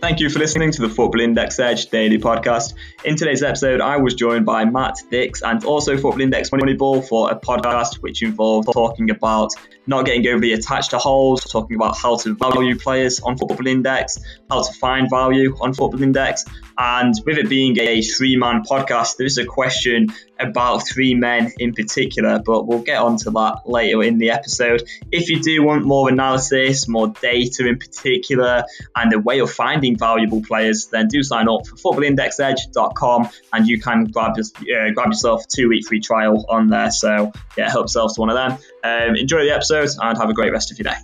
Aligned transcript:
Thank 0.00 0.18
you 0.18 0.30
for 0.30 0.38
listening 0.38 0.72
to 0.72 0.80
the 0.80 0.88
Football 0.88 1.20
Index 1.20 1.58
Edge 1.58 1.90
daily 1.90 2.16
podcast. 2.16 2.72
In 3.04 3.16
today's 3.16 3.42
episode, 3.42 3.82
I 3.82 3.98
was 3.98 4.14
joined 4.14 4.46
by 4.46 4.64
Matt 4.64 4.96
Dix 5.10 5.42
and 5.42 5.62
also 5.66 5.92
Football 5.98 6.22
Index 6.22 6.48
Moneyball 6.48 7.06
for 7.06 7.30
a 7.30 7.38
podcast 7.38 7.96
which 7.96 8.22
involved 8.22 8.70
talking 8.72 9.10
about 9.10 9.52
not 9.86 10.04
getting 10.04 10.26
overly 10.28 10.52
attached 10.52 10.90
to 10.90 10.98
holes, 10.98 11.44
talking 11.44 11.76
about 11.76 11.96
how 11.96 12.16
to 12.16 12.34
value 12.34 12.78
players 12.78 13.20
on 13.20 13.36
Football 13.36 13.66
Index, 13.66 14.18
how 14.50 14.62
to 14.62 14.72
find 14.74 15.08
value 15.10 15.56
on 15.60 15.74
Football 15.74 16.02
Index, 16.02 16.44
and 16.78 17.14
with 17.26 17.38
it 17.38 17.48
being 17.48 17.78
a 17.78 18.00
three 18.02 18.36
man 18.36 18.62
podcast, 18.62 19.16
there's 19.18 19.38
a 19.38 19.44
question 19.44 20.08
about 20.38 20.88
three 20.88 21.14
men 21.14 21.52
in 21.58 21.74
particular, 21.74 22.38
but 22.38 22.66
we'll 22.66 22.80
get 22.80 23.02
onto 23.02 23.30
that 23.32 23.60
later 23.66 24.02
in 24.02 24.16
the 24.16 24.30
episode. 24.30 24.82
If 25.12 25.28
you 25.28 25.40
do 25.40 25.62
want 25.62 25.84
more 25.84 26.08
analysis, 26.08 26.88
more 26.88 27.08
data 27.20 27.66
in 27.66 27.78
particular, 27.78 28.64
and 28.96 29.12
a 29.12 29.18
way 29.18 29.40
of 29.40 29.50
finding 29.50 29.98
valuable 29.98 30.42
players, 30.42 30.86
then 30.86 31.08
do 31.08 31.22
sign 31.22 31.48
up 31.48 31.66
for 31.66 31.76
footballindexedge.com 31.76 33.28
and 33.52 33.68
you 33.68 33.78
can 33.80 34.04
grab, 34.04 34.38
uh, 34.38 34.90
grab 34.94 35.08
yourself 35.08 35.44
a 35.44 35.48
two 35.54 35.68
week 35.68 35.86
free 35.86 36.00
trial 36.00 36.46
on 36.48 36.68
there. 36.68 36.90
So, 36.90 37.32
yeah, 37.58 37.68
help 37.68 37.84
yourself 37.84 38.14
to 38.14 38.20
one 38.20 38.30
of 38.30 38.36
them. 38.36 38.58
Um, 38.82 39.16
enjoy 39.16 39.44
the 39.44 39.50
episode 39.50 39.69
and 39.70 40.18
have 40.18 40.28
a 40.28 40.34
great 40.34 40.50
rest 40.50 40.72
of 40.72 40.78
your 40.78 40.92
day. 40.92 40.98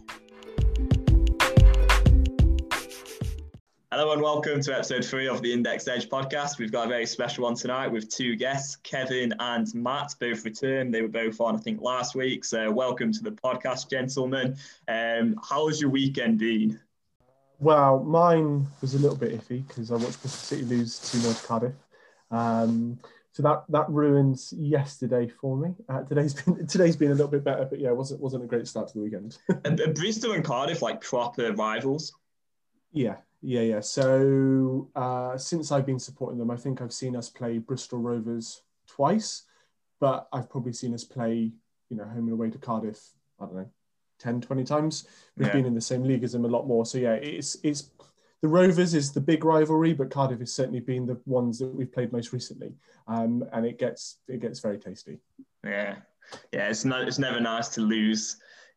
Hello 3.92 4.12
and 4.12 4.20
welcome 4.20 4.60
to 4.60 4.74
episode 4.74 5.04
three 5.04 5.28
of 5.28 5.40
the 5.40 5.52
Index 5.52 5.86
Edge 5.86 6.08
podcast. 6.08 6.58
We've 6.58 6.72
got 6.72 6.86
a 6.86 6.88
very 6.88 7.06
special 7.06 7.44
one 7.44 7.54
tonight 7.54 7.86
with 7.86 8.08
two 8.08 8.34
guests, 8.34 8.76
Kevin 8.76 9.32
and 9.38 9.72
Matt, 9.72 10.16
both 10.18 10.44
returned. 10.44 10.92
They 10.92 11.00
were 11.00 11.08
both 11.08 11.40
on, 11.40 11.54
I 11.54 11.58
think, 11.60 11.80
last 11.80 12.16
week. 12.16 12.44
So 12.44 12.68
welcome 12.72 13.12
to 13.12 13.22
the 13.22 13.30
podcast, 13.30 13.88
gentlemen. 13.88 14.56
Um, 14.88 15.38
how's 15.48 15.80
your 15.80 15.90
weekend 15.90 16.40
been? 16.40 16.80
Well, 17.60 18.02
mine 18.02 18.66
was 18.80 18.94
a 18.94 18.98
little 18.98 19.16
bit 19.16 19.32
iffy 19.32 19.66
because 19.66 19.92
I 19.92 19.94
watched 19.94 20.20
Bristol 20.20 20.30
City 20.30 20.64
lose 20.64 20.98
2 21.12 21.18
0 21.18 21.34
to 21.34 21.46
Cardiff. 21.46 21.74
Um, 22.32 22.98
so 23.36 23.42
that 23.42 23.64
that 23.68 23.86
ruins 23.90 24.54
yesterday 24.56 25.28
for 25.28 25.58
me. 25.58 25.74
Uh, 25.90 26.00
today's 26.04 26.32
been 26.32 26.66
today's 26.68 26.96
been 26.96 27.10
a 27.10 27.14
little 27.14 27.30
bit 27.30 27.44
better, 27.44 27.66
but 27.66 27.78
yeah, 27.78 27.88
it 27.88 27.96
wasn't 27.96 28.18
wasn't 28.18 28.42
a 28.42 28.46
great 28.46 28.66
start 28.66 28.88
to 28.88 28.94
the 28.94 29.00
weekend. 29.00 29.36
and, 29.66 29.78
and 29.78 29.94
Bristol 29.94 30.32
and 30.32 30.42
Cardiff 30.42 30.80
like 30.80 31.02
proper 31.02 31.52
rivals. 31.52 32.14
Yeah, 32.92 33.16
yeah, 33.42 33.60
yeah. 33.60 33.80
So 33.80 34.88
uh, 34.96 35.36
since 35.36 35.70
I've 35.70 35.84
been 35.84 35.98
supporting 35.98 36.38
them, 36.38 36.50
I 36.50 36.56
think 36.56 36.80
I've 36.80 36.94
seen 36.94 37.14
us 37.14 37.28
play 37.28 37.58
Bristol 37.58 37.98
Rovers 37.98 38.62
twice, 38.86 39.42
but 40.00 40.28
I've 40.32 40.48
probably 40.48 40.72
seen 40.72 40.94
us 40.94 41.04
play, 41.04 41.52
you 41.90 41.96
know, 41.98 42.04
home 42.04 42.28
and 42.28 42.32
away 42.32 42.48
to 42.48 42.58
Cardiff. 42.58 42.98
I 43.38 43.44
don't 43.44 43.56
know, 43.56 43.70
10, 44.18 44.40
20 44.40 44.64
times. 44.64 45.08
We've 45.36 45.48
yeah. 45.48 45.52
been 45.52 45.66
in 45.66 45.74
the 45.74 45.80
same 45.82 46.04
league 46.04 46.24
as 46.24 46.32
them 46.32 46.46
a 46.46 46.48
lot 46.48 46.66
more. 46.66 46.86
So 46.86 46.96
yeah, 46.96 47.16
it's 47.16 47.58
it's 47.62 47.90
the 48.46 48.52
Rovers 48.52 48.94
is 48.94 49.10
the 49.10 49.20
big 49.20 49.44
rivalry, 49.44 49.92
but 49.92 50.08
Cardiff 50.08 50.38
has 50.38 50.52
certainly 50.52 50.78
been 50.78 51.04
the 51.04 51.20
ones 51.26 51.58
that 51.58 51.66
we've 51.66 51.92
played 51.92 52.12
most 52.12 52.32
recently, 52.32 52.74
um, 53.08 53.44
and 53.52 53.66
it 53.66 53.76
gets 53.76 54.18
it 54.28 54.40
gets 54.40 54.60
very 54.60 54.78
tasty. 54.78 55.18
Yeah, 55.64 55.96
yeah. 56.52 56.68
It's 56.68 56.84
not 56.84 57.08
it's 57.08 57.18
never 57.18 57.40
nice 57.40 57.70
to 57.70 57.80
lose 57.80 58.36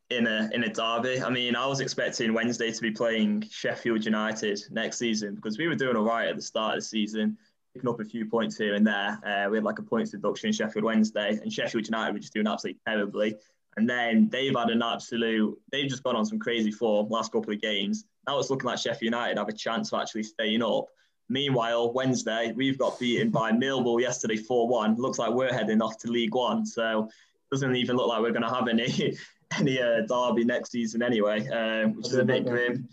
in 0.10 0.26
a 0.26 0.50
in 0.54 0.64
a 0.64 0.74
derby. 0.74 1.22
I 1.22 1.30
mean, 1.30 1.56
I 1.56 1.68
was 1.68 1.82
expecting 1.82 2.34
Wednesday 2.34 2.72
to 2.72 2.82
be 2.82 2.90
playing 2.90 3.48
Sheffield 3.52 4.06
United 4.06 4.60
next 4.72 4.98
season 4.98 5.36
because 5.36 5.60
we 5.60 5.68
were 5.68 5.76
doing 5.76 5.96
all 5.96 6.04
right 6.04 6.30
at 6.30 6.36
the 6.36 6.42
start 6.42 6.74
of 6.76 6.80
the 6.80 6.88
season, 6.88 7.38
picking 7.76 7.92
up 7.92 8.00
a 8.00 8.06
few 8.06 8.26
points 8.26 8.58
here 8.58 8.74
and 8.74 8.88
there. 8.88 9.20
Uh, 9.24 9.52
we 9.52 9.58
had 9.58 9.64
like 9.64 9.78
a 9.78 9.84
points 9.84 10.10
deduction 10.10 10.48
in 10.48 10.54
Sheffield 10.54 10.84
Wednesday, 10.84 11.38
and 11.44 11.54
Sheffield 11.54 11.86
United 11.86 12.14
were 12.14 12.20
just 12.20 12.34
doing 12.34 12.48
absolutely 12.48 12.82
terribly. 12.88 13.36
And 13.80 13.90
then 13.90 14.28
they've 14.30 14.54
had 14.54 14.70
an 14.72 14.84
absolute, 14.84 15.58
they've 15.72 15.90
just 15.90 16.04
gone 16.04 16.18
on 16.18 16.26
some 16.26 16.38
crazy 16.38 16.70
form 16.70 17.08
last 17.08 17.32
couple 17.32 17.54
of 17.54 17.62
games. 17.62 18.04
Now 18.28 18.38
it's 18.38 18.50
looking 18.50 18.68
like 18.68 18.78
Sheffield 18.78 19.14
United 19.14 19.38
have 19.38 19.48
a 19.48 19.54
chance 19.54 19.94
of 19.94 20.02
actually 20.02 20.24
staying 20.24 20.62
up. 20.62 20.88
Meanwhile, 21.30 21.94
Wednesday, 21.94 22.52
we've 22.54 22.78
got 22.78 23.00
beaten 23.00 23.30
by 23.30 23.54
Millwall 23.54 24.02
yesterday 24.02 24.36
4 24.36 24.68
1. 24.68 24.98
Looks 24.98 25.18
like 25.18 25.32
we're 25.32 25.54
heading 25.54 25.82
off 25.82 25.98
to 26.00 26.12
League 26.12 26.36
One. 26.36 26.66
So 26.66 27.06
it 27.06 27.56
doesn't 27.56 27.74
even 27.74 27.96
look 27.96 28.10
like 28.10 28.22
we're 28.22 28.34
going 28.34 28.42
to 28.42 28.50
have 28.50 28.68
any 28.68 29.18
any 29.58 29.82
uh, 29.82 30.02
derby 30.02 30.44
next 30.44 30.72
season 30.72 31.02
anyway, 31.02 31.48
um, 31.48 31.96
which 31.96 32.08
is 32.08 32.16
a 32.16 32.26
bit 32.26 32.46
grim. 32.46 32.90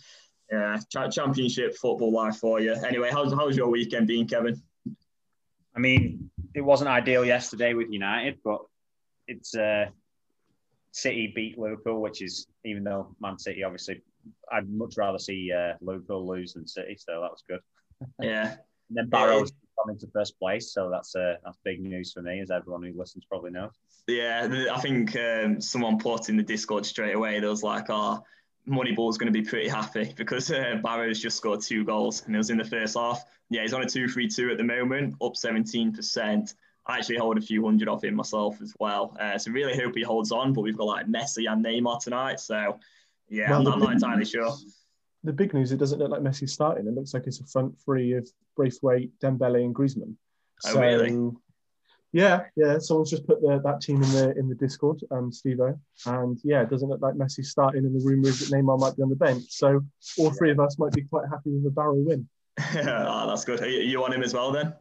Yeah, 0.53 0.79
championship 1.11 1.75
football 1.75 2.13
life 2.13 2.37
for 2.37 2.61
you. 2.61 2.75
Anyway, 2.75 3.11
how's, 3.13 3.33
how's 3.33 3.57
your 3.57 3.71
weekend 3.71 4.07
been, 4.07 4.29
Kevin? 4.29 4.63
I 5.75 5.81
mean, 5.81 6.31
it 6.55 6.61
wasn't 6.61 6.91
ideal 6.91 7.25
yesterday 7.25 7.75
with 7.75 7.91
United, 7.91 8.39
but 8.45 8.61
it's 9.27 9.57
uh, 9.57 9.87
City 10.97 11.31
beat 11.34 11.59
Liverpool, 11.59 12.01
which 12.01 12.23
is 12.23 12.47
even 12.65 12.83
though 12.83 13.15
Man 13.21 13.39
City 13.39 13.62
obviously, 13.62 14.01
I'd 14.51 14.67
much 14.71 14.95
rather 14.97 15.19
see 15.19 15.53
uh, 15.53 15.75
Liverpool 15.83 16.27
lose 16.27 16.55
than 16.55 16.67
City, 16.67 16.97
so 16.99 17.21
that 17.21 17.31
was 17.31 17.45
good. 17.47 17.61
Yeah. 18.23 18.53
and 18.89 18.97
then 18.97 19.09
Barrow's 19.09 19.53
coming 19.79 19.99
to 19.99 20.07
first 20.12 20.39
place, 20.39 20.73
so 20.73 20.91
that's 20.91 21.15
uh, 21.15 21.37
that's 21.45 21.59
big 21.65 21.81
news 21.81 22.12
for 22.12 22.23
me, 22.23 22.41
as 22.41 22.51
everyone 22.51 22.83
who 22.83 22.93
listens 22.97 23.27
probably 23.27 23.51
knows. 23.51 23.73
Yeah, 24.07 24.67
I 24.73 24.81
think 24.81 25.15
um, 25.17 25.61
someone 25.61 25.99
put 25.99 26.31
in 26.31 26.37
the 26.39 26.43
Discord 26.43 26.87
straight 26.87 27.15
away. 27.15 27.41
There 27.41 27.51
was 27.51 27.63
like, 27.63 27.87
"Oh, 27.89 28.23
Moneyball's 28.67 29.19
going 29.19 29.33
to 29.33 29.39
be 29.39 29.47
pretty 29.47 29.69
happy 29.69 30.13
because 30.17 30.51
uh, 30.51 30.77
Barrow's 30.83 31.21
just 31.21 31.37
scored 31.37 31.61
two 31.61 31.84
goals 31.84 32.23
and 32.27 32.34
it 32.34 32.39
was 32.39 32.51
in 32.51 32.57
the 32.57 32.65
first 32.65 32.97
half. 32.97 33.23
Yeah, 33.51 33.63
he's 33.63 33.75
on 33.75 33.83
a 33.83 33.87
2 33.87 34.09
3 34.09 34.28
2 34.28 34.51
at 34.51 34.57
the 34.57 34.65
moment, 34.65 35.15
up 35.23 35.34
17%. 35.34 36.55
I 36.89 36.99
actually 36.99 37.17
hold 37.17 37.37
a 37.37 37.41
few 37.41 37.65
hundred 37.65 37.89
off 37.89 38.05
him 38.05 38.15
myself 38.15 38.61
as 38.63 38.75
well. 38.79 39.17
Uh, 39.19 39.37
so 39.39 39.51
really 39.51 39.77
hope 39.77 39.95
he 39.97 40.03
holds 40.03 40.31
on. 40.31 40.53
But 40.53 40.63
we've 40.63 40.77
got 40.77 40.87
like 40.87 41.07
Messi 41.07 41.51
and 41.51 41.65
Neymar 41.65 42.01
tonight, 42.01 42.41
so 42.41 42.79
yeah, 43.29 43.51
well, 43.51 43.67
I'm, 43.67 43.75
I'm 43.75 43.81
not 43.81 43.93
entirely 43.93 44.25
sure. 44.25 44.55
The 45.25 45.33
big 45.33 45.53
news: 45.53 45.73
it 45.73 45.79
doesn't 45.79 45.99
look 45.99 46.11
like 46.11 46.21
Messi's 46.21 46.53
starting. 46.53 46.87
It 46.87 46.95
looks 46.95 47.13
like 47.13 47.27
it's 47.27 47.41
a 47.41 47.45
front 47.45 47.75
three 47.85 48.13
of 48.13 48.29
Braithwaite, 48.57 49.11
Dembele, 49.21 49.65
and 49.65 49.75
Griezmann. 49.75 50.15
Oh, 50.67 50.75
so, 50.75 50.81
really? 50.81 51.31
Yeah, 52.13 52.45
yeah. 52.55 52.79
Someone's 52.79 53.11
just 53.11 53.27
put 53.27 53.43
the, 53.43 53.61
that 53.65 53.81
team 53.81 54.03
in 54.03 54.11
the 54.13 54.39
in 54.39 54.49
the 54.49 54.55
Discord, 54.55 55.01
um, 55.11 55.33
Steve 55.33 55.59
and 56.07 56.39
yeah, 56.45 56.63
it 56.63 56.71
doesn't 56.71 56.89
look 56.89 57.03
like 57.03 57.15
Messi's 57.15 57.51
starting, 57.51 57.85
and 57.85 58.01
the 58.01 58.07
rumor 58.07 58.29
is 58.29 58.49
that 58.49 58.57
Neymar 58.57 58.79
might 58.79 58.97
be 58.97 59.03
on 59.03 59.11
the 59.11 59.17
bench. 59.17 59.45
So 59.49 59.83
all 60.19 60.31
three 60.31 60.53
of 60.53 60.61
us 60.61 60.79
might 60.79 60.93
be 60.93 61.03
quite 61.03 61.29
happy 61.29 61.51
with 61.51 61.67
a 61.67 61.71
Barrow 61.71 61.97
win. 61.97 62.29
oh, 62.59 63.27
that's 63.27 63.45
good. 63.45 63.61
Are 63.61 63.69
you 63.69 64.05
on 64.05 64.13
him 64.13 64.23
as 64.23 64.33
well 64.33 64.53
then? 64.53 64.73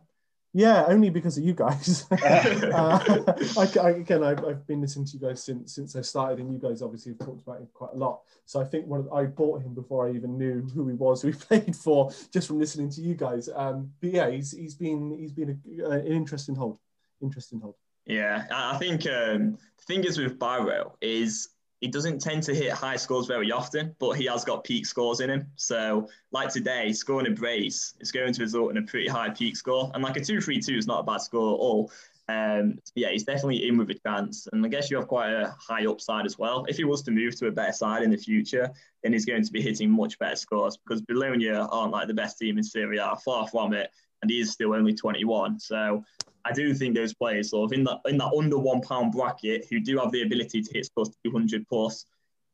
Yeah, 0.58 0.86
only 0.88 1.10
because 1.10 1.38
of 1.38 1.44
you 1.44 1.54
guys. 1.54 2.08
uh, 2.12 3.22
I, 3.58 3.80
I, 3.82 3.90
again, 3.90 4.24
I've, 4.24 4.46
I've, 4.46 4.66
been 4.66 4.80
listening 4.80 5.06
to 5.08 5.18
you 5.18 5.20
guys 5.20 5.44
since 5.44 5.76
since 5.76 5.98
I 5.98 6.02
started, 6.02 6.40
and 6.40 6.50
you 6.50 6.58
guys 6.58 6.82
obviously 6.82 7.12
have 7.12 7.28
talked 7.28 7.42
about 7.42 7.60
him 7.60 7.68
quite 7.74 7.92
a 7.94 7.98
lot. 7.98 8.22
So 8.46 8.62
I 8.62 8.64
think 8.64 8.88
one 8.88 9.02
of, 9.02 9.12
I 9.12 9.26
bought 9.26 9.64
him 9.64 9.74
before 9.74 10.08
I 10.08 10.12
even 10.14 10.38
knew 10.38 10.66
who 10.74 10.88
he 10.88 10.94
was, 10.94 11.22
who 11.22 11.28
he 11.28 11.34
played 11.38 11.76
for, 11.76 12.10
just 12.32 12.48
from 12.48 12.58
listening 12.58 12.90
to 12.92 13.02
you 13.02 13.16
guys. 13.16 13.50
Um, 13.54 13.92
but 14.00 14.12
yeah, 14.12 14.30
he's 14.30 14.52
he's 14.52 14.76
been 14.76 15.18
he's 15.20 15.34
been 15.34 15.62
a, 15.84 15.90
an 15.90 16.08
interesting 16.08 16.56
hold, 16.56 16.80
interesting 17.22 17.60
hold. 17.60 17.76
Yeah, 18.06 18.46
I 18.50 18.78
think 18.78 19.06
um, 19.08 19.58
the 19.78 19.84
thing 19.86 20.06
is 20.06 20.18
with 20.18 20.40
Barrow 20.40 20.96
is 21.02 21.50
he 21.85 21.91
doesn't 21.91 22.19
tend 22.19 22.41
to 22.41 22.56
hit 22.56 22.72
high 22.72 22.96
scores 22.96 23.28
very 23.28 23.51
often, 23.51 23.96
but 24.00 24.13
he 24.13 24.25
has 24.25 24.44
got 24.44 24.63
peak 24.63 24.88
scores 24.88 25.19
in 25.19 25.29
him. 25.29 25.46
So, 25.56 26.09
like 26.31 26.50
today, 26.50 26.91
scoring 26.94 27.28
a 27.28 27.29
brace 27.29 27.94
is 28.00 28.12
going 28.12 28.34
to 28.34 28.41
result 28.41 28.72
in 28.72 28.78
a 28.78 28.81
pretty 28.81 29.07
high 29.07 29.29
peak 29.29 29.56
score. 29.56 29.91
And 29.94 30.01
like 30.01 30.18
a 30.18 30.25
2 30.25 30.41
3 30.41 30.59
2 30.59 30.78
is 30.79 30.88
not 30.88 31.01
a 31.01 31.03
bad 31.03 31.22
score 31.22 31.53
at 31.53 31.59
all. 31.59 31.91
Um, 32.28 32.79
yeah, 32.96 33.09
he's 33.09 33.23
definitely 33.23 33.68
in 33.68 33.78
with 33.78 33.91
a 33.91 33.94
chance. 33.94 34.47
And 34.51 34.66
I 34.66 34.69
guess 34.69 34.90
you 34.90 34.97
have 34.97 35.07
quite 35.07 35.31
a 35.31 35.56
high 35.59 35.85
upside 35.85 36.25
as 36.25 36.40
well. 36.40 36.66
If 36.68 36.78
he 36.78 36.85
was 36.85 37.03
to 37.03 37.12
move 37.12 37.35
to 37.35 37.47
a 37.50 37.51
better 37.51 37.72
side 37.72 38.02
in 38.02 38.09
the 38.09 38.17
future, 38.17 38.72
then 39.03 39.13
he's 39.13 39.25
going 39.25 39.44
to 39.44 39.52
be 39.52 39.62
hitting 39.62 39.91
much 39.91 40.17
better 40.17 40.35
scores 40.35 40.78
because 40.78 41.03
Bologna 41.03 41.52
aren't 41.52 41.91
like 41.91 42.07
the 42.07 42.16
best 42.16 42.40
team 42.40 42.57
in 42.57 42.63
Serie 42.63 42.97
A, 42.97 43.16
far 43.23 43.47
from 43.47 43.73
it. 43.73 43.91
And 44.23 44.31
he 44.31 44.40
is 44.40 44.52
still 44.52 44.73
only 44.73 44.96
21. 44.96 45.59
So 45.59 46.03
I 46.46 46.54
do 46.54 46.74
think 46.74 46.96
those 46.96 47.14
players 47.14 47.50
sort 47.50 47.72
of 47.72 47.78
in 47.78 47.84
that 47.86 48.00
in 48.06 48.18
that 48.20 48.32
under 48.38 48.58
one 48.58 48.82
pound 48.82 49.12
bracket 49.12 49.68
who 49.70 49.80
do 49.80 49.98
have 49.98 50.12
the 50.12 50.22
ability 50.22 50.62
to 50.62 50.74
hit 50.74 50.86
scores 50.86 51.10
200 51.26 51.68
plus, 51.68 52.06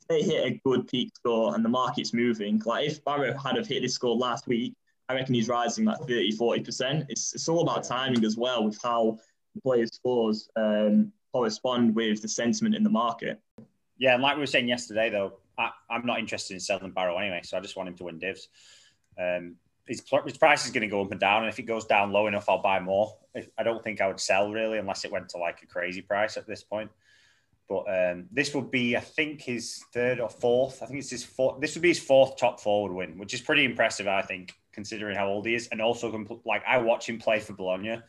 they 0.08 0.22
hit 0.22 0.46
a 0.46 0.62
good 0.66 0.88
peak 0.88 1.12
score 1.16 1.54
and 1.56 1.64
the 1.64 1.70
market's 1.70 2.14
moving. 2.14 2.62
Like 2.66 2.88
if 2.88 3.04
Barrow 3.04 3.38
had 3.38 3.58
have 3.58 3.68
hit 3.68 3.82
this 3.82 3.94
score 3.94 4.16
last 4.16 4.48
week, 4.48 4.74
I 5.10 5.14
reckon 5.14 5.36
he's 5.36 5.50
rising 5.50 5.86
like 5.86 6.00
30, 6.00 6.38
40%. 6.38 7.06
It's, 7.10 7.34
it's 7.34 7.50
all 7.50 7.62
about 7.62 7.84
timing 7.84 8.24
as 8.24 8.38
well 8.38 8.64
with 8.64 8.80
how 8.82 9.20
the 9.54 9.62
players' 9.62 9.94
scores 9.94 10.48
um, 10.56 11.12
correspond 11.34 11.94
with 11.94 12.22
the 12.22 12.30
sentiment 12.30 12.76
in 12.76 12.84
the 12.84 12.90
market. 12.90 13.42
Yeah, 13.98 14.14
and 14.14 14.24
like 14.24 14.36
we 14.36 14.42
were 14.42 14.48
saying 14.48 14.70
yesterday, 14.70 15.10
though, 15.10 15.34
I, 15.58 15.72
am 15.92 16.06
not 16.06 16.20
interested 16.20 16.54
in 16.54 16.60
selling 16.62 16.92
Barrow 16.92 17.18
anyway, 17.18 17.42
so 17.44 17.58
I 17.58 17.60
just 17.60 17.76
want 17.76 17.90
him 17.90 17.96
to 17.98 18.06
win 18.06 18.20
divs. 18.20 18.48
Um, 19.20 19.58
his, 19.88 20.04
his 20.26 20.38
price 20.38 20.66
is 20.66 20.72
going 20.72 20.82
to 20.82 20.88
go 20.88 21.02
up 21.02 21.12
and 21.12 21.20
down, 21.20 21.44
and 21.44 21.50
if 21.50 21.60
it 21.60 21.64
goes 21.64 21.86
down 21.86 22.12
low 22.12 22.28
enough, 22.28 22.48
I'll 22.48 22.62
buy 22.62 22.80
more. 22.80 23.16
I 23.58 23.64
don't 23.64 23.84
think 23.84 24.02
I 24.02 24.08
would 24.08 24.20
sell 24.20 24.52
really 24.52 24.78
unless 24.78 25.06
it 25.06 25.12
went 25.12 25.30
to 25.30 25.38
like 25.38 25.62
a 25.64 25.66
crazy 25.66 26.02
price 26.02 26.38
at 26.38 26.48
this 26.48 26.64
point. 26.64 26.92
But 27.70 27.86
um, 27.88 28.26
this 28.32 28.54
would 28.54 28.70
be, 28.70 28.98
I 28.98 29.00
think, 29.00 29.42
his 29.42 29.82
third 29.94 30.20
or 30.20 30.30
fourth. 30.30 30.84
I 30.84 30.88
think 30.88 31.00
it's 31.00 31.10
his 31.10 31.24
fourth. 31.24 31.62
This 31.62 31.74
would 31.74 31.82
be 31.82 31.88
his 31.88 32.00
fourth 32.00 32.36
top 32.36 32.60
forward 32.60 32.92
win, 32.92 33.18
which 33.18 33.34
is 33.34 33.40
pretty 33.40 33.64
impressive, 33.64 34.08
I 34.08 34.24
think, 34.24 34.54
considering 34.74 35.16
how 35.16 35.30
old 35.30 35.46
he 35.46 35.56
is. 35.56 35.70
And 35.72 35.82
also, 35.82 36.42
like 36.46 36.64
I 36.68 36.80
watch 36.80 37.08
him 37.08 37.18
play 37.18 37.40
for 37.40 37.54
Bologna, 37.54 38.02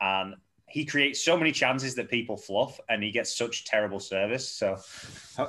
and 0.00 0.36
he 0.66 0.86
creates 0.86 1.22
so 1.22 1.36
many 1.36 1.52
chances 1.52 1.94
that 1.96 2.08
people 2.08 2.38
fluff, 2.38 2.80
and 2.88 3.02
he 3.02 3.10
gets 3.10 3.36
such 3.36 3.66
terrible 3.66 4.00
service. 4.00 4.48
So, 4.48 4.78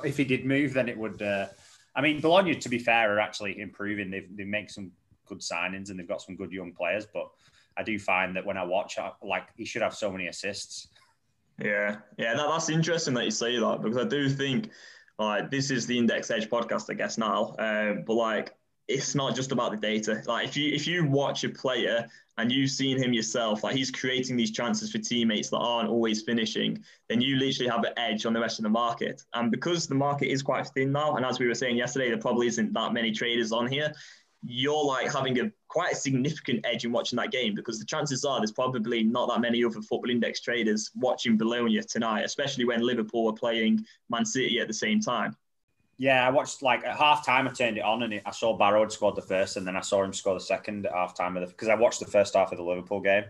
if 0.04 0.18
he 0.18 0.24
did 0.24 0.44
move, 0.44 0.74
then 0.74 0.90
it 0.90 0.98
would. 0.98 1.22
Uh, 1.22 1.46
I 1.94 2.02
mean, 2.02 2.20
Bologna, 2.20 2.54
to 2.54 2.68
be 2.68 2.78
fair, 2.78 3.16
are 3.16 3.20
actually 3.20 3.58
improving. 3.58 4.10
They've, 4.10 4.36
they 4.36 4.44
make 4.44 4.68
some 4.68 4.92
good 5.26 5.40
signings 5.40 5.90
and 5.90 5.98
they've 5.98 6.08
got 6.08 6.22
some 6.22 6.36
good 6.36 6.52
young 6.52 6.72
players. 6.72 7.06
But 7.12 7.28
I 7.76 7.82
do 7.82 7.98
find 7.98 8.36
that 8.36 8.44
when 8.44 8.56
I 8.56 8.64
watch, 8.64 8.98
I, 8.98 9.12
like 9.22 9.48
he 9.56 9.64
should 9.64 9.82
have 9.82 9.94
so 9.94 10.10
many 10.10 10.28
assists. 10.28 10.88
Yeah, 11.58 11.96
yeah, 12.18 12.34
that, 12.34 12.48
that's 12.48 12.68
interesting 12.68 13.14
that 13.14 13.24
you 13.24 13.30
say 13.30 13.58
that 13.58 13.82
because 13.82 13.98
I 13.98 14.08
do 14.08 14.28
think 14.28 14.70
like 15.18 15.50
this 15.50 15.70
is 15.70 15.86
the 15.86 15.98
Index 15.98 16.30
Edge 16.30 16.48
podcast, 16.48 16.90
I 16.90 16.94
guess 16.94 17.18
now. 17.18 17.54
Um, 17.58 18.04
but 18.06 18.14
like 18.14 18.54
it's 18.88 19.14
not 19.14 19.34
just 19.34 19.52
about 19.52 19.70
the 19.70 19.76
data. 19.76 20.22
Like 20.26 20.48
if 20.48 20.56
you 20.56 20.74
if 20.74 20.86
you 20.86 21.06
watch 21.06 21.44
a 21.44 21.48
player 21.48 22.06
and 22.38 22.50
you've 22.50 22.70
seen 22.70 23.00
him 23.00 23.12
yourself, 23.12 23.62
like 23.62 23.76
he's 23.76 23.90
creating 23.90 24.36
these 24.36 24.50
chances 24.50 24.90
for 24.90 24.98
teammates 24.98 25.50
that 25.50 25.58
aren't 25.58 25.88
always 25.88 26.22
finishing, 26.22 26.82
then 27.08 27.20
you 27.20 27.36
literally 27.36 27.70
have 27.70 27.84
an 27.84 27.92
edge 27.96 28.26
on 28.26 28.32
the 28.32 28.40
rest 28.40 28.58
of 28.58 28.64
the 28.64 28.70
market. 28.70 29.22
And 29.34 29.50
because 29.50 29.86
the 29.86 29.94
market 29.94 30.28
is 30.28 30.42
quite 30.42 30.66
thin 30.68 30.92
now, 30.92 31.16
and 31.16 31.24
as 31.24 31.38
we 31.38 31.46
were 31.46 31.54
saying 31.54 31.76
yesterday, 31.76 32.08
there 32.08 32.18
probably 32.18 32.46
isn't 32.48 32.72
that 32.72 32.92
many 32.92 33.12
traders 33.12 33.52
on 33.52 33.66
here. 33.68 33.92
You're 34.44 34.84
like 34.84 35.12
having 35.12 35.38
a 35.38 35.52
quite 35.68 35.92
a 35.92 35.96
significant 35.96 36.66
edge 36.66 36.84
in 36.84 36.92
watching 36.92 37.16
that 37.16 37.30
game 37.30 37.54
because 37.54 37.78
the 37.78 37.84
chances 37.84 38.24
are 38.24 38.40
there's 38.40 38.52
probably 38.52 39.02
not 39.02 39.28
that 39.28 39.40
many 39.40 39.64
other 39.64 39.80
football 39.80 40.10
index 40.10 40.40
traders 40.40 40.90
watching 40.96 41.36
Bologna 41.36 41.80
tonight, 41.82 42.22
especially 42.22 42.64
when 42.64 42.80
Liverpool 42.82 43.28
are 43.28 43.34
playing 43.34 43.84
Man 44.10 44.24
City 44.24 44.58
at 44.60 44.66
the 44.66 44.74
same 44.74 45.00
time. 45.00 45.36
Yeah, 45.98 46.26
I 46.26 46.30
watched 46.30 46.62
like 46.62 46.84
at 46.84 46.96
half 46.96 47.24
time. 47.24 47.46
I 47.46 47.52
turned 47.52 47.78
it 47.78 47.84
on 47.84 48.02
and 48.02 48.20
I 48.26 48.30
saw 48.32 48.56
Barrow 48.56 48.80
had 48.80 48.90
scored 48.90 49.14
the 49.14 49.22
first, 49.22 49.56
and 49.56 49.66
then 49.66 49.76
I 49.76 49.80
saw 49.80 50.02
him 50.02 50.12
score 50.12 50.34
the 50.34 50.40
second 50.40 50.86
at 50.86 50.92
half 50.92 51.14
time 51.14 51.34
because 51.34 51.68
I 51.68 51.74
watched 51.74 52.00
the 52.00 52.06
first 52.06 52.34
half 52.34 52.50
of 52.50 52.58
the 52.58 52.64
Liverpool 52.64 53.00
game, 53.00 53.24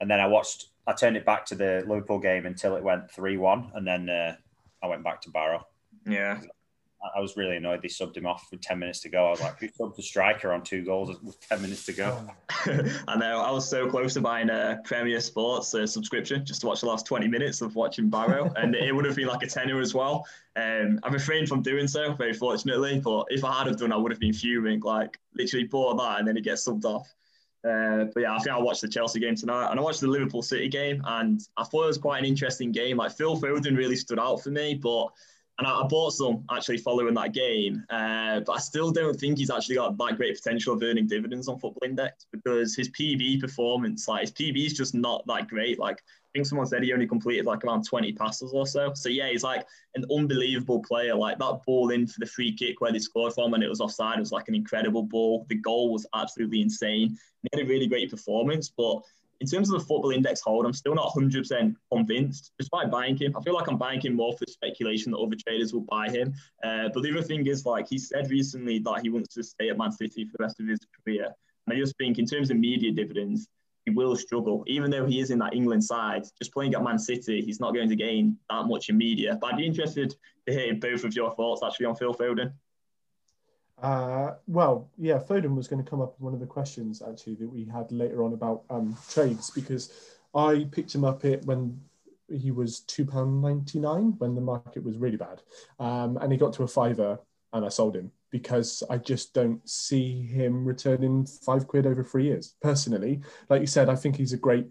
and 0.00 0.10
then 0.10 0.20
I 0.20 0.26
watched. 0.26 0.68
I 0.86 0.92
turned 0.92 1.16
it 1.16 1.24
back 1.24 1.46
to 1.46 1.54
the 1.54 1.84
Liverpool 1.86 2.18
game 2.18 2.46
until 2.46 2.76
it 2.76 2.82
went 2.82 3.10
three 3.10 3.38
one, 3.38 3.72
and 3.74 3.86
then 3.86 4.08
uh, 4.08 4.36
I 4.82 4.86
went 4.86 5.02
back 5.02 5.20
to 5.22 5.30
Barrow. 5.30 5.66
Yeah, 6.06 6.40
I 7.14 7.20
was 7.20 7.36
really 7.36 7.56
annoyed 7.56 7.82
they 7.82 7.88
subbed 7.88 8.16
him 8.16 8.26
off 8.26 8.46
with 8.50 8.60
10 8.60 8.78
minutes 8.78 9.00
to 9.00 9.08
go. 9.08 9.26
I 9.26 9.30
was 9.30 9.40
like, 9.40 9.58
who 9.58 9.68
subbed 9.68 9.96
the 9.96 10.02
striker 10.02 10.52
on 10.52 10.62
two 10.62 10.84
goals 10.84 11.20
with 11.22 11.40
10 11.48 11.60
minutes 11.60 11.84
to 11.86 11.92
go? 11.92 12.18
I 13.08 13.16
know. 13.16 13.40
I 13.40 13.50
was 13.50 13.68
so 13.68 13.88
close 13.88 14.14
to 14.14 14.20
buying 14.20 14.50
a 14.50 14.80
Premier 14.84 15.20
Sports 15.20 15.74
uh, 15.74 15.86
subscription 15.86 16.44
just 16.44 16.60
to 16.60 16.68
watch 16.68 16.80
the 16.80 16.86
last 16.86 17.04
20 17.06 17.26
minutes 17.26 17.60
of 17.60 17.74
watching 17.74 18.08
Barrow, 18.08 18.52
and 18.56 18.74
it 18.74 18.94
would 18.94 19.04
have 19.04 19.16
been 19.16 19.26
like 19.26 19.42
a 19.42 19.48
tenner 19.48 19.80
as 19.80 19.94
well. 19.94 20.26
Um, 20.54 21.00
I've 21.02 21.12
refrained 21.12 21.48
from 21.48 21.62
doing 21.62 21.88
so, 21.88 22.12
very 22.12 22.34
fortunately, 22.34 23.00
but 23.00 23.26
if 23.30 23.44
I 23.44 23.58
had 23.58 23.66
have 23.66 23.78
done, 23.78 23.92
I 23.92 23.96
would 23.96 24.12
have 24.12 24.20
been 24.20 24.32
fuming. 24.32 24.80
Like, 24.80 25.18
literally 25.34 25.66
bought 25.66 25.98
that 25.98 26.18
and 26.18 26.28
then 26.28 26.36
he 26.36 26.42
gets 26.42 26.66
subbed 26.66 26.84
off. 26.84 27.12
Uh, 27.64 28.06
but 28.12 28.20
yeah, 28.20 28.34
I 28.34 28.38
think 28.38 28.54
I 28.54 28.58
watched 28.58 28.80
the 28.80 28.88
Chelsea 28.88 29.20
game 29.20 29.36
tonight, 29.36 29.70
and 29.70 29.78
I 29.78 29.82
watched 29.82 30.00
the 30.00 30.08
Liverpool 30.08 30.42
City 30.42 30.68
game, 30.68 31.00
and 31.06 31.40
I 31.56 31.64
thought 31.64 31.84
it 31.84 31.88
was 31.88 31.98
quite 31.98 32.18
an 32.18 32.24
interesting 32.24 32.72
game. 32.72 32.96
Like 32.96 33.12
Phil 33.12 33.36
Foden 33.36 33.76
really 33.76 33.94
stood 33.96 34.18
out 34.18 34.42
for 34.42 34.50
me, 34.50 34.74
but 34.74 35.08
and 35.58 35.66
I, 35.66 35.80
I, 35.80 35.86
bought 35.86 36.12
some 36.12 36.44
actually 36.50 36.78
following 36.78 37.14
that 37.14 37.32
game, 37.34 37.84
uh, 37.90 38.40
but 38.40 38.52
I 38.52 38.58
still 38.58 38.90
don't 38.90 39.18
think 39.18 39.38
he's 39.38 39.50
actually 39.50 39.76
got 39.76 39.96
that 39.98 40.16
great 40.16 40.34
potential 40.36 40.74
of 40.74 40.82
earning 40.82 41.06
dividends 41.06 41.48
on 41.48 41.58
Football 41.58 41.88
Index 41.88 42.26
because 42.32 42.74
his 42.74 42.88
PB 42.90 43.40
performance, 43.40 44.08
like 44.08 44.22
his 44.22 44.32
PB 44.32 44.66
is 44.66 44.72
just 44.72 44.94
not 44.94 45.24
that 45.26 45.48
great. 45.48 45.78
Like 45.78 45.98
I 45.98 46.28
think 46.32 46.46
someone 46.46 46.66
said 46.66 46.82
he 46.82 46.92
only 46.92 47.06
completed 47.06 47.44
like 47.44 47.64
around 47.64 47.84
20 47.86 48.12
passes 48.14 48.52
or 48.54 48.66
so. 48.66 48.92
So 48.94 49.10
yeah, 49.10 49.28
he's 49.28 49.42
like 49.42 49.66
an 49.94 50.06
unbelievable 50.10 50.82
player. 50.82 51.14
Like 51.14 51.38
that 51.38 51.60
ball 51.66 51.90
in 51.90 52.06
for 52.06 52.20
the 52.20 52.26
free 52.26 52.54
kick 52.54 52.80
where 52.80 52.90
they 52.90 52.98
scored 52.98 53.34
from 53.34 53.52
and 53.52 53.62
it 53.62 53.68
was 53.68 53.80
offside 53.80 54.16
it 54.16 54.20
was 54.20 54.32
like 54.32 54.48
an 54.48 54.54
incredible 54.54 55.02
ball. 55.02 55.44
The 55.50 55.56
goal 55.56 55.92
was 55.92 56.06
absolutely 56.14 56.62
insane. 56.62 57.18
He 57.42 57.48
had 57.52 57.66
a 57.66 57.68
really 57.68 57.86
great 57.86 58.10
performance, 58.10 58.72
but 58.74 59.02
in 59.42 59.48
terms 59.48 59.72
of 59.72 59.80
the 59.80 59.84
football 59.84 60.12
index 60.12 60.40
hold, 60.40 60.64
I'm 60.64 60.72
still 60.72 60.94
not 60.94 61.12
100% 61.12 61.74
convinced, 61.92 62.52
despite 62.60 62.92
buying 62.92 63.16
him. 63.16 63.36
I 63.36 63.42
feel 63.42 63.54
like 63.54 63.66
I'm 63.66 63.76
buying 63.76 64.00
him 64.00 64.14
more 64.14 64.32
for 64.38 64.44
speculation 64.46 65.10
that 65.10 65.18
other 65.18 65.34
traders 65.34 65.74
will 65.74 65.84
buy 65.90 66.08
him. 66.08 66.32
Uh, 66.62 66.90
but 66.94 67.02
the 67.02 67.10
other 67.10 67.22
thing 67.22 67.44
is, 67.48 67.66
like, 67.66 67.88
he 67.88 67.98
said 67.98 68.30
recently 68.30 68.78
that 68.78 69.00
he 69.02 69.10
wants 69.10 69.34
to 69.34 69.42
stay 69.42 69.68
at 69.68 69.76
Man 69.76 69.90
City 69.90 70.26
for 70.26 70.36
the 70.38 70.44
rest 70.44 70.60
of 70.60 70.68
his 70.68 70.78
career. 71.04 71.26
And 71.66 71.76
I 71.76 71.80
just 71.80 71.96
think, 71.98 72.20
in 72.20 72.24
terms 72.24 72.52
of 72.52 72.56
media 72.56 72.92
dividends, 72.92 73.48
he 73.84 73.90
will 73.90 74.14
struggle. 74.14 74.62
Even 74.68 74.92
though 74.92 75.06
he 75.06 75.18
is 75.18 75.32
in 75.32 75.40
that 75.40 75.54
England 75.54 75.82
side, 75.82 76.22
just 76.40 76.52
playing 76.52 76.74
at 76.76 76.84
Man 76.84 77.00
City, 77.00 77.42
he's 77.42 77.58
not 77.58 77.74
going 77.74 77.88
to 77.88 77.96
gain 77.96 78.38
that 78.48 78.66
much 78.66 78.90
in 78.90 78.96
media. 78.96 79.36
But 79.40 79.54
I'd 79.54 79.56
be 79.56 79.66
interested 79.66 80.14
to 80.46 80.52
hear 80.52 80.72
both 80.76 81.02
of 81.02 81.16
your 81.16 81.34
thoughts 81.34 81.62
actually 81.64 81.86
on 81.86 81.96
Phil 81.96 82.14
Foden. 82.14 82.52
Uh, 83.82 84.34
well, 84.46 84.88
yeah, 84.96 85.18
Foden 85.18 85.56
was 85.56 85.66
going 85.66 85.82
to 85.82 85.90
come 85.90 86.00
up 86.00 86.14
in 86.18 86.24
one 86.24 86.34
of 86.34 86.40
the 86.40 86.46
questions 86.46 87.02
actually 87.02 87.34
that 87.34 87.48
we 87.48 87.64
had 87.64 87.90
later 87.90 88.22
on 88.22 88.32
about 88.32 88.62
um, 88.70 88.96
trades 89.10 89.50
because 89.50 89.92
I 90.34 90.68
picked 90.70 90.94
him 90.94 91.04
up 91.04 91.24
it 91.24 91.44
when 91.44 91.80
he 92.30 92.52
was 92.52 92.80
two 92.80 93.04
pound 93.04 93.42
ninety 93.42 93.80
nine 93.80 94.14
when 94.18 94.34
the 94.36 94.40
market 94.40 94.84
was 94.84 94.96
really 94.96 95.16
bad, 95.16 95.42
um, 95.80 96.16
and 96.18 96.30
he 96.30 96.38
got 96.38 96.52
to 96.54 96.62
a 96.62 96.68
fiver 96.68 97.18
and 97.52 97.64
I 97.66 97.68
sold 97.68 97.96
him 97.96 98.12
because 98.32 98.82
I 98.88 98.96
just 98.96 99.34
don't 99.34 99.60
see 99.68 100.22
him 100.22 100.64
returning 100.64 101.26
five 101.26 101.68
quid 101.68 101.86
over 101.86 102.02
three 102.02 102.24
years. 102.24 102.54
Personally, 102.62 103.20
like 103.50 103.60
you 103.60 103.66
said, 103.66 103.90
I 103.90 103.94
think 103.94 104.16
he's 104.16 104.32
a 104.32 104.38
great 104.38 104.68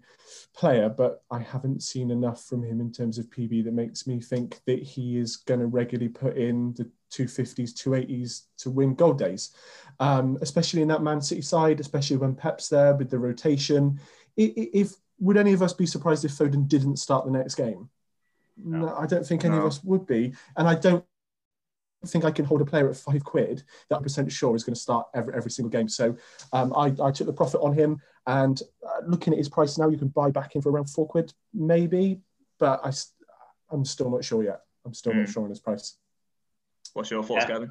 player, 0.54 0.88
but 0.88 1.22
I 1.30 1.38
haven't 1.38 1.82
seen 1.82 2.10
enough 2.10 2.44
from 2.44 2.64
him 2.64 2.80
in 2.80 2.92
terms 2.92 3.18
of 3.18 3.30
PB 3.30 3.64
that 3.64 3.72
makes 3.72 4.06
me 4.06 4.20
think 4.20 4.60
that 4.66 4.82
he 4.82 5.16
is 5.16 5.36
going 5.36 5.60
to 5.60 5.66
regularly 5.66 6.08
put 6.08 6.36
in 6.36 6.74
the 6.74 6.90
250s, 7.12 7.72
280s 7.72 8.42
to 8.58 8.70
win 8.70 8.94
gold 8.94 9.18
days, 9.18 9.54
um, 10.00 10.36
especially 10.42 10.82
in 10.82 10.88
that 10.88 11.02
Man 11.02 11.20
City 11.20 11.42
side, 11.42 11.78
especially 11.78 12.16
when 12.16 12.34
Pep's 12.34 12.68
there 12.68 12.94
with 12.96 13.10
the 13.10 13.18
rotation. 13.18 14.00
If 14.36 14.94
would 15.20 15.36
any 15.36 15.52
of 15.52 15.62
us 15.62 15.72
be 15.72 15.86
surprised 15.86 16.24
if 16.24 16.32
Foden 16.32 16.66
didn't 16.66 16.96
start 16.96 17.24
the 17.24 17.30
next 17.30 17.54
game? 17.54 17.88
No, 18.56 18.86
no 18.86 18.96
I 18.96 19.06
don't 19.06 19.24
think 19.24 19.44
any 19.44 19.54
no. 19.54 19.60
of 19.60 19.66
us 19.66 19.84
would 19.84 20.04
be, 20.04 20.34
and 20.56 20.66
I 20.66 20.74
don't 20.74 21.04
think 22.06 22.24
I 22.24 22.30
can 22.30 22.44
hold 22.44 22.60
a 22.60 22.64
player 22.64 22.88
at 22.88 22.96
five 22.96 23.24
quid 23.24 23.62
that 23.88 23.96
I'm 23.96 24.02
percent 24.02 24.30
sure 24.30 24.54
is 24.56 24.64
going 24.64 24.74
to 24.74 24.80
start 24.80 25.06
every, 25.14 25.34
every 25.34 25.50
single 25.50 25.70
game. 25.70 25.88
So 25.88 26.16
um, 26.52 26.72
I, 26.76 26.94
I, 27.02 27.10
took 27.10 27.26
the 27.26 27.32
profit 27.32 27.60
on 27.62 27.72
him. 27.72 28.00
And 28.26 28.60
uh, 28.84 29.00
looking 29.06 29.32
at 29.32 29.38
his 29.38 29.48
price 29.48 29.78
now, 29.78 29.88
you 29.88 29.98
can 29.98 30.08
buy 30.08 30.30
back 30.30 30.54
in 30.54 30.62
for 30.62 30.70
around 30.70 30.90
four 30.90 31.06
quid, 31.06 31.32
maybe. 31.54 32.20
But 32.58 32.80
I, 32.84 32.92
I'm 33.70 33.84
still 33.84 34.10
not 34.10 34.24
sure 34.24 34.42
yet. 34.42 34.60
I'm 34.84 34.94
still 34.94 35.12
mm. 35.12 35.16
not 35.16 35.26
hmm. 35.26 35.32
sure 35.32 35.44
on 35.44 35.50
his 35.50 35.60
price. 35.60 35.96
What's 36.92 37.10
your 37.10 37.22
thoughts, 37.22 37.44
yeah. 37.48 37.54
Gavin? 37.54 37.70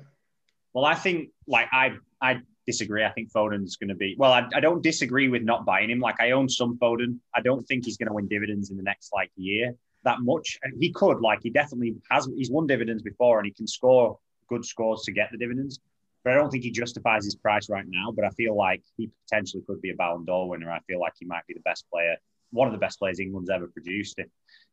Well, 0.73 0.85
I 0.85 0.95
think 0.95 1.29
like 1.47 1.67
I 1.71 1.97
I 2.21 2.41
disagree. 2.65 3.03
I 3.03 3.11
think 3.11 3.31
Foden's 3.31 3.75
going 3.75 3.89
to 3.89 3.95
be 3.95 4.15
well. 4.17 4.31
I, 4.31 4.47
I 4.55 4.61
don't 4.61 4.81
disagree 4.81 5.27
with 5.27 5.43
not 5.43 5.65
buying 5.65 5.89
him. 5.89 5.99
Like 5.99 6.19
I 6.21 6.31
own 6.31 6.47
some 6.47 6.77
Foden. 6.77 7.19
I 7.35 7.41
don't 7.41 7.63
think 7.67 7.85
he's 7.85 7.97
going 7.97 8.07
to 8.07 8.13
win 8.13 8.27
dividends 8.27 8.71
in 8.71 8.77
the 8.77 8.83
next 8.83 9.11
like 9.13 9.31
year 9.35 9.75
that 10.03 10.21
much. 10.21 10.59
And 10.63 10.74
he 10.80 10.92
could, 10.92 11.21
like, 11.21 11.39
he 11.44 11.50
definitely 11.50 11.95
has. 12.09 12.27
He's 12.36 12.51
won 12.51 12.68
dividends 12.68 13.03
before, 13.03 13.39
and 13.39 13.45
he 13.45 13.53
can 13.53 13.68
score 13.68 14.18
good 14.48 14.65
scores 14.65 15.03
to 15.03 15.12
get 15.12 15.30
the 15.31 15.38
dividends. 15.38 15.80
But 16.24 16.33
I 16.33 16.36
don't 16.36 16.50
think 16.50 16.63
he 16.63 16.71
justifies 16.71 17.25
his 17.25 17.36
price 17.36 17.70
right 17.70 17.86
now. 17.88 18.12
But 18.12 18.25
I 18.25 18.29
feel 18.31 18.55
like 18.55 18.84
he 18.98 19.10
potentially 19.27 19.63
could 19.65 19.81
be 19.81 19.91
a 19.91 19.96
Ballon 19.96 20.25
d'Or 20.25 20.50
winner. 20.50 20.72
I 20.72 20.79
feel 20.81 21.00
like 21.00 21.13
he 21.20 21.25
might 21.25 21.46
be 21.48 21.53
the 21.53 21.62
best 21.62 21.86
player, 21.91 22.15
one 22.51 22.67
of 22.67 22.74
the 22.74 22.79
best 22.79 23.00
players 23.00 23.20
England's 23.20 23.50
ever 23.50 23.67
produced 23.67 24.20
if 24.20 24.27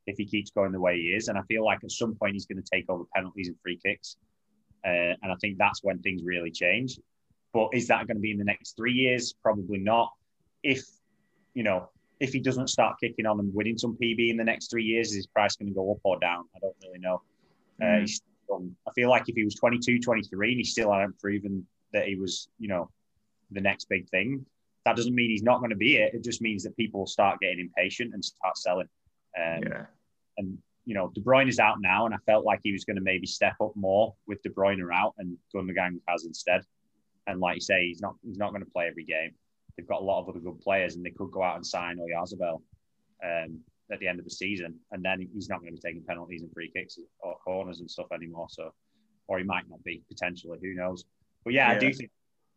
if 0.07 0.17
he 0.17 0.25
keeps 0.25 0.51
going 0.51 0.73
the 0.73 0.81
way 0.81 0.97
he 0.99 1.09
is. 1.09 1.29
And 1.29 1.39
I 1.39 1.43
feel 1.43 1.65
like 1.65 1.85
at 1.85 1.91
some 1.91 2.15
point 2.15 2.33
he's 2.33 2.47
going 2.47 2.63
to 2.63 2.71
take 2.71 2.89
over 2.89 3.05
penalties 3.15 3.49
and 3.49 3.57
free 3.63 3.79
kicks. 3.85 4.17
Uh, 4.85 5.15
and 5.23 5.31
I 5.31 5.35
think 5.41 5.59
that's 5.59 5.83
when 5.83 5.99
things 5.99 6.23
really 6.25 6.51
change. 6.51 6.99
But 7.53 7.71
is 7.73 7.89
that 7.89 8.07
going 8.07 8.17
to 8.17 8.21
be 8.21 8.31
in 8.31 8.39
the 8.39 8.45
next 8.45 8.77
three 8.77 8.93
years? 8.93 9.35
Probably 9.43 9.79
not. 9.79 10.13
If 10.63 10.87
you 11.55 11.63
know 11.63 11.91
if 12.21 12.33
he 12.33 12.41
doesn't 12.41 12.69
start 12.69 12.99
kicking 13.01 13.27
on 13.27 13.39
and 13.39 13.55
winning 13.55 13.79
some 13.79 13.97
PB 14.01 14.31
in 14.31 14.37
the 14.37 14.45
next 14.45 14.71
three 14.71 14.85
years, 14.85 15.11
is 15.11 15.17
his 15.17 15.27
price 15.27 15.57
going 15.57 15.69
to 15.69 15.75
go 15.75 15.93
up 15.93 15.99
or 16.03 16.19
down? 16.19 16.45
I 16.55 16.59
don't 16.61 16.77
really 16.85 16.99
know. 16.99 17.23
Uh, 17.81 17.85
mm. 17.85 17.97
Uh, 17.97 18.01
he's 18.01 18.23
I 18.87 18.93
feel 18.95 19.11
like 19.11 19.29
if 19.29 19.37
he 19.37 19.45
was 19.45 19.55
22, 19.57 20.01
23 20.01 20.53
and 20.53 20.59
he 20.59 20.65
still 20.65 20.93
hadn't 20.93 21.19
proven 21.19 21.67
that 21.93 22.07
he 22.07 22.17
was, 22.17 22.49
you 22.59 22.69
know, 22.69 22.91
the 23.51 23.61
next 23.61 23.89
big 23.89 24.09
thing, 24.09 24.45
that 24.85 24.97
doesn't 24.97 25.15
mean 25.15 25.31
he's 25.31 25.43
not 25.43 25.59
going 25.59 25.71
to 25.71 25.77
be 25.77 25.97
it. 25.97 26.15
It 26.15 26.25
just 26.25 26.41
means 26.41 26.63
that 26.63 26.77
people 26.77 27.01
will 27.01 27.07
start 27.07 27.41
getting 27.41 27.61
impatient 27.61 28.15
and 28.15 28.25
start 28.25 28.57
selling. 28.57 28.89
Um, 29.37 29.63
yeah. 29.63 29.87
And, 30.39 30.59
you 30.87 30.95
know, 30.95 31.11
De 31.15 31.21
Bruyne 31.21 31.49
is 31.49 31.59
out 31.59 31.77
now, 31.81 32.07
and 32.07 32.15
I 32.15 32.19
felt 32.25 32.47
like 32.47 32.61
he 32.63 32.73
was 32.73 32.85
going 32.85 32.97
to 32.97 33.03
maybe 33.03 33.27
step 33.27 33.55
up 33.61 33.73
more 33.75 34.15
with 34.27 34.43
De 34.43 34.49
Bruyne 34.49 34.81
out, 34.93 35.15
and 35.19 35.37
Gundogan 35.55 36.01
has 36.09 36.25
instead. 36.25 36.63
And 37.27 37.41
like 37.41 37.57
you 37.57 37.61
say, 37.61 37.89
he's 37.89 38.01
not 38.01 38.15
he's 38.27 38.39
not 38.39 38.51
going 38.51 38.65
to 38.65 38.71
play 38.71 38.87
every 38.87 39.05
game 39.05 39.33
they've 39.79 39.87
got 39.87 40.03
a 40.03 40.05
lot 40.05 40.21
of 40.21 40.29
other 40.29 40.41
good 40.41 40.61
players 40.61 40.97
and 40.97 41.07
they 41.07 41.11
could 41.11 41.31
go 41.31 41.43
out 41.43 41.55
and 41.55 41.65
sign 41.65 41.99
Oyarzabal 41.99 42.61
um, 43.25 43.61
at 43.93 44.01
the 44.01 44.09
end 44.09 44.19
of 44.19 44.25
the 44.25 44.31
season. 44.31 44.75
And 44.91 45.05
then 45.05 45.27
he's 45.33 45.49
not 45.49 45.61
going 45.61 45.73
to 45.73 45.81
be 45.81 45.89
taking 45.89 46.03
penalties 46.03 46.43
and 46.43 46.53
free 46.53 46.71
kicks 46.75 46.99
or 47.21 47.37
corners 47.37 47.79
and 47.79 47.89
stuff 47.89 48.09
anymore. 48.13 48.49
So, 48.51 48.75
or 49.29 49.39
he 49.39 49.45
might 49.45 49.71
not 49.71 49.83
be 49.85 50.03
potentially, 50.09 50.59
who 50.61 50.75
knows? 50.75 51.05
But 51.45 51.55
yeah, 51.55 51.71
yeah. 51.71 51.77
I 51.77 51.79
do 51.79 51.93
think, 51.93 52.11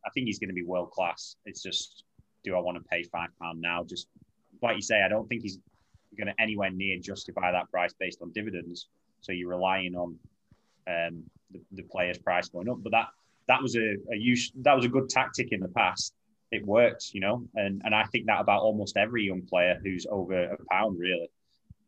I 0.04 0.10
think 0.10 0.26
he's 0.26 0.40
going 0.40 0.50
to 0.50 0.56
be 0.56 0.64
world 0.64 0.90
class. 0.90 1.36
It's 1.46 1.62
just, 1.62 2.06
do 2.44 2.56
I 2.56 2.60
want 2.60 2.78
to 2.78 2.84
pay 2.90 3.04
five 3.04 3.30
pound 3.40 3.62
now? 3.62 3.84
Just 3.84 4.08
like 4.64 4.76
you 4.76 4.82
say, 4.82 5.04
I 5.04 5.08
don't 5.08 5.28
think 5.30 5.44
he's 5.44 5.60
going 6.18 6.28
to 6.28 6.42
anywhere 6.42 6.72
near 6.72 6.98
justify 7.00 7.52
that 7.52 7.70
price 7.70 7.94
based 8.00 8.20
on 8.24 8.32
dividends. 8.32 8.88
So 9.22 9.32
you're 9.32 9.50
relying 9.50 9.96
on 9.96 10.18
um, 10.88 11.24
the, 11.52 11.62
the 11.74 11.84
player's 11.84 12.18
price 12.18 12.50
going 12.50 12.68
up. 12.68 12.82
But 12.82 12.94
that 12.94 13.10
that 13.48 13.62
was 13.62 13.76
a, 13.76 13.96
a 14.12 14.16
use 14.16 14.52
that 14.62 14.76
was 14.76 14.86
a 14.86 14.90
good 14.90 15.08
tactic 15.08 15.52
in 15.52 15.60
the 15.60 15.68
past 15.68 16.16
it 16.52 16.66
works, 16.66 17.14
you 17.14 17.22
know, 17.22 17.48
and 17.56 17.82
and 17.86 17.96
I 17.96 18.04
think 18.06 18.26
that 18.28 18.42
about 18.42 18.62
almost 18.62 18.98
every 18.98 19.24
young 19.24 19.44
player 19.44 19.80
who's 19.84 20.06
over 20.10 20.44
a 20.44 20.58
pound, 20.70 21.00
really. 21.00 21.30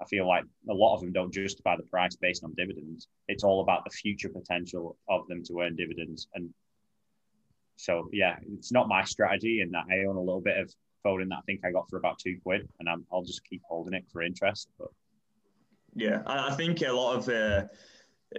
I 0.01 0.05
feel 0.05 0.27
like 0.27 0.43
a 0.69 0.73
lot 0.73 0.95
of 0.95 1.01
them 1.01 1.13
don't 1.13 1.33
justify 1.33 1.77
the 1.77 1.83
price 1.83 2.15
based 2.17 2.43
on 2.43 2.53
dividends. 2.55 3.07
It's 3.29 3.43
all 3.43 3.61
about 3.61 3.85
the 3.85 3.91
future 3.91 4.27
potential 4.27 4.97
of 5.07 5.27
them 5.27 5.43
to 5.45 5.61
earn 5.61 5.77
dividends. 5.77 6.27
And 6.33 6.49
so 7.77 8.09
yeah, 8.11 8.35
it's 8.53 8.71
not 8.71 8.89
my 8.89 9.03
strategy, 9.03 9.61
and 9.61 9.73
that 9.73 9.85
I 9.89 10.05
own 10.05 10.15
a 10.15 10.21
little 10.21 10.41
bit 10.41 10.57
of 10.57 10.73
Foden 11.05 11.29
that 11.29 11.39
I 11.39 11.41
think 11.45 11.61
I 11.65 11.71
got 11.71 11.89
for 11.89 11.97
about 11.97 12.19
two 12.19 12.37
quid, 12.43 12.67
and 12.79 12.89
i 12.89 12.95
will 13.11 13.23
just 13.23 13.43
keep 13.45 13.61
holding 13.67 13.93
it 13.93 14.05
for 14.11 14.23
interest. 14.23 14.69
But 14.79 14.89
yeah, 15.95 16.21
I 16.25 16.53
think 16.55 16.81
a 16.81 16.91
lot 16.91 17.17
of 17.17 17.29
uh, 17.29 17.67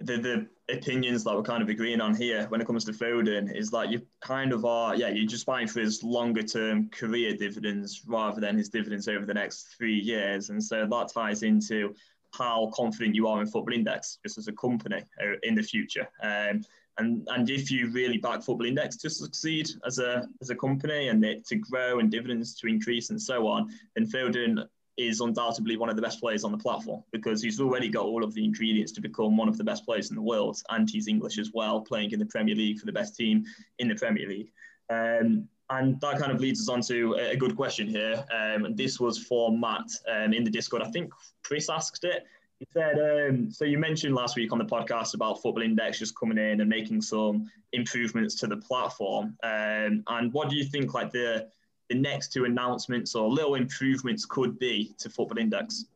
the 0.00 0.16
the 0.18 0.48
opinions 0.70 1.24
that 1.24 1.34
we're 1.34 1.42
kind 1.42 1.62
of 1.62 1.68
agreeing 1.68 2.00
on 2.00 2.14
here 2.14 2.46
when 2.48 2.60
it 2.60 2.66
comes 2.66 2.84
to 2.84 2.92
Foden 2.92 3.54
is 3.54 3.70
that 3.70 3.90
you 3.90 4.00
kind 4.20 4.52
of 4.52 4.64
are, 4.64 4.96
yeah, 4.96 5.08
you're 5.08 5.26
just 5.26 5.46
buying 5.46 5.66
for 5.66 5.80
his 5.80 6.02
longer 6.02 6.42
term 6.42 6.88
career 6.90 7.36
dividends 7.36 8.02
rather 8.06 8.40
than 8.40 8.56
his 8.56 8.70
dividends 8.70 9.06
over 9.08 9.26
the 9.26 9.34
next 9.34 9.74
three 9.76 9.98
years. 9.98 10.48
And 10.48 10.62
so 10.62 10.86
that 10.86 11.10
ties 11.12 11.42
into 11.42 11.94
how 12.32 12.70
confident 12.74 13.14
you 13.14 13.28
are 13.28 13.40
in 13.40 13.46
Football 13.46 13.74
Index 13.74 14.18
just 14.22 14.38
as 14.38 14.48
a 14.48 14.52
company 14.52 15.02
uh, 15.22 15.36
in 15.42 15.54
the 15.54 15.62
future. 15.62 16.08
Um, 16.22 16.62
and, 16.98 17.26
and 17.30 17.50
if 17.50 17.70
you 17.70 17.90
really 17.90 18.18
back 18.18 18.42
Football 18.42 18.66
Index 18.66 18.96
to 18.98 19.10
succeed 19.10 19.68
as 19.84 19.98
a, 19.98 20.26
as 20.40 20.50
a 20.50 20.54
company 20.54 21.08
and 21.08 21.24
it 21.24 21.44
to 21.48 21.56
grow 21.56 21.98
and 21.98 22.10
dividends 22.10 22.54
to 22.56 22.68
increase 22.68 23.10
and 23.10 23.20
so 23.20 23.46
on, 23.48 23.68
then 23.96 24.06
Foden 24.06 24.66
is 24.96 25.20
undoubtedly 25.20 25.76
one 25.76 25.88
of 25.88 25.96
the 25.96 26.02
best 26.02 26.20
players 26.20 26.44
on 26.44 26.52
the 26.52 26.58
platform 26.58 27.02
because 27.12 27.42
he's 27.42 27.60
already 27.60 27.88
got 27.88 28.04
all 28.04 28.22
of 28.22 28.32
the 28.34 28.44
ingredients 28.44 28.92
to 28.92 29.00
become 29.00 29.36
one 29.36 29.48
of 29.48 29.58
the 29.58 29.64
best 29.64 29.84
players 29.84 30.10
in 30.10 30.16
the 30.16 30.22
world. 30.22 30.56
And 30.70 30.88
he's 30.88 31.08
English 31.08 31.38
as 31.38 31.50
well, 31.52 31.80
playing 31.80 32.12
in 32.12 32.18
the 32.18 32.26
Premier 32.26 32.54
League 32.54 32.78
for 32.78 32.86
the 32.86 32.92
best 32.92 33.16
team 33.16 33.44
in 33.78 33.88
the 33.88 33.94
Premier 33.94 34.28
League. 34.28 34.52
Um, 34.90 35.48
and 35.70 36.00
that 36.00 36.18
kind 36.18 36.30
of 36.30 36.40
leads 36.40 36.60
us 36.60 36.68
on 36.68 36.82
to 36.82 37.14
a 37.14 37.36
good 37.36 37.56
question 37.56 37.88
here. 37.88 38.24
Um, 38.32 38.66
and 38.66 38.76
this 38.76 39.00
was 39.00 39.18
for 39.18 39.56
Matt 39.56 39.90
um, 40.12 40.32
in 40.32 40.44
the 40.44 40.50
Discord. 40.50 40.82
I 40.82 40.90
think 40.90 41.12
Chris 41.42 41.68
asked 41.70 42.04
it. 42.04 42.24
He 42.60 42.66
said, 42.72 42.98
um, 42.98 43.50
so 43.50 43.64
you 43.64 43.78
mentioned 43.78 44.14
last 44.14 44.36
week 44.36 44.52
on 44.52 44.58
the 44.58 44.64
podcast 44.64 45.14
about 45.14 45.42
Football 45.42 45.64
Index 45.64 45.98
just 45.98 46.16
coming 46.16 46.38
in 46.38 46.60
and 46.60 46.68
making 46.68 47.02
some 47.02 47.50
improvements 47.72 48.36
to 48.36 48.46
the 48.46 48.58
platform. 48.58 49.36
Um, 49.42 50.04
and 50.06 50.32
what 50.32 50.50
do 50.50 50.56
you 50.56 50.64
think, 50.64 50.94
like 50.94 51.10
the 51.10 51.48
the 51.88 51.96
next 51.96 52.32
two 52.32 52.44
announcements 52.44 53.14
or 53.14 53.28
little 53.28 53.54
improvements 53.54 54.24
could 54.24 54.58
be 54.58 54.94
to 54.98 55.10
Football 55.10 55.38
Index? 55.38 55.86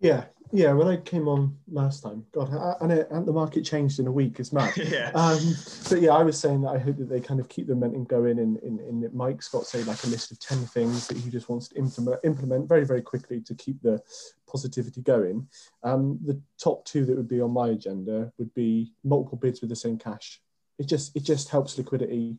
Yeah, 0.00 0.24
yeah. 0.52 0.72
When 0.72 0.88
I 0.88 0.96
came 0.98 1.26
on 1.26 1.56
last 1.68 2.02
time, 2.02 2.26
God, 2.32 2.50
and, 2.82 2.92
it, 2.92 3.08
and 3.10 3.26
the 3.26 3.32
market 3.32 3.64
changed 3.64 3.98
in 3.98 4.06
a 4.06 4.12
week. 4.12 4.38
It's 4.38 4.52
mad. 4.52 4.74
yeah. 4.76 5.10
Um, 5.14 5.54
but 5.88 6.02
yeah, 6.02 6.12
I 6.12 6.22
was 6.22 6.38
saying 6.38 6.60
that 6.62 6.68
I 6.68 6.78
hope 6.78 6.98
that 6.98 7.08
they 7.08 7.20
kind 7.20 7.40
of 7.40 7.48
keep 7.48 7.66
the 7.66 7.74
momentum 7.74 8.04
going. 8.04 8.38
In 8.38 8.56
in, 8.58 8.78
in 8.80 9.10
Mike's 9.14 9.48
got 9.48 9.64
say 9.64 9.82
like 9.84 10.02
a 10.04 10.08
list 10.08 10.32
of 10.32 10.38
ten 10.38 10.58
things 10.66 11.06
that 11.06 11.16
he 11.16 11.30
just 11.30 11.48
wants 11.48 11.68
to 11.68 11.76
implement 11.76 12.20
implement 12.24 12.68
very 12.68 12.84
very 12.84 13.00
quickly 13.00 13.40
to 13.40 13.54
keep 13.54 13.80
the 13.80 14.02
positivity 14.46 15.00
going. 15.00 15.48
Um, 15.82 16.18
the 16.24 16.40
top 16.62 16.84
two 16.84 17.06
that 17.06 17.16
would 17.16 17.28
be 17.28 17.40
on 17.40 17.52
my 17.52 17.68
agenda 17.68 18.32
would 18.38 18.52
be 18.54 18.92
multiple 19.02 19.38
bids 19.38 19.62
with 19.62 19.70
the 19.70 19.76
same 19.76 19.98
cash. 19.98 20.42
It 20.78 20.86
just 20.86 21.16
it 21.16 21.24
just 21.24 21.48
helps 21.48 21.78
liquidity 21.78 22.36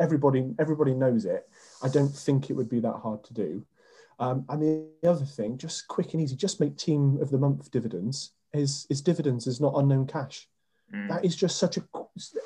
everybody 0.00 0.54
everybody 0.58 0.94
knows 0.94 1.24
it. 1.24 1.48
I 1.82 1.88
don't 1.88 2.14
think 2.14 2.50
it 2.50 2.54
would 2.54 2.68
be 2.68 2.80
that 2.80 2.96
hard 3.02 3.22
to 3.24 3.34
do. 3.34 3.64
Um, 4.18 4.44
and 4.48 4.62
the 4.62 5.08
other 5.08 5.24
thing, 5.24 5.56
just 5.56 5.88
quick 5.88 6.12
and 6.12 6.22
easy, 6.22 6.36
just 6.36 6.60
make 6.60 6.76
team 6.76 7.18
of 7.22 7.30
the 7.30 7.38
month 7.38 7.70
dividends. 7.70 8.32
Is 8.52 8.86
is 8.90 9.00
dividends 9.00 9.46
is 9.46 9.60
not 9.60 9.74
unknown 9.76 10.06
cash. 10.06 10.48
Mm. 10.94 11.08
That 11.08 11.24
is 11.24 11.36
just 11.36 11.58
such 11.58 11.76
a 11.76 11.84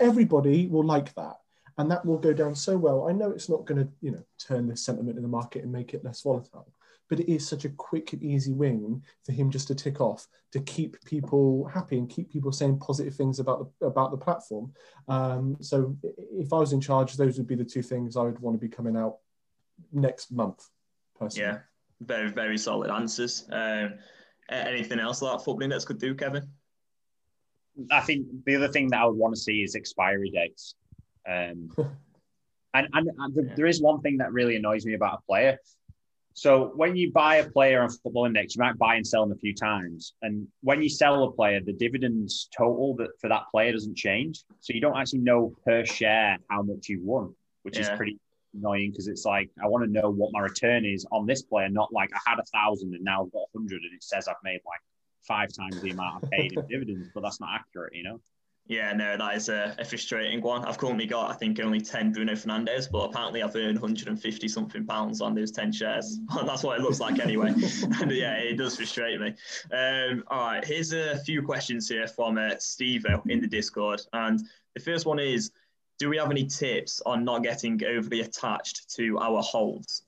everybody 0.01 0.67
will 0.67 0.85
like 0.85 1.15
that, 1.15 1.39
and 1.79 1.91
that 1.91 2.05
will 2.05 2.19
go 2.19 2.33
down 2.33 2.55
so 2.55 2.77
well. 2.77 3.09
I 3.09 3.13
know 3.13 3.31
it's 3.31 3.49
not 3.49 3.65
going 3.65 3.85
to 3.85 3.91
you 4.03 4.11
know 4.11 4.23
turn 4.39 4.67
the 4.69 4.77
sentiment 4.77 5.17
in 5.17 5.23
the 5.23 5.29
market 5.29 5.63
and 5.63 5.73
make 5.73 5.95
it 5.95 6.05
less 6.05 6.21
volatile, 6.21 6.69
but 7.09 7.21
it 7.21 7.31
is 7.31 7.47
such 7.47 7.65
a 7.65 7.71
quick 7.71 8.13
and 8.13 8.23
easy 8.23 8.53
win 8.53 9.03
for 9.25 9.33
him 9.33 9.51
just 9.51 9.69
to 9.69 9.75
tick 9.75 10.01
off 10.01 10.27
to 10.53 10.61
keep 10.61 10.97
people 11.05 11.67
happy 11.67 11.99
and 11.99 12.09
keep 12.09 12.31
people 12.31 12.53
saying 12.53 12.79
positive 12.79 13.15
things 13.15 13.39
about 13.39 13.71
the 13.81 13.87
about 13.87 14.11
the 14.11 14.17
platform. 14.17 14.73
Um, 15.09 15.57
so 15.61 15.97
if 16.33 16.53
I 16.53 16.59
was 16.59 16.73
in 16.73 16.81
charge, 16.81 17.15
those 17.15 17.39
would 17.39 17.47
be 17.47 17.55
the 17.55 17.65
two 17.65 17.83
things 17.83 18.17
I 18.17 18.23
would 18.23 18.39
want 18.39 18.55
to 18.55 18.67
be 18.67 18.75
coming 18.75 18.97
out 18.97 19.19
next 19.93 20.33
month. 20.33 20.69
Personally. 21.19 21.49
Yeah, 21.49 21.59
very 22.01 22.31
very 22.31 22.59
solid 22.59 22.91
answers. 22.91 23.47
Um, 23.51 23.95
anything 24.49 25.01
else 25.01 25.21
that 25.21 25.39
Football 25.45 25.63
Index 25.63 25.85
could 25.85 25.99
do, 25.99 26.15
Kevin? 26.15 26.49
I 27.91 28.01
think 28.01 28.27
the 28.47 28.55
other 28.57 28.69
thing 28.69 28.89
that 28.91 29.01
I 29.01 29.07
would 29.07 29.17
want 29.17 29.35
to 29.35 29.41
see 29.41 29.63
is 29.63 29.75
expiry 29.75 30.31
dates. 30.31 30.77
Um, 31.29 31.71
and, 32.75 32.89
and, 32.93 33.11
and 33.19 33.35
yeah. 33.35 33.55
there 33.57 33.67
is 33.67 33.83
one 33.83 34.01
thing 34.01 34.19
that 34.19 34.33
really 34.33 34.57
annoys 34.57 34.87
me 34.87 34.95
about 34.95 35.19
a 35.19 35.23
player 35.27 35.59
so 36.35 36.73
when 36.75 36.97
you 36.97 37.13
buy 37.13 37.37
a 37.37 37.49
player 37.49 37.81
on 37.81 37.89
Football 37.89 38.27
Index, 38.27 38.57
you 38.57 38.61
might 38.61 38.77
buy 38.77 38.97
and 38.97 39.07
sell 39.07 39.23
them 39.23 39.31
a 39.31 39.39
few 39.39 39.55
times. 39.55 40.15
And 40.21 40.49
when 40.63 40.83
you 40.83 40.89
sell 40.89 41.23
a 41.23 41.31
player, 41.31 41.61
the 41.65 41.73
dividends 41.73 42.49
total 42.57 42.97
that 42.97 43.11
for 43.21 43.29
that 43.29 43.45
player 43.53 43.71
doesn't 43.71 43.97
change. 43.97 44.43
So 44.61 44.73
you 44.75 44.81
don't 44.81 44.97
actually 44.97 45.21
know 45.21 45.55
per 45.65 45.85
share 45.85 46.39
how 46.51 46.63
much 46.63 46.89
you've 46.89 47.05
won, 47.05 47.35
which 47.63 47.77
yeah. 47.77 47.83
is 47.83 47.97
pretty 47.97 48.19
annoying 48.53 48.91
because 48.91 49.07
it's 49.07 49.25
like 49.25 49.49
I 49.63 49.69
want 49.69 49.85
to 49.85 49.91
know 49.91 50.11
what 50.11 50.33
my 50.33 50.41
return 50.41 50.85
is 50.85 51.07
on 51.13 51.25
this 51.25 51.43
player, 51.43 51.69
not 51.69 51.93
like 51.93 52.11
I 52.13 52.31
had 52.31 52.41
a 52.41 52.45
thousand 52.45 52.95
and 52.95 53.05
now 53.05 53.25
I've 53.25 53.33
got 53.33 53.43
a 53.43 53.57
hundred 53.59 53.83
and 53.83 53.95
it 53.95 54.03
says 54.03 54.27
I've 54.27 54.35
made 54.43 54.61
like 54.67 54.81
five 55.23 55.51
times 55.57 55.81
the 55.81 55.91
amount 55.91 56.25
I 56.25 56.37
paid 56.37 56.53
in 56.55 56.67
dividends, 56.69 57.11
but 57.15 57.23
that's 57.23 57.41
not 57.41 57.51
accurate, 57.55 57.95
you 57.95 58.03
know. 58.03 58.21
Yeah, 58.67 58.95
no, 58.95 59.19
that 59.19 59.37
is 59.37 59.51
a, 59.51 59.75
a, 59.79 59.85
frustrating 59.85 60.41
one. 60.41 60.65
I've 60.65 60.79
currently 60.79 61.05
got, 61.05 61.31
I 61.31 61.35
think, 61.35 61.61
only 61.61 61.83
10 61.83 62.13
Bruno 62.13 62.33
Fernandes, 62.33 62.91
but 62.91 63.11
apparently 63.11 63.43
I've 63.43 63.55
earned 63.55 63.79
150 63.79 64.49
something 64.49 64.87
pounds 64.87 65.21
on 65.21 65.35
those 65.35 65.51
10 65.51 65.71
shares. 65.71 66.19
That's 66.47 66.63
what 66.63 66.79
it 66.79 66.83
looks 66.83 66.99
like 66.99 67.21
anyway. 67.21 67.49
and 68.01 68.11
yeah, 68.11 68.37
it 68.37 68.57
does 68.57 68.77
frustrate 68.77 69.21
me. 69.21 69.35
Um, 69.71 70.25
all 70.29 70.47
right, 70.47 70.65
here's 70.65 70.95
a 70.95 71.19
few 71.19 71.43
questions 71.43 71.91
here 71.91 72.09
from 72.09 72.39
uh, 72.39 72.53
Steve 72.59 73.05
in 73.29 73.43
the 73.43 73.47
Discord. 73.47 74.01
And 74.15 74.41
the 74.73 74.81
first 74.81 75.05
one 75.05 75.19
is 75.19 75.51
Do 75.99 76.09
we 76.09 76.17
have 76.17 76.31
any 76.31 76.47
tips 76.47 77.03
on 77.05 77.23
not 77.23 77.43
getting 77.43 77.79
overly 77.85 78.23
attached 78.23 78.91
to 78.97 79.19
our 79.19 79.43
holds? 79.43 80.05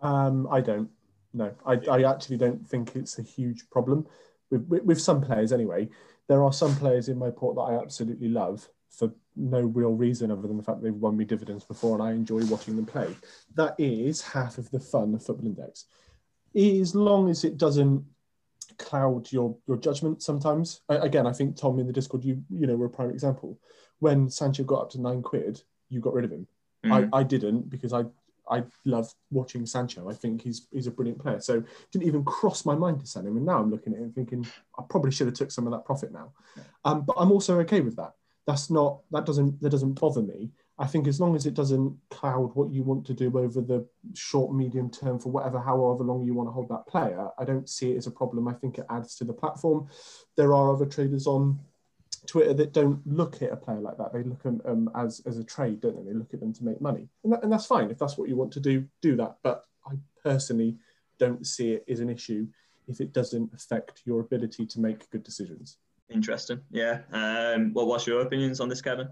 Um, 0.00 0.48
I 0.50 0.60
don't. 0.60 0.90
No, 1.32 1.54
I, 1.64 1.74
I 1.74 2.02
actually 2.10 2.38
don't 2.38 2.66
think 2.68 2.96
it's 2.96 3.20
a 3.20 3.22
huge 3.22 3.70
problem 3.70 4.04
with, 4.50 4.66
with, 4.66 4.82
with 4.82 5.00
some 5.00 5.20
players 5.20 5.52
anyway 5.52 5.88
there 6.28 6.42
are 6.42 6.52
some 6.52 6.74
players 6.76 7.08
in 7.08 7.18
my 7.18 7.30
port 7.30 7.56
that 7.56 7.62
I 7.62 7.80
absolutely 7.80 8.28
love 8.28 8.68
for 8.90 9.12
no 9.36 9.60
real 9.60 9.92
reason 9.92 10.30
other 10.30 10.48
than 10.48 10.56
the 10.56 10.62
fact 10.62 10.82
they've 10.82 10.94
won 10.94 11.16
me 11.16 11.24
dividends 11.24 11.64
before 11.64 11.94
and 11.94 12.02
I 12.02 12.12
enjoy 12.12 12.44
watching 12.46 12.76
them 12.76 12.86
play. 12.86 13.14
That 13.54 13.74
is 13.78 14.22
half 14.22 14.58
of 14.58 14.70
the 14.70 14.80
fun 14.80 15.14
of 15.14 15.22
Football 15.22 15.46
Index. 15.46 15.84
As 16.54 16.94
long 16.94 17.28
as 17.28 17.44
it 17.44 17.58
doesn't 17.58 18.04
cloud 18.78 19.30
your 19.32 19.56
your 19.66 19.76
judgment 19.76 20.22
sometimes. 20.22 20.80
I, 20.88 20.96
again, 20.96 21.26
I 21.26 21.32
think 21.32 21.56
Tom 21.56 21.78
in 21.78 21.86
the 21.86 21.92
Discord, 21.92 22.24
you 22.24 22.42
you 22.50 22.66
know, 22.66 22.76
were 22.76 22.86
a 22.86 22.90
prime 22.90 23.10
example. 23.10 23.58
When 23.98 24.28
Sancho 24.28 24.64
got 24.64 24.82
up 24.82 24.90
to 24.90 25.00
nine 25.00 25.22
quid, 25.22 25.62
you 25.88 26.00
got 26.00 26.14
rid 26.14 26.24
of 26.24 26.32
him. 26.32 26.46
Mm. 26.84 27.10
I, 27.12 27.18
I 27.18 27.22
didn't 27.22 27.70
because 27.70 27.92
I 27.92 28.04
I 28.50 28.64
love 28.84 29.12
watching 29.30 29.66
Sancho. 29.66 30.08
I 30.08 30.14
think 30.14 30.42
he's 30.42 30.68
he's 30.72 30.86
a 30.86 30.90
brilliant 30.90 31.20
player. 31.20 31.40
So 31.40 31.62
didn't 31.92 32.06
even 32.06 32.24
cross 32.24 32.64
my 32.64 32.74
mind 32.74 33.00
to 33.00 33.06
sell 33.06 33.26
him. 33.26 33.36
And 33.36 33.46
now 33.46 33.58
I'm 33.58 33.70
looking 33.70 33.94
at 33.94 34.00
him 34.00 34.12
thinking 34.12 34.46
I 34.78 34.82
probably 34.88 35.10
should 35.10 35.26
have 35.26 35.36
took 35.36 35.50
some 35.50 35.66
of 35.66 35.72
that 35.72 35.84
profit 35.84 36.12
now. 36.12 36.32
Um, 36.84 37.02
but 37.02 37.16
I'm 37.18 37.32
also 37.32 37.58
okay 37.60 37.80
with 37.80 37.96
that. 37.96 38.12
That's 38.46 38.70
not 38.70 39.00
that 39.10 39.26
doesn't 39.26 39.60
that 39.60 39.70
doesn't 39.70 40.00
bother 40.00 40.22
me. 40.22 40.50
I 40.78 40.86
think 40.86 41.06
as 41.06 41.20
long 41.20 41.34
as 41.34 41.46
it 41.46 41.54
doesn't 41.54 41.96
cloud 42.10 42.54
what 42.54 42.70
you 42.70 42.82
want 42.82 43.06
to 43.06 43.14
do 43.14 43.26
over 43.38 43.62
the 43.62 43.86
short, 44.14 44.54
medium 44.54 44.90
term 44.90 45.18
for 45.18 45.30
whatever, 45.30 45.58
however 45.58 46.04
long 46.04 46.22
you 46.22 46.34
want 46.34 46.48
to 46.48 46.52
hold 46.52 46.68
that 46.68 46.86
player, 46.86 47.28
I 47.38 47.44
don't 47.44 47.68
see 47.68 47.92
it 47.92 47.96
as 47.96 48.06
a 48.06 48.10
problem. 48.10 48.46
I 48.46 48.52
think 48.52 48.78
it 48.78 48.86
adds 48.90 49.16
to 49.16 49.24
the 49.24 49.32
platform. 49.32 49.88
There 50.36 50.54
are 50.54 50.74
other 50.74 50.84
traders 50.84 51.26
on 51.26 51.58
Twitter 52.26 52.54
that 52.54 52.72
don't 52.72 53.00
look 53.06 53.42
at 53.42 53.52
a 53.52 53.56
player 53.56 53.80
like 53.80 53.96
that. 53.98 54.12
They 54.12 54.22
look 54.22 54.44
at 54.44 54.62
them 54.62 54.62
um, 54.66 54.90
as, 54.94 55.22
as 55.26 55.38
a 55.38 55.44
trade, 55.44 55.80
don't 55.80 55.96
they? 55.96 56.12
They 56.12 56.18
look 56.18 56.34
at 56.34 56.40
them 56.40 56.52
to 56.52 56.64
make 56.64 56.80
money. 56.80 57.08
And, 57.24 57.32
that, 57.32 57.42
and 57.42 57.52
that's 57.52 57.66
fine. 57.66 57.90
If 57.90 57.98
that's 57.98 58.18
what 58.18 58.28
you 58.28 58.36
want 58.36 58.52
to 58.52 58.60
do, 58.60 58.84
do 59.02 59.16
that. 59.16 59.36
But 59.42 59.64
I 59.86 59.94
personally 60.22 60.76
don't 61.18 61.46
see 61.46 61.72
it 61.72 61.84
as 61.88 62.00
an 62.00 62.10
issue 62.10 62.46
if 62.88 63.00
it 63.00 63.12
doesn't 63.12 63.52
affect 63.54 64.02
your 64.04 64.20
ability 64.20 64.66
to 64.66 64.80
make 64.80 65.10
good 65.10 65.22
decisions. 65.22 65.78
Interesting. 66.08 66.60
Yeah. 66.70 67.00
Um, 67.12 67.72
well, 67.72 67.86
what's 67.86 68.06
your 68.06 68.20
opinions 68.20 68.60
on 68.60 68.68
this, 68.68 68.80
Kevin? 68.80 69.08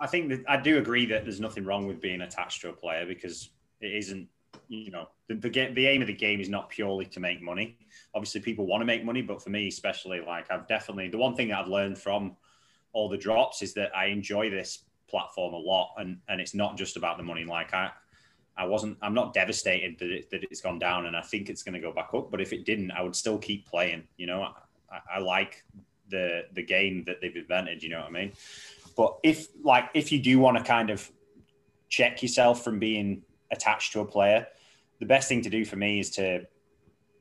I 0.00 0.08
think 0.08 0.28
that 0.30 0.42
I 0.48 0.56
do 0.56 0.78
agree 0.78 1.06
that 1.06 1.22
there's 1.22 1.40
nothing 1.40 1.64
wrong 1.64 1.86
with 1.86 2.00
being 2.00 2.22
attached 2.22 2.60
to 2.62 2.70
a 2.70 2.72
player 2.72 3.06
because 3.06 3.50
it 3.80 3.94
isn't, 3.94 4.28
you 4.68 4.90
know, 4.90 5.08
the, 5.28 5.34
the, 5.34 5.48
the 5.48 5.86
aim 5.86 6.00
of 6.00 6.08
the 6.08 6.14
game 6.14 6.40
is 6.40 6.48
not 6.48 6.70
purely 6.70 7.06
to 7.06 7.20
make 7.20 7.40
money. 7.40 7.78
Obviously, 8.14 8.40
people 8.40 8.66
want 8.66 8.80
to 8.80 8.86
make 8.86 9.04
money, 9.04 9.22
but 9.22 9.42
for 9.42 9.50
me, 9.50 9.68
especially, 9.68 10.20
like 10.20 10.50
I've 10.50 10.66
definitely, 10.66 11.08
the 11.08 11.18
one 11.18 11.36
thing 11.36 11.48
that 11.48 11.60
I've 11.60 11.68
learned 11.68 11.98
from 11.98 12.36
all 12.94 13.08
the 13.08 13.18
drops 13.18 13.60
is 13.60 13.74
that 13.74 13.94
I 13.94 14.06
enjoy 14.06 14.48
this 14.48 14.84
platform 15.08 15.52
a 15.52 15.58
lot, 15.58 15.94
and 15.98 16.18
and 16.28 16.40
it's 16.40 16.54
not 16.54 16.78
just 16.78 16.96
about 16.96 17.18
the 17.18 17.22
money. 17.22 17.44
Like 17.44 17.74
I, 17.74 17.90
I 18.56 18.64
wasn't, 18.64 18.96
I'm 19.02 19.14
not 19.14 19.34
devastated 19.34 19.98
that 19.98 20.10
it, 20.10 20.30
that 20.30 20.44
it's 20.44 20.62
gone 20.62 20.78
down, 20.78 21.06
and 21.06 21.16
I 21.16 21.20
think 21.20 21.50
it's 21.50 21.62
going 21.62 21.74
to 21.74 21.80
go 21.80 21.92
back 21.92 22.10
up. 22.14 22.30
But 22.30 22.40
if 22.40 22.52
it 22.52 22.64
didn't, 22.64 22.92
I 22.92 23.02
would 23.02 23.14
still 23.14 23.36
keep 23.36 23.66
playing. 23.66 24.04
You 24.16 24.26
know, 24.26 24.48
I, 24.90 25.16
I 25.16 25.18
like 25.18 25.64
the 26.08 26.44
the 26.52 26.62
game 26.62 27.04
that 27.04 27.20
they've 27.20 27.36
invented. 27.36 27.82
You 27.82 27.90
know 27.90 28.00
what 28.00 28.08
I 28.08 28.10
mean? 28.10 28.32
But 28.96 29.18
if 29.22 29.48
like 29.62 29.90
if 29.92 30.10
you 30.12 30.20
do 30.20 30.38
want 30.38 30.56
to 30.56 30.64
kind 30.64 30.90
of 30.90 31.10
check 31.88 32.22
yourself 32.22 32.64
from 32.64 32.78
being 32.78 33.22
attached 33.50 33.92
to 33.92 34.00
a 34.00 34.04
player, 34.04 34.46
the 35.00 35.06
best 35.06 35.28
thing 35.28 35.42
to 35.42 35.50
do 35.50 35.64
for 35.64 35.76
me 35.76 36.00
is 36.00 36.10
to 36.10 36.46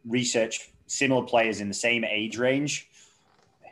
research 0.06 0.72
similar 0.88 1.26
players 1.26 1.62
in 1.62 1.68
the 1.68 1.74
same 1.74 2.04
age 2.04 2.38
range 2.38 2.90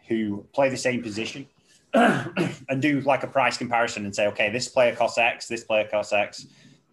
who 0.08 0.46
play 0.54 0.70
the 0.70 0.78
same 0.78 1.02
position 1.02 1.48
and 1.94 2.82
do 2.82 3.02
like 3.02 3.24
a 3.24 3.28
price 3.28 3.58
comparison 3.58 4.06
and 4.06 4.16
say, 4.16 4.28
okay, 4.28 4.50
this 4.50 4.68
player 4.68 4.96
costs 4.96 5.18
X, 5.18 5.48
this 5.48 5.64
player 5.64 5.88
costs 5.90 6.14
X. 6.14 6.48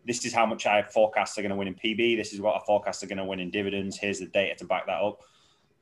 This 0.05 0.25
is 0.25 0.33
how 0.33 0.47
much 0.47 0.67
I 0.67 0.83
forecast 0.83 1.37
they're 1.37 1.43
going 1.43 1.51
to 1.51 1.57
win 1.57 1.69
in 1.69 1.75
PB. 1.75 2.17
This 2.17 2.33
is 2.33 2.41
what 2.41 2.57
I 2.57 2.65
forecast 2.65 3.01
they're 3.01 3.09
going 3.09 3.19
to 3.19 3.25
win 3.25 3.41
in 3.41 3.51
dividends. 3.51 3.99
Here's 3.99 4.19
the 4.19 4.27
data 4.27 4.57
to 4.57 4.65
back 4.65 4.87
that 4.87 5.01
up. 5.01 5.21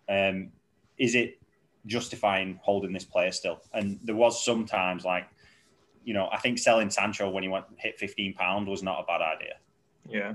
Um, 0.08 0.50
is 0.98 1.14
it 1.14 1.38
justifying 1.86 2.58
holding 2.62 2.92
this 2.92 3.04
player 3.04 3.30
still? 3.30 3.60
And 3.72 4.00
there 4.02 4.16
was 4.16 4.44
sometimes 4.44 5.04
like, 5.04 5.28
you 6.04 6.12
know, 6.12 6.28
I 6.32 6.38
think 6.38 6.58
selling 6.58 6.90
Sancho 6.90 7.30
when 7.30 7.42
he 7.42 7.48
went 7.48 7.66
hit 7.76 7.98
15 7.98 8.34
pound 8.34 8.68
was 8.68 8.82
not 8.82 9.00
a 9.00 9.04
bad 9.04 9.22
idea. 9.22 9.54
Yeah. 10.08 10.34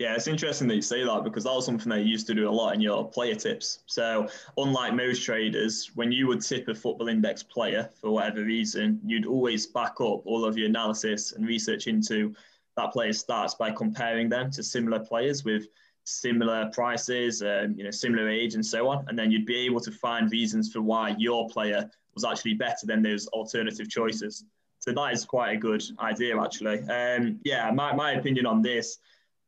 Yeah, 0.00 0.14
it's 0.14 0.28
interesting 0.28 0.66
that 0.68 0.76
you 0.76 0.80
say 0.80 1.04
that 1.04 1.24
because 1.24 1.44
that 1.44 1.52
was 1.52 1.66
something 1.66 1.90
that 1.90 2.00
you 2.00 2.06
used 2.06 2.26
to 2.28 2.34
do 2.34 2.48
a 2.48 2.50
lot 2.50 2.74
in 2.74 2.80
your 2.80 3.06
player 3.06 3.34
tips. 3.34 3.80
So, 3.84 4.28
unlike 4.56 4.94
most 4.94 5.22
traders, 5.22 5.90
when 5.94 6.10
you 6.10 6.26
would 6.26 6.40
tip 6.40 6.68
a 6.68 6.74
football 6.74 7.08
index 7.08 7.42
player 7.42 7.90
for 8.00 8.10
whatever 8.10 8.42
reason, 8.42 8.98
you'd 9.04 9.26
always 9.26 9.66
back 9.66 10.00
up 10.00 10.22
all 10.24 10.46
of 10.46 10.56
your 10.56 10.68
analysis 10.68 11.32
and 11.32 11.46
research 11.46 11.86
into 11.86 12.34
that 12.78 12.92
player's 12.92 13.22
stats 13.22 13.58
by 13.58 13.72
comparing 13.72 14.30
them 14.30 14.50
to 14.52 14.62
similar 14.62 15.00
players 15.00 15.44
with 15.44 15.68
similar 16.04 16.70
prices, 16.72 17.42
um, 17.42 17.74
you 17.76 17.84
know, 17.84 17.90
similar 17.90 18.26
age, 18.26 18.54
and 18.54 18.64
so 18.64 18.88
on. 18.88 19.04
And 19.08 19.18
then 19.18 19.30
you'd 19.30 19.44
be 19.44 19.66
able 19.66 19.80
to 19.80 19.92
find 19.92 20.32
reasons 20.32 20.72
for 20.72 20.80
why 20.80 21.14
your 21.18 21.46
player 21.50 21.90
was 22.14 22.24
actually 22.24 22.54
better 22.54 22.86
than 22.86 23.02
those 23.02 23.26
alternative 23.28 23.90
choices. 23.90 24.46
So 24.78 24.92
that 24.92 25.12
is 25.12 25.26
quite 25.26 25.54
a 25.54 25.58
good 25.58 25.82
idea, 25.98 26.40
actually. 26.40 26.80
Um, 26.84 27.38
yeah, 27.44 27.70
my, 27.70 27.94
my 27.94 28.12
opinion 28.12 28.46
on 28.46 28.62
this 28.62 28.98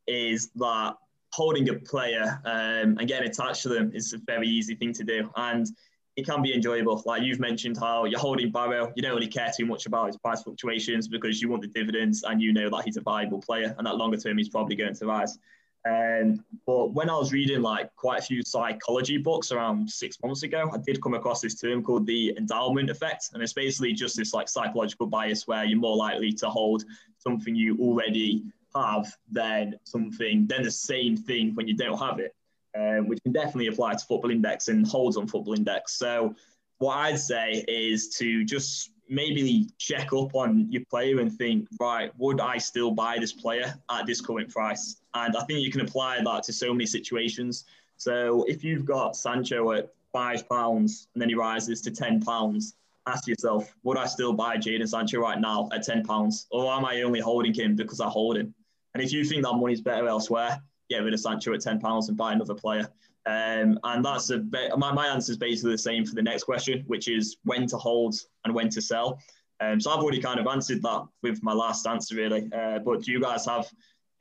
is 0.07 0.49
that 0.55 0.95
holding 1.31 1.67
a 1.69 1.73
player 1.73 2.39
um, 2.45 2.97
and 2.99 3.07
getting 3.07 3.27
attached 3.27 3.63
to 3.63 3.69
them 3.69 3.91
is 3.93 4.13
a 4.13 4.17
very 4.19 4.47
easy 4.47 4.75
thing 4.75 4.93
to 4.93 5.03
do. 5.03 5.29
And 5.35 5.67
it 6.15 6.27
can 6.27 6.43
be 6.43 6.53
enjoyable. 6.53 7.01
Like 7.05 7.23
you've 7.23 7.39
mentioned 7.39 7.77
how 7.77 8.05
you're 8.05 8.19
holding 8.19 8.51
Barrow, 8.51 8.93
you 8.95 9.01
don't 9.01 9.15
really 9.15 9.27
care 9.27 9.51
too 9.55 9.65
much 9.65 9.87
about 9.87 10.07
his 10.07 10.17
price 10.17 10.43
fluctuations 10.43 11.07
because 11.07 11.41
you 11.41 11.49
want 11.49 11.63
the 11.63 11.67
dividends 11.69 12.23
and 12.23 12.39
you 12.39 12.53
know 12.53 12.69
that 12.69 12.83
he's 12.85 12.97
a 12.97 13.01
viable 13.01 13.41
player 13.41 13.73
and 13.77 13.87
that 13.87 13.95
longer 13.95 14.17
term 14.17 14.37
he's 14.37 14.49
probably 14.49 14.75
going 14.75 14.93
to 14.93 15.05
rise. 15.07 15.39
Um, 15.85 16.45
but 16.65 16.93
when 16.93 17.09
I 17.09 17.17
was 17.17 17.33
reading 17.33 17.61
like 17.61 17.93
quite 17.95 18.19
a 18.19 18.21
few 18.21 18.41
psychology 18.43 19.17
books 19.17 19.51
around 19.51 19.89
six 19.89 20.17
months 20.23 20.43
ago, 20.43 20.69
I 20.71 20.77
did 20.77 21.01
come 21.01 21.13
across 21.13 21.41
this 21.41 21.59
term 21.59 21.83
called 21.83 22.05
the 22.05 22.33
endowment 22.37 22.89
effect. 22.89 23.31
And 23.33 23.41
it's 23.41 23.53
basically 23.53 23.91
just 23.93 24.15
this 24.15 24.33
like 24.33 24.47
psychological 24.47 25.07
bias 25.07 25.47
where 25.47 25.65
you're 25.65 25.79
more 25.79 25.97
likely 25.97 26.31
to 26.33 26.49
hold 26.49 26.85
something 27.17 27.55
you 27.55 27.77
already 27.79 28.43
have 28.75 29.15
then 29.31 29.75
something, 29.83 30.47
then 30.47 30.63
the 30.63 30.71
same 30.71 31.15
thing 31.15 31.53
when 31.55 31.67
you 31.67 31.75
don't 31.75 31.97
have 31.97 32.19
it, 32.19 32.35
uh, 32.77 33.03
which 33.03 33.21
can 33.23 33.31
definitely 33.31 33.67
apply 33.67 33.93
to 33.93 34.05
Football 34.05 34.31
Index 34.31 34.67
and 34.67 34.87
holds 34.87 35.17
on 35.17 35.27
Football 35.27 35.53
Index. 35.53 35.93
So, 35.93 36.35
what 36.79 36.97
I'd 36.97 37.19
say 37.19 37.63
is 37.67 38.09
to 38.17 38.43
just 38.43 38.91
maybe 39.07 39.69
check 39.77 40.11
up 40.11 40.33
on 40.33 40.71
your 40.71 40.83
player 40.89 41.19
and 41.19 41.31
think, 41.31 41.67
right, 41.79 42.11
would 42.17 42.41
I 42.41 42.57
still 42.57 42.91
buy 42.91 43.19
this 43.19 43.31
player 43.31 43.73
at 43.91 44.05
this 44.05 44.19
current 44.21 44.49
price? 44.49 44.97
And 45.13 45.35
I 45.37 45.43
think 45.43 45.59
you 45.59 45.71
can 45.71 45.81
apply 45.81 46.21
that 46.23 46.43
to 46.43 46.53
so 46.53 46.73
many 46.73 46.85
situations. 46.85 47.65
So, 47.97 48.43
if 48.47 48.63
you've 48.63 48.85
got 48.85 49.15
Sancho 49.15 49.71
at 49.73 49.89
five 50.11 50.47
pounds 50.49 51.07
and 51.13 51.21
then 51.21 51.29
he 51.29 51.35
rises 51.35 51.81
to 51.81 51.91
ten 51.91 52.21
pounds, 52.21 52.75
ask 53.05 53.27
yourself, 53.27 53.75
would 53.83 53.97
I 53.97 54.05
still 54.05 54.33
buy 54.33 54.57
Jadon 54.57 54.87
Sancho 54.87 55.19
right 55.19 55.39
now 55.39 55.69
at 55.73 55.83
ten 55.83 56.03
pounds, 56.03 56.47
or 56.51 56.71
am 56.71 56.85
I 56.85 57.01
only 57.01 57.19
holding 57.19 57.53
him 57.53 57.75
because 57.75 57.99
I 57.99 58.07
hold 58.07 58.37
him? 58.37 58.53
And 58.93 59.03
if 59.03 59.11
you 59.11 59.23
think 59.23 59.43
that 59.43 59.53
money's 59.53 59.81
better 59.81 60.07
elsewhere, 60.07 60.61
get 60.89 61.03
rid 61.03 61.13
of 61.13 61.19
Sancho 61.19 61.53
at 61.53 61.61
ten 61.61 61.79
pounds 61.79 62.09
and 62.09 62.17
buy 62.17 62.33
another 62.33 62.53
player. 62.53 62.87
Um, 63.25 63.79
and 63.83 64.03
that's 64.03 64.29
a 64.31 64.37
bit, 64.37 64.77
my, 64.77 64.91
my 64.91 65.07
answer 65.07 65.31
is 65.31 65.37
basically 65.37 65.71
the 65.71 65.77
same 65.77 66.05
for 66.05 66.13
the 66.13 66.21
next 66.21 66.43
question, 66.43 66.83
which 66.87 67.07
is 67.07 67.37
when 67.45 67.65
to 67.67 67.77
hold 67.77 68.15
and 68.43 68.53
when 68.53 68.69
to 68.69 68.81
sell. 68.81 69.19
Um, 69.61 69.79
so 69.79 69.91
I've 69.91 70.03
already 70.03 70.21
kind 70.21 70.39
of 70.41 70.47
answered 70.47 70.81
that 70.81 71.05
with 71.21 71.41
my 71.41 71.53
last 71.53 71.87
answer, 71.87 72.15
really. 72.15 72.49
Uh, 72.53 72.79
but 72.79 73.01
do 73.03 73.11
you 73.13 73.21
guys 73.21 73.45
have 73.45 73.71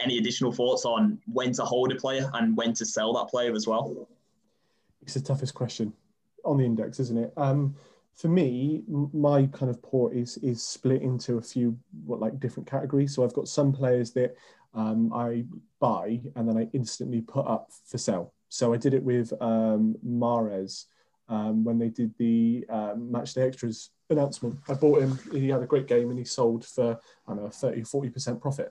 any 0.01 0.19
additional 0.19 0.53
thoughts 0.53 0.85
on 0.85 1.19
when 1.27 1.53
to 1.53 1.65
hold 1.65 1.91
a 1.93 1.97
player 1.97 2.31
and 2.35 2.57
when 2.57 2.73
to 2.75 2.87
sell 2.87 3.13
that 3.15 3.29
player 3.29 3.53
as 3.55 3.67
well? 3.67 4.09
It's 5.03 5.15
the 5.15 5.21
toughest 5.21 5.55
question 5.55 5.93
on 6.45 6.59
the 6.59 6.65
index, 6.65 7.01
isn't 7.01 7.19
it? 7.19 7.33
Um, 7.37 7.75
for 8.15 8.29
me, 8.29 8.85
my 9.13 9.47
kind 9.47 9.71
of 9.71 9.83
port 9.83 10.15
is 10.15 10.37
is 10.39 10.63
split 10.63 11.03
into 11.03 11.39
a 11.39 11.43
few 11.43 11.77
what 12.05 12.21
like 12.21 12.39
different 12.39 12.69
categories. 12.69 13.15
So 13.15 13.25
I've 13.25 13.33
got 13.33 13.49
some 13.49 13.73
players 13.73 14.13
that 14.13 14.37
um, 14.75 15.13
I 15.13 15.45
buy 15.81 16.21
and 16.35 16.49
then 16.49 16.57
I 16.57 16.69
instantly 16.73 17.21
put 17.21 17.47
up 17.47 17.71
for 17.87 17.99
sale. 17.99 18.33
So 18.49 18.73
I 18.73 18.77
did 18.77 18.95
it 18.95 19.03
with 19.03 19.33
um, 19.41 19.97
Mahrez 20.07 20.87
um, 21.29 21.65
when 21.65 21.79
they 21.79 21.89
did 21.89 22.15
the 22.19 22.65
um, 22.69 23.11
Matchday 23.13 23.47
Extras 23.47 23.91
announcement. 24.11 24.59
I 24.69 24.75
bought 24.75 25.03
him, 25.03 25.19
he 25.33 25.49
had 25.49 25.63
a 25.63 25.67
great 25.67 25.87
game 25.87 26.11
and 26.11 26.19
he 26.19 26.25
sold 26.25 26.65
for, 26.65 26.99
I 27.27 27.35
don't 27.35 27.45
know, 27.45 27.51
30, 27.51 27.83
40% 27.83 28.41
profit. 28.41 28.71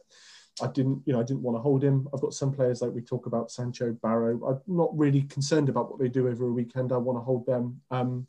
I 0.62 0.68
didn't, 0.68 1.02
you 1.06 1.14
know, 1.14 1.20
I 1.20 1.24
didn't 1.24 1.42
want 1.42 1.58
to 1.58 1.62
hold 1.62 1.84
him. 1.84 2.08
I've 2.14 2.22
got 2.22 2.34
some 2.34 2.52
players 2.52 2.82
like 2.82 2.92
we 2.92 3.02
talk 3.02 3.26
about 3.26 3.52
Sancho, 3.52 3.94
Barrow. 4.04 4.40
I'm 4.46 4.62
not 4.68 4.96
really 4.96 5.22
concerned 5.24 5.70
about 5.70 5.90
what 5.90 6.00
they 6.00 6.10
do 6.10 6.28
over 6.28 6.46
a 6.46 6.52
weekend. 6.52 6.92
I 6.92 6.98
want 6.98 7.18
to 7.18 7.24
hold 7.24 7.46
them. 7.46 7.82
Um, 7.90 8.28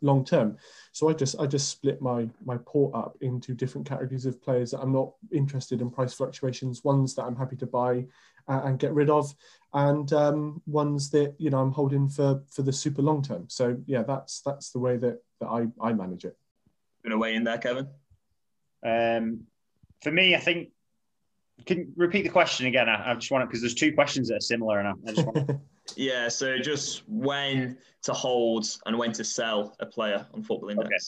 long 0.00 0.24
term. 0.24 0.56
So 0.92 1.08
I 1.08 1.12
just 1.12 1.38
I 1.40 1.46
just 1.46 1.68
split 1.68 2.00
my 2.00 2.28
my 2.44 2.58
port 2.64 2.94
up 2.94 3.16
into 3.20 3.54
different 3.54 3.86
categories 3.86 4.26
of 4.26 4.42
players 4.42 4.70
that 4.70 4.80
I'm 4.80 4.92
not 4.92 5.12
interested 5.32 5.80
in 5.80 5.90
price 5.90 6.14
fluctuations, 6.14 6.84
ones 6.84 7.14
that 7.14 7.24
I'm 7.24 7.36
happy 7.36 7.56
to 7.56 7.66
buy 7.66 8.06
uh, 8.48 8.62
and 8.64 8.78
get 8.78 8.92
rid 8.92 9.10
of, 9.10 9.32
and 9.74 10.12
um, 10.12 10.62
ones 10.66 11.10
that 11.10 11.34
you 11.38 11.50
know 11.50 11.60
I'm 11.60 11.72
holding 11.72 12.08
for 12.08 12.42
for 12.48 12.62
the 12.62 12.72
super 12.72 13.02
long 13.02 13.22
term. 13.22 13.46
So 13.48 13.76
yeah, 13.86 14.02
that's 14.02 14.40
that's 14.42 14.70
the 14.70 14.78
way 14.78 14.96
that 14.98 15.18
that 15.40 15.46
I 15.46 15.66
I 15.80 15.92
manage 15.92 16.24
it. 16.24 16.36
Going 17.02 17.12
to 17.12 17.18
weigh 17.18 17.34
in 17.34 17.44
there, 17.44 17.58
Kevin? 17.58 17.88
Um, 18.84 19.46
for 20.02 20.10
me, 20.10 20.34
I 20.34 20.38
think. 20.38 20.70
Can 21.66 21.78
you 21.78 21.92
repeat 21.96 22.22
the 22.22 22.28
question 22.28 22.66
again? 22.66 22.88
I, 22.88 23.12
I 23.12 23.14
just 23.14 23.30
want 23.30 23.42
to 23.42 23.46
because 23.46 23.60
there's 23.60 23.74
two 23.74 23.92
questions 23.92 24.28
that 24.28 24.36
are 24.36 24.40
similar, 24.40 24.80
and 24.80 24.88
I, 24.88 24.92
I 25.06 25.14
just 25.14 25.26
want. 25.26 25.60
Yeah, 25.96 26.28
so 26.28 26.58
just 26.58 27.02
when 27.08 27.78
to 28.02 28.12
hold 28.12 28.66
and 28.86 28.98
when 28.98 29.12
to 29.12 29.24
sell 29.24 29.76
a 29.80 29.86
player 29.86 30.26
on 30.32 30.42
Football 30.42 30.70
Index. 30.70 30.88
Okay. 30.88 30.98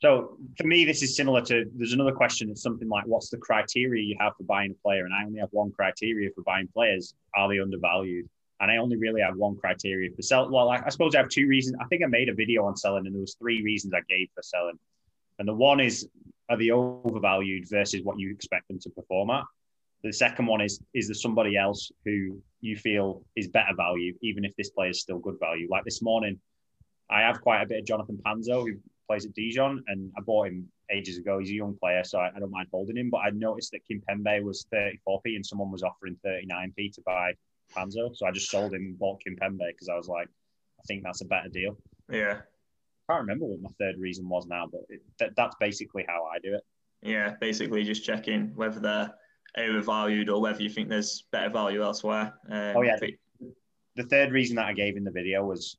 So 0.00 0.36
for 0.58 0.66
me, 0.66 0.84
this 0.84 1.02
is 1.02 1.16
similar 1.16 1.40
to 1.42 1.64
there's 1.74 1.92
another 1.92 2.12
question. 2.12 2.50
It's 2.50 2.62
something 2.62 2.88
like, 2.88 3.06
what's 3.06 3.30
the 3.30 3.38
criteria 3.38 4.02
you 4.02 4.16
have 4.20 4.34
for 4.36 4.44
buying 4.44 4.72
a 4.72 4.82
player? 4.82 5.04
And 5.04 5.14
I 5.14 5.24
only 5.24 5.40
have 5.40 5.48
one 5.52 5.70
criteria 5.72 6.30
for 6.34 6.42
buying 6.42 6.68
players: 6.68 7.14
are 7.34 7.48
they 7.48 7.58
undervalued? 7.58 8.28
And 8.60 8.70
I 8.70 8.76
only 8.76 8.96
really 8.96 9.20
have 9.20 9.36
one 9.36 9.56
criteria 9.56 10.10
for 10.14 10.22
sell. 10.22 10.50
Well, 10.50 10.70
I, 10.70 10.80
I 10.84 10.88
suppose 10.88 11.14
I 11.14 11.18
have 11.18 11.28
two 11.28 11.48
reasons. 11.48 11.76
I 11.80 11.86
think 11.86 12.02
I 12.02 12.06
made 12.06 12.28
a 12.28 12.34
video 12.34 12.64
on 12.66 12.76
selling, 12.76 13.06
and 13.06 13.14
there 13.14 13.20
was 13.20 13.34
three 13.34 13.62
reasons 13.62 13.94
I 13.94 14.00
gave 14.08 14.28
for 14.34 14.42
selling. 14.42 14.78
And 15.38 15.48
the 15.48 15.54
one 15.54 15.80
is, 15.80 16.08
are 16.48 16.56
they 16.56 16.70
overvalued 16.70 17.68
versus 17.68 18.02
what 18.02 18.18
you 18.18 18.30
expect 18.30 18.68
them 18.68 18.78
to 18.80 18.90
perform 18.90 19.30
at? 19.30 19.44
The 20.04 20.12
second 20.12 20.46
one 20.46 20.60
is 20.60 20.80
is 20.92 21.08
there 21.08 21.14
somebody 21.14 21.56
else 21.56 21.90
who 22.04 22.38
you 22.60 22.76
feel 22.76 23.24
is 23.36 23.48
better 23.48 23.74
value, 23.74 24.14
even 24.20 24.44
if 24.44 24.54
this 24.54 24.68
player 24.68 24.90
is 24.90 25.00
still 25.00 25.18
good 25.18 25.38
value? 25.40 25.66
Like 25.70 25.84
this 25.84 26.02
morning, 26.02 26.38
I 27.10 27.22
have 27.22 27.40
quite 27.40 27.62
a 27.62 27.66
bit 27.66 27.78
of 27.80 27.86
Jonathan 27.86 28.20
Panzo 28.24 28.66
who 28.66 28.74
plays 29.08 29.24
at 29.24 29.34
Dijon, 29.34 29.82
and 29.86 30.12
I 30.16 30.20
bought 30.20 30.48
him 30.48 30.68
ages 30.90 31.16
ago. 31.16 31.38
He's 31.38 31.50
a 31.50 31.54
young 31.54 31.76
player, 31.80 32.04
so 32.04 32.18
I, 32.18 32.30
I 32.36 32.38
don't 32.38 32.50
mind 32.50 32.68
holding 32.70 32.98
him. 32.98 33.08
But 33.08 33.22
I 33.24 33.30
noticed 33.30 33.72
that 33.72 33.80
Kimpembe 33.90 34.42
was 34.42 34.66
34p 34.74 35.36
and 35.36 35.44
someone 35.44 35.70
was 35.70 35.82
offering 35.82 36.18
39p 36.24 36.92
to 36.94 37.00
buy 37.06 37.32
Panzo. 37.74 38.14
So 38.14 38.26
I 38.26 38.30
just 38.30 38.50
sold 38.50 38.74
him 38.74 38.82
and 38.82 38.98
bought 38.98 39.22
Kimpembe 39.26 39.66
because 39.68 39.88
I 39.88 39.96
was 39.96 40.08
like, 40.08 40.28
I 40.78 40.82
think 40.86 41.02
that's 41.02 41.22
a 41.22 41.26
better 41.26 41.48
deal. 41.48 41.78
Yeah. 42.12 42.40
I 43.08 43.12
can't 43.12 43.22
remember 43.22 43.46
what 43.46 43.60
my 43.60 43.70
third 43.78 43.96
reason 43.98 44.28
was 44.28 44.46
now, 44.46 44.66
but 44.70 44.82
it, 44.90 45.00
that, 45.18 45.30
that's 45.34 45.56
basically 45.58 46.04
how 46.06 46.24
I 46.24 46.38
do 46.40 46.54
it. 46.54 46.62
Yeah, 47.02 47.34
basically 47.40 47.84
just 47.84 48.04
checking 48.04 48.54
whether 48.54 48.80
they're 48.80 49.14
overvalued 49.56 50.28
or 50.28 50.40
whether 50.40 50.62
you 50.62 50.68
think 50.68 50.88
there's 50.88 51.22
better 51.30 51.50
value 51.50 51.82
elsewhere. 51.82 52.34
Um, 52.50 52.76
oh 52.76 52.82
yeah. 52.82 52.98
The 53.96 54.02
third 54.02 54.32
reason 54.32 54.56
that 54.56 54.66
I 54.66 54.72
gave 54.72 54.96
in 54.96 55.04
the 55.04 55.10
video 55.10 55.44
was 55.44 55.76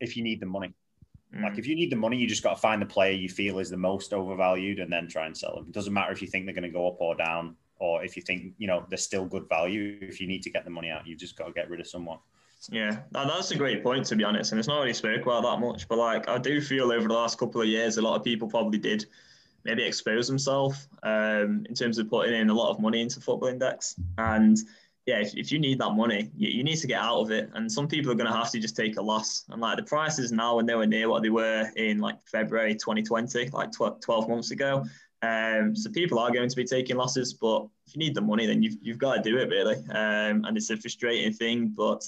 if 0.00 0.16
you 0.16 0.22
need 0.22 0.40
the 0.40 0.46
money. 0.46 0.74
Mm. 1.34 1.42
Like 1.42 1.58
if 1.58 1.66
you 1.66 1.74
need 1.74 1.90
the 1.90 1.96
money, 1.96 2.16
you 2.16 2.26
just 2.26 2.42
got 2.42 2.54
to 2.54 2.60
find 2.60 2.80
the 2.80 2.86
player 2.86 3.12
you 3.12 3.28
feel 3.28 3.58
is 3.58 3.70
the 3.70 3.76
most 3.76 4.12
overvalued 4.12 4.80
and 4.80 4.92
then 4.92 5.08
try 5.08 5.26
and 5.26 5.36
sell 5.36 5.56
them. 5.56 5.66
It 5.68 5.72
doesn't 5.72 5.92
matter 5.92 6.12
if 6.12 6.20
you 6.20 6.28
think 6.28 6.44
they're 6.44 6.54
going 6.54 6.64
to 6.64 6.68
go 6.68 6.86
up 6.86 7.00
or 7.00 7.14
down, 7.14 7.56
or 7.78 8.04
if 8.04 8.16
you 8.16 8.22
think 8.22 8.52
you 8.58 8.66
know 8.66 8.84
they're 8.88 8.98
still 8.98 9.24
good 9.24 9.48
value. 9.48 9.98
If 10.00 10.20
you 10.20 10.26
need 10.26 10.42
to 10.42 10.50
get 10.50 10.64
the 10.64 10.70
money 10.70 10.90
out, 10.90 11.06
you've 11.06 11.18
just 11.18 11.36
got 11.36 11.46
to 11.46 11.52
get 11.52 11.70
rid 11.70 11.80
of 11.80 11.86
someone. 11.86 12.18
Yeah, 12.70 13.00
that's 13.12 13.50
a 13.50 13.56
great 13.56 13.82
point 13.82 14.06
to 14.06 14.16
be 14.16 14.24
honest, 14.24 14.52
and 14.52 14.58
it's 14.58 14.68
not 14.68 14.80
really 14.80 14.94
spoke 14.94 15.22
about 15.22 15.42
that 15.42 15.60
much. 15.60 15.88
But 15.88 15.98
like, 15.98 16.28
I 16.28 16.38
do 16.38 16.60
feel 16.60 16.92
over 16.92 17.08
the 17.08 17.14
last 17.14 17.38
couple 17.38 17.60
of 17.60 17.66
years, 17.66 17.98
a 17.98 18.02
lot 18.02 18.16
of 18.16 18.24
people 18.24 18.48
probably 18.48 18.78
did 18.78 19.06
maybe 19.64 19.82
expose 19.82 20.28
himself 20.28 20.86
um, 21.02 21.64
in 21.68 21.74
terms 21.74 21.98
of 21.98 22.08
putting 22.08 22.34
in 22.34 22.50
a 22.50 22.54
lot 22.54 22.70
of 22.70 22.80
money 22.80 23.00
into 23.00 23.20
Football 23.20 23.48
Index. 23.48 23.96
And 24.18 24.58
yeah, 25.06 25.20
if, 25.20 25.34
if 25.34 25.52
you 25.52 25.58
need 25.58 25.78
that 25.80 25.92
money, 25.92 26.30
you, 26.36 26.48
you 26.48 26.64
need 26.64 26.76
to 26.76 26.86
get 26.86 27.00
out 27.00 27.20
of 27.20 27.30
it. 27.30 27.50
And 27.54 27.70
some 27.70 27.88
people 27.88 28.10
are 28.10 28.14
going 28.14 28.30
to 28.30 28.36
have 28.36 28.50
to 28.52 28.58
just 28.58 28.76
take 28.76 28.96
a 28.96 29.02
loss. 29.02 29.44
And 29.50 29.60
like 29.60 29.76
the 29.76 29.82
prices 29.82 30.32
now 30.32 30.58
are 30.58 30.62
nowhere 30.62 30.86
near 30.86 31.08
what 31.08 31.22
they 31.22 31.30
were 31.30 31.70
in 31.76 31.98
like 31.98 32.16
February 32.26 32.74
2020, 32.74 33.50
like 33.50 33.70
12 33.72 34.28
months 34.28 34.50
ago. 34.50 34.84
Um, 35.22 35.74
so 35.74 35.90
people 35.90 36.18
are 36.18 36.30
going 36.30 36.48
to 36.48 36.56
be 36.56 36.64
taking 36.64 36.96
losses, 36.96 37.32
but 37.32 37.66
if 37.86 37.94
you 37.94 37.98
need 37.98 38.14
the 38.14 38.20
money, 38.20 38.46
then 38.46 38.62
you've, 38.62 38.76
you've 38.82 38.98
got 38.98 39.16
to 39.16 39.22
do 39.22 39.38
it 39.38 39.48
really. 39.48 39.76
Um, 39.90 40.44
and 40.44 40.56
it's 40.56 40.70
a 40.70 40.76
frustrating 40.76 41.32
thing, 41.32 41.72
but 41.74 42.06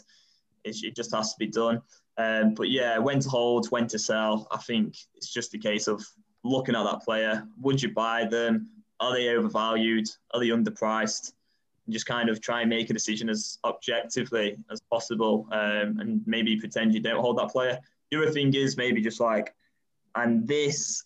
it, 0.64 0.76
it 0.82 0.96
just 0.96 1.14
has 1.14 1.32
to 1.32 1.38
be 1.38 1.46
done. 1.46 1.80
Um, 2.18 2.54
but 2.54 2.70
yeah, 2.70 2.98
when 2.98 3.20
to 3.20 3.28
hold, 3.28 3.66
when 3.70 3.86
to 3.88 3.98
sell, 3.98 4.46
I 4.50 4.58
think 4.58 4.96
it's 5.14 5.32
just 5.32 5.54
a 5.54 5.58
case 5.58 5.86
of 5.86 6.04
looking 6.46 6.74
at 6.74 6.84
that 6.84 7.02
player. 7.02 7.46
Would 7.60 7.82
you 7.82 7.92
buy 7.92 8.24
them? 8.24 8.68
Are 9.00 9.12
they 9.12 9.28
overvalued? 9.28 10.08
Are 10.32 10.40
they 10.40 10.48
underpriced? 10.48 11.32
And 11.84 11.92
just 11.92 12.06
kind 12.06 12.28
of 12.28 12.40
try 12.40 12.60
and 12.62 12.70
make 12.70 12.90
a 12.90 12.92
decision 12.92 13.28
as 13.28 13.58
objectively 13.64 14.56
as 14.70 14.80
possible, 14.80 15.46
um, 15.52 15.98
and 16.00 16.22
maybe 16.26 16.56
pretend 16.56 16.94
you 16.94 17.00
don't 17.00 17.20
hold 17.20 17.38
that 17.38 17.50
player. 17.50 17.78
The 18.10 18.18
other 18.18 18.30
thing 18.30 18.54
is 18.54 18.76
maybe 18.76 19.00
just 19.00 19.20
like, 19.20 19.54
and 20.14 20.46
this 20.46 21.04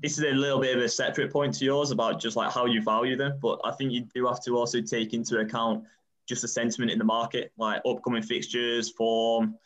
this 0.00 0.16
is 0.16 0.24
a 0.24 0.30
little 0.30 0.60
bit 0.60 0.76
of 0.76 0.82
a 0.82 0.88
separate 0.88 1.32
point 1.32 1.54
to 1.54 1.64
yours 1.64 1.90
about 1.90 2.20
just 2.20 2.36
like 2.36 2.52
how 2.52 2.66
you 2.66 2.80
value 2.82 3.16
them, 3.16 3.38
but 3.42 3.60
I 3.64 3.72
think 3.72 3.92
you 3.92 4.06
do 4.14 4.26
have 4.26 4.40
to 4.44 4.56
also 4.56 4.80
take 4.80 5.12
into 5.12 5.38
account 5.38 5.84
just 6.28 6.42
the 6.42 6.48
sentiment 6.48 6.90
in 6.90 6.98
the 6.98 7.04
market, 7.04 7.52
like 7.58 7.82
upcoming 7.84 8.22
fixtures, 8.22 8.90
form, 8.90 9.56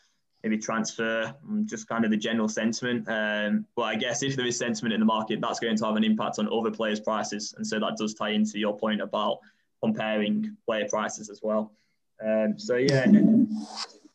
maybe 0.43 0.57
transfer, 0.57 1.33
just 1.65 1.87
kind 1.87 2.05
of 2.05 2.11
the 2.11 2.17
general 2.17 2.47
sentiment. 2.47 3.07
Um, 3.07 3.65
but 3.75 3.83
I 3.83 3.95
guess 3.95 4.23
if 4.23 4.35
there 4.35 4.45
is 4.45 4.57
sentiment 4.57 4.93
in 4.93 4.99
the 4.99 5.05
market, 5.05 5.41
that's 5.41 5.59
going 5.59 5.75
to 5.75 5.85
have 5.85 5.95
an 5.95 6.03
impact 6.03 6.39
on 6.39 6.47
other 6.51 6.71
players' 6.71 6.99
prices, 6.99 7.53
and 7.57 7.65
so 7.65 7.79
that 7.79 7.97
does 7.97 8.13
tie 8.13 8.29
into 8.29 8.59
your 8.59 8.77
point 8.77 9.01
about 9.01 9.39
comparing 9.81 10.55
player 10.65 10.87
prices 10.89 11.29
as 11.29 11.41
well. 11.41 11.71
Um, 12.25 12.57
so 12.57 12.75
yeah, 12.77 13.05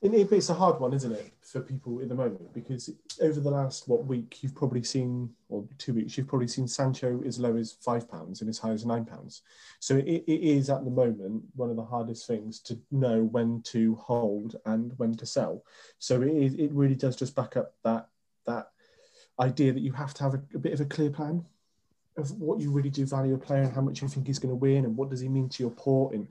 it's 0.03 0.49
a 0.49 0.55
hard 0.55 0.81
one, 0.81 0.93
isn't 0.93 1.13
it, 1.13 1.33
for 1.41 1.61
people 1.61 2.01
in 2.01 2.09
the 2.09 2.15
moment? 2.15 2.53
Because 2.53 2.91
over 3.21 3.39
the 3.39 3.51
last 3.51 3.89
what 3.89 4.05
week, 4.05 4.43
you've 4.43 4.55
probably 4.55 4.83
seen, 4.83 5.31
or 5.49 5.65
two 5.79 5.95
weeks, 5.95 6.19
you've 6.19 6.27
probably 6.27 6.49
seen 6.49 6.67
Sancho 6.67 7.23
as 7.25 7.39
low 7.39 7.57
as 7.57 7.73
five 7.73 8.11
pounds 8.11 8.41
and 8.41 8.51
as 8.51 8.59
high 8.59 8.73
as 8.73 8.85
nine 8.85 9.05
pounds. 9.05 9.43
So 9.79 9.97
it, 9.97 10.25
it 10.27 10.41
is 10.43 10.71
at 10.71 10.85
the 10.85 10.91
moment 10.91 11.45
one 11.55 11.71
of 11.71 11.77
the 11.77 11.85
hardest 11.85 12.27
things 12.27 12.59
to 12.61 12.79
know 12.91 13.23
when 13.23 13.63
to 13.67 13.95
hold 13.97 14.57
and 14.67 14.93
when 14.97 15.15
to 15.15 15.27
sell. 15.27 15.65
So 15.99 16.21
it 16.23 16.55
it 16.59 16.73
really 16.73 16.97
does 16.97 17.15
just 17.15 17.37
back 17.37 17.57
up 17.57 17.75
that 17.85 18.09
that 18.47 18.71
idea 19.39 19.73
that 19.73 19.83
you 19.83 19.93
have 19.93 20.15
to 20.15 20.23
have 20.25 20.35
a, 20.35 20.43
a 20.55 20.59
bit 20.59 20.73
of 20.73 20.81
a 20.81 20.85
clear 20.85 21.11
plan 21.11 21.45
of 22.17 22.31
what 22.33 22.61
you 22.61 22.71
really 22.71 22.91
do 22.91 23.07
value 23.07 23.35
a 23.35 23.39
player 23.39 23.63
and 23.63 23.73
how 23.73 23.81
much 23.81 24.03
you 24.03 24.09
think 24.09 24.27
he's 24.27 24.39
going 24.39 24.53
to 24.53 24.57
win 24.57 24.85
and 24.85 24.97
what 24.97 25.09
does 25.09 25.21
he 25.21 25.29
mean 25.29 25.49
to 25.49 25.63
your 25.63 25.71
port 25.71 26.15
and 26.15 26.29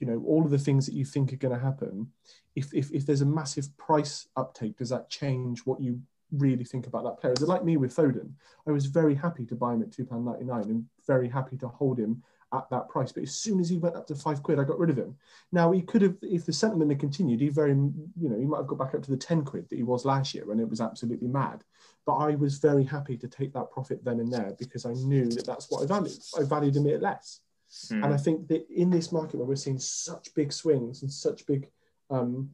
you 0.00 0.06
know 0.06 0.22
all 0.26 0.44
of 0.44 0.50
the 0.50 0.58
things 0.58 0.86
that 0.86 0.94
you 0.94 1.04
think 1.04 1.32
are 1.32 1.36
going 1.36 1.54
to 1.54 1.64
happen 1.64 2.08
if, 2.56 2.74
if 2.74 2.90
if 2.90 3.06
there's 3.06 3.20
a 3.20 3.26
massive 3.26 3.68
price 3.76 4.26
uptake 4.36 4.76
does 4.76 4.88
that 4.88 5.08
change 5.08 5.60
what 5.60 5.80
you 5.80 6.00
really 6.32 6.64
think 6.64 6.86
about 6.86 7.04
that 7.04 7.18
player? 7.20 7.32
Is 7.32 7.42
it 7.42 7.48
like 7.48 7.64
me 7.64 7.76
with 7.76 7.94
Foden? 7.94 8.32
I 8.66 8.70
was 8.70 8.86
very 8.86 9.14
happy 9.14 9.44
to 9.46 9.54
buy 9.54 9.74
him 9.74 9.82
at 9.82 9.90
£2.99 9.90 10.62
and 10.64 10.84
very 11.06 11.28
happy 11.28 11.56
to 11.58 11.68
hold 11.68 11.98
him 11.98 12.22
at 12.52 12.68
that 12.70 12.88
price. 12.88 13.12
But 13.12 13.24
as 13.24 13.34
soon 13.34 13.60
as 13.60 13.68
he 13.68 13.78
went 13.78 13.96
up 13.96 14.06
to 14.08 14.14
five 14.14 14.42
quid 14.42 14.58
I 14.58 14.64
got 14.64 14.78
rid 14.78 14.90
of 14.90 14.98
him. 14.98 15.16
Now 15.52 15.70
he 15.70 15.82
could 15.82 16.02
have 16.02 16.16
if 16.22 16.46
the 16.46 16.52
sentiment 16.52 16.90
had 16.90 16.98
continued 16.98 17.40
he 17.40 17.48
very 17.48 17.72
you 17.72 18.28
know 18.28 18.38
he 18.38 18.44
might 18.44 18.58
have 18.58 18.66
got 18.66 18.78
back 18.78 18.94
up 18.94 19.02
to 19.02 19.10
the 19.10 19.16
10 19.16 19.44
quid 19.44 19.68
that 19.68 19.76
he 19.76 19.82
was 19.82 20.04
last 20.04 20.34
year 20.34 20.46
when 20.46 20.58
it 20.58 20.68
was 20.68 20.80
absolutely 20.80 21.28
mad. 21.28 21.62
But 22.06 22.14
I 22.16 22.34
was 22.34 22.58
very 22.58 22.84
happy 22.84 23.16
to 23.18 23.28
take 23.28 23.52
that 23.52 23.70
profit 23.70 24.04
then 24.04 24.20
and 24.20 24.32
there 24.32 24.54
because 24.58 24.84
I 24.84 24.94
knew 24.94 25.28
that 25.30 25.46
that's 25.46 25.70
what 25.70 25.82
I 25.82 25.86
valued. 25.86 26.18
I 26.38 26.42
valued 26.42 26.76
him 26.76 26.88
at 26.88 27.02
less 27.02 27.40
Mm. 27.70 28.04
And 28.04 28.14
I 28.14 28.16
think 28.16 28.48
that 28.48 28.66
in 28.70 28.90
this 28.90 29.12
market 29.12 29.36
where 29.36 29.46
we're 29.46 29.56
seeing 29.56 29.78
such 29.78 30.34
big 30.34 30.52
swings 30.52 31.02
and 31.02 31.12
such 31.12 31.46
big 31.46 31.68
um, 32.10 32.50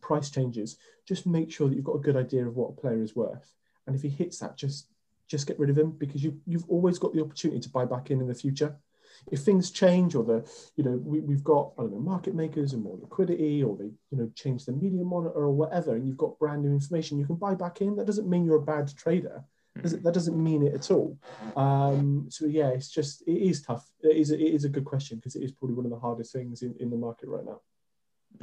price 0.00 0.30
changes, 0.30 0.76
just 1.06 1.26
make 1.26 1.50
sure 1.50 1.68
that 1.68 1.74
you've 1.74 1.84
got 1.84 1.96
a 1.96 2.00
good 2.00 2.16
idea 2.16 2.46
of 2.46 2.56
what 2.56 2.70
a 2.70 2.80
player 2.80 3.02
is 3.02 3.16
worth. 3.16 3.54
And 3.86 3.96
if 3.96 4.02
he 4.02 4.08
hits 4.08 4.38
that, 4.38 4.56
just 4.56 4.86
just 5.26 5.46
get 5.46 5.58
rid 5.60 5.70
of 5.70 5.78
him 5.78 5.92
because 5.92 6.22
you 6.22 6.38
you've 6.46 6.68
always 6.68 6.98
got 6.98 7.12
the 7.12 7.22
opportunity 7.22 7.60
to 7.60 7.68
buy 7.70 7.84
back 7.84 8.10
in 8.10 8.20
in 8.20 8.28
the 8.28 8.34
future. 8.34 8.76
If 9.30 9.40
things 9.40 9.70
change 9.70 10.14
or 10.14 10.24
the 10.24 10.50
you 10.76 10.84
know 10.84 11.00
we, 11.04 11.20
we've 11.20 11.44
got 11.44 11.72
I 11.78 11.82
don't 11.82 11.92
know 11.92 12.00
market 12.00 12.34
makers 12.34 12.72
and 12.72 12.82
more 12.82 12.98
liquidity 13.00 13.62
or 13.62 13.76
they 13.76 13.92
you 14.10 14.18
know 14.18 14.30
change 14.34 14.64
the 14.64 14.72
media 14.72 15.04
monitor 15.04 15.40
or 15.40 15.52
whatever 15.52 15.94
and 15.94 16.06
you've 16.06 16.16
got 16.16 16.38
brand 16.38 16.62
new 16.62 16.72
information 16.72 17.18
you 17.18 17.26
can 17.26 17.36
buy 17.36 17.54
back 17.54 17.80
in. 17.80 17.96
That 17.96 18.06
doesn't 18.06 18.28
mean 18.28 18.44
you're 18.44 18.56
a 18.56 18.62
bad 18.62 18.92
trader 18.96 19.44
that 19.76 20.14
doesn't 20.14 20.42
mean 20.42 20.62
it 20.62 20.74
at 20.74 20.90
all. 20.90 21.16
Um, 21.56 22.26
so 22.28 22.46
yeah, 22.46 22.68
it's 22.68 22.90
just 22.90 23.22
it 23.26 23.38
is 23.38 23.62
tough. 23.62 23.88
It 24.02 24.16
is 24.16 24.30
it 24.30 24.40
is 24.40 24.64
a 24.64 24.68
good 24.68 24.84
question 24.84 25.18
because 25.18 25.36
it 25.36 25.42
is 25.42 25.52
probably 25.52 25.76
one 25.76 25.86
of 25.86 25.90
the 25.90 25.98
hardest 25.98 26.32
things 26.32 26.62
in, 26.62 26.74
in 26.80 26.90
the 26.90 26.96
market 26.96 27.28
right 27.28 27.44
now. 27.44 27.60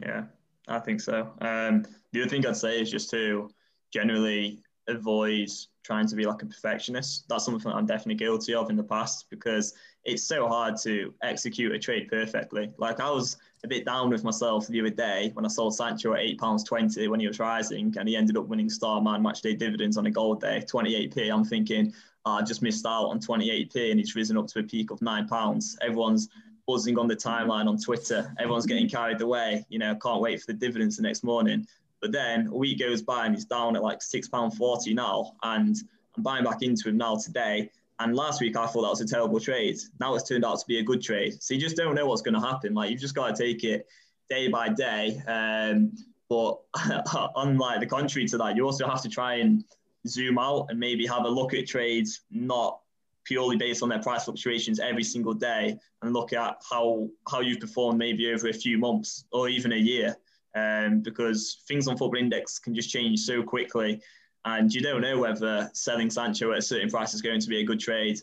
Yeah, 0.01 0.23
I 0.67 0.79
think 0.79 1.01
so. 1.01 1.33
Um, 1.41 1.85
the 2.11 2.21
other 2.21 2.29
thing 2.29 2.45
I'd 2.45 2.57
say 2.57 2.81
is 2.81 2.89
just 2.89 3.09
to 3.11 3.49
generally 3.91 4.61
avoid 4.87 5.49
trying 5.83 6.07
to 6.07 6.15
be 6.15 6.25
like 6.25 6.41
a 6.41 6.45
perfectionist. 6.45 7.25
That's 7.29 7.45
something 7.45 7.69
that 7.69 7.77
I'm 7.77 7.85
definitely 7.85 8.15
guilty 8.15 8.53
of 8.53 8.69
in 8.69 8.75
the 8.75 8.83
past 8.83 9.29
because 9.29 9.73
it's 10.05 10.23
so 10.23 10.47
hard 10.47 10.75
to 10.83 11.13
execute 11.21 11.73
a 11.73 11.79
trade 11.79 12.07
perfectly. 12.09 12.71
Like 12.77 12.99
I 12.99 13.09
was 13.09 13.37
a 13.63 13.67
bit 13.67 13.85
down 13.85 14.09
with 14.09 14.23
myself 14.23 14.67
the 14.67 14.79
other 14.79 14.89
day 14.89 15.31
when 15.33 15.45
I 15.45 15.47
sold 15.47 15.75
Sancho 15.75 16.13
at 16.13 16.19
eight 16.19 16.39
pounds 16.39 16.63
twenty 16.63 17.07
when 17.07 17.19
he 17.19 17.27
was 17.27 17.39
rising, 17.39 17.93
and 17.97 18.07
he 18.07 18.15
ended 18.15 18.37
up 18.37 18.47
winning 18.47 18.69
Star 18.69 19.01
Man 19.01 19.21
Match 19.21 19.41
Day 19.41 19.55
dividends 19.55 19.97
on 19.97 20.05
a 20.05 20.11
gold 20.11 20.41
day, 20.41 20.61
twenty 20.67 20.95
eight 20.95 21.13
p. 21.13 21.29
I'm 21.29 21.43
thinking 21.43 21.93
oh, 22.25 22.33
I 22.33 22.41
just 22.43 22.61
missed 22.61 22.85
out 22.85 23.07
on 23.07 23.19
twenty 23.19 23.49
eight 23.49 23.73
p, 23.73 23.91
and 23.91 23.99
he's 23.99 24.15
risen 24.15 24.37
up 24.37 24.47
to 24.47 24.59
a 24.59 24.63
peak 24.63 24.91
of 24.91 25.01
nine 25.01 25.27
pounds. 25.27 25.77
Everyone's 25.81 26.29
buzzing 26.67 26.99
on 26.99 27.07
the 27.07 27.15
timeline 27.15 27.67
on 27.67 27.77
Twitter. 27.77 28.33
Everyone's 28.39 28.65
getting 28.65 28.89
carried 28.89 29.21
away. 29.21 29.65
You 29.69 29.79
know, 29.79 29.95
can't 29.95 30.21
wait 30.21 30.39
for 30.41 30.47
the 30.47 30.53
dividends 30.53 30.97
the 30.97 31.03
next 31.03 31.23
morning. 31.23 31.65
But 32.01 32.11
then 32.11 32.47
a 32.47 32.55
week 32.55 32.79
goes 32.79 33.01
by 33.01 33.25
and 33.25 33.33
he's 33.33 33.45
down 33.45 33.75
at 33.75 33.81
like 33.81 34.01
six 34.03 34.27
pound 34.27 34.55
forty 34.55 34.93
now, 34.93 35.33
and 35.43 35.75
I'm 36.15 36.23
buying 36.23 36.43
back 36.43 36.61
into 36.61 36.89
him 36.89 36.97
now 36.97 37.15
today 37.15 37.71
and 37.99 38.15
last 38.15 38.41
week 38.41 38.55
I 38.55 38.67
thought 38.67 38.83
that 38.83 38.89
was 38.89 39.01
a 39.01 39.07
terrible 39.07 39.39
trade. 39.39 39.77
Now 39.99 40.15
it's 40.15 40.27
turned 40.27 40.45
out 40.45 40.59
to 40.59 40.65
be 40.67 40.79
a 40.79 40.83
good 40.83 41.01
trade. 41.01 41.41
So 41.41 41.53
you 41.53 41.59
just 41.59 41.75
don't 41.75 41.95
know 41.95 42.05
what's 42.05 42.21
going 42.21 42.35
to 42.35 42.39
happen. 42.39 42.73
Like 42.73 42.91
you've 42.91 43.01
just 43.01 43.15
got 43.15 43.35
to 43.35 43.43
take 43.43 43.63
it 43.63 43.87
day 44.29 44.47
by 44.47 44.69
day. 44.69 45.21
Um, 45.27 45.93
but 46.29 46.59
unlike 47.35 47.79
the 47.79 47.87
contrary 47.87 48.27
to 48.27 48.37
that, 48.37 48.55
you 48.55 48.65
also 48.65 48.87
have 48.87 49.01
to 49.01 49.09
try 49.09 49.35
and 49.35 49.63
zoom 50.07 50.37
out 50.37 50.67
and 50.69 50.79
maybe 50.79 51.07
have 51.07 51.25
a 51.25 51.29
look 51.29 51.53
at 51.53 51.67
trades 51.67 52.21
not 52.29 52.79
purely 53.23 53.57
based 53.57 53.83
on 53.83 53.89
their 53.89 54.01
price 54.01 54.23
fluctuations 54.25 54.79
every 54.79 55.03
single 55.03 55.33
day 55.33 55.77
and 56.01 56.13
look 56.13 56.33
at 56.33 56.61
how 56.69 57.09
how 57.29 57.41
you've 57.41 57.59
performed 57.59 57.97
maybe 57.97 58.31
over 58.31 58.47
a 58.47 58.53
few 58.53 58.77
months 58.77 59.25
or 59.31 59.49
even 59.49 59.73
a 59.73 59.77
year. 59.77 60.15
Um, 60.55 61.01
because 61.01 61.61
things 61.67 61.87
on 61.87 61.97
Football 61.97 62.19
Index 62.19 62.57
can 62.57 62.73
just 62.73 62.89
change 62.89 63.19
so 63.19 63.43
quickly 63.43 64.01
and 64.47 64.73
you 64.73 64.81
don't 64.81 65.01
know 65.01 65.19
whether 65.19 65.69
selling 65.73 66.09
Sancho 66.09 66.51
at 66.51 66.59
a 66.59 66.61
certain 66.61 66.89
price 66.89 67.13
is 67.13 67.21
going 67.21 67.39
to 67.39 67.49
be 67.49 67.61
a 67.61 67.65
good 67.65 67.79
trade 67.79 68.19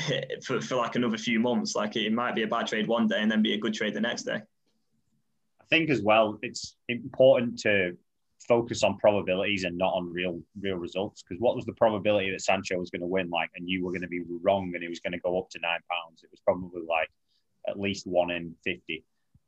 for, 0.44 0.60
for 0.60 0.76
like 0.76 0.94
another 0.94 1.18
few 1.18 1.40
months. 1.40 1.74
Like 1.74 1.96
it 1.96 2.12
might 2.12 2.34
be 2.34 2.42
a 2.42 2.46
bad 2.46 2.66
trade 2.66 2.86
one 2.86 3.08
day 3.08 3.20
and 3.20 3.30
then 3.30 3.42
be 3.42 3.54
a 3.54 3.58
good 3.58 3.74
trade 3.74 3.94
the 3.94 4.00
next 4.00 4.22
day. 4.22 4.40
I 5.60 5.64
think 5.68 5.90
as 5.90 6.02
well, 6.02 6.38
it's 6.42 6.76
important 6.88 7.58
to 7.60 7.96
focus 8.46 8.84
on 8.84 8.96
probabilities 8.98 9.64
and 9.64 9.76
not 9.76 9.94
on 9.94 10.12
real 10.12 10.40
real 10.60 10.76
results. 10.76 11.22
Because 11.22 11.40
what 11.40 11.56
was 11.56 11.64
the 11.64 11.72
probability 11.72 12.30
that 12.30 12.42
Sancho 12.42 12.78
was 12.78 12.90
going 12.90 13.00
to 13.00 13.06
win? 13.06 13.28
Like, 13.30 13.50
and 13.56 13.68
you 13.68 13.84
were 13.84 13.90
going 13.90 14.02
to 14.02 14.08
be 14.08 14.22
wrong, 14.42 14.70
and 14.74 14.82
he 14.82 14.88
was 14.88 15.00
going 15.00 15.12
to 15.12 15.18
go 15.18 15.38
up 15.38 15.50
to 15.50 15.58
nine 15.60 15.80
pounds. 15.90 16.22
It 16.22 16.30
was 16.30 16.40
probably 16.40 16.82
like 16.88 17.10
at 17.68 17.80
least 17.80 18.06
one 18.06 18.30
in 18.30 18.54
fifty. 18.62 19.04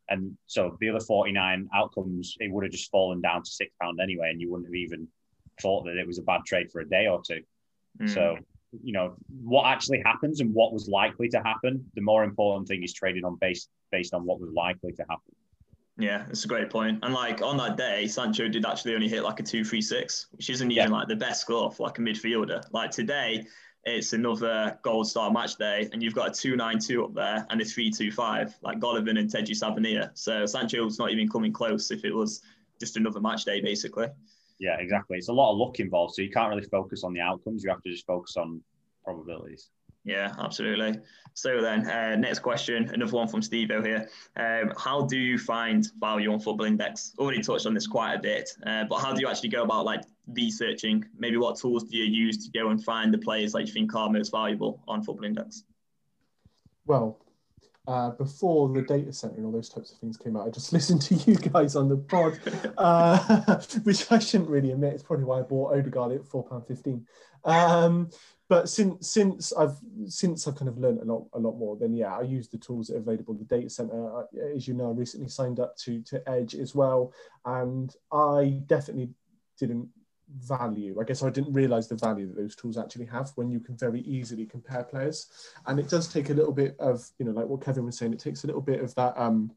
And 0.08 0.36
so 0.46 0.76
the 0.80 0.88
other 0.88 1.00
forty 1.00 1.30
nine 1.30 1.68
outcomes, 1.74 2.36
it 2.40 2.50
would 2.50 2.64
have 2.64 2.72
just 2.72 2.90
fallen 2.90 3.20
down 3.20 3.44
to 3.44 3.50
six 3.50 3.72
pound 3.80 4.00
anyway, 4.00 4.30
and 4.30 4.40
you 4.40 4.50
wouldn't 4.50 4.66
have 4.66 4.74
even 4.74 5.06
thought 5.60 5.84
that 5.84 5.96
it 5.96 6.06
was 6.06 6.18
a 6.18 6.22
bad 6.22 6.42
trade 6.46 6.70
for 6.70 6.80
a 6.80 6.88
day 6.88 7.06
or 7.06 7.22
two. 7.26 7.42
Mm. 8.00 8.12
So, 8.12 8.38
you 8.82 8.92
know, 8.92 9.14
what 9.42 9.66
actually 9.66 10.02
happens 10.04 10.40
and 10.40 10.52
what 10.52 10.72
was 10.72 10.88
likely 10.88 11.28
to 11.30 11.38
happen, 11.38 11.84
the 11.94 12.00
more 12.00 12.24
important 12.24 12.68
thing 12.68 12.82
is 12.82 12.92
trading 12.92 13.24
on 13.24 13.36
base 13.36 13.68
based 13.90 14.14
on 14.14 14.24
what 14.24 14.40
was 14.40 14.50
likely 14.52 14.92
to 14.92 15.02
happen. 15.08 15.34
Yeah, 16.00 16.26
it's 16.30 16.44
a 16.44 16.48
great 16.48 16.70
point. 16.70 17.00
And 17.02 17.12
like 17.12 17.42
on 17.42 17.56
that 17.56 17.76
day, 17.76 18.06
Sancho 18.06 18.46
did 18.48 18.64
actually 18.64 18.94
only 18.94 19.08
hit 19.08 19.24
like 19.24 19.40
a 19.40 19.42
two 19.42 19.64
three 19.64 19.80
six, 19.80 20.28
which 20.32 20.48
isn't 20.48 20.70
even 20.70 20.90
yeah. 20.90 20.96
like 20.96 21.08
the 21.08 21.16
best 21.16 21.40
score 21.40 21.72
for 21.72 21.88
like 21.88 21.98
a 21.98 22.02
midfielder. 22.02 22.62
Like 22.70 22.92
today, 22.92 23.44
it's 23.84 24.12
another 24.12 24.78
gold 24.82 25.08
star 25.08 25.30
match 25.32 25.56
day, 25.56 25.88
and 25.92 26.00
you've 26.00 26.14
got 26.14 26.28
a 26.28 26.32
two 26.32 26.54
nine 26.54 26.78
two 26.78 27.04
up 27.04 27.14
there 27.14 27.44
and 27.50 27.60
a 27.60 27.64
three 27.64 27.90
two 27.90 28.12
five, 28.12 28.54
like 28.62 28.78
Golovin 28.78 29.18
and 29.18 29.28
Teji 29.28 29.50
Savanier. 29.50 30.10
So 30.14 30.46
Sancho's 30.46 31.00
not 31.00 31.10
even 31.10 31.28
coming 31.28 31.52
close 31.52 31.90
if 31.90 32.04
it 32.04 32.14
was 32.14 32.42
just 32.78 32.96
another 32.96 33.20
match 33.20 33.44
day, 33.44 33.60
basically. 33.60 34.06
Yeah, 34.58 34.76
exactly. 34.78 35.18
It's 35.18 35.28
a 35.28 35.32
lot 35.32 35.52
of 35.52 35.58
luck 35.58 35.78
involved, 35.80 36.14
so 36.14 36.22
you 36.22 36.30
can't 36.30 36.48
really 36.50 36.66
focus 36.68 37.04
on 37.04 37.12
the 37.12 37.20
outcomes. 37.20 37.62
You 37.62 37.70
have 37.70 37.82
to 37.82 37.90
just 37.90 38.06
focus 38.06 38.36
on 38.36 38.60
probabilities. 39.04 39.70
Yeah, 40.04 40.34
absolutely. 40.38 41.00
So 41.34 41.60
then, 41.60 41.86
uh, 41.86 42.16
next 42.16 42.38
question, 42.38 42.88
another 42.88 43.12
one 43.12 43.28
from 43.28 43.42
Steve 43.42 43.70
over 43.70 43.86
here. 43.86 44.08
Um, 44.36 44.72
how 44.76 45.02
do 45.02 45.18
you 45.18 45.38
find 45.38 45.86
value 46.00 46.32
on 46.32 46.40
Football 46.40 46.66
Index? 46.66 47.12
Already 47.18 47.42
touched 47.42 47.66
on 47.66 47.74
this 47.74 47.86
quite 47.86 48.14
a 48.14 48.18
bit, 48.18 48.50
uh, 48.66 48.84
but 48.88 49.00
how 49.00 49.12
do 49.12 49.20
you 49.20 49.28
actually 49.28 49.50
go 49.50 49.64
about 49.64 49.84
like 49.84 50.02
researching? 50.28 51.04
Maybe 51.18 51.36
what 51.36 51.58
tools 51.58 51.84
do 51.84 51.96
you 51.96 52.04
use 52.04 52.46
to 52.46 52.58
go 52.58 52.70
and 52.70 52.82
find 52.82 53.12
the 53.12 53.18
players 53.18 53.52
that 53.52 53.66
you 53.66 53.72
think 53.72 53.94
are 53.94 54.08
most 54.08 54.30
valuable 54.30 54.82
on 54.88 55.02
Football 55.02 55.26
Index? 55.26 55.64
Well, 56.86 57.18
uh, 57.88 58.10
before 58.10 58.68
the 58.68 58.82
data 58.82 59.10
center 59.12 59.36
and 59.36 59.46
all 59.46 59.50
those 59.50 59.70
types 59.70 59.90
of 59.90 59.98
things 59.98 60.18
came 60.18 60.36
out. 60.36 60.46
I 60.46 60.50
just 60.50 60.72
listened 60.74 61.00
to 61.02 61.14
you 61.14 61.36
guys 61.36 61.74
on 61.74 61.88
the 61.88 61.96
pod, 61.96 62.38
uh, 62.76 63.60
which 63.82 64.12
I 64.12 64.18
shouldn't 64.18 64.50
really 64.50 64.72
admit. 64.72 64.92
It's 64.92 65.02
probably 65.02 65.24
why 65.24 65.40
I 65.40 65.42
bought 65.42 65.74
Odegaard 65.74 66.12
at 66.12 66.24
four 66.26 66.44
pound 66.44 66.66
fifteen. 66.66 67.06
Um, 67.44 68.10
but 68.50 68.68
since 68.68 69.10
since 69.10 69.52
I've 69.54 69.76
since 70.06 70.46
I've 70.46 70.56
kind 70.56 70.68
of 70.68 70.78
learned 70.78 71.00
a 71.00 71.04
lot 71.04 71.28
a 71.32 71.38
lot 71.38 71.56
more, 71.56 71.76
then 71.76 71.94
yeah, 71.94 72.14
I 72.14 72.22
use 72.22 72.48
the 72.48 72.58
tools 72.58 72.88
that 72.88 72.96
are 72.96 73.00
available. 73.00 73.34
The 73.34 73.44
data 73.44 73.70
center, 73.70 74.26
as 74.54 74.68
you 74.68 74.74
know, 74.74 74.90
I 74.90 74.92
recently 74.92 75.28
signed 75.30 75.58
up 75.58 75.76
to 75.78 76.02
to 76.02 76.28
Edge 76.28 76.54
as 76.54 76.74
well, 76.74 77.14
and 77.46 77.94
I 78.12 78.60
definitely 78.66 79.10
didn't 79.58 79.88
value. 80.36 81.00
I 81.00 81.04
guess 81.04 81.22
I 81.22 81.30
didn't 81.30 81.52
realize 81.52 81.88
the 81.88 81.96
value 81.96 82.26
that 82.26 82.36
those 82.36 82.54
tools 82.54 82.78
actually 82.78 83.06
have 83.06 83.30
when 83.36 83.50
you 83.50 83.60
can 83.60 83.76
very 83.76 84.00
easily 84.00 84.46
compare 84.46 84.84
players. 84.84 85.30
And 85.66 85.78
it 85.78 85.88
does 85.88 86.12
take 86.12 86.30
a 86.30 86.34
little 86.34 86.52
bit 86.52 86.76
of, 86.78 87.08
you 87.18 87.26
know, 87.26 87.32
like 87.32 87.46
what 87.46 87.64
Kevin 87.64 87.86
was 87.86 87.96
saying, 87.96 88.12
it 88.12 88.18
takes 88.18 88.44
a 88.44 88.46
little 88.46 88.62
bit 88.62 88.80
of 88.80 88.94
that, 88.96 89.18
um, 89.18 89.50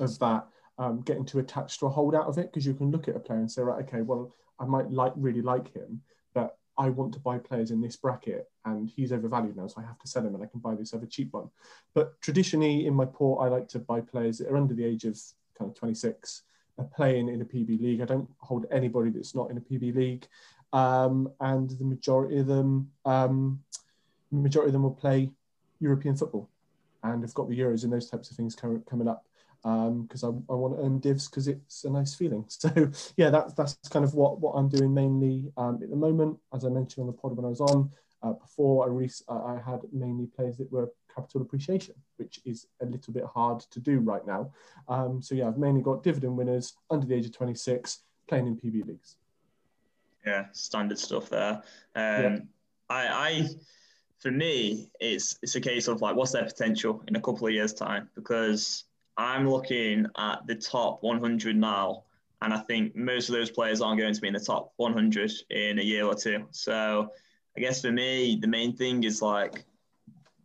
of 0.00 0.18
that 0.18 0.46
um, 0.78 1.00
getting 1.02 1.24
too 1.24 1.38
attached 1.38 1.80
to 1.80 1.86
a 1.86 1.90
hold 1.90 2.14
out 2.14 2.26
of 2.26 2.38
it 2.38 2.52
because 2.52 2.66
you 2.66 2.74
can 2.74 2.90
look 2.90 3.08
at 3.08 3.16
a 3.16 3.20
player 3.20 3.38
and 3.38 3.50
say, 3.50 3.62
right, 3.62 3.84
okay, 3.84 4.02
well, 4.02 4.34
I 4.58 4.64
might 4.64 4.90
like 4.90 5.12
really 5.16 5.42
like 5.42 5.72
him, 5.74 6.02
but 6.34 6.58
I 6.78 6.90
want 6.90 7.12
to 7.14 7.20
buy 7.20 7.38
players 7.38 7.70
in 7.70 7.80
this 7.80 7.96
bracket 7.96 8.48
and 8.64 8.88
he's 8.88 9.12
overvalued 9.12 9.56
now, 9.56 9.66
so 9.66 9.80
I 9.80 9.86
have 9.86 9.98
to 9.98 10.08
sell 10.08 10.24
him 10.24 10.34
and 10.34 10.44
I 10.44 10.46
can 10.46 10.60
buy 10.60 10.74
this 10.74 10.92
other 10.94 11.06
cheap 11.06 11.32
one. 11.32 11.50
But 11.94 12.20
traditionally 12.20 12.86
in 12.86 12.94
my 12.94 13.06
port, 13.06 13.44
I 13.44 13.48
like 13.48 13.68
to 13.68 13.78
buy 13.78 14.00
players 14.00 14.38
that 14.38 14.48
are 14.48 14.56
under 14.56 14.74
the 14.74 14.84
age 14.84 15.04
of 15.04 15.18
kind 15.58 15.70
of 15.70 15.76
26 15.76 16.42
are 16.42 16.42
playing 16.84 17.28
in 17.28 17.40
a 17.42 17.44
PB 17.44 17.80
league. 17.80 18.00
I 18.00 18.04
don't 18.04 18.28
hold 18.38 18.66
anybody 18.70 19.10
that's 19.10 19.34
not 19.34 19.50
in 19.50 19.58
a 19.58 19.60
PB 19.60 19.94
league, 19.94 20.26
um, 20.72 21.30
and 21.40 21.70
the 21.70 21.84
majority 21.84 22.38
of 22.38 22.46
them, 22.46 22.90
um, 23.04 23.62
majority 24.30 24.68
of 24.68 24.72
them 24.72 24.82
will 24.82 24.90
play 24.90 25.30
European 25.80 26.16
football, 26.16 26.48
and 27.02 27.22
have 27.22 27.34
got 27.34 27.48
the 27.48 27.58
Euros 27.58 27.84
and 27.84 27.92
those 27.92 28.10
types 28.10 28.30
of 28.30 28.36
things 28.36 28.54
coming 28.54 29.08
up 29.08 29.24
because 29.62 30.22
um, 30.22 30.44
I, 30.48 30.52
I, 30.52 30.56
want 30.56 30.76
to 30.76 30.84
earn 30.84 31.00
divs 31.00 31.28
because 31.28 31.48
it's 31.48 31.84
a 31.84 31.90
nice 31.90 32.14
feeling. 32.14 32.44
So 32.50 32.70
yeah, 33.16 33.30
that's 33.30 33.52
that's 33.54 33.76
kind 33.90 34.04
of 34.04 34.14
what 34.14 34.40
what 34.40 34.52
I'm 34.52 34.68
doing 34.68 34.94
mainly 34.94 35.50
um, 35.56 35.80
at 35.82 35.90
the 35.90 35.96
moment. 35.96 36.38
As 36.54 36.64
I 36.64 36.68
mentioned 36.68 37.02
on 37.02 37.06
the 37.08 37.12
pod 37.12 37.36
when 37.36 37.44
I 37.44 37.48
was 37.48 37.60
on 37.60 37.90
uh, 38.22 38.32
before, 38.32 38.88
I, 38.88 39.34
I 39.34 39.60
had 39.64 39.80
mainly 39.92 40.26
players 40.26 40.56
that 40.58 40.70
were 40.70 40.88
capital 41.16 41.42
appreciation, 41.42 41.94
which 42.16 42.40
is 42.44 42.66
a 42.82 42.86
little 42.86 43.12
bit 43.12 43.24
hard 43.24 43.60
to 43.60 43.80
do 43.80 43.98
right 44.00 44.24
now. 44.26 44.52
Um, 44.88 45.22
so 45.22 45.34
yeah, 45.34 45.48
I've 45.48 45.58
mainly 45.58 45.82
got 45.82 46.02
dividend 46.02 46.36
winners 46.36 46.74
under 46.90 47.06
the 47.06 47.14
age 47.14 47.26
of 47.26 47.32
26 47.32 48.00
playing 48.28 48.46
in 48.46 48.56
PB 48.56 48.86
leagues. 48.86 49.16
Yeah, 50.26 50.46
standard 50.52 50.98
stuff 50.98 51.30
there. 51.30 51.62
Um, 51.94 52.22
yeah. 52.22 52.38
I, 52.90 53.06
I, 53.06 53.48
for 54.18 54.30
me, 54.30 54.90
it's 55.00 55.38
it's 55.42 55.54
a 55.54 55.60
case 55.60 55.88
of 55.88 56.02
like, 56.02 56.16
what's 56.16 56.32
their 56.32 56.44
potential 56.44 57.02
in 57.08 57.16
a 57.16 57.20
couple 57.20 57.46
of 57.46 57.52
years' 57.52 57.72
time? 57.72 58.08
Because 58.14 58.84
I'm 59.16 59.48
looking 59.48 60.06
at 60.18 60.46
the 60.46 60.56
top 60.56 61.02
100 61.02 61.56
now, 61.56 62.04
and 62.42 62.52
I 62.52 62.58
think 62.58 62.94
most 62.96 63.28
of 63.28 63.34
those 63.34 63.50
players 63.50 63.80
aren't 63.80 64.00
going 64.00 64.14
to 64.14 64.20
be 64.20 64.28
in 64.28 64.34
the 64.34 64.40
top 64.40 64.72
100 64.76 65.32
in 65.50 65.78
a 65.78 65.82
year 65.82 66.04
or 66.04 66.14
two. 66.14 66.46
So 66.50 67.08
I 67.56 67.60
guess 67.60 67.80
for 67.80 67.92
me, 67.92 68.38
the 68.40 68.48
main 68.48 68.76
thing 68.76 69.04
is 69.04 69.22
like 69.22 69.64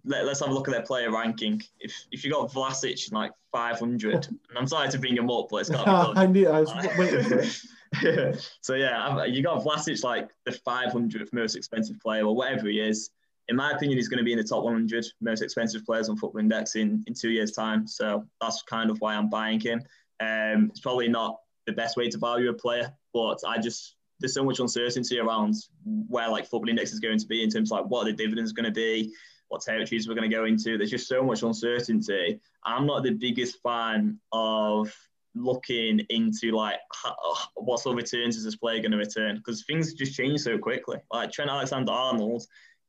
let, 0.06 0.26
us 0.26 0.40
have 0.40 0.50
a 0.50 0.54
look 0.54 0.68
at 0.68 0.72
their 0.72 0.84
player 0.84 1.12
ranking. 1.12 1.62
If 1.80 1.94
if 2.12 2.24
you 2.24 2.32
got 2.32 2.52
Vlasic 2.52 3.12
like 3.12 3.32
500, 3.52 4.14
and 4.50 4.58
I'm 4.58 4.68
sorry 4.68 4.90
to 4.90 5.00
bring 5.00 5.16
him 5.16 5.30
up, 5.30 5.48
but 5.50 5.58
it's 5.58 5.70
got 5.70 5.86
to 5.86 6.14
be 6.14 6.20
I 6.20 6.26
knew 6.26 6.50
I 6.50 6.62
was 6.62 6.74
waiting 6.98 7.24
for 7.24 7.40
it. 7.40 7.62
so 8.62 8.76
yeah, 8.76 9.26
you 9.26 9.44
got 9.44 9.64
Vlasic 9.64 10.04
like 10.04 10.30
the 10.46 10.52
500th 10.52 11.34
most 11.34 11.56
expensive 11.56 12.00
player 12.00 12.26
or 12.26 12.36
whatever 12.36 12.68
he 12.68 12.80
is. 12.80 13.10
In 13.48 13.56
my 13.56 13.72
opinion, 13.72 13.98
he's 13.98 14.08
going 14.08 14.20
to 14.20 14.24
be 14.24 14.32
in 14.32 14.38
the 14.38 14.44
top 14.46 14.64
100 14.64 15.06
most 15.20 15.42
expensive 15.42 15.84
players 15.86 16.08
on 16.08 16.16
Football 16.16 16.40
Index 16.40 16.76
in, 16.76 17.04
in 17.08 17.14
two 17.14 17.32
years' 17.32 17.52
time. 17.52 17.86
So 17.86 18.26
that's 18.40 18.62
kind 18.62 18.90
of 18.90 19.02
why 19.02 19.16
I'm 19.16 19.30
buying 19.30 19.60
him. 19.60 19.82
Um, 20.22 20.70
it's 20.70 20.80
probably 20.80 21.10
not 21.10 21.38
the 21.66 21.74
best 21.74 21.98
way 21.98 22.08
to 22.08 22.18
value 22.18 22.50
a 22.50 22.54
player, 22.54 22.94
but 23.14 23.40
I 23.46 23.58
just 23.58 23.96
there's 24.22 24.34
so 24.36 24.44
much 24.44 24.60
uncertainty 24.60 25.20
around 25.20 25.56
where 25.84 26.30
like 26.30 26.46
Football 26.46 26.70
Index 26.70 26.94
is 26.94 27.00
going 27.00 27.18
to 27.18 27.26
be 27.26 27.44
in 27.44 27.50
terms 27.50 27.72
of 27.72 27.80
like 27.80 27.90
what 27.90 28.06
the 28.06 28.14
dividends 28.14 28.54
going 28.54 28.66
to 28.66 28.72
be, 28.72 29.12
what 29.52 29.62
territories 29.62 30.08
we're 30.08 30.16
going 30.16 30.30
to 30.30 30.36
go 30.36 30.46
into. 30.46 30.78
There's 30.78 30.90
just 30.90 31.08
so 31.08 31.24
much 31.24 31.44
uncertainty. 31.44 32.40
I'm 32.66 32.86
not 32.88 33.04
the 33.04 33.12
biggest 33.12 33.62
fan 33.62 34.18
of 34.32 34.94
looking 35.36 36.00
into 36.10 36.52
like 36.52 36.80
how, 36.94 37.12
uh, 37.12 37.36
what 37.56 37.80
sort 37.80 37.98
of 37.98 38.04
returns 38.04 38.38
is 38.38 38.46
this 38.46 38.56
player 38.56 38.80
going 38.80 38.92
to 38.92 38.98
return 38.98 39.36
because 39.36 39.64
things 39.66 39.94
just 39.94 40.16
change 40.16 40.40
so 40.40 40.58
quickly. 40.58 41.00
Like 41.12 41.32
Trent 41.32 41.52
Alexander-Arnold 41.52 42.44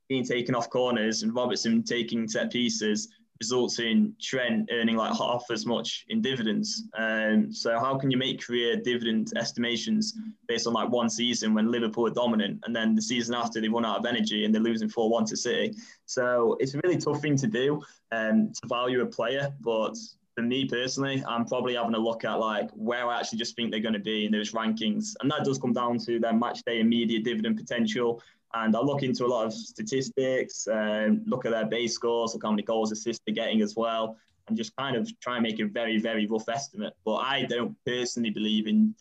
being 0.07 0.25
taken 0.25 0.55
off 0.55 0.69
corners 0.69 1.23
and 1.23 1.35
Robertson 1.35 1.83
taking 1.83 2.27
set 2.27 2.51
pieces 2.51 3.09
results 3.43 3.79
in 3.79 4.15
Trent 4.21 4.69
earning 4.71 4.95
like 4.95 5.15
half 5.17 5.43
as 5.51 5.65
much 5.65 6.05
in 6.09 6.21
dividends. 6.21 6.83
Um, 6.97 7.53
so 7.53 7.77
how 7.77 7.97
can 7.97 8.09
you 8.09 8.17
make 8.17 8.41
career 8.41 8.77
dividend 8.77 9.33
estimations 9.35 10.13
based 10.47 10.65
on 10.65 10.73
like 10.73 10.89
one 10.89 11.09
season 11.09 11.53
when 11.53 11.69
Liverpool 11.69 12.07
are 12.07 12.17
dominant 12.23 12.61
and 12.65 12.73
then 12.75 12.95
the 12.95 13.01
season 13.01 13.35
after 13.35 13.59
they 13.59 13.67
run 13.67 13.85
out 13.85 13.99
of 13.99 14.05
energy 14.05 14.45
and 14.45 14.53
they're 14.53 14.61
losing 14.61 14.89
4-1 14.89 15.27
to 15.29 15.37
City? 15.37 15.75
So 16.05 16.55
it's 16.59 16.73
a 16.73 16.79
really 16.83 16.97
tough 16.97 17.21
thing 17.21 17.35
to 17.37 17.47
do 17.47 17.81
um, 18.11 18.51
to 18.53 18.67
value 18.67 19.01
a 19.01 19.05
player, 19.05 19.53
but 19.61 19.95
for 20.35 20.41
me 20.41 20.65
personally, 20.65 21.23
I'm 21.27 21.45
probably 21.45 21.75
having 21.75 21.93
a 21.93 21.99
look 21.99 22.25
at 22.25 22.35
like 22.35 22.69
where 22.71 23.07
I 23.07 23.19
actually 23.19 23.39
just 23.39 23.55
think 23.55 23.71
they're 23.71 23.79
going 23.79 23.93
to 23.93 23.99
be 23.99 24.25
in 24.25 24.31
those 24.31 24.51
rankings, 24.51 25.13
and 25.21 25.29
that 25.29 25.43
does 25.43 25.59
come 25.59 25.73
down 25.73 25.99
to 26.05 26.19
their 26.19 26.33
match 26.33 26.63
day 26.65 26.79
immediate 26.79 27.23
dividend 27.23 27.57
potential, 27.57 28.21
and 28.55 28.75
I 28.75 28.79
look 28.79 29.03
into 29.03 29.25
a 29.25 29.27
lot 29.27 29.45
of 29.45 29.53
statistics, 29.53 30.67
um, 30.71 31.23
look 31.25 31.45
at 31.45 31.51
their 31.51 31.65
base 31.65 31.93
scores, 31.93 32.33
look 32.33 32.43
how 32.43 32.51
many 32.51 32.63
goals, 32.63 32.91
assists 32.91 33.23
they're 33.25 33.33
getting 33.33 33.61
as 33.61 33.75
well, 33.75 34.17
and 34.47 34.57
just 34.57 34.75
kind 34.75 34.95
of 34.95 35.09
try 35.19 35.35
and 35.35 35.43
make 35.43 35.59
a 35.59 35.65
very, 35.65 35.97
very 35.99 36.27
rough 36.27 36.47
estimate. 36.49 36.93
But 37.05 37.15
I 37.15 37.43
don't 37.43 37.75
personally 37.85 38.29
believe 38.29 38.67
in 38.67 38.93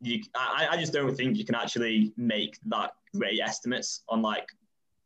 you. 0.00 0.22
I, 0.34 0.68
I 0.70 0.76
just 0.76 0.92
don't 0.92 1.14
think 1.16 1.36
you 1.36 1.44
can 1.44 1.54
actually 1.54 2.12
make 2.16 2.58
that 2.66 2.92
great 3.14 3.40
estimates 3.40 4.02
on 4.08 4.22
like 4.22 4.48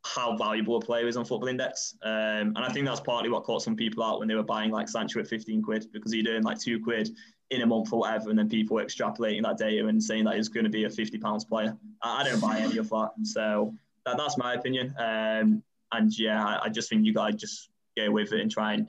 how 0.05 0.35
valuable 0.35 0.77
a 0.77 0.81
player 0.81 1.07
is 1.07 1.15
on 1.15 1.23
Football 1.23 1.49
Index. 1.49 1.95
Um, 2.03 2.11
and 2.11 2.59
I 2.59 2.69
think 2.69 2.85
that's 2.85 2.99
partly 2.99 3.29
what 3.29 3.43
caught 3.43 3.61
some 3.61 3.75
people 3.75 4.03
out 4.03 4.19
when 4.19 4.27
they 4.27 4.35
were 4.35 4.43
buying 4.43 4.71
like 4.71 4.89
Sancho 4.89 5.19
at 5.19 5.27
15 5.27 5.61
quid 5.61 5.87
because 5.93 6.11
he'd 6.11 6.27
earn 6.27 6.43
like 6.43 6.59
two 6.59 6.79
quid 6.83 7.09
in 7.51 7.61
a 7.61 7.65
month 7.65 7.93
or 7.93 7.99
whatever, 7.99 8.29
and 8.29 8.39
then 8.39 8.49
people 8.49 8.75
were 8.75 8.83
extrapolating 8.83 9.43
that 9.43 9.57
data 9.57 9.85
and 9.85 10.01
saying 10.01 10.23
that 10.25 10.35
he's 10.35 10.49
going 10.49 10.63
to 10.63 10.69
be 10.69 10.85
a 10.85 10.89
50 10.89 11.17
pounds 11.19 11.45
player. 11.45 11.77
I, 12.01 12.21
I 12.21 12.23
don't 12.23 12.41
buy 12.41 12.59
any 12.59 12.77
of 12.77 12.89
that. 12.89 13.11
So 13.23 13.73
that, 14.05 14.17
that's 14.17 14.37
my 14.37 14.53
opinion. 14.53 14.93
Um, 14.97 15.63
and 15.91 16.17
yeah, 16.17 16.43
I, 16.43 16.65
I, 16.65 16.69
just 16.69 16.89
think 16.89 17.05
you 17.05 17.13
guys 17.13 17.35
just 17.35 17.69
go 17.97 18.11
with 18.11 18.33
it 18.33 18.41
and 18.41 18.51
try 18.51 18.73
and 18.73 18.87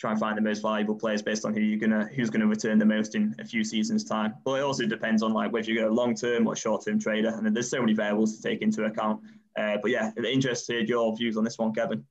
try 0.00 0.12
and 0.12 0.18
find 0.18 0.36
the 0.36 0.42
most 0.42 0.62
valuable 0.62 0.94
players 0.94 1.20
based 1.20 1.44
on 1.44 1.52
who 1.52 1.60
you're 1.60 1.78
gonna 1.78 2.08
who's 2.16 2.30
gonna 2.30 2.46
return 2.46 2.78
the 2.78 2.86
most 2.86 3.14
in 3.14 3.34
a 3.38 3.44
few 3.44 3.62
seasons 3.62 4.04
time. 4.04 4.34
But 4.44 4.60
it 4.60 4.62
also 4.62 4.86
depends 4.86 5.22
on 5.22 5.32
like 5.32 5.52
whether 5.52 5.70
you 5.70 5.80
go 5.80 5.88
long 5.88 6.14
term 6.14 6.46
or 6.46 6.56
short 6.56 6.84
term 6.84 6.98
trader, 6.98 7.28
and 7.28 7.54
there's 7.54 7.70
so 7.70 7.80
many 7.80 7.92
variables 7.92 8.36
to 8.36 8.42
take 8.42 8.62
into 8.62 8.84
account. 8.84 9.20
Uh, 9.58 9.76
but 9.82 9.90
yeah, 9.90 10.10
interested 10.24 10.88
your 10.88 11.14
views 11.16 11.36
on 11.36 11.44
this 11.44 11.58
one, 11.58 11.72
Kevin. 11.74 12.04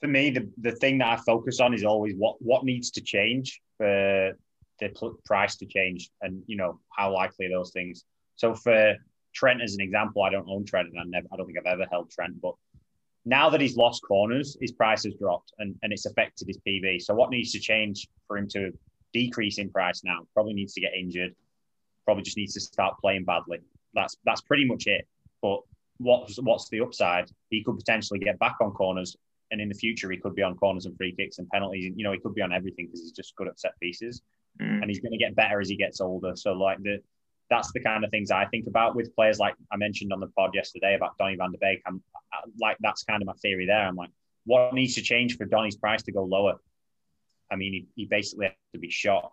For 0.00 0.06
me, 0.06 0.30
the, 0.30 0.48
the 0.58 0.72
thing 0.72 0.98
that 0.98 1.08
I 1.08 1.16
focus 1.16 1.60
on 1.60 1.74
is 1.74 1.84
always 1.84 2.14
what 2.16 2.36
what 2.40 2.64
needs 2.64 2.90
to 2.92 3.00
change 3.00 3.60
for 3.78 4.32
the 4.78 5.14
price 5.24 5.56
to 5.56 5.66
change, 5.66 6.10
and 6.20 6.42
you 6.46 6.56
know 6.56 6.78
how 6.90 7.12
likely 7.14 7.48
those 7.48 7.72
things. 7.72 8.04
So 8.36 8.54
for 8.54 8.96
Trent 9.38 9.62
as 9.62 9.74
an 9.74 9.80
example, 9.80 10.22
I 10.22 10.30
don't 10.30 10.48
own 10.48 10.64
Trent, 10.64 10.88
and 10.88 10.98
I 10.98 11.04
never, 11.06 11.28
I 11.32 11.36
don't 11.36 11.46
think 11.46 11.58
I've 11.58 11.72
ever 11.72 11.86
held 11.90 12.10
Trent. 12.10 12.40
But 12.40 12.54
now 13.24 13.48
that 13.50 13.60
he's 13.60 13.76
lost 13.76 14.02
corners, 14.02 14.56
his 14.60 14.72
price 14.72 15.04
has 15.04 15.14
dropped, 15.14 15.52
and, 15.60 15.76
and 15.82 15.92
it's 15.92 16.06
affected 16.06 16.48
his 16.48 16.58
PB. 16.66 17.02
So 17.02 17.14
what 17.14 17.30
needs 17.30 17.52
to 17.52 17.60
change 17.60 18.08
for 18.26 18.36
him 18.36 18.48
to 18.48 18.72
decrease 19.12 19.58
in 19.58 19.70
price 19.70 20.02
now? 20.02 20.26
Probably 20.34 20.54
needs 20.54 20.72
to 20.74 20.80
get 20.80 20.92
injured. 20.98 21.36
Probably 22.04 22.24
just 22.24 22.36
needs 22.36 22.54
to 22.54 22.60
start 22.60 22.98
playing 23.00 23.24
badly. 23.24 23.58
That's 23.94 24.16
that's 24.24 24.40
pretty 24.40 24.64
much 24.64 24.88
it. 24.88 25.06
But 25.40 25.60
what's 25.98 26.36
what's 26.42 26.68
the 26.70 26.80
upside? 26.80 27.30
He 27.50 27.62
could 27.62 27.76
potentially 27.76 28.18
get 28.18 28.40
back 28.40 28.56
on 28.60 28.72
corners, 28.72 29.16
and 29.52 29.60
in 29.60 29.68
the 29.68 29.74
future 29.74 30.10
he 30.10 30.18
could 30.18 30.34
be 30.34 30.42
on 30.42 30.56
corners 30.56 30.86
and 30.86 30.96
free 30.96 31.14
kicks 31.14 31.38
and 31.38 31.48
penalties. 31.50 31.92
You 31.94 32.02
know, 32.02 32.12
he 32.12 32.18
could 32.18 32.34
be 32.34 32.42
on 32.42 32.52
everything 32.52 32.86
because 32.86 33.02
he's 33.02 33.12
just 33.12 33.36
good 33.36 33.46
at 33.46 33.60
set 33.60 33.78
pieces, 33.78 34.20
mm. 34.60 34.82
and 34.82 34.86
he's 34.90 34.98
going 34.98 35.12
to 35.12 35.18
get 35.18 35.36
better 35.36 35.60
as 35.60 35.68
he 35.68 35.76
gets 35.76 36.00
older. 36.00 36.34
So 36.34 36.54
like 36.54 36.82
the 36.82 37.00
that's 37.50 37.72
the 37.72 37.80
kind 37.80 38.04
of 38.04 38.10
things 38.10 38.30
I 38.30 38.44
think 38.46 38.66
about 38.66 38.94
with 38.94 39.14
players 39.14 39.38
like 39.38 39.54
I 39.72 39.76
mentioned 39.76 40.12
on 40.12 40.20
the 40.20 40.26
pod 40.28 40.50
yesterday 40.54 40.94
about 40.94 41.16
Donny 41.18 41.36
van 41.36 41.52
der 41.52 41.58
Beek. 41.60 41.82
I'm 41.86 42.02
like, 42.60 42.76
that's 42.80 43.04
kind 43.04 43.22
of 43.22 43.26
my 43.26 43.32
theory 43.34 43.66
there. 43.66 43.86
I'm 43.86 43.96
like, 43.96 44.10
what 44.44 44.74
needs 44.74 44.94
to 44.94 45.02
change 45.02 45.36
for 45.36 45.44
Donny's 45.44 45.76
price 45.76 46.02
to 46.04 46.12
go 46.12 46.24
lower? 46.24 46.54
I 47.50 47.56
mean, 47.56 47.72
he, 47.72 47.86
he 47.96 48.06
basically 48.06 48.46
has 48.46 48.54
to 48.74 48.78
be 48.78 48.90
shot. 48.90 49.32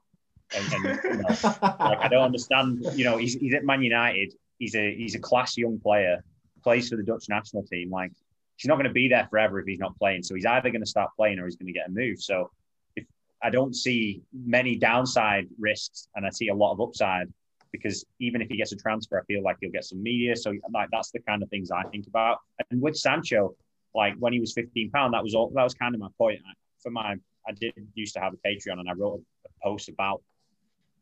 And, 0.55 0.73
and 0.73 1.03
you 1.03 1.13
know, 1.17 1.27
like, 1.61 1.99
I 1.99 2.07
don't 2.09 2.23
understand. 2.23 2.85
You 2.93 3.05
know, 3.05 3.17
he's, 3.17 3.33
he's 3.35 3.53
at 3.53 3.65
Man 3.65 3.81
United. 3.81 4.33
He's 4.59 4.75
a 4.75 4.95
he's 4.95 5.15
a 5.15 5.19
class 5.19 5.57
young 5.57 5.79
player. 5.79 6.23
Plays 6.63 6.89
for 6.89 6.95
the 6.95 7.03
Dutch 7.03 7.25
national 7.27 7.63
team. 7.63 7.91
Like, 7.91 8.11
he's 8.57 8.67
not 8.67 8.75
going 8.75 8.87
to 8.87 8.93
be 8.93 9.07
there 9.07 9.27
forever 9.29 9.59
if 9.59 9.67
he's 9.67 9.79
not 9.79 9.97
playing. 9.97 10.23
So 10.23 10.35
he's 10.35 10.45
either 10.45 10.69
going 10.69 10.83
to 10.83 10.89
start 10.89 11.09
playing 11.17 11.39
or 11.39 11.45
he's 11.45 11.57
going 11.57 11.67
to 11.67 11.73
get 11.73 11.87
a 11.87 11.91
move. 11.91 12.21
So 12.21 12.51
if 12.95 13.05
I 13.43 13.49
don't 13.49 13.75
see 13.75 14.21
many 14.33 14.77
downside 14.77 15.47
risks 15.59 16.07
and 16.15 16.25
I 16.25 16.29
see 16.29 16.47
a 16.47 16.55
lot 16.55 16.71
of 16.71 16.81
upside 16.81 17.27
because 17.75 18.05
even 18.19 18.41
if 18.41 18.47
he 18.47 18.57
gets 18.57 18.71
a 18.71 18.75
transfer, 18.75 19.19
I 19.19 19.23
feel 19.25 19.43
like 19.43 19.57
he'll 19.61 19.71
get 19.71 19.85
some 19.85 20.01
media. 20.01 20.35
So 20.35 20.53
like 20.73 20.89
that's 20.91 21.11
the 21.11 21.19
kind 21.19 21.43
of 21.43 21.49
things 21.49 21.71
I 21.71 21.83
think 21.83 22.07
about. 22.07 22.37
And 22.69 22.81
with 22.81 22.95
Sancho, 22.95 23.55
like 23.93 24.13
when 24.19 24.33
he 24.33 24.39
was 24.39 24.53
15 24.53 24.91
pound, 24.91 25.13
that 25.13 25.23
was 25.23 25.35
all. 25.35 25.51
That 25.55 25.63
was 25.63 25.73
kind 25.73 25.95
of 25.95 26.01
my 26.01 26.09
point. 26.17 26.39
For 26.81 26.91
my, 26.91 27.15
I 27.47 27.51
did 27.59 27.73
used 27.95 28.13
to 28.15 28.19
have 28.19 28.33
a 28.33 28.47
Patreon, 28.47 28.79
and 28.79 28.89
I 28.89 28.93
wrote 28.93 29.21
a, 29.45 29.49
post 29.63 29.89
about 29.89 30.21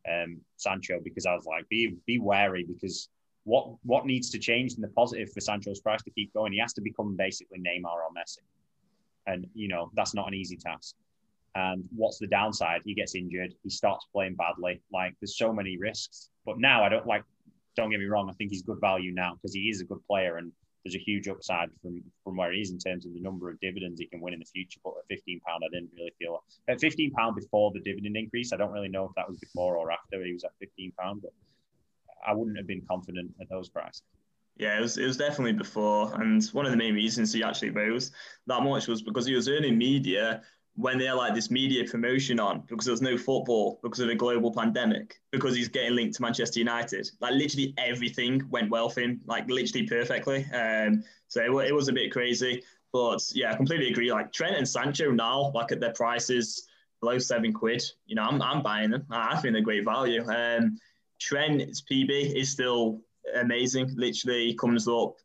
um, 0.10 0.40
Sancho 0.58 1.00
because 1.04 1.26
I 1.26 1.34
was 1.34 1.46
like, 1.46 1.68
be 1.70 1.96
be 2.06 2.20
wary 2.20 2.66
because 2.66 3.10
what 3.46 3.74
what 3.84 4.06
needs 4.06 4.30
to 4.32 4.40
change 4.40 4.76
in 4.76 4.82
the 4.82 4.88
positive 4.90 5.32
for 5.34 5.42
Sancho's 5.42 5.82
price 5.82 6.04
to 6.04 6.12
keep 6.12 6.34
going? 6.34 6.54
He 6.54 6.60
has 6.60 6.74
to 6.74 6.82
become 6.82 7.16
basically 7.18 7.60
Neymar 7.60 7.86
or 7.86 8.10
Messi, 8.18 8.44
and 9.28 9.48
you 9.54 9.68
know 9.68 9.92
that's 9.96 10.14
not 10.14 10.28
an 10.28 10.34
easy 10.34 10.58
task. 10.58 10.96
And 11.56 11.84
what's 11.96 12.18
the 12.18 12.28
downside? 12.28 12.82
He 12.84 12.94
gets 12.96 13.16
injured. 13.16 13.54
He 13.64 13.70
starts 13.70 14.06
playing 14.12 14.36
badly. 14.36 14.82
Like 14.92 15.16
there's 15.20 15.38
so 15.38 15.54
many 15.54 15.78
risks. 15.78 16.30
But 16.46 16.60
now 16.60 16.84
I 16.84 16.90
don't 16.90 17.06
like 17.06 17.24
don't 17.76 17.90
get 17.90 18.00
me 18.00 18.06
wrong, 18.06 18.30
I 18.30 18.34
think 18.34 18.52
he's 18.52 18.62
good 18.62 18.80
value 18.80 19.12
now 19.12 19.34
because 19.34 19.54
he 19.54 19.70
is 19.70 19.82
a 19.82 19.86
good 19.86 20.06
player 20.08 20.38
and 20.38 20.52
there's 20.84 20.96
a 20.96 21.00
huge 21.00 21.28
upside 21.28 21.70
from 21.82 22.04
from 22.24 22.38
where 22.38 22.52
he 22.52 22.60
is 22.60 22.72
in 22.72 22.78
terms 22.78 23.06
of 23.06 23.14
the 23.14 23.22
number 23.22 23.50
of 23.50 23.60
dividends 23.62 24.00
he 24.00 24.06
can 24.06 24.22
win 24.22 24.34
in 24.34 24.40
the 24.40 24.46
future. 24.46 24.80
But 24.84 24.94
at 25.00 25.08
fifteen 25.10 25.40
pound, 25.48 25.64
I 25.66 25.70
didn't 25.74 25.92
really 25.96 26.14
feel 26.20 26.44
at 26.68 26.80
fifteen 26.80 27.12
pound 27.12 27.36
before 27.36 27.72
the 27.72 27.80
dividend 27.80 28.18
increase. 28.18 28.54
I 28.54 28.58
don't 28.58 28.72
really 28.72 28.90
know 28.90 29.06
if 29.06 29.12
that 29.16 29.28
was 29.28 29.38
before 29.38 29.78
or 29.78 29.92
after 29.92 30.24
he 30.24 30.34
was 30.34 30.44
at 30.44 30.52
fifteen 30.60 30.92
pound, 31.00 31.22
but 31.22 31.32
I 32.28 32.34
wouldn't 32.34 32.58
have 32.58 32.68
been 32.68 32.84
confident 32.88 33.32
at 33.42 33.50
those 33.50 33.70
prices. 33.70 34.04
Yeah, 34.58 34.78
it 34.78 34.82
was, 34.82 34.98
it 34.98 35.06
was 35.06 35.18
definitely 35.18 35.54
before. 35.54 36.14
And 36.22 36.44
one 36.52 36.66
of 36.66 36.72
the 36.72 36.78
main 36.78 36.94
reasons 36.94 37.34
he 37.34 37.44
actually 37.44 37.72
rose 37.72 38.12
that 38.48 38.62
much 38.62 38.88
was 38.88 39.02
because 39.02 39.26
he 39.26 39.34
was 39.34 39.50
earning 39.50 39.78
media 39.78 40.44
when 40.76 40.98
they 40.98 41.06
had 41.06 41.14
like 41.14 41.36
this 41.36 41.52
media 41.52 41.84
promotion 41.86 42.40
on 42.40 42.62
because 42.68 42.86
there 42.86 42.94
was 42.94 43.02
no 43.02 43.16
football 43.16 43.80
because 43.84 44.00
of 44.00 44.10
a 44.10 44.16
global 44.16 44.52
pandemic 44.52 45.20
because 45.32 45.56
he's 45.56 45.68
getting 45.68 45.96
linked 45.96 46.16
to 46.16 46.22
Manchester 46.22 46.60
United. 46.60 47.10
Like 47.22 47.34
literally 47.34 47.74
everything 47.78 48.42
went 48.50 48.72
well 48.72 48.90
for 48.90 49.02
him, 49.02 49.22
like 49.26 49.48
literally 49.50 49.88
perfectly. 49.88 50.46
Um, 50.52 51.04
so 51.28 51.60
it, 51.60 51.68
it 51.68 51.76
was 51.76 51.90
a 51.90 51.94
bit 51.94 52.12
crazy, 52.12 52.64
but 52.92 53.22
yeah, 53.34 53.52
I 53.52 53.56
completely 53.56 53.90
agree. 53.90 54.12
Like 54.12 54.32
Trent 54.32 54.58
and 54.58 54.68
Sancho 54.68 55.12
now, 55.12 55.52
like 55.54 55.72
at 55.72 55.80
their 55.80 55.94
prices 55.94 56.68
below 57.02 57.20
seven 57.20 57.54
quid, 57.54 57.84
you 58.08 58.16
know, 58.16 58.24
I'm, 58.24 58.42
I'm 58.42 58.64
buying 58.64 58.90
them. 58.90 59.06
I 59.12 59.38
think 59.38 59.54
they're 59.54 59.62
great 59.62 59.86
value. 59.86 60.24
Um, 60.28 60.80
Trent's 61.20 61.82
PB 61.82 62.36
is 62.36 62.52
still 62.52 63.02
amazing. 63.36 63.94
Literally 63.96 64.56
comes 64.56 64.88
up 64.88 65.16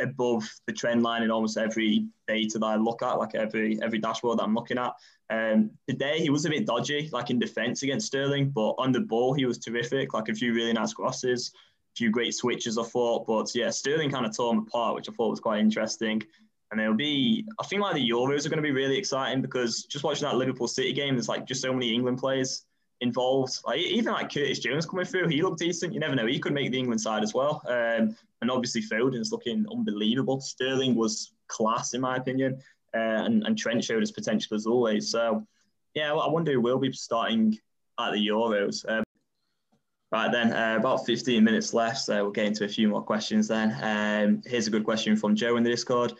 above 0.00 0.48
the 0.66 0.72
trend 0.72 1.02
line 1.02 1.22
in 1.22 1.30
almost 1.30 1.56
every 1.56 2.06
data 2.26 2.58
that 2.58 2.66
I 2.66 2.76
look 2.76 3.02
at, 3.02 3.18
like 3.18 3.34
every 3.34 3.78
every 3.82 3.98
dashboard 3.98 4.38
that 4.38 4.44
I'm 4.44 4.54
looking 4.54 4.78
at. 4.78 4.92
Um, 5.28 5.70
today 5.88 6.20
he 6.20 6.30
was 6.30 6.44
a 6.44 6.50
bit 6.50 6.66
dodgy, 6.66 7.08
like 7.12 7.30
in 7.30 7.38
defence 7.38 7.82
against 7.82 8.06
Sterling, 8.06 8.50
but 8.50 8.74
on 8.78 8.92
the 8.92 9.00
ball 9.00 9.34
he 9.34 9.46
was 9.46 9.58
terrific. 9.58 10.14
Like 10.14 10.28
a 10.28 10.34
few 10.34 10.54
really 10.54 10.72
nice 10.72 10.92
crosses, 10.92 11.52
a 11.54 11.96
few 11.96 12.10
great 12.10 12.34
switches, 12.34 12.78
I 12.78 12.84
thought. 12.84 13.26
But 13.26 13.54
yeah, 13.54 13.70
Sterling 13.70 14.10
kind 14.10 14.26
of 14.26 14.36
tore 14.36 14.52
him 14.52 14.60
apart, 14.60 14.94
which 14.94 15.08
I 15.08 15.12
thought 15.12 15.30
was 15.30 15.40
quite 15.40 15.60
interesting. 15.60 16.22
And 16.72 16.80
it'll 16.80 16.94
be, 16.94 17.44
I 17.60 17.64
think 17.66 17.82
like 17.82 17.94
the 17.94 18.10
Euros 18.10 18.44
are 18.44 18.48
going 18.48 18.56
to 18.56 18.62
be 18.62 18.72
really 18.72 18.98
exciting 18.98 19.40
because 19.40 19.84
just 19.84 20.04
watching 20.04 20.26
that 20.26 20.36
Liverpool 20.36 20.66
City 20.66 20.92
game, 20.92 21.14
there's 21.14 21.28
like 21.28 21.46
just 21.46 21.62
so 21.62 21.72
many 21.72 21.94
England 21.94 22.18
players 22.18 22.64
involved. 23.00 23.58
Like 23.64 23.78
even 23.80 24.12
like 24.12 24.32
Curtis 24.32 24.58
Jones 24.58 24.86
coming 24.86 25.06
through, 25.06 25.28
he 25.28 25.42
looked 25.42 25.60
decent. 25.60 25.94
You 25.94 26.00
never 26.00 26.14
know, 26.14 26.26
he 26.26 26.38
could 26.38 26.54
make 26.54 26.72
the 26.72 26.78
England 26.78 27.00
side 27.00 27.22
as 27.22 27.34
well. 27.34 27.62
Um, 27.68 28.16
and 28.40 28.50
obviously 28.50 28.82
Foden's 28.82 29.32
looking 29.32 29.64
unbelievable. 29.70 30.40
Sterling 30.40 30.94
was 30.94 31.32
class 31.48 31.94
in 31.94 32.00
my 32.00 32.16
opinion, 32.16 32.60
uh, 32.94 33.24
and, 33.24 33.44
and 33.44 33.56
Trent 33.56 33.82
showed 33.82 34.00
his 34.00 34.12
potential 34.12 34.56
as 34.56 34.66
always. 34.66 35.10
So 35.10 35.46
yeah, 35.94 36.12
I 36.12 36.28
wonder 36.28 36.52
who 36.52 36.60
will 36.60 36.78
be 36.78 36.92
starting 36.92 37.58
at 37.98 38.12
the 38.12 38.28
Euros. 38.28 38.84
Um, 38.88 39.04
right 40.12 40.30
then, 40.30 40.52
uh, 40.52 40.76
about 40.78 41.06
15 41.06 41.42
minutes 41.42 41.72
left, 41.72 41.98
so 41.98 42.24
we'll 42.24 42.32
get 42.32 42.46
into 42.46 42.64
a 42.64 42.68
few 42.68 42.88
more 42.88 43.02
questions 43.02 43.48
then. 43.48 43.76
Um, 43.80 44.42
here's 44.44 44.66
a 44.66 44.70
good 44.70 44.84
question 44.84 45.16
from 45.16 45.34
Joe 45.34 45.56
in 45.56 45.62
the 45.62 45.70
Discord. 45.70 46.12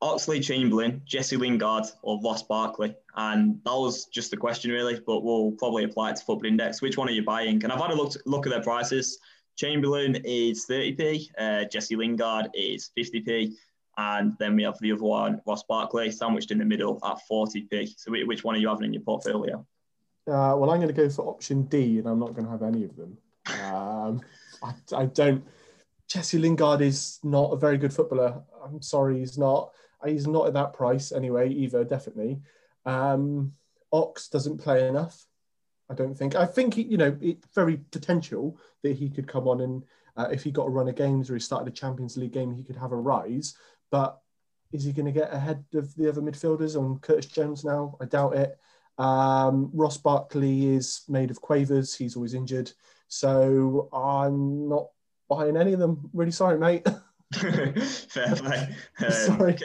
Oxlade-Chamberlain, 0.00 1.02
Jesse 1.04 1.36
Lingard, 1.36 1.84
or 2.02 2.20
Ross 2.22 2.44
Barkley? 2.44 2.94
And 3.16 3.60
that 3.64 3.72
was 3.72 4.04
just 4.06 4.30
the 4.30 4.36
question, 4.36 4.70
really, 4.70 5.00
but 5.04 5.24
we'll 5.24 5.50
probably 5.52 5.84
apply 5.84 6.10
it 6.10 6.16
to 6.16 6.24
Football 6.24 6.46
Index. 6.46 6.80
Which 6.80 6.96
one 6.96 7.08
are 7.08 7.12
you 7.12 7.24
buying? 7.24 7.62
And 7.64 7.72
I've 7.72 7.80
had 7.80 7.90
a 7.90 7.94
look, 7.94 8.12
look 8.24 8.46
at 8.46 8.50
their 8.50 8.62
prices. 8.62 9.18
Chamberlain 9.58 10.16
is 10.24 10.66
30p, 10.66 11.28
uh, 11.36 11.64
Jesse 11.64 11.96
Lingard 11.96 12.48
is 12.54 12.90
50p, 12.96 13.54
and 13.96 14.34
then 14.38 14.54
we 14.54 14.62
have 14.62 14.78
the 14.80 14.92
other 14.92 15.02
one, 15.02 15.42
Ross 15.46 15.64
Barkley, 15.64 16.12
sandwiched 16.12 16.52
in 16.52 16.58
the 16.58 16.64
middle 16.64 17.00
at 17.04 17.18
40p. 17.30 17.94
So 17.96 18.12
which 18.12 18.44
one 18.44 18.54
are 18.54 18.58
you 18.58 18.68
having 18.68 18.84
in 18.84 18.92
your 18.92 19.02
portfolio? 19.02 19.66
Uh, 20.28 20.54
well, 20.56 20.70
I'm 20.70 20.80
going 20.80 20.86
to 20.86 20.94
go 20.94 21.10
for 21.10 21.26
option 21.26 21.62
D, 21.62 21.98
and 21.98 22.06
I'm 22.06 22.20
not 22.20 22.34
going 22.34 22.44
to 22.44 22.50
have 22.52 22.62
any 22.62 22.84
of 22.84 22.94
them. 22.94 23.18
Um, 23.64 24.20
I, 24.62 24.74
I 24.96 25.06
don't. 25.06 25.44
Jesse 26.06 26.38
Lingard 26.38 26.80
is 26.80 27.18
not 27.24 27.52
a 27.52 27.56
very 27.56 27.78
good 27.78 27.92
footballer. 27.92 28.40
I'm 28.64 28.80
sorry, 28.80 29.18
he's 29.18 29.36
not. 29.36 29.72
He's 30.06 30.28
not 30.28 30.46
at 30.46 30.54
that 30.54 30.74
price 30.74 31.10
anyway, 31.10 31.50
either, 31.50 31.82
definitely. 31.82 32.40
Um, 32.86 33.52
Ox 33.92 34.28
doesn't 34.28 34.58
play 34.58 34.86
enough. 34.86 35.26
I 35.90 35.94
don't 35.94 36.14
think. 36.14 36.34
I 36.34 36.46
think, 36.46 36.76
you 36.76 36.96
know, 36.96 37.16
it's 37.20 37.46
very 37.54 37.78
potential 37.90 38.58
that 38.82 38.96
he 38.96 39.08
could 39.08 39.26
come 39.26 39.48
on 39.48 39.60
and 39.60 39.84
uh, 40.16 40.28
if 40.32 40.42
he 40.42 40.50
got 40.50 40.66
a 40.66 40.70
run 40.70 40.88
of 40.88 40.96
games 40.96 41.30
or 41.30 41.34
he 41.34 41.40
started 41.40 41.72
a 41.72 41.76
Champions 41.76 42.16
League 42.16 42.32
game, 42.32 42.52
he 42.52 42.64
could 42.64 42.76
have 42.76 42.92
a 42.92 42.96
rise. 42.96 43.56
But 43.90 44.20
is 44.72 44.84
he 44.84 44.92
going 44.92 45.06
to 45.06 45.12
get 45.12 45.32
ahead 45.32 45.64
of 45.74 45.94
the 45.94 46.08
other 46.08 46.20
midfielders 46.20 46.78
on 46.78 46.98
Curtis 46.98 47.26
Jones 47.26 47.64
now? 47.64 47.96
I 48.00 48.04
doubt 48.04 48.34
it. 48.36 48.58
Um, 48.98 49.70
Ross 49.72 49.96
Barkley 49.96 50.74
is 50.74 51.02
made 51.08 51.30
of 51.30 51.40
quavers. 51.40 51.94
He's 51.94 52.16
always 52.16 52.34
injured. 52.34 52.72
So 53.06 53.88
I'm 53.92 54.68
not 54.68 54.88
buying 55.28 55.56
any 55.56 55.72
of 55.72 55.78
them. 55.78 56.10
Really 56.12 56.32
sorry, 56.32 56.58
mate. 56.58 56.86
Fair 57.34 58.34
play. 58.36 58.74
Um, 59.04 59.12
sorry. 59.12 59.58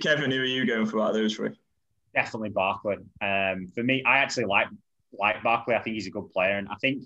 Kevin, 0.00 0.30
who 0.30 0.40
are 0.40 0.44
you 0.44 0.66
going 0.66 0.86
for 0.86 1.00
out 1.00 1.10
of 1.10 1.14
those 1.14 1.34
three? 1.34 1.50
Definitely 2.14 2.50
Barkley. 2.50 2.96
Um, 3.20 3.70
for 3.74 3.82
me, 3.82 4.02
I 4.04 4.18
actually 4.18 4.46
like 4.46 4.68
like 5.18 5.42
Barkley. 5.42 5.74
I 5.74 5.82
think 5.82 5.94
he's 5.94 6.06
a 6.06 6.10
good 6.10 6.30
player, 6.32 6.58
and 6.58 6.68
I 6.68 6.76
think 6.80 7.04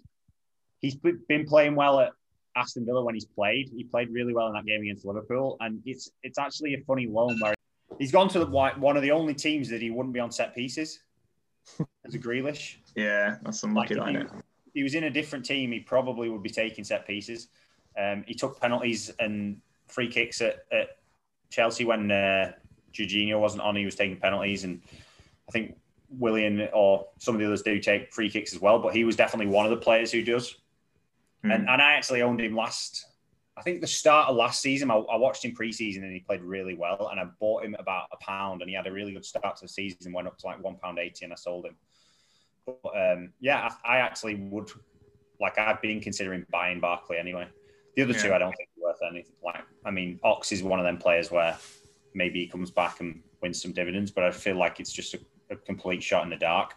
he's 0.80 0.96
been 0.96 1.46
playing 1.46 1.74
well 1.74 2.00
at 2.00 2.12
Aston 2.56 2.84
Villa 2.84 3.04
when 3.04 3.14
he's 3.14 3.24
played. 3.24 3.70
He 3.74 3.84
played 3.84 4.10
really 4.10 4.34
well 4.34 4.46
in 4.48 4.54
that 4.54 4.66
game 4.66 4.82
against 4.82 5.04
Liverpool, 5.04 5.56
and 5.60 5.80
it's 5.84 6.10
it's 6.22 6.38
actually 6.38 6.74
a 6.74 6.80
funny 6.86 7.06
loan 7.06 7.38
where 7.40 7.54
he's 7.98 8.12
gone 8.12 8.28
to 8.28 8.38
the, 8.38 8.46
one 8.46 8.96
of 8.96 9.02
the 9.02 9.10
only 9.10 9.34
teams 9.34 9.68
that 9.70 9.80
he 9.80 9.90
wouldn't 9.90 10.14
be 10.14 10.20
on 10.20 10.30
set 10.30 10.54
pieces 10.54 11.00
as 12.04 12.14
a 12.14 12.18
Grealish. 12.18 12.76
Yeah, 12.94 13.36
that's 13.42 13.62
unlucky, 13.62 13.94
like, 13.94 14.16
he, 14.16 14.26
he 14.74 14.82
was 14.82 14.94
in 14.94 15.04
a 15.04 15.10
different 15.10 15.44
team, 15.44 15.72
he 15.72 15.80
probably 15.80 16.28
would 16.28 16.42
be 16.42 16.50
taking 16.50 16.84
set 16.84 17.06
pieces. 17.06 17.48
Um, 17.98 18.24
he 18.26 18.34
took 18.34 18.60
penalties 18.60 19.10
and 19.20 19.60
free 19.86 20.08
kicks 20.08 20.40
at, 20.40 20.64
at 20.72 20.98
Chelsea 21.50 21.84
when 21.84 22.10
uh, 22.10 22.52
Jorginho 22.92 23.38
wasn't 23.40 23.62
on. 23.62 23.76
He 23.76 23.84
was 23.84 23.94
taking 23.94 24.16
penalties, 24.16 24.64
and 24.64 24.80
I 25.48 25.52
think 25.52 25.76
Willian 26.18 26.68
or 26.72 27.06
some 27.18 27.34
of 27.34 27.40
the 27.40 27.46
others 27.46 27.62
do 27.62 27.78
take 27.78 28.12
free 28.12 28.30
kicks 28.30 28.54
as 28.54 28.60
well. 28.60 28.78
But 28.78 28.94
he 28.94 29.04
was 29.04 29.16
definitely 29.16 29.52
one 29.52 29.64
of 29.64 29.70
the 29.70 29.76
players 29.76 30.12
who 30.12 30.22
does. 30.22 30.56
Mm. 31.44 31.54
And, 31.54 31.68
and 31.68 31.82
I 31.82 31.92
actually 31.92 32.22
owned 32.22 32.40
him 32.40 32.54
last. 32.54 33.06
I 33.56 33.62
think 33.62 33.80
the 33.80 33.86
start 33.86 34.28
of 34.28 34.36
last 34.36 34.60
season, 34.60 34.90
I, 34.90 34.96
I 34.96 35.16
watched 35.16 35.44
him 35.44 35.54
preseason 35.54 36.02
and 36.02 36.12
he 36.12 36.20
played 36.20 36.42
really 36.42 36.74
well. 36.74 37.08
And 37.10 37.20
I 37.20 37.24
bought 37.38 37.64
him 37.64 37.76
about 37.78 38.08
a 38.12 38.16
pound, 38.16 38.62
and 38.62 38.68
he 38.68 38.76
had 38.76 38.86
a 38.86 38.92
really 38.92 39.12
good 39.12 39.24
start 39.24 39.56
to 39.56 39.64
the 39.64 39.68
season. 39.68 40.12
Went 40.12 40.26
up 40.26 40.38
to 40.38 40.46
like 40.46 40.62
one 40.62 40.76
pound 40.76 40.98
eighty, 40.98 41.24
and 41.24 41.32
I 41.32 41.36
sold 41.36 41.66
him. 41.66 41.76
But 42.66 42.78
um, 42.96 43.32
yeah, 43.40 43.68
I, 43.84 43.96
I, 43.96 43.98
actually 43.98 44.36
would 44.36 44.70
like 45.40 45.58
I've 45.58 45.82
been 45.82 46.00
considering 46.00 46.46
buying 46.50 46.80
Barkley 46.80 47.18
anyway. 47.18 47.46
The 47.96 48.02
other 48.02 48.12
yeah. 48.12 48.22
two, 48.22 48.34
I 48.34 48.38
don't 48.38 48.54
think 48.56 48.70
are 48.78 48.88
worth 48.88 48.98
anything. 49.08 49.34
Like, 49.44 49.64
I 49.84 49.90
mean, 49.90 50.18
Ox 50.24 50.50
is 50.50 50.62
one 50.62 50.80
of 50.80 50.84
them 50.84 50.96
players 50.96 51.30
where 51.30 51.56
maybe 52.14 52.40
he 52.40 52.46
comes 52.46 52.70
back 52.70 53.00
and 53.00 53.22
wins 53.40 53.60
some 53.60 53.72
dividends, 53.72 54.10
but 54.10 54.24
I 54.24 54.30
feel 54.30 54.56
like 54.56 54.80
it's 54.80 54.92
just 54.92 55.14
a, 55.14 55.20
a 55.50 55.56
complete 55.56 56.02
shot 56.02 56.24
in 56.24 56.30
the 56.30 56.36
dark. 56.36 56.74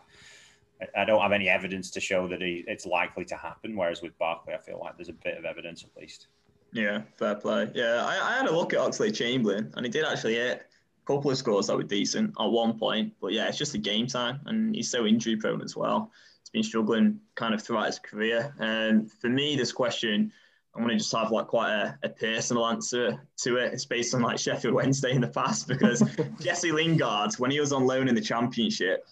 I, 0.96 1.06
don't 1.06 1.22
have 1.22 1.32
any 1.32 1.50
evidence 1.50 1.90
to 1.92 2.00
show 2.00 2.28
that 2.28 2.42
it's 2.42 2.86
likely 2.86 3.26
to 3.26 3.36
happen. 3.36 3.76
Whereas 3.76 4.02
with 4.02 4.18
Barkley, 4.20 4.54
I 4.54 4.60
feel 4.60 4.80
like 4.80 4.96
there's 4.96 5.10
a 5.10 5.14
bit 5.14 5.38
of 5.38 5.46
evidence 5.46 5.84
at 5.84 6.00
least. 6.00 6.28
Yeah, 6.72 7.02
fair 7.16 7.36
play. 7.36 7.72
Yeah, 7.74 8.06
I, 8.06 8.34
I 8.34 8.38
had 8.38 8.48
a 8.48 8.56
look 8.56 8.74
at 8.74 8.80
Oxlade-Chamberlain, 8.80 9.74
and 9.76 9.86
he 9.86 9.92
did 9.92 10.06
actually 10.06 10.36
hit 10.36 10.68
a 11.04 11.06
couple 11.12 11.32
of 11.32 11.38
scores 11.38 11.68
that 11.68 11.78
were 11.78 11.84
decent 11.84 12.36
at 12.40 12.46
one 12.46 12.78
point. 12.78 13.14
But 13.20 13.34
yeah, 13.34 13.48
it's 13.48 13.58
just 13.58 13.74
a 13.74 13.80
game 13.80 14.06
time, 14.06 14.40
and 14.46 14.76
he's 14.76 14.92
so 14.92 15.06
injury 15.06 15.36
prone 15.36 15.62
as 15.62 15.76
well. 15.76 16.12
He's 16.44 16.50
been 16.50 16.64
struggling 16.64 17.20
kind 17.36 17.54
of 17.54 17.64
throughout 17.64 17.88
his 17.88 18.00
career. 18.00 18.54
And 18.60 19.12
for 19.12 19.30
me, 19.30 19.56
this 19.56 19.72
question 19.72 20.32
I'm 20.78 20.84
going 20.84 20.96
to 20.96 21.04
just 21.04 21.16
have 21.16 21.32
like 21.32 21.48
quite 21.48 21.72
a, 21.72 21.98
a, 22.04 22.10
personal 22.10 22.68
answer 22.68 23.20
to 23.38 23.58
it. 23.58 23.74
It's 23.74 23.86
based 23.86 24.14
on 24.14 24.22
like 24.22 24.38
Sheffield 24.38 24.76
Wednesday 24.76 25.12
in 25.12 25.22
the 25.22 25.28
past 25.28 25.68
because 25.68 26.04
Jesse 26.40 26.72
Lingard, 26.72 27.34
when 27.40 27.50
he 27.50 27.60
was 27.60 27.74
on 27.74 27.88
loan 27.88 28.08
in 28.08 28.14
the 28.14 28.22
Championship, 28.22 29.08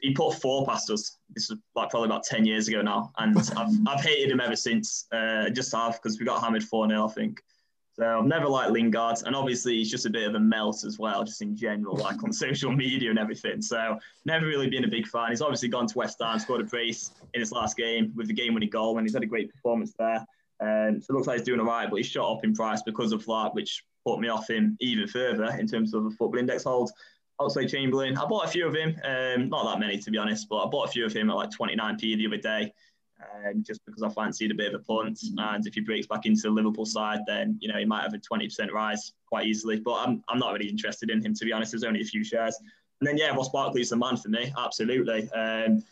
he 0.00 0.12
put 0.14 0.34
four 0.34 0.64
past 0.66 0.90
us. 0.90 1.18
This 1.34 1.50
was 1.50 1.58
like 1.74 1.90
probably 1.90 2.06
about 2.06 2.22
10 2.22 2.46
years 2.46 2.68
ago 2.68 2.80
now. 2.80 3.12
And 3.18 3.36
I've, 3.56 3.68
I've 3.86 4.00
hated 4.00 4.30
him 4.30 4.40
ever 4.40 4.56
since. 4.56 5.06
Uh, 5.12 5.50
just 5.50 5.74
have 5.74 6.00
because 6.02 6.18
we 6.18 6.24
got 6.24 6.42
hammered 6.42 6.64
4 6.64 6.88
0, 6.88 7.06
I 7.06 7.12
think. 7.12 7.42
So 7.96 8.18
I've 8.20 8.26
never 8.26 8.48
liked 8.48 8.70
Lingard. 8.70 9.18
And 9.26 9.36
obviously, 9.36 9.74
he's 9.74 9.90
just 9.90 10.06
a 10.06 10.10
bit 10.10 10.26
of 10.26 10.34
a 10.34 10.40
melt 10.40 10.84
as 10.84 10.98
well, 10.98 11.22
just 11.22 11.42
in 11.42 11.54
general, 11.54 11.96
like 11.96 12.22
on 12.24 12.32
social 12.46 12.72
media 12.72 13.10
and 13.10 13.18
everything. 13.18 13.60
So 13.60 13.98
never 14.24 14.46
really 14.46 14.70
been 14.70 14.84
a 14.84 14.88
big 14.88 15.06
fan. 15.06 15.30
He's 15.30 15.42
obviously 15.42 15.68
gone 15.68 15.86
to 15.86 15.98
West 15.98 16.18
Ham, 16.22 16.38
scored 16.38 16.62
a 16.62 16.64
brace 16.64 17.10
in 17.34 17.40
his 17.40 17.52
last 17.52 17.76
game 17.76 18.12
with 18.16 18.28
the 18.28 18.34
game 18.34 18.54
winning 18.54 18.70
goal, 18.70 18.96
and 18.96 19.06
he's 19.06 19.14
had 19.14 19.22
a 19.22 19.26
great 19.26 19.52
performance 19.52 19.92
there. 19.98 20.24
Um, 20.60 21.00
so 21.00 21.12
it 21.12 21.14
looks 21.14 21.26
like 21.26 21.38
he's 21.38 21.46
doing 21.46 21.60
all 21.60 21.66
right, 21.66 21.88
but 21.88 21.96
he's 21.96 22.06
shot 22.06 22.30
up 22.30 22.44
in 22.44 22.54
price 22.54 22.82
because 22.82 23.12
of 23.12 23.24
that, 23.26 23.50
which 23.54 23.84
put 24.06 24.20
me 24.20 24.28
off 24.28 24.48
him 24.48 24.76
even 24.80 25.06
further 25.06 25.56
in 25.58 25.66
terms 25.66 25.94
of 25.94 26.04
the 26.04 26.10
football 26.10 26.38
index 26.38 26.64
hold. 26.64 26.90
Oxlade-Chamberlain, 27.40 28.16
I 28.16 28.24
bought 28.26 28.44
a 28.44 28.48
few 28.48 28.66
of 28.66 28.74
him, 28.74 28.96
um, 29.02 29.48
not 29.48 29.64
that 29.64 29.80
many 29.80 29.98
to 29.98 30.10
be 30.10 30.18
honest, 30.18 30.48
but 30.48 30.64
I 30.64 30.68
bought 30.68 30.88
a 30.88 30.92
few 30.92 31.04
of 31.04 31.12
him 31.12 31.30
at 31.30 31.36
like 31.36 31.50
29p 31.50 32.00
the 32.00 32.26
other 32.26 32.36
day, 32.36 32.72
um, 33.20 33.64
just 33.66 33.84
because 33.86 34.02
I 34.04 34.08
fancied 34.08 34.52
a 34.52 34.54
bit 34.54 34.72
of 34.72 34.80
a 34.80 34.84
punt. 34.84 35.18
And 35.36 35.66
if 35.66 35.74
he 35.74 35.80
breaks 35.80 36.06
back 36.06 36.26
into 36.26 36.42
the 36.42 36.50
Liverpool 36.50 36.86
side, 36.86 37.20
then 37.26 37.58
you 37.60 37.68
know 37.68 37.78
he 37.78 37.84
might 37.84 38.02
have 38.02 38.14
a 38.14 38.18
20% 38.18 38.70
rise 38.70 39.12
quite 39.26 39.46
easily. 39.46 39.80
But 39.80 39.94
I'm, 39.94 40.22
I'm 40.28 40.38
not 40.38 40.52
really 40.52 40.68
interested 40.68 41.10
in 41.10 41.24
him 41.24 41.34
to 41.34 41.44
be 41.44 41.52
honest. 41.52 41.72
There's 41.72 41.84
only 41.84 42.02
a 42.02 42.04
few 42.04 42.22
shares. 42.22 42.56
And 43.00 43.08
then 43.08 43.16
yeah, 43.16 43.34
Ross 43.34 43.48
Barkley 43.48 43.80
is 43.80 43.90
the 43.90 43.96
man 43.96 44.16
for 44.16 44.28
me, 44.28 44.52
absolutely. 44.56 45.28
Um, 45.32 45.82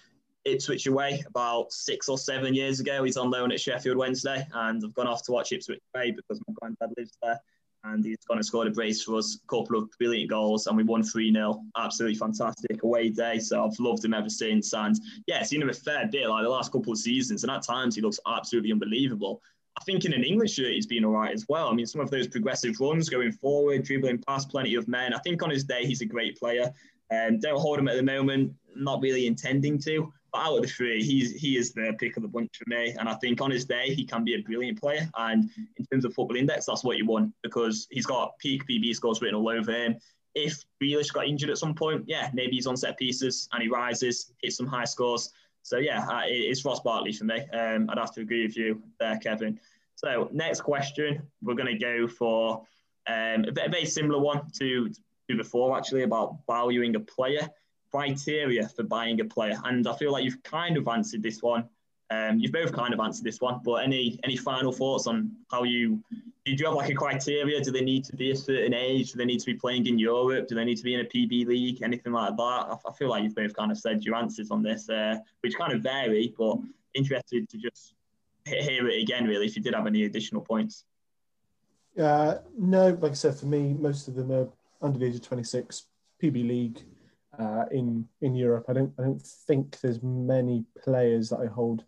Ipswich 0.45 0.87
away 0.87 1.23
about 1.27 1.73
six 1.73 2.09
or 2.09 2.19
seven 2.19 2.55
years 2.55 2.81
ago. 2.81 3.05
He's 3.05 3.17
on 3.17 3.31
loan 3.31 3.53
at 3.53 3.61
Sheffield 3.61 3.97
Wednesday, 3.97 4.47
and 4.53 4.83
I've 4.85 4.95
gone 4.95 5.07
off 5.07 5.23
to 5.25 5.33
watch 5.33 5.53
Ipswich 5.53 5.81
away 5.95 6.11
because 6.13 6.41
my 6.47 6.55
granddad 6.61 6.97
lives 6.97 7.13
there. 7.23 7.41
And 7.85 8.05
he's 8.05 8.19
gone 8.29 8.37
and 8.37 8.47
scored 8.47 8.69
a 8.69 8.71
brace 8.71 9.03
for 9.03 9.17
us, 9.17 9.39
a 9.43 9.47
couple 9.49 9.77
of 9.77 9.91
brilliant 9.99 10.31
goals, 10.31 10.69
and 10.69 10.77
we 10.77 10.85
won 10.85 11.03
3 11.03 11.33
0. 11.33 11.65
Absolutely 11.77 12.17
fantastic 12.17 12.83
away 12.85 13.09
day. 13.09 13.41
So 13.41 13.65
I've 13.65 13.79
loved 13.81 14.05
him 14.05 14.15
ever 14.15 14.29
since. 14.29 14.73
And 14.73 14.97
yeah, 15.27 15.43
seen 15.43 15.63
him 15.63 15.69
a 15.69 15.75
fair 15.75 16.07
bit 16.07 16.29
like 16.29 16.45
the 16.45 16.49
last 16.49 16.71
couple 16.71 16.93
of 16.93 16.99
seasons. 16.99 17.43
And 17.43 17.51
at 17.51 17.63
times 17.63 17.97
he 17.97 18.01
looks 18.01 18.21
absolutely 18.27 18.71
unbelievable. 18.71 19.43
I 19.77 19.83
think 19.85 20.05
in 20.05 20.13
an 20.13 20.23
English 20.23 20.53
shirt, 20.53 20.73
he's 20.73 20.87
been 20.87 21.05
all 21.05 21.13
right 21.13 21.33
as 21.33 21.47
well. 21.49 21.69
I 21.69 21.73
mean, 21.73 21.87
some 21.87 22.01
of 22.01 22.11
those 22.11 22.29
progressive 22.29 22.79
runs 22.79 23.09
going 23.09 23.33
forward, 23.33 23.83
dribbling 23.85 24.23
past 24.29 24.49
plenty 24.49 24.77
of 24.77 24.87
men. 24.87 25.13
I 25.13 25.19
think 25.19 25.43
on 25.43 25.51
his 25.51 25.65
day, 25.65 25.85
he's 25.85 26.03
a 26.03 26.07
great 26.07 26.39
player. 26.39 26.73
Um, 27.11 27.41
don't 27.41 27.59
hold 27.59 27.79
him 27.79 27.89
at 27.89 27.97
the 27.97 28.03
moment, 28.03 28.53
not 28.77 29.03
really 29.03 29.27
intending 29.27 29.79
to. 29.81 30.13
But 30.33 30.41
out 30.41 30.57
of 30.57 30.63
the 30.63 30.69
three, 30.69 31.03
he's 31.03 31.33
he 31.33 31.57
is 31.57 31.73
the 31.73 31.95
pick 31.99 32.17
of 32.17 32.23
the 32.23 32.29
bunch 32.29 32.57
for 32.57 32.65
me. 32.67 32.95
And 32.99 33.09
I 33.09 33.15
think 33.15 33.41
on 33.41 33.51
his 33.51 33.65
day, 33.65 33.95
he 33.95 34.05
can 34.05 34.25
be 34.25 34.35
a 34.35 34.43
brilliant 34.43 34.81
player. 34.81 35.09
And 35.17 35.51
in 35.77 35.87
terms 35.87 36.05
of 36.05 36.15
football 36.15 36.37
index, 36.37 36.67
that's 36.67 36.85
what 36.85 36.97
you 36.97 37.07
want 37.07 37.35
because 37.43 37.87
he's 37.91 38.07
got 38.07 38.39
peak 38.39 38.63
PB 38.67 38.95
scores 38.95 39.21
written 39.21 39.37
all 39.37 39.49
over 39.49 39.73
him. 39.73 39.97
If 40.35 40.65
Grealish 40.83 41.13
got 41.13 41.27
injured 41.27 41.51
at 41.51 41.59
some 41.59 41.75
point, 41.75 42.05
yeah, 42.07 42.31
maybe 42.33 42.53
he's 42.53 42.67
on 42.67 42.77
set 42.77 42.99
pieces 42.99 43.49
and 43.53 43.63
he 43.63 43.69
rises, 43.69 44.33
hits 44.43 44.57
some 44.57 44.67
high 44.67 44.87
scores. 44.87 45.31
So 45.63 45.77
yeah, 45.77 46.07
uh, 46.09 46.23
it's 46.25 46.65
Ross 46.65 46.81
Barkley 46.81 47.13
for 47.13 47.25
me. 47.25 47.41
Um, 47.53 47.91
I'd 47.91 47.99
have 47.99 48.15
to 48.15 48.23
agree 48.23 48.47
with 48.47 48.57
you 48.57 48.83
there, 48.99 49.19
Kevin. 49.19 49.61
So 49.95 50.31
next 50.33 50.63
question, 50.63 51.23
we're 51.43 51.55
going 51.55 51.79
to 51.79 51.79
go 51.79 52.09
for 52.09 52.63
um, 53.07 53.45
a 53.45 53.53
very 53.53 53.85
similar 53.85 54.19
one 54.19 54.51
to, 54.59 54.89
to 54.89 55.37
before, 55.37 55.77
actually, 55.77 56.03
about 56.03 56.39
valuing 56.49 56.97
a 56.97 57.01
player 57.01 57.49
criteria 57.93 58.69
for 58.69 58.83
buying 58.83 59.21
a 59.21 59.25
player? 59.25 59.59
And 59.65 59.87
I 59.87 59.95
feel 59.97 60.13
like 60.13 60.25
you've 60.25 60.43
kind 60.43 60.77
of 60.77 60.89
answered 60.89 61.23
this 61.23 61.43
one. 61.43 61.69
Um, 62.11 62.39
you've 62.39 62.53
both 62.53 62.73
kind 62.73 62.93
of 62.93 63.01
answered 63.01 63.25
this 63.25 63.41
one, 63.41 63.61
but 63.65 63.77
any 63.77 64.19
any 64.23 64.37
final 64.37 64.71
thoughts 64.71 65.07
on 65.07 65.31
how 65.51 65.63
you 65.63 66.03
do 66.45 66.53
you 66.53 66.67
have 66.67 66.75
like 66.75 66.91
a 66.91 66.95
criteria? 66.95 67.61
Do 67.63 67.71
they 67.71 67.85
need 67.85 68.05
to 68.05 68.17
be 68.17 68.33
a 68.33 68.37
certain 68.37 68.75
age? 68.75 69.13
Do 69.13 69.19
they 69.19 69.25
need 69.25 69.41
to 69.41 69.47
be 69.47 69.55
playing 69.55 69.87
in 69.87 69.99
Europe? 69.99 70.49
Do 70.49 70.57
they 70.57 70.65
need 70.65 70.77
to 70.77 70.83
be 70.83 70.95
in 70.95 71.01
a 71.01 71.05
PB 71.05 71.47
league? 71.47 71.83
Anything 71.83 72.13
like 72.13 72.37
that? 72.37 72.43
I, 72.43 72.77
I 72.87 72.93
feel 72.99 73.09
like 73.09 73.23
you've 73.23 73.35
both 73.35 73.55
kind 73.55 73.71
of 73.71 73.79
said 73.79 74.05
your 74.05 74.17
answers 74.17 74.51
on 74.51 74.63
this, 74.63 74.89
uh, 74.91 75.19
which 75.41 75.55
kind 75.57 75.73
of 75.73 75.83
vary, 75.83 76.35
but 76.37 76.59
interested 76.95 77.49
to 77.49 77.59
just 77.59 77.95
hear 78.45 78.89
it 78.89 79.03
again, 79.03 79.25
really, 79.25 79.47
if 79.47 79.57
you 79.57 79.63
did 79.63 79.75
have 79.75 79.87
any 79.87 80.05
additional 80.05 80.43
points. 80.43 80.85
Uh, 81.99 82.37
no, 82.59 82.89
like 83.01 83.13
I 83.13 83.15
said, 83.15 83.37
for 83.37 83.47
me, 83.47 83.75
most 83.79 84.09
of 84.09 84.15
them 84.15 84.33
are 84.33 84.49
under 84.81 84.99
the 84.99 85.07
age 85.07 85.15
of 85.15 85.23
26, 85.23 85.87
PB 86.21 86.49
league, 86.49 86.79
uh, 87.39 87.65
in 87.71 88.07
in 88.21 88.35
Europe. 88.35 88.67
I 88.69 88.73
don't 88.73 88.93
I 88.99 89.03
don't 89.03 89.23
think 89.23 89.81
there's 89.81 90.03
many 90.03 90.65
players 90.83 91.31
that 91.31 91.41
I 91.41 91.47
hold 91.47 91.85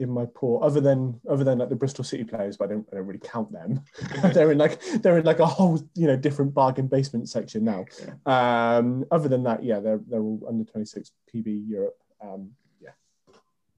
in 0.00 0.10
my 0.10 0.26
pool 0.26 0.60
other 0.62 0.80
than 0.80 1.20
other 1.28 1.44
than 1.44 1.58
like 1.58 1.68
the 1.68 1.76
Bristol 1.76 2.04
City 2.04 2.24
players, 2.24 2.56
but 2.56 2.66
I 2.66 2.74
don't 2.74 2.88
I 2.92 2.96
don't 2.96 3.06
really 3.06 3.20
count 3.20 3.52
them. 3.52 3.82
they're 4.32 4.52
in 4.52 4.58
like 4.58 4.80
they're 5.02 5.18
in 5.18 5.24
like 5.24 5.38
a 5.38 5.46
whole 5.46 5.80
you 5.94 6.06
know 6.06 6.16
different 6.16 6.54
bargain 6.54 6.86
basement 6.86 7.28
section 7.28 7.64
now. 7.64 7.84
Um, 8.26 9.04
other 9.10 9.28
than 9.28 9.44
that, 9.44 9.62
yeah, 9.62 9.80
they're 9.80 10.00
they're 10.08 10.20
all 10.22 10.42
under 10.48 10.64
26 10.64 11.12
PB 11.32 11.68
Europe. 11.68 11.98
Um, 12.20 12.50
yeah. 12.80 12.90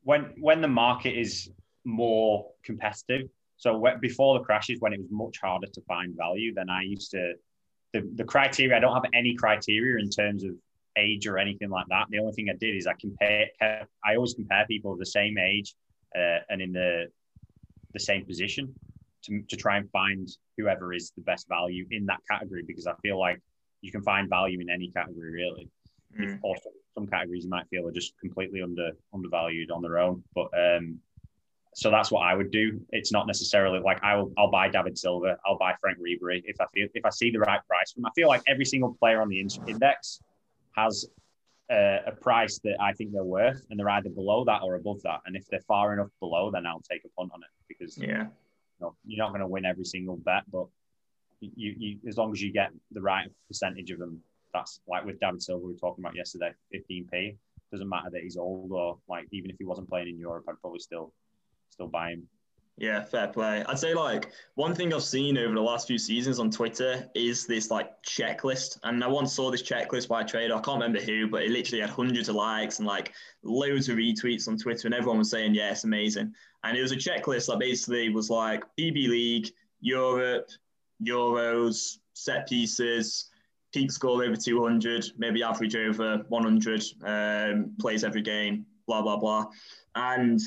When 0.02 0.34
when 0.40 0.60
the 0.60 0.68
market 0.68 1.18
is 1.18 1.50
more 1.84 2.50
competitive, 2.64 3.28
so 3.56 3.84
before 4.00 4.38
the 4.38 4.44
crashes, 4.44 4.80
when 4.80 4.92
it 4.92 5.00
was 5.00 5.10
much 5.10 5.38
harder 5.40 5.66
to 5.66 5.80
find 5.82 6.16
value, 6.16 6.52
then 6.54 6.68
I 6.68 6.82
used 6.82 7.10
to 7.12 7.34
the, 7.92 8.08
the 8.14 8.24
criteria. 8.24 8.76
I 8.76 8.80
don't 8.80 8.94
have 8.94 9.10
any 9.14 9.34
criteria 9.34 10.02
in 10.02 10.10
terms 10.10 10.44
of 10.44 10.50
age 10.96 11.26
or 11.26 11.38
anything 11.38 11.70
like 11.70 11.86
that. 11.88 12.06
The 12.10 12.18
only 12.18 12.32
thing 12.32 12.48
I 12.50 12.56
did 12.58 12.76
is 12.76 12.86
I 12.86 12.94
compare. 13.00 13.48
I 13.60 14.14
always 14.16 14.34
compare 14.34 14.64
people 14.66 14.92
of 14.92 14.98
the 14.98 15.06
same 15.06 15.38
age 15.38 15.74
uh, 16.16 16.38
and 16.48 16.60
in 16.62 16.72
the 16.72 17.06
the 17.92 18.00
same 18.00 18.24
position 18.24 18.74
to, 19.24 19.42
to 19.48 19.56
try 19.56 19.78
and 19.78 19.90
find 19.90 20.28
whoever 20.58 20.92
is 20.92 21.12
the 21.16 21.22
best 21.22 21.48
value 21.48 21.86
in 21.90 22.04
that 22.06 22.20
category 22.30 22.62
because 22.66 22.86
I 22.86 22.92
feel 23.02 23.18
like 23.18 23.40
you 23.80 23.90
can 23.90 24.02
find 24.02 24.28
value 24.28 24.60
in 24.60 24.68
any 24.68 24.90
category 24.90 25.30
really. 25.30 25.70
Mm. 26.18 26.38
Also, 26.42 26.70
some 26.94 27.06
categories 27.06 27.44
you 27.44 27.50
might 27.50 27.66
feel 27.68 27.86
are 27.86 27.92
just 27.92 28.18
completely 28.20 28.62
under 28.62 28.90
undervalued 29.12 29.70
on 29.70 29.82
their 29.82 29.98
own, 29.98 30.22
but 30.34 30.48
um, 30.56 30.98
so 31.74 31.90
that's 31.90 32.10
what 32.10 32.20
I 32.20 32.34
would 32.34 32.50
do. 32.50 32.80
It's 32.90 33.12
not 33.12 33.26
necessarily 33.26 33.80
like 33.80 34.02
I 34.02 34.16
will. 34.16 34.32
I'll 34.38 34.50
buy 34.50 34.68
David 34.68 34.96
Silva. 34.96 35.36
I'll 35.44 35.58
buy 35.58 35.74
Frank 35.78 35.98
Ribery 35.98 36.42
if 36.46 36.58
I 36.58 36.64
feel 36.72 36.88
if 36.94 37.04
I 37.04 37.10
see 37.10 37.30
the 37.30 37.38
right 37.38 37.60
price. 37.68 37.94
I 38.02 38.10
feel 38.14 38.28
like 38.28 38.42
every 38.48 38.64
single 38.64 38.96
player 38.98 39.20
on 39.20 39.28
the 39.28 39.40
index 39.40 40.20
has 40.76 41.06
a, 41.70 42.00
a, 42.06 42.12
price 42.12 42.58
that 42.64 42.76
I 42.80 42.92
think 42.92 43.12
they're 43.12 43.24
worth, 43.24 43.64
and 43.70 43.78
they're 43.78 43.90
either 43.90 44.10
below 44.10 44.44
that 44.44 44.62
or 44.62 44.74
above 44.74 45.02
that. 45.02 45.20
And 45.26 45.36
if 45.36 45.46
they're 45.48 45.60
far 45.60 45.92
enough 45.92 46.10
below, 46.20 46.50
then 46.50 46.66
I'll 46.66 46.82
take 46.88 47.04
a 47.04 47.08
punt 47.18 47.32
on 47.34 47.42
it 47.42 47.48
because 47.68 47.98
yeah, 47.98 48.24
you 48.24 48.28
know, 48.80 48.94
you're 49.04 49.24
not 49.24 49.30
going 49.30 49.40
to 49.40 49.46
win 49.46 49.64
every 49.64 49.84
single 49.84 50.16
bet, 50.16 50.44
but 50.50 50.66
you, 51.40 51.74
you 51.78 51.98
as 52.08 52.16
long 52.16 52.32
as 52.32 52.42
you 52.42 52.52
get 52.52 52.70
the 52.92 53.00
right 53.00 53.28
percentage 53.48 53.90
of 53.90 53.98
them, 53.98 54.20
that's 54.52 54.80
like 54.88 55.04
with 55.04 55.20
David 55.20 55.42
Silva 55.42 55.64
we 55.64 55.72
were 55.72 55.78
talking 55.78 56.04
about 56.04 56.16
yesterday, 56.16 56.52
15p. 56.74 57.36
Doesn't 57.72 57.88
matter 57.88 58.10
that 58.10 58.22
he's 58.22 58.36
old 58.36 58.70
or 58.70 58.98
like 59.08 59.26
even 59.32 59.50
if 59.50 59.56
he 59.58 59.64
wasn't 59.64 59.88
playing 59.88 60.08
in 60.08 60.18
Europe, 60.18 60.44
I'd 60.48 60.60
probably 60.60 60.78
still 60.78 61.12
still 61.70 61.88
buy 61.88 62.10
him. 62.10 62.28
Yeah, 62.78 63.02
fair 63.04 63.28
play. 63.28 63.64
I'd 63.66 63.78
say 63.78 63.94
like 63.94 64.30
one 64.54 64.74
thing 64.74 64.92
I've 64.92 65.02
seen 65.02 65.38
over 65.38 65.54
the 65.54 65.62
last 65.62 65.86
few 65.86 65.96
seasons 65.96 66.38
on 66.38 66.50
Twitter 66.50 67.08
is 67.14 67.46
this 67.46 67.70
like 67.70 67.90
checklist. 68.02 68.78
And 68.82 69.02
I 69.02 69.06
once 69.06 69.32
saw 69.32 69.50
this 69.50 69.62
checklist 69.62 70.08
by 70.08 70.20
a 70.20 70.24
trader. 70.26 70.54
I 70.54 70.60
can't 70.60 70.82
remember 70.82 71.00
who, 71.00 71.26
but 71.26 71.42
it 71.42 71.50
literally 71.50 71.80
had 71.80 71.88
hundreds 71.88 72.28
of 72.28 72.34
likes 72.34 72.78
and 72.78 72.86
like 72.86 73.14
loads 73.42 73.88
of 73.88 73.96
retweets 73.96 74.46
on 74.46 74.58
Twitter, 74.58 74.88
and 74.88 74.94
everyone 74.94 75.18
was 75.18 75.30
saying, 75.30 75.54
"Yeah, 75.54 75.70
it's 75.70 75.84
amazing." 75.84 76.34
And 76.64 76.76
it 76.76 76.82
was 76.82 76.92
a 76.92 76.96
checklist 76.96 77.46
that 77.46 77.58
basically 77.58 78.10
was 78.10 78.28
like 78.28 78.62
PB 78.78 79.08
League, 79.08 79.48
Europe, 79.80 80.50
Euros, 81.02 81.98
set 82.12 82.46
pieces, 82.46 83.30
peak 83.72 83.90
score 83.90 84.22
over 84.22 84.36
200, 84.36 85.12
maybe 85.16 85.42
average 85.42 85.76
over 85.76 86.18
100, 86.28 86.82
um, 87.04 87.74
plays 87.80 88.04
every 88.04 88.22
game, 88.22 88.66
blah 88.86 89.00
blah 89.00 89.16
blah. 89.16 89.46
And 89.94 90.40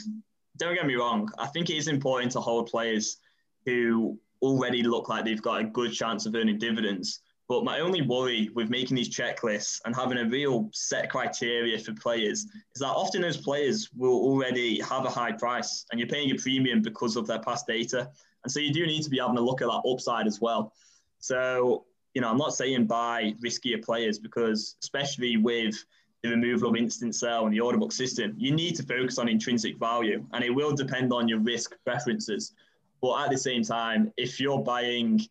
don't 0.60 0.76
get 0.76 0.86
me 0.86 0.96
wrong. 0.96 1.30
I 1.40 1.48
think 1.48 1.70
it 1.70 1.78
is 1.78 1.88
important 1.88 2.32
to 2.34 2.40
hold 2.40 2.68
players 2.68 3.18
who 3.66 4.20
already 4.42 4.84
look 4.84 5.10
like 5.10 5.26
they've 5.26 5.42
got 5.42 5.62
a 5.62 5.64
good 5.64 5.92
chance 5.92 6.26
of 6.26 6.36
earning 6.36 6.60
dividends. 6.60 7.22
But 7.48 7.64
my 7.64 7.80
only 7.80 8.04
worry 8.04 8.50
with 8.54 8.70
making 8.70 8.96
these 8.96 9.10
checklists 9.10 9.80
and 9.84 9.96
having 9.96 10.20
a 10.20 10.26
real 10.26 10.70
set 10.72 11.10
criteria 11.10 11.80
for 11.80 11.94
players 11.94 12.46
is 12.76 12.80
that 12.82 12.88
often 12.88 13.24
those 13.24 13.38
players 13.38 13.90
will 13.98 14.20
already 14.20 14.80
have 14.82 15.06
a 15.06 15.10
high 15.10 15.32
price 15.32 15.86
and 15.92 16.00
you're 16.00 16.08
paying 16.08 16.30
a 16.30 16.36
premium 16.36 16.84
because 16.84 17.16
of 17.16 17.26
their 17.26 17.40
past 17.40 17.66
data. 17.66 18.08
And 18.44 18.52
so 18.52 18.60
you 18.60 18.72
do 18.72 18.86
need 18.86 19.02
to 19.02 19.10
be 19.10 19.18
having 19.18 19.38
a 19.38 19.42
look 19.42 19.64
at 19.64 19.68
that 19.68 19.82
upside 19.90 20.28
as 20.28 20.40
well. 20.40 20.74
So, 21.18 21.86
you 22.14 22.22
know, 22.22 22.30
I'm 22.30 22.38
not 22.38 22.54
saying 22.54 22.86
buy 22.86 23.34
riskier 23.44 23.84
players 23.84 24.20
because, 24.20 24.76
especially 24.84 25.38
with 25.38 25.76
the 26.24 26.30
removal 26.30 26.70
of 26.70 26.76
instant 26.76 27.16
sell 27.16 27.46
and 27.46 27.54
the 27.54 27.60
order 27.60 27.78
book 27.78 27.92
system, 27.92 28.34
you 28.38 28.52
need 28.52 28.76
to 28.76 28.84
focus 28.84 29.18
on 29.18 29.30
intrinsic 29.30 29.78
value 29.78 30.26
and 30.34 30.44
it 30.44 30.50
will 30.50 30.74
depend 30.74 31.14
on 31.14 31.28
your 31.28 31.40
risk 31.40 31.76
preferences. 31.86 32.54
But 33.02 33.24
at 33.24 33.30
the 33.32 33.38
same 33.38 33.64
time, 33.64 34.12
if 34.18 34.40
you're 34.40 34.60
buying, 34.60 35.22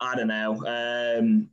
I 0.00 0.16
don't 0.16 0.28
know, 0.28 0.54
um, 0.66 1.50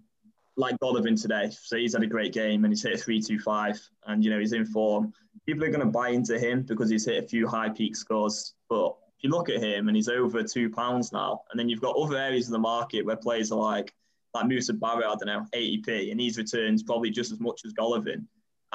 like 0.56 0.78
Golovin 0.80 1.22
today, 1.22 1.50
so 1.52 1.76
he's 1.76 1.94
had 1.94 2.04
a 2.04 2.08
great 2.08 2.32
game 2.32 2.64
and 2.64 2.72
he's 2.72 2.84
hit 2.84 2.94
a 2.94 2.98
325 2.98 3.82
and, 4.08 4.24
you 4.24 4.30
know, 4.30 4.40
he's 4.40 4.54
in 4.54 4.66
form, 4.66 5.12
people 5.46 5.66
are 5.66 5.70
going 5.70 5.82
to 5.82 5.86
buy 5.86 6.10
into 6.10 6.40
him 6.40 6.62
because 6.62 6.90
he's 6.90 7.06
hit 7.06 7.22
a 7.22 7.28
few 7.28 7.46
high 7.46 7.68
peak 7.68 7.98
scores. 7.98 8.54
But 8.70 8.96
if 9.18 9.24
you 9.26 9.30
look 9.30 9.50
at 9.50 9.62
him 9.62 9.90
and 9.90 9.98
he's 9.98 10.08
over 10.08 10.42
two 10.42 10.70
pounds 10.70 11.12
now, 11.12 11.42
and 11.52 11.60
then 11.60 11.68
you've 11.68 11.82
got 11.82 11.98
other 11.98 12.18
areas 12.18 12.48
of 12.48 12.54
the 12.54 12.60
market 12.60 13.06
where 13.06 13.18
players 13.18 13.52
are 13.52 13.60
like, 13.60 13.94
like 14.34 14.48
Musa 14.48 14.74
Barrow, 14.74 15.12
I 15.12 15.16
don't 15.16 15.26
know, 15.26 15.46
80p, 15.54 16.12
and 16.12 16.20
he's 16.20 16.38
returns 16.38 16.84
probably 16.84 17.10
just 17.10 17.34
as 17.34 17.42
much 17.42 17.62
as 17.66 17.74
Golovin 17.74 18.26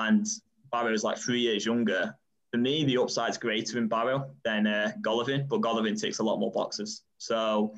and 0.08 0.26
Barrow 0.72 0.92
is 0.92 1.04
like 1.04 1.18
three 1.18 1.40
years 1.40 1.66
younger. 1.66 2.14
For 2.50 2.58
me, 2.58 2.84
the 2.84 2.98
upside's 2.98 3.38
greater 3.38 3.78
in 3.78 3.88
Barrow 3.88 4.30
than 4.44 4.66
uh, 4.66 4.92
Golovin, 5.02 5.48
but 5.48 5.60
Golovin 5.60 6.00
ticks 6.00 6.18
a 6.18 6.22
lot 6.22 6.38
more 6.38 6.50
boxes. 6.50 7.02
So, 7.18 7.72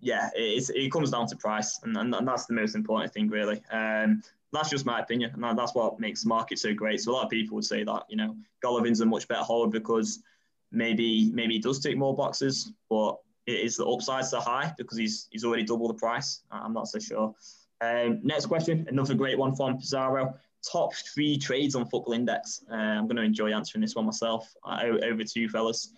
yeah, 0.00 0.30
it, 0.34 0.70
it 0.74 0.92
comes 0.92 1.10
down 1.10 1.26
to 1.28 1.36
price, 1.36 1.80
and, 1.82 1.96
and, 1.96 2.14
and, 2.14 2.26
that's 2.26 2.46
the 2.46 2.54
most 2.54 2.76
important 2.76 3.12
thing, 3.12 3.28
really. 3.28 3.62
Um, 3.70 4.22
that's 4.52 4.70
just 4.70 4.86
my 4.86 5.00
opinion, 5.00 5.32
and 5.34 5.58
that's 5.58 5.74
what 5.74 5.98
makes 5.98 6.22
the 6.22 6.28
market 6.28 6.58
so 6.58 6.74
great. 6.74 7.00
So 7.00 7.10
a 7.10 7.14
lot 7.14 7.24
of 7.24 7.30
people 7.30 7.54
would 7.56 7.64
say 7.64 7.84
that 7.84 8.04
you 8.08 8.16
know 8.16 8.36
Golovin's 8.64 9.00
a 9.00 9.06
much 9.06 9.26
better 9.26 9.42
hold 9.42 9.72
because 9.72 10.22
maybe 10.70 11.30
maybe 11.32 11.54
he 11.54 11.60
does 11.60 11.80
tick 11.80 11.96
more 11.96 12.14
boxes, 12.14 12.72
but 12.90 13.18
it 13.46 13.60
is 13.60 13.76
the 13.76 13.86
upside 13.86 14.26
so 14.26 14.40
high 14.40 14.72
because 14.76 14.98
he's 14.98 15.28
he's 15.30 15.44
already 15.44 15.64
double 15.64 15.88
the 15.88 15.94
price. 15.94 16.42
I'm 16.50 16.74
not 16.74 16.88
so 16.88 16.98
sure. 16.98 17.34
Um, 17.80 18.20
next 18.22 18.46
question, 18.46 18.86
another 18.88 19.14
great 19.14 19.38
one 19.38 19.56
from 19.56 19.78
Pizarro 19.78 20.34
top 20.70 20.94
three 20.94 21.38
trades 21.38 21.74
on 21.74 21.86
Football 21.86 22.14
Index. 22.14 22.64
Uh, 22.70 22.74
I'm 22.74 23.06
going 23.06 23.16
to 23.16 23.22
enjoy 23.22 23.52
answering 23.52 23.82
this 23.82 23.94
one 23.94 24.06
myself. 24.06 24.52
Over 24.64 25.24
to 25.24 25.40
you, 25.40 25.48
fellas. 25.48 25.94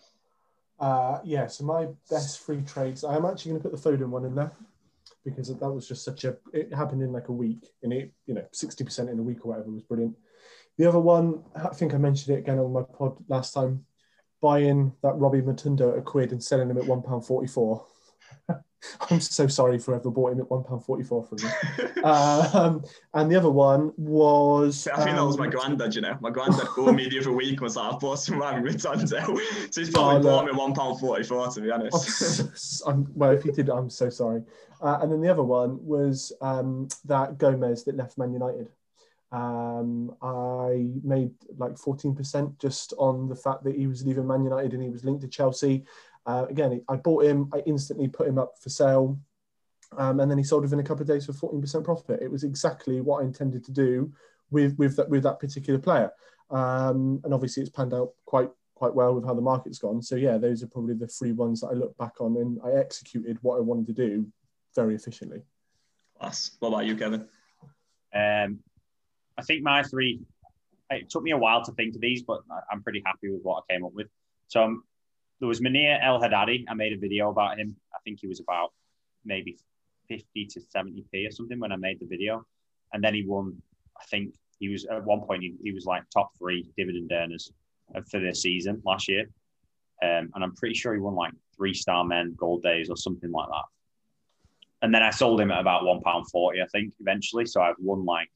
Uh, 0.78 1.20
yeah, 1.24 1.46
so 1.46 1.64
my 1.64 1.88
best 2.10 2.40
free 2.40 2.62
trades. 2.62 3.04
I'm 3.04 3.24
actually 3.24 3.52
going 3.52 3.62
to 3.62 3.68
put 3.68 3.82
the 3.82 3.90
Foden 3.90 4.08
one 4.08 4.24
in 4.24 4.34
there 4.34 4.52
because 5.24 5.48
that 5.48 5.70
was 5.70 5.88
just 5.88 6.04
such 6.04 6.24
a. 6.24 6.36
It 6.52 6.74
happened 6.74 7.02
in 7.02 7.12
like 7.12 7.28
a 7.28 7.32
week, 7.32 7.66
and 7.82 7.92
it 7.92 8.12
you 8.26 8.34
know 8.34 8.44
60% 8.52 9.10
in 9.10 9.18
a 9.18 9.22
week 9.22 9.44
or 9.44 9.50
whatever 9.50 9.70
was 9.70 9.82
brilliant. 9.82 10.16
The 10.76 10.86
other 10.86 10.98
one, 10.98 11.44
I 11.54 11.68
think 11.68 11.94
I 11.94 11.98
mentioned 11.98 12.36
it 12.36 12.40
again 12.40 12.58
on 12.58 12.72
my 12.72 12.82
pod 12.82 13.16
last 13.28 13.52
time, 13.54 13.84
buying 14.42 14.92
that 15.02 15.14
Robbie 15.14 15.42
Matundo 15.42 15.92
at 15.92 15.98
a 15.98 16.02
quid 16.02 16.32
and 16.32 16.42
selling 16.42 16.68
him 16.68 16.78
at 16.78 16.86
one 16.86 17.02
pound 17.02 17.24
forty 17.24 17.46
four. 17.46 17.86
I'm 19.10 19.20
so 19.20 19.46
sorry 19.46 19.78
for 19.78 19.94
ever 19.94 20.10
bought 20.10 20.32
him 20.32 20.40
at 20.40 20.50
one 20.50 20.62
pound 20.62 20.84
forty 20.84 21.02
four 21.02 21.24
from 21.24 21.38
me. 21.42 22.02
um, 22.04 22.84
and 23.14 23.30
the 23.30 23.36
other 23.36 23.50
one 23.50 23.92
was 23.96 24.86
I 24.88 24.96
think 24.96 25.10
um, 25.10 25.16
that 25.16 25.24
was 25.24 25.38
my 25.38 25.46
um, 25.46 25.50
granddad. 25.50 25.94
You 25.94 26.02
know, 26.02 26.18
my 26.20 26.30
granddad 26.30 26.66
called 26.66 26.94
me 26.94 27.08
the 27.08 27.20
other 27.20 27.32
week 27.32 27.52
and 27.52 27.60
was 27.62 27.76
like, 27.76 27.94
"I 27.94 27.96
bought 27.96 28.16
some 28.16 28.38
Robbie 28.38 28.68
Matundo," 28.68 29.08
so 29.70 29.80
he's 29.80 29.90
probably 29.90 30.20
oh, 30.20 30.22
bought 30.22 30.44
him 30.44 30.50
at 30.50 30.54
one 30.56 30.74
pound 30.74 31.00
forty 31.00 31.24
four. 31.24 31.48
To 31.48 31.60
be 31.60 31.70
honest, 31.70 32.82
I'm, 32.86 33.06
well, 33.14 33.30
if 33.30 33.42
he 33.42 33.52
did, 33.52 33.70
I'm 33.70 33.90
so 33.90 34.10
sorry. 34.10 34.42
Uh, 34.80 34.98
and 35.00 35.10
then 35.10 35.20
the 35.20 35.30
other 35.30 35.42
one 35.42 35.78
was 35.84 36.32
um, 36.42 36.88
that 37.06 37.38
Gomes 37.38 37.84
that 37.84 37.96
left 37.96 38.18
Man 38.18 38.32
United. 38.32 38.68
Um, 39.32 40.14
I 40.22 40.92
made 41.02 41.32
like 41.58 41.72
14% 41.72 42.56
just 42.60 42.94
on 42.98 43.28
the 43.28 43.34
fact 43.34 43.64
that 43.64 43.74
he 43.74 43.88
was 43.88 44.06
leaving 44.06 44.28
Man 44.28 44.44
United 44.44 44.74
and 44.74 44.82
he 44.82 44.90
was 44.90 45.04
linked 45.04 45.22
to 45.22 45.28
Chelsea. 45.28 45.84
Uh, 46.26 46.46
again, 46.48 46.82
I 46.88 46.96
bought 46.96 47.24
him, 47.24 47.50
I 47.52 47.58
instantly 47.66 48.08
put 48.08 48.26
him 48.26 48.38
up 48.38 48.54
for 48.60 48.70
sale, 48.70 49.18
um, 49.96 50.20
and 50.20 50.30
then 50.30 50.38
he 50.38 50.44
sold 50.44 50.62
within 50.62 50.80
a 50.80 50.84
couple 50.84 51.02
of 51.02 51.08
days 51.08 51.26
for 51.26 51.32
14% 51.32 51.84
profit. 51.84 52.22
It 52.22 52.30
was 52.30 52.44
exactly 52.44 53.00
what 53.00 53.22
I 53.22 53.24
intended 53.24 53.64
to 53.64 53.72
do 53.72 54.12
with 54.50 54.76
with 54.78 54.96
that 54.96 55.08
with 55.08 55.22
that 55.24 55.40
particular 55.40 55.78
player, 55.78 56.10
um, 56.50 57.20
and 57.24 57.34
obviously 57.34 57.62
it's 57.62 57.70
panned 57.70 57.94
out 57.94 58.12
quite 58.24 58.50
quite 58.74 58.94
well 58.94 59.14
with 59.14 59.24
how 59.24 59.34
the 59.34 59.40
market's 59.40 59.78
gone. 59.78 60.02
So 60.02 60.16
yeah, 60.16 60.36
those 60.36 60.62
are 60.62 60.66
probably 60.66 60.94
the 60.94 61.06
three 61.06 61.32
ones 61.32 61.60
that 61.60 61.68
I 61.68 61.72
look 61.72 61.96
back 61.96 62.20
on, 62.20 62.36
and 62.36 62.58
I 62.64 62.78
executed 62.78 63.38
what 63.42 63.56
I 63.56 63.60
wanted 63.60 63.86
to 63.88 63.92
do 63.92 64.26
very 64.74 64.94
efficiently. 64.94 65.42
Class. 66.18 66.52
What 66.58 66.68
about 66.68 66.86
you, 66.86 66.96
Kevin? 66.96 67.26
Um, 68.14 68.60
I 69.36 69.42
think 69.42 69.62
my 69.62 69.82
three. 69.82 70.20
It 70.90 71.08
took 71.08 71.22
me 71.22 71.32
a 71.32 71.38
while 71.38 71.64
to 71.64 71.72
think 71.72 71.94
of 71.94 72.00
these, 72.00 72.22
but 72.22 72.42
I'm 72.70 72.82
pretty 72.82 73.02
happy 73.04 73.30
with 73.30 73.42
what 73.42 73.64
I 73.64 73.72
came 73.72 73.84
up 73.84 73.94
with. 73.94 74.06
So 74.48 74.62
um, 74.62 74.84
there 75.44 75.48
was 75.50 75.60
Munir 75.60 75.98
El 76.02 76.18
Haddadi. 76.22 76.64
I 76.70 76.72
made 76.72 76.94
a 76.94 76.96
video 76.96 77.28
about 77.28 77.58
him. 77.58 77.76
I 77.94 77.98
think 78.02 78.18
he 78.18 78.26
was 78.26 78.40
about 78.40 78.72
maybe 79.26 79.58
50 80.08 80.46
to 80.46 80.60
70p 80.74 81.28
or 81.28 81.30
something 81.30 81.60
when 81.60 81.70
I 81.70 81.76
made 81.76 82.00
the 82.00 82.06
video. 82.06 82.46
And 82.94 83.04
then 83.04 83.12
he 83.12 83.26
won, 83.26 83.60
I 84.00 84.04
think 84.06 84.32
he 84.58 84.70
was 84.70 84.86
at 84.86 85.04
one 85.04 85.20
point, 85.20 85.42
he, 85.42 85.54
he 85.62 85.72
was 85.72 85.84
like 85.84 86.08
top 86.08 86.30
three 86.38 86.66
dividend 86.78 87.12
earners 87.12 87.52
for 88.10 88.20
the 88.20 88.34
season 88.34 88.80
last 88.86 89.06
year. 89.06 89.26
Um, 90.02 90.30
and 90.34 90.42
I'm 90.42 90.54
pretty 90.54 90.76
sure 90.76 90.94
he 90.94 91.00
won 91.00 91.14
like 91.14 91.34
three 91.54 91.74
star 91.74 92.04
men 92.04 92.34
gold 92.38 92.62
days 92.62 92.88
or 92.88 92.96
something 92.96 93.30
like 93.30 93.48
that. 93.50 93.64
And 94.80 94.94
then 94.94 95.02
I 95.02 95.10
sold 95.10 95.42
him 95.42 95.50
at 95.50 95.60
about 95.60 95.82
£1.40, 95.82 96.62
I 96.62 96.66
think, 96.68 96.94
eventually. 97.00 97.44
So 97.44 97.60
I've 97.60 97.76
won 97.78 98.06
like 98.06 98.30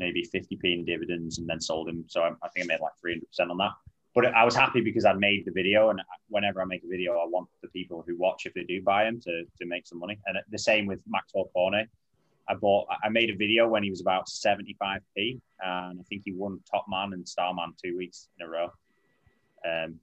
maybe 0.00 0.28
50p 0.34 0.64
in 0.64 0.84
dividends 0.84 1.38
and 1.38 1.48
then 1.48 1.60
sold 1.60 1.88
him. 1.88 2.06
So 2.08 2.22
I, 2.22 2.30
I 2.42 2.48
think 2.48 2.66
I 2.66 2.74
made 2.74 2.80
like 2.80 2.94
300% 3.06 3.50
on 3.52 3.58
that. 3.58 3.70
But 4.14 4.26
I 4.26 4.44
was 4.44 4.54
happy 4.54 4.82
because 4.82 5.06
I 5.06 5.14
made 5.14 5.44
the 5.46 5.52
video, 5.52 5.88
and 5.88 6.00
whenever 6.28 6.60
I 6.60 6.66
make 6.66 6.84
a 6.84 6.88
video, 6.88 7.12
I 7.12 7.24
want 7.26 7.48
the 7.62 7.68
people 7.68 8.04
who 8.06 8.16
watch, 8.18 8.44
if 8.44 8.52
they 8.52 8.64
do 8.64 8.82
buy 8.82 9.04
them, 9.04 9.20
to, 9.22 9.44
to 9.44 9.66
make 9.66 9.86
some 9.86 9.98
money. 9.98 10.18
And 10.26 10.38
the 10.50 10.58
same 10.58 10.86
with 10.86 11.00
Maxwell 11.08 11.50
Cornet. 11.54 11.88
I 12.48 12.54
bought, 12.54 12.88
I 13.02 13.08
made 13.08 13.30
a 13.30 13.36
video 13.36 13.68
when 13.68 13.82
he 13.82 13.90
was 13.90 14.00
about 14.00 14.26
75p, 14.26 15.40
and 15.60 16.00
I 16.00 16.02
think 16.08 16.22
he 16.24 16.32
won 16.32 16.60
Top 16.70 16.84
Man 16.88 17.12
and 17.14 17.26
Star 17.26 17.54
Man 17.54 17.72
two 17.82 17.96
weeks 17.96 18.28
in 18.38 18.46
a 18.46 18.50
row. 18.50 18.64
Um, 19.64 19.98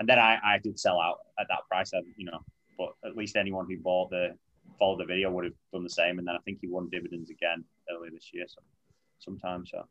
and 0.00 0.08
then 0.08 0.18
I, 0.18 0.38
I 0.42 0.58
did 0.58 0.80
sell 0.80 0.98
out 0.98 1.18
at 1.38 1.46
that 1.48 1.68
price, 1.70 1.92
you 2.16 2.24
know, 2.24 2.40
but 2.78 2.94
at 3.04 3.16
least 3.16 3.36
anyone 3.36 3.66
who 3.68 3.76
bought 3.78 4.10
the 4.10 4.34
followed 4.78 4.98
the 4.98 5.04
video 5.04 5.30
would 5.30 5.44
have 5.44 5.54
done 5.72 5.84
the 5.84 5.90
same. 5.90 6.18
And 6.18 6.26
then 6.26 6.34
I 6.34 6.38
think 6.38 6.58
he 6.60 6.66
won 6.66 6.88
dividends 6.90 7.30
again 7.30 7.62
earlier 7.88 8.10
this 8.10 8.30
year. 8.32 8.46
So 8.48 8.60
sometime. 9.18 9.64
So, 9.66 9.86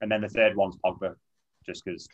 and 0.00 0.10
then 0.10 0.22
the 0.22 0.28
third 0.28 0.56
one's 0.56 0.76
Pogba, 0.84 1.14
just 1.66 1.84
because 1.84 2.08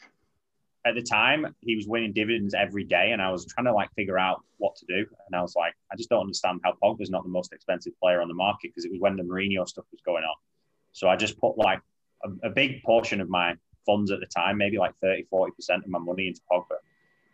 at 0.86 0.94
the 0.94 1.02
time 1.02 1.54
he 1.60 1.76
was 1.76 1.86
winning 1.86 2.12
dividends 2.12 2.54
every 2.54 2.84
day, 2.84 3.12
and 3.12 3.20
I 3.20 3.30
was 3.30 3.46
trying 3.46 3.66
to 3.66 3.72
like 3.72 3.90
figure 3.94 4.18
out 4.18 4.42
what 4.58 4.76
to 4.76 4.86
do. 4.86 5.06
And 5.26 5.36
I 5.36 5.42
was 5.42 5.54
like, 5.54 5.74
I 5.92 5.96
just 5.96 6.08
don't 6.08 6.20
understand 6.20 6.60
how 6.64 6.74
Pogba's 6.82 7.10
not 7.10 7.22
the 7.22 7.30
most 7.30 7.52
expensive 7.52 7.92
player 8.00 8.20
on 8.20 8.28
the 8.28 8.34
market 8.34 8.70
because 8.70 8.84
it 8.84 8.90
was 8.90 9.00
when 9.00 9.16
the 9.16 9.22
Mourinho 9.22 9.68
stuff 9.68 9.84
was 9.92 10.00
going 10.04 10.24
on. 10.24 10.36
So 10.92 11.08
I 11.08 11.16
just 11.16 11.38
put 11.38 11.58
like 11.58 11.80
a, 12.24 12.48
a 12.48 12.50
big 12.50 12.82
portion 12.82 13.20
of 13.20 13.28
my 13.28 13.54
funds 13.86 14.10
at 14.10 14.20
the 14.20 14.26
time, 14.26 14.56
maybe 14.56 14.78
like 14.78 14.96
30, 15.02 15.26
40% 15.32 15.50
of 15.84 15.88
my 15.88 15.98
money 15.98 16.28
into 16.28 16.40
Pogba. 16.50 16.76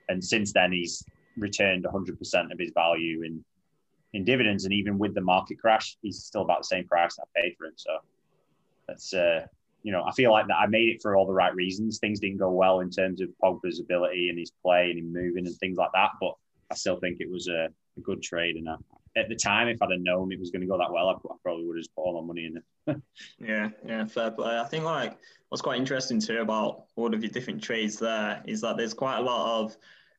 And 0.08 0.22
since 0.22 0.52
then, 0.52 0.72
he's 0.72 1.04
returned 1.36 1.84
100% 1.84 2.52
of 2.52 2.58
his 2.58 2.72
value 2.74 3.22
in 3.22 3.44
in 4.12 4.24
dividends. 4.24 4.64
And 4.64 4.72
even 4.72 4.98
with 4.98 5.14
the 5.14 5.20
market 5.20 5.58
crash, 5.60 5.96
he's 6.02 6.24
still 6.24 6.42
about 6.42 6.60
the 6.60 6.66
same 6.66 6.86
price 6.86 7.18
I 7.20 7.24
paid 7.40 7.54
for 7.58 7.66
him. 7.66 7.74
So 7.76 7.98
that's 8.88 9.12
uh, 9.12 9.46
you 9.86 9.92
know, 9.92 10.02
I 10.02 10.10
feel 10.10 10.32
like 10.32 10.48
that 10.48 10.56
I 10.56 10.66
made 10.66 10.88
it 10.88 11.00
for 11.00 11.14
all 11.14 11.28
the 11.28 11.32
right 11.32 11.54
reasons. 11.54 12.00
Things 12.00 12.18
didn't 12.18 12.38
go 12.38 12.50
well 12.50 12.80
in 12.80 12.90
terms 12.90 13.20
of 13.20 13.28
Pogba's 13.40 13.78
ability 13.78 14.30
and 14.30 14.36
his 14.36 14.50
play 14.50 14.90
and 14.90 14.98
him 14.98 15.12
moving 15.12 15.46
and 15.46 15.56
things 15.58 15.78
like 15.78 15.92
that, 15.94 16.10
but 16.20 16.34
I 16.72 16.74
still 16.74 16.96
think 16.96 17.18
it 17.20 17.30
was 17.30 17.46
a, 17.46 17.68
a 17.96 18.00
good 18.00 18.20
trade. 18.20 18.56
And 18.56 18.68
I, 18.68 18.74
at 19.16 19.28
the 19.28 19.36
time, 19.36 19.68
if 19.68 19.80
I'd 19.80 19.92
have 19.92 20.00
known 20.00 20.32
it 20.32 20.40
was 20.40 20.50
going 20.50 20.62
to 20.62 20.66
go 20.66 20.76
that 20.76 20.92
well, 20.92 21.08
I, 21.08 21.12
I 21.12 21.36
probably 21.40 21.66
would 21.66 21.76
have 21.76 21.84
just 21.84 21.94
put 21.94 22.02
all 22.02 22.20
my 22.20 22.26
money 22.26 22.46
in 22.46 22.56
it. 22.56 23.02
yeah, 23.38 23.68
yeah, 23.86 24.04
fair 24.06 24.32
play. 24.32 24.58
I 24.58 24.64
think 24.64 24.82
like 24.82 25.16
what's 25.50 25.62
quite 25.62 25.78
interesting 25.78 26.20
too 26.20 26.40
about 26.40 26.86
all 26.96 27.14
of 27.14 27.22
your 27.22 27.30
different 27.30 27.62
trades 27.62 27.96
there 28.00 28.42
is 28.44 28.62
that 28.62 28.76
there's 28.76 28.92
quite 28.92 29.18
a 29.18 29.22
lot 29.22 29.60
of 29.60 29.76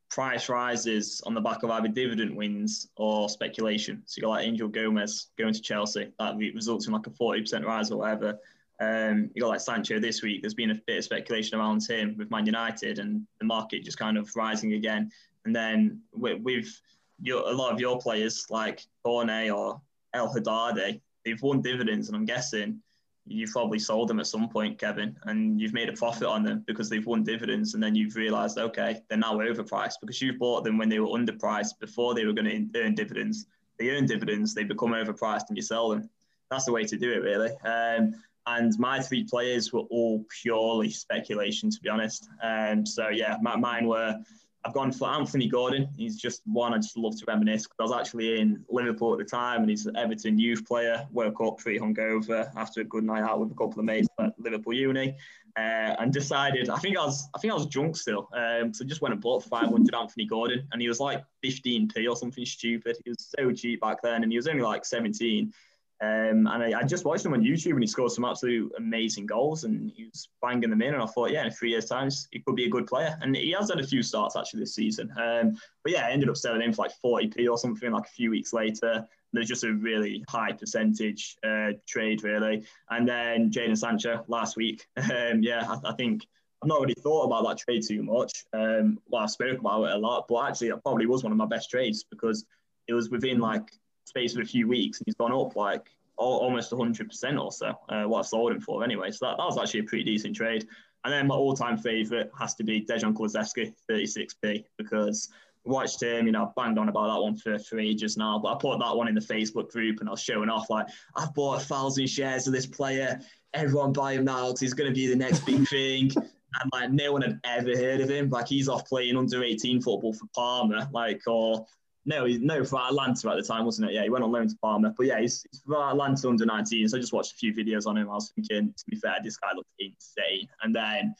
price 0.08 0.48
rises 0.48 1.20
on 1.26 1.34
the 1.34 1.42
back 1.42 1.62
of 1.62 1.70
either 1.70 1.88
dividend 1.88 2.34
wins 2.34 2.88
or 2.96 3.28
speculation. 3.28 4.02
So 4.06 4.14
you 4.16 4.22
got 4.22 4.30
like 4.30 4.46
Angel 4.46 4.68
Gomes 4.68 5.28
going 5.36 5.52
to 5.52 5.60
Chelsea, 5.60 6.10
that 6.18 6.38
results 6.38 6.86
in 6.86 6.94
like 6.94 7.06
a 7.06 7.10
40% 7.10 7.66
rise 7.66 7.90
or 7.90 7.98
whatever. 7.98 8.38
Um, 8.80 9.30
you 9.34 9.42
got 9.42 9.48
like 9.48 9.60
Sancho 9.60 9.98
this 9.98 10.22
week. 10.22 10.40
There's 10.40 10.54
been 10.54 10.70
a 10.70 10.80
bit 10.86 10.98
of 10.98 11.04
speculation 11.04 11.58
around 11.58 11.84
him 11.86 12.16
with 12.16 12.30
Man 12.30 12.46
United, 12.46 12.98
and 12.98 13.26
the 13.40 13.46
market 13.46 13.84
just 13.84 13.98
kind 13.98 14.16
of 14.16 14.34
rising 14.36 14.74
again. 14.74 15.10
And 15.44 15.54
then 15.54 16.00
with, 16.12 16.80
your, 17.20 17.40
a 17.48 17.52
lot 17.52 17.72
of 17.72 17.80
your 17.80 17.98
players 17.98 18.46
like 18.50 18.86
Cornet 19.02 19.50
or 19.50 19.80
El 20.14 20.32
Haddadi, 20.32 21.00
they've 21.24 21.42
won 21.42 21.60
dividends, 21.60 22.08
and 22.08 22.16
I'm 22.16 22.24
guessing 22.24 22.80
you've 23.26 23.50
probably 23.50 23.78
sold 23.78 24.08
them 24.08 24.20
at 24.20 24.26
some 24.26 24.48
point, 24.48 24.78
Kevin, 24.78 25.16
and 25.24 25.60
you've 25.60 25.74
made 25.74 25.88
a 25.88 25.92
profit 25.92 26.26
on 26.28 26.42
them 26.42 26.64
because 26.66 26.88
they've 26.88 27.04
won 27.04 27.24
dividends, 27.24 27.74
and 27.74 27.82
then 27.82 27.94
you've 27.94 28.16
realised, 28.16 28.58
okay, 28.58 29.02
they're 29.08 29.18
now 29.18 29.34
overpriced 29.34 29.94
because 30.00 30.22
you've 30.22 30.38
bought 30.38 30.64
them 30.64 30.78
when 30.78 30.88
they 30.88 31.00
were 31.00 31.08
underpriced 31.08 31.78
before 31.80 32.14
they 32.14 32.24
were 32.24 32.32
going 32.32 32.70
to 32.72 32.80
earn 32.80 32.94
dividends. 32.94 33.46
They 33.78 33.90
earn 33.90 34.06
dividends, 34.06 34.54
they 34.54 34.64
become 34.64 34.90
overpriced, 34.90 35.48
and 35.48 35.56
you 35.56 35.62
sell 35.62 35.88
them. 35.90 36.08
That's 36.50 36.64
the 36.64 36.72
way 36.72 36.84
to 36.84 36.96
do 36.96 37.12
it, 37.12 37.22
really. 37.22 37.50
Um, 37.64 38.14
and 38.56 38.78
my 38.78 39.00
three 39.00 39.24
players 39.24 39.72
were 39.72 39.80
all 39.90 40.24
purely 40.42 40.90
speculation, 40.90 41.70
to 41.70 41.80
be 41.80 41.88
honest. 41.88 42.28
Um, 42.42 42.86
so 42.86 43.08
yeah, 43.08 43.36
my, 43.42 43.56
mine 43.56 43.86
were. 43.86 44.16
I've 44.64 44.74
gone 44.74 44.90
for 44.90 45.08
Anthony 45.08 45.48
Gordon. 45.48 45.88
He's 45.96 46.16
just 46.16 46.42
one 46.44 46.74
I 46.74 46.78
just 46.78 46.96
love 46.96 47.16
to 47.18 47.24
reminisce 47.28 47.62
because 47.62 47.76
I 47.78 47.82
was 47.84 47.92
actually 47.92 48.40
in 48.40 48.64
Liverpool 48.68 49.12
at 49.12 49.18
the 49.18 49.24
time, 49.24 49.60
and 49.60 49.70
he's 49.70 49.86
an 49.86 49.96
Everton 49.96 50.36
youth 50.38 50.66
player. 50.66 51.06
Woke 51.12 51.40
up 51.40 51.58
pretty 51.58 51.78
hungover 51.78 52.50
after 52.56 52.80
a 52.80 52.84
good 52.84 53.04
night 53.04 53.22
out 53.22 53.38
with 53.40 53.52
a 53.52 53.54
couple 53.54 53.78
of 53.78 53.84
mates 53.84 54.08
at 54.18 54.34
Liverpool 54.38 54.74
uni, 54.74 55.14
uh, 55.56 55.94
and 56.00 56.12
decided. 56.12 56.68
I 56.70 56.78
think 56.78 56.98
I 56.98 57.04
was. 57.04 57.28
I 57.34 57.38
think 57.38 57.52
I 57.52 57.54
was 57.54 57.66
drunk 57.66 57.96
still. 57.96 58.28
Um, 58.34 58.74
so 58.74 58.84
just 58.84 59.00
went 59.00 59.12
and 59.12 59.22
bought 59.22 59.44
500 59.44 59.94
Anthony 59.94 60.26
Gordon, 60.26 60.66
and 60.72 60.82
he 60.82 60.88
was 60.88 60.98
like 60.98 61.24
15p 61.44 62.08
or 62.08 62.16
something 62.16 62.44
stupid. 62.44 62.96
He 63.04 63.10
was 63.10 63.32
so 63.38 63.52
cheap 63.52 63.80
back 63.80 64.02
then, 64.02 64.24
and 64.24 64.32
he 64.32 64.36
was 64.38 64.48
only 64.48 64.62
like 64.62 64.84
17. 64.84 65.52
Um, 66.00 66.46
and 66.46 66.62
I, 66.62 66.78
I, 66.78 66.82
just 66.84 67.04
watched 67.04 67.26
him 67.26 67.32
on 67.32 67.42
YouTube 67.42 67.72
and 67.72 67.82
he 67.82 67.88
scored 67.88 68.12
some 68.12 68.24
absolute 68.24 68.72
amazing 68.78 69.26
goals 69.26 69.64
and 69.64 69.90
he 69.90 70.04
was 70.04 70.28
banging 70.40 70.70
them 70.70 70.80
in. 70.80 70.94
And 70.94 71.02
I 71.02 71.06
thought, 71.06 71.32
yeah, 71.32 71.44
in 71.44 71.50
three 71.50 71.70
years' 71.70 71.86
time, 71.86 72.08
he 72.30 72.38
could 72.38 72.54
be 72.54 72.66
a 72.66 72.70
good 72.70 72.86
player. 72.86 73.18
And 73.20 73.34
he 73.34 73.50
has 73.50 73.70
had 73.70 73.80
a 73.80 73.86
few 73.86 74.04
starts 74.04 74.36
actually 74.36 74.60
this 74.60 74.76
season. 74.76 75.12
Um, 75.20 75.56
but 75.82 75.92
yeah, 75.92 76.06
I 76.06 76.10
ended 76.10 76.28
up 76.28 76.36
selling 76.36 76.62
him 76.62 76.72
for 76.72 76.82
like 76.82 76.92
40p 77.04 77.50
or 77.50 77.58
something 77.58 77.90
like 77.90 78.06
a 78.06 78.10
few 78.10 78.30
weeks 78.30 78.52
later. 78.52 79.08
There's 79.32 79.48
just 79.48 79.64
a 79.64 79.72
really 79.72 80.24
high 80.28 80.52
percentage 80.52 81.36
uh, 81.44 81.72
trade, 81.86 82.22
really. 82.22 82.64
And 82.90 83.06
then 83.06 83.50
Jadon 83.50 83.76
Sancho 83.76 84.24
last 84.28 84.56
week. 84.56 84.86
Um, 84.96 85.42
yeah, 85.42 85.66
I, 85.68 85.90
I, 85.90 85.92
think 85.94 86.26
I've 86.62 86.68
not 86.68 86.80
really 86.80 86.94
thought 86.94 87.24
about 87.24 87.44
that 87.46 87.58
trade 87.58 87.82
too 87.86 88.02
much. 88.02 88.44
Um, 88.52 88.98
well, 89.08 89.22
I 89.22 89.26
spoke 89.26 89.58
about 89.58 89.84
it 89.84 89.94
a 89.94 89.98
lot, 89.98 90.26
but 90.28 90.48
actually, 90.48 90.68
it 90.68 90.82
probably 90.82 91.06
was 91.06 91.24
one 91.24 91.32
of 91.32 91.38
my 91.38 91.46
best 91.46 91.70
trades 91.70 92.04
because 92.08 92.44
it 92.86 92.94
was 92.94 93.10
within 93.10 93.38
like 93.38 93.68
space 94.08 94.34
of 94.34 94.42
a 94.42 94.44
few 94.44 94.66
weeks, 94.66 94.98
and 94.98 95.06
he's 95.06 95.14
gone 95.14 95.32
up 95.32 95.56
like 95.56 95.88
almost 96.18 96.72
100% 96.72 97.40
or 97.40 97.52
so, 97.52 97.72
uh, 97.88 98.04
what 98.04 98.20
I 98.20 98.22
sold 98.22 98.52
him 98.52 98.60
for 98.60 98.82
anyway. 98.82 99.10
So 99.10 99.26
that, 99.26 99.36
that 99.38 99.44
was 99.44 99.58
actually 99.58 99.80
a 99.80 99.84
pretty 99.84 100.04
decent 100.04 100.34
trade. 100.34 100.66
And 101.04 101.12
then 101.12 101.28
my 101.28 101.36
all-time 101.36 101.78
favourite 101.78 102.28
has 102.38 102.54
to 102.56 102.64
be 102.64 102.84
Dejan 102.84 103.14
Kulusevski, 103.14 103.72
36p, 103.88 104.64
because 104.76 105.28
I 105.66 105.70
watched 105.70 106.02
him, 106.02 106.26
you 106.26 106.32
know, 106.32 106.46
I've 106.46 106.54
banged 106.56 106.78
on 106.78 106.88
about 106.88 107.14
that 107.14 107.22
one 107.22 107.36
for, 107.36 107.58
for 107.58 107.78
ages 107.78 108.16
now, 108.16 108.38
but 108.38 108.52
I 108.52 108.58
put 108.58 108.78
that 108.80 108.96
one 108.96 109.06
in 109.06 109.14
the 109.14 109.20
Facebook 109.20 109.70
group 109.70 110.00
and 110.00 110.08
I 110.08 110.12
was 110.12 110.20
showing 110.20 110.48
off 110.48 110.70
like, 110.70 110.86
I've 111.14 111.32
bought 111.34 111.62
a 111.62 111.64
thousand 111.64 112.08
shares 112.08 112.46
of 112.46 112.52
this 112.52 112.66
player. 112.66 113.20
Everyone 113.54 113.92
buy 113.92 114.14
him 114.14 114.24
now 114.24 114.48
because 114.48 114.60
he's 114.60 114.74
going 114.74 114.90
to 114.90 114.94
be 114.94 115.06
the 115.06 115.16
next 115.16 115.46
big 115.46 115.68
thing. 115.68 116.10
And 116.16 116.70
like 116.72 116.90
no 116.90 117.12
one 117.12 117.22
had 117.22 117.38
ever 117.44 117.76
heard 117.76 118.00
of 118.00 118.08
him. 118.08 118.28
Like 118.30 118.48
he's 118.48 118.68
off 118.68 118.88
playing 118.88 119.16
under 119.16 119.44
18 119.44 119.80
football 119.80 120.14
for 120.14 120.26
Parma, 120.34 120.88
like 120.92 121.22
or 121.26 121.64
no, 122.04 122.24
he's 122.24 122.40
no 122.40 122.64
for 122.64 122.80
Atalanta 122.80 123.30
at 123.30 123.36
the 123.36 123.42
time, 123.42 123.64
wasn't 123.64 123.90
it? 123.90 123.94
Yeah, 123.94 124.02
he 124.02 124.10
went 124.10 124.24
on 124.24 124.32
loan 124.32 124.48
to 124.48 124.56
Parma. 124.62 124.94
But 124.96 125.06
yeah, 125.06 125.20
he's, 125.20 125.44
he's 125.50 125.60
for 125.60 125.82
Atalanta 125.82 126.28
under 126.28 126.46
19. 126.46 126.88
So 126.88 126.96
I 126.96 127.00
just 127.00 127.12
watched 127.12 127.32
a 127.32 127.36
few 127.36 127.52
videos 127.52 127.86
on 127.86 127.96
him. 127.96 128.08
I 128.08 128.14
was 128.14 128.32
thinking, 128.34 128.74
to 128.76 128.84
be 128.88 128.96
fair, 128.96 129.16
this 129.22 129.36
guy 129.36 129.48
looked 129.54 129.68
insane. 129.78 130.48
And 130.62 130.74
then 130.74 131.14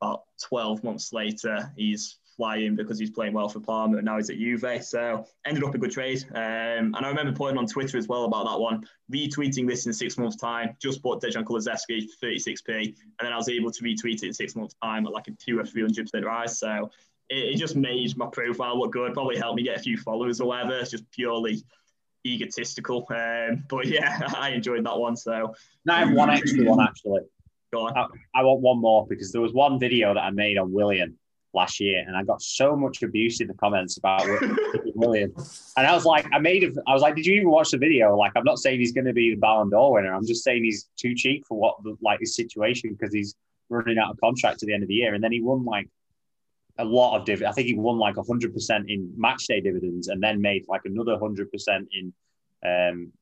about 0.00 0.22
12 0.42 0.82
months 0.82 1.12
later, 1.12 1.72
he's 1.76 2.18
flying 2.36 2.74
because 2.74 2.98
he's 2.98 3.10
playing 3.10 3.34
well 3.34 3.48
for 3.48 3.60
Parma 3.60 3.98
and 3.98 4.04
now 4.04 4.16
he's 4.16 4.30
at 4.30 4.38
Juve. 4.38 4.82
So 4.82 5.26
ended 5.46 5.64
up 5.64 5.74
a 5.74 5.78
good 5.78 5.92
trade. 5.92 6.24
Um, 6.34 6.94
and 6.94 6.96
I 6.96 7.08
remember 7.08 7.32
putting 7.32 7.58
on 7.58 7.66
Twitter 7.66 7.98
as 7.98 8.08
well 8.08 8.24
about 8.24 8.46
that 8.46 8.58
one, 8.58 8.84
retweeting 9.12 9.68
this 9.68 9.86
in 9.86 9.92
six 9.92 10.18
months' 10.18 10.36
time. 10.36 10.76
Just 10.80 11.02
bought 11.02 11.22
Dejan 11.22 11.44
Kulusevski 11.44 12.08
for 12.18 12.26
36p, 12.26 12.68
and 12.68 12.94
then 13.20 13.32
I 13.32 13.36
was 13.36 13.48
able 13.48 13.70
to 13.70 13.84
retweet 13.84 14.16
it 14.16 14.24
in 14.24 14.32
six 14.32 14.56
months' 14.56 14.74
time 14.82 15.06
at 15.06 15.12
like 15.12 15.28
a 15.28 15.32
two 15.32 15.58
or 15.58 15.64
three 15.64 15.82
hundred 15.82 16.04
percent 16.04 16.24
rise. 16.24 16.58
So 16.58 16.90
it, 17.32 17.54
it, 17.54 17.56
just 17.56 17.76
made 17.76 18.16
my 18.16 18.26
profile 18.26 18.78
look 18.78 18.92
good. 18.92 19.14
Probably 19.14 19.36
helped 19.36 19.56
me 19.56 19.62
get 19.62 19.78
a 19.78 19.82
few 19.82 19.96
followers 19.96 20.40
or 20.40 20.48
whatever. 20.48 20.78
It's 20.78 20.90
just 20.90 21.10
purely 21.10 21.62
egotistical. 22.26 23.06
Um, 23.10 23.64
but 23.68 23.86
yeah, 23.86 24.20
I 24.36 24.50
enjoyed 24.50 24.84
that 24.84 24.98
one. 24.98 25.16
So 25.16 25.54
now 25.84 25.96
I 25.96 25.98
have 26.00 26.12
one 26.12 26.30
extra 26.30 26.64
one 26.64 26.80
actually. 26.80 27.22
Go 27.72 27.86
on. 27.86 27.96
I, 27.96 28.06
I 28.34 28.42
want 28.42 28.60
one 28.60 28.80
more 28.80 29.06
because 29.06 29.32
there 29.32 29.40
was 29.40 29.52
one 29.52 29.80
video 29.80 30.12
that 30.14 30.20
I 30.20 30.30
made 30.30 30.58
on 30.58 30.72
Willian 30.72 31.18
last 31.54 31.80
year, 31.80 32.04
and 32.06 32.16
I 32.16 32.22
got 32.22 32.40
so 32.42 32.76
much 32.76 33.02
abuse 33.02 33.40
in 33.40 33.48
the 33.48 33.54
comments 33.54 33.96
about 33.96 34.26
Willian. 34.94 35.34
And 35.76 35.86
I 35.86 35.94
was 35.94 36.04
like, 36.04 36.26
I 36.32 36.38
made 36.38 36.62
it. 36.62 36.74
I 36.86 36.92
was 36.92 37.02
like, 37.02 37.16
did 37.16 37.26
you 37.26 37.34
even 37.36 37.50
watch 37.50 37.70
the 37.70 37.78
video? 37.78 38.16
Like, 38.16 38.32
I'm 38.36 38.44
not 38.44 38.58
saying 38.58 38.80
he's 38.80 38.92
going 38.92 39.06
to 39.06 39.12
be 39.12 39.30
the 39.30 39.40
Ballon 39.40 39.70
d'Or 39.70 39.94
winner. 39.94 40.14
I'm 40.14 40.26
just 40.26 40.44
saying 40.44 40.64
he's 40.64 40.88
too 40.96 41.14
cheap 41.14 41.46
for 41.46 41.58
what 41.58 41.82
the, 41.82 41.96
like 42.02 42.20
his 42.20 42.36
situation 42.36 42.94
because 42.98 43.12
he's 43.12 43.34
running 43.70 43.98
out 43.98 44.10
of 44.10 44.20
contract 44.20 44.60
to 44.60 44.66
the 44.66 44.74
end 44.74 44.82
of 44.82 44.88
the 44.88 44.94
year, 44.94 45.14
and 45.14 45.24
then 45.24 45.32
he 45.32 45.40
won 45.40 45.64
like 45.64 45.88
a 46.78 46.84
lot 46.84 47.18
of 47.18 47.24
dividends. 47.26 47.52
I 47.52 47.54
think 47.54 47.68
he 47.68 47.74
won 47.74 47.98
like 47.98 48.16
100% 48.16 48.84
in 48.88 49.12
match 49.16 49.46
day 49.46 49.60
dividends 49.60 50.08
and 50.08 50.22
then 50.22 50.40
made 50.40 50.64
like 50.68 50.82
another 50.84 51.16
100% 51.16 51.86
in 51.92 52.12
um, 52.64 53.12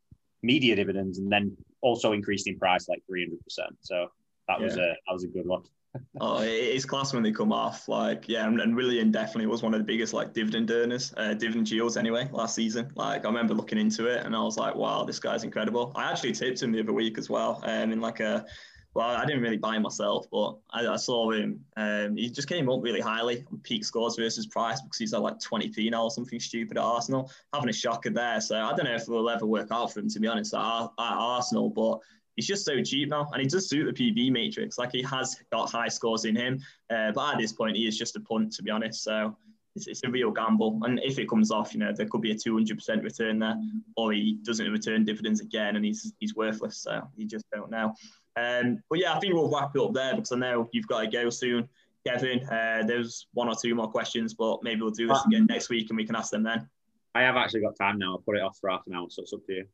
media 0.42 0.76
dividends 0.76 1.18
and 1.18 1.30
then 1.30 1.56
also 1.80 2.12
increased 2.12 2.46
in 2.46 2.58
price 2.58 2.88
like 2.88 3.02
300%. 3.10 3.36
So 3.80 4.08
that 4.48 4.60
yeah. 4.60 4.64
was 4.64 4.76
a 4.76 4.96
that 5.06 5.12
was 5.12 5.24
a 5.24 5.28
good 5.28 5.46
one. 5.46 5.62
oh, 6.20 6.40
it's 6.40 6.84
class 6.84 7.12
when 7.12 7.22
they 7.22 7.32
come 7.32 7.52
off. 7.52 7.88
Like, 7.88 8.28
yeah, 8.28 8.46
and, 8.46 8.60
and 8.60 8.76
Willian 8.76 9.10
definitely 9.10 9.46
was 9.46 9.62
one 9.62 9.74
of 9.74 9.80
the 9.80 9.84
biggest 9.84 10.12
like 10.12 10.32
dividend 10.32 10.70
earners, 10.70 11.12
uh, 11.16 11.34
dividend 11.34 11.68
yields 11.68 11.96
anyway 11.96 12.28
last 12.32 12.54
season. 12.54 12.92
Like, 12.94 13.24
I 13.24 13.28
remember 13.28 13.54
looking 13.54 13.78
into 13.78 14.06
it 14.06 14.24
and 14.24 14.36
I 14.36 14.40
was 14.40 14.56
like, 14.56 14.76
wow, 14.76 15.04
this 15.04 15.18
guy's 15.18 15.42
incredible. 15.42 15.92
I 15.96 16.10
actually 16.10 16.32
tipped 16.32 16.62
him 16.62 16.70
the 16.70 16.80
other 16.80 16.92
week 16.92 17.18
as 17.18 17.28
well, 17.28 17.60
um, 17.64 17.90
in 17.90 18.00
like 18.00 18.20
a 18.20 18.46
well, 18.94 19.08
I 19.08 19.24
didn't 19.24 19.42
really 19.42 19.56
buy 19.56 19.78
myself, 19.78 20.26
but 20.32 20.56
I, 20.70 20.86
I 20.86 20.96
saw 20.96 21.30
him. 21.30 21.64
Um, 21.76 22.16
he 22.16 22.28
just 22.28 22.48
came 22.48 22.68
up 22.68 22.82
really 22.82 23.00
highly 23.00 23.44
on 23.50 23.58
peak 23.58 23.84
scores 23.84 24.16
versus 24.16 24.46
price 24.46 24.80
because 24.80 24.98
he's 24.98 25.14
at 25.14 25.22
like 25.22 25.38
20p 25.38 25.90
now 25.90 26.04
or 26.04 26.10
something 26.10 26.40
stupid 26.40 26.76
at 26.76 26.82
Arsenal. 26.82 27.30
Having 27.54 27.68
a 27.68 27.72
shocker 27.72 28.10
there. 28.10 28.40
So 28.40 28.56
I 28.56 28.74
don't 28.74 28.86
know 28.86 28.94
if 28.94 29.02
it 29.02 29.08
will 29.08 29.30
ever 29.30 29.46
work 29.46 29.68
out 29.70 29.92
for 29.92 30.00
him, 30.00 30.08
to 30.08 30.18
be 30.18 30.26
honest, 30.26 30.54
at, 30.54 30.60
at 30.60 30.90
Arsenal. 30.98 31.70
But 31.70 32.00
he's 32.34 32.48
just 32.48 32.64
so 32.64 32.82
cheap 32.82 33.10
now. 33.10 33.28
And 33.32 33.40
he 33.40 33.46
does 33.46 33.68
suit 33.68 33.84
the 33.84 34.12
PB 34.12 34.32
matrix. 34.32 34.76
Like 34.76 34.90
he 34.90 35.02
has 35.02 35.36
got 35.52 35.70
high 35.70 35.88
scores 35.88 36.24
in 36.24 36.34
him. 36.34 36.60
Uh, 36.92 37.12
but 37.12 37.34
at 37.34 37.38
this 37.38 37.52
point, 37.52 37.76
he 37.76 37.86
is 37.86 37.96
just 37.96 38.16
a 38.16 38.20
punt, 38.20 38.52
to 38.54 38.62
be 38.64 38.72
honest. 38.72 39.04
So 39.04 39.36
it's, 39.76 39.86
it's 39.86 40.02
a 40.02 40.10
real 40.10 40.32
gamble. 40.32 40.80
And 40.82 41.00
if 41.04 41.16
it 41.20 41.28
comes 41.28 41.52
off, 41.52 41.74
you 41.74 41.78
know, 41.78 41.92
there 41.92 42.06
could 42.06 42.22
be 42.22 42.32
a 42.32 42.34
200% 42.34 43.04
return 43.04 43.38
there, 43.38 43.56
or 43.96 44.12
he 44.12 44.38
doesn't 44.42 44.68
return 44.70 45.04
dividends 45.04 45.40
again 45.40 45.76
and 45.76 45.84
he's, 45.84 46.12
he's 46.18 46.34
worthless. 46.34 46.78
So 46.78 47.08
you 47.16 47.26
just 47.26 47.44
don't 47.52 47.70
know. 47.70 47.94
Um, 48.36 48.82
but 48.88 48.98
yeah, 48.98 49.14
I 49.14 49.20
think 49.20 49.34
we'll 49.34 49.50
wrap 49.50 49.74
it 49.74 49.82
up 49.82 49.92
there 49.92 50.14
because 50.14 50.32
I 50.32 50.36
know 50.36 50.68
you've 50.72 50.86
got 50.86 51.02
to 51.02 51.06
go 51.06 51.30
soon. 51.30 51.68
Kevin, 52.06 52.40
uh, 52.48 52.82
there's 52.86 53.26
one 53.34 53.48
or 53.48 53.54
two 53.54 53.74
more 53.74 53.88
questions, 53.88 54.34
but 54.34 54.62
maybe 54.62 54.80
we'll 54.80 54.90
do 54.90 55.06
this 55.06 55.24
again 55.26 55.46
next 55.46 55.68
week 55.68 55.90
and 55.90 55.96
we 55.96 56.04
can 56.04 56.16
ask 56.16 56.30
them 56.30 56.42
then. 56.42 56.68
I 57.14 57.22
have 57.22 57.36
actually 57.36 57.60
got 57.60 57.76
time 57.76 57.98
now. 57.98 58.12
I'll 58.12 58.18
put 58.18 58.36
it 58.36 58.42
off 58.42 58.56
for 58.58 58.70
half 58.70 58.86
an 58.86 58.94
hour, 58.94 59.06
so 59.10 59.22
it's 59.22 59.32
up 59.32 59.44
to 59.46 59.52
you. 59.52 59.64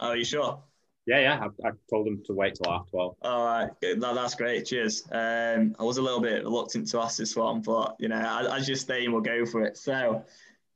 Oh, 0.00 0.08
are 0.08 0.16
you 0.16 0.24
sure? 0.24 0.62
Yeah, 1.06 1.20
yeah. 1.20 1.40
I, 1.40 1.68
I 1.68 1.70
told 1.90 2.06
them 2.06 2.22
to 2.26 2.32
wait 2.32 2.54
till 2.54 2.70
half 2.70 2.90
12. 2.90 3.16
All 3.22 3.44
right. 3.44 3.70
No, 3.96 4.14
that's 4.14 4.34
great. 4.34 4.66
Cheers. 4.66 5.04
Um, 5.12 5.76
I 5.78 5.84
was 5.84 5.98
a 5.98 6.02
little 6.02 6.20
bit 6.20 6.42
reluctant 6.42 6.88
to 6.90 7.00
ask 7.00 7.18
this 7.18 7.36
one, 7.36 7.60
but, 7.60 7.96
you 7.98 8.08
know, 8.08 8.48
as 8.52 8.68
you're 8.68 8.76
staying, 8.76 9.12
we'll 9.12 9.20
go 9.20 9.46
for 9.46 9.62
it. 9.62 9.76
So, 9.76 10.24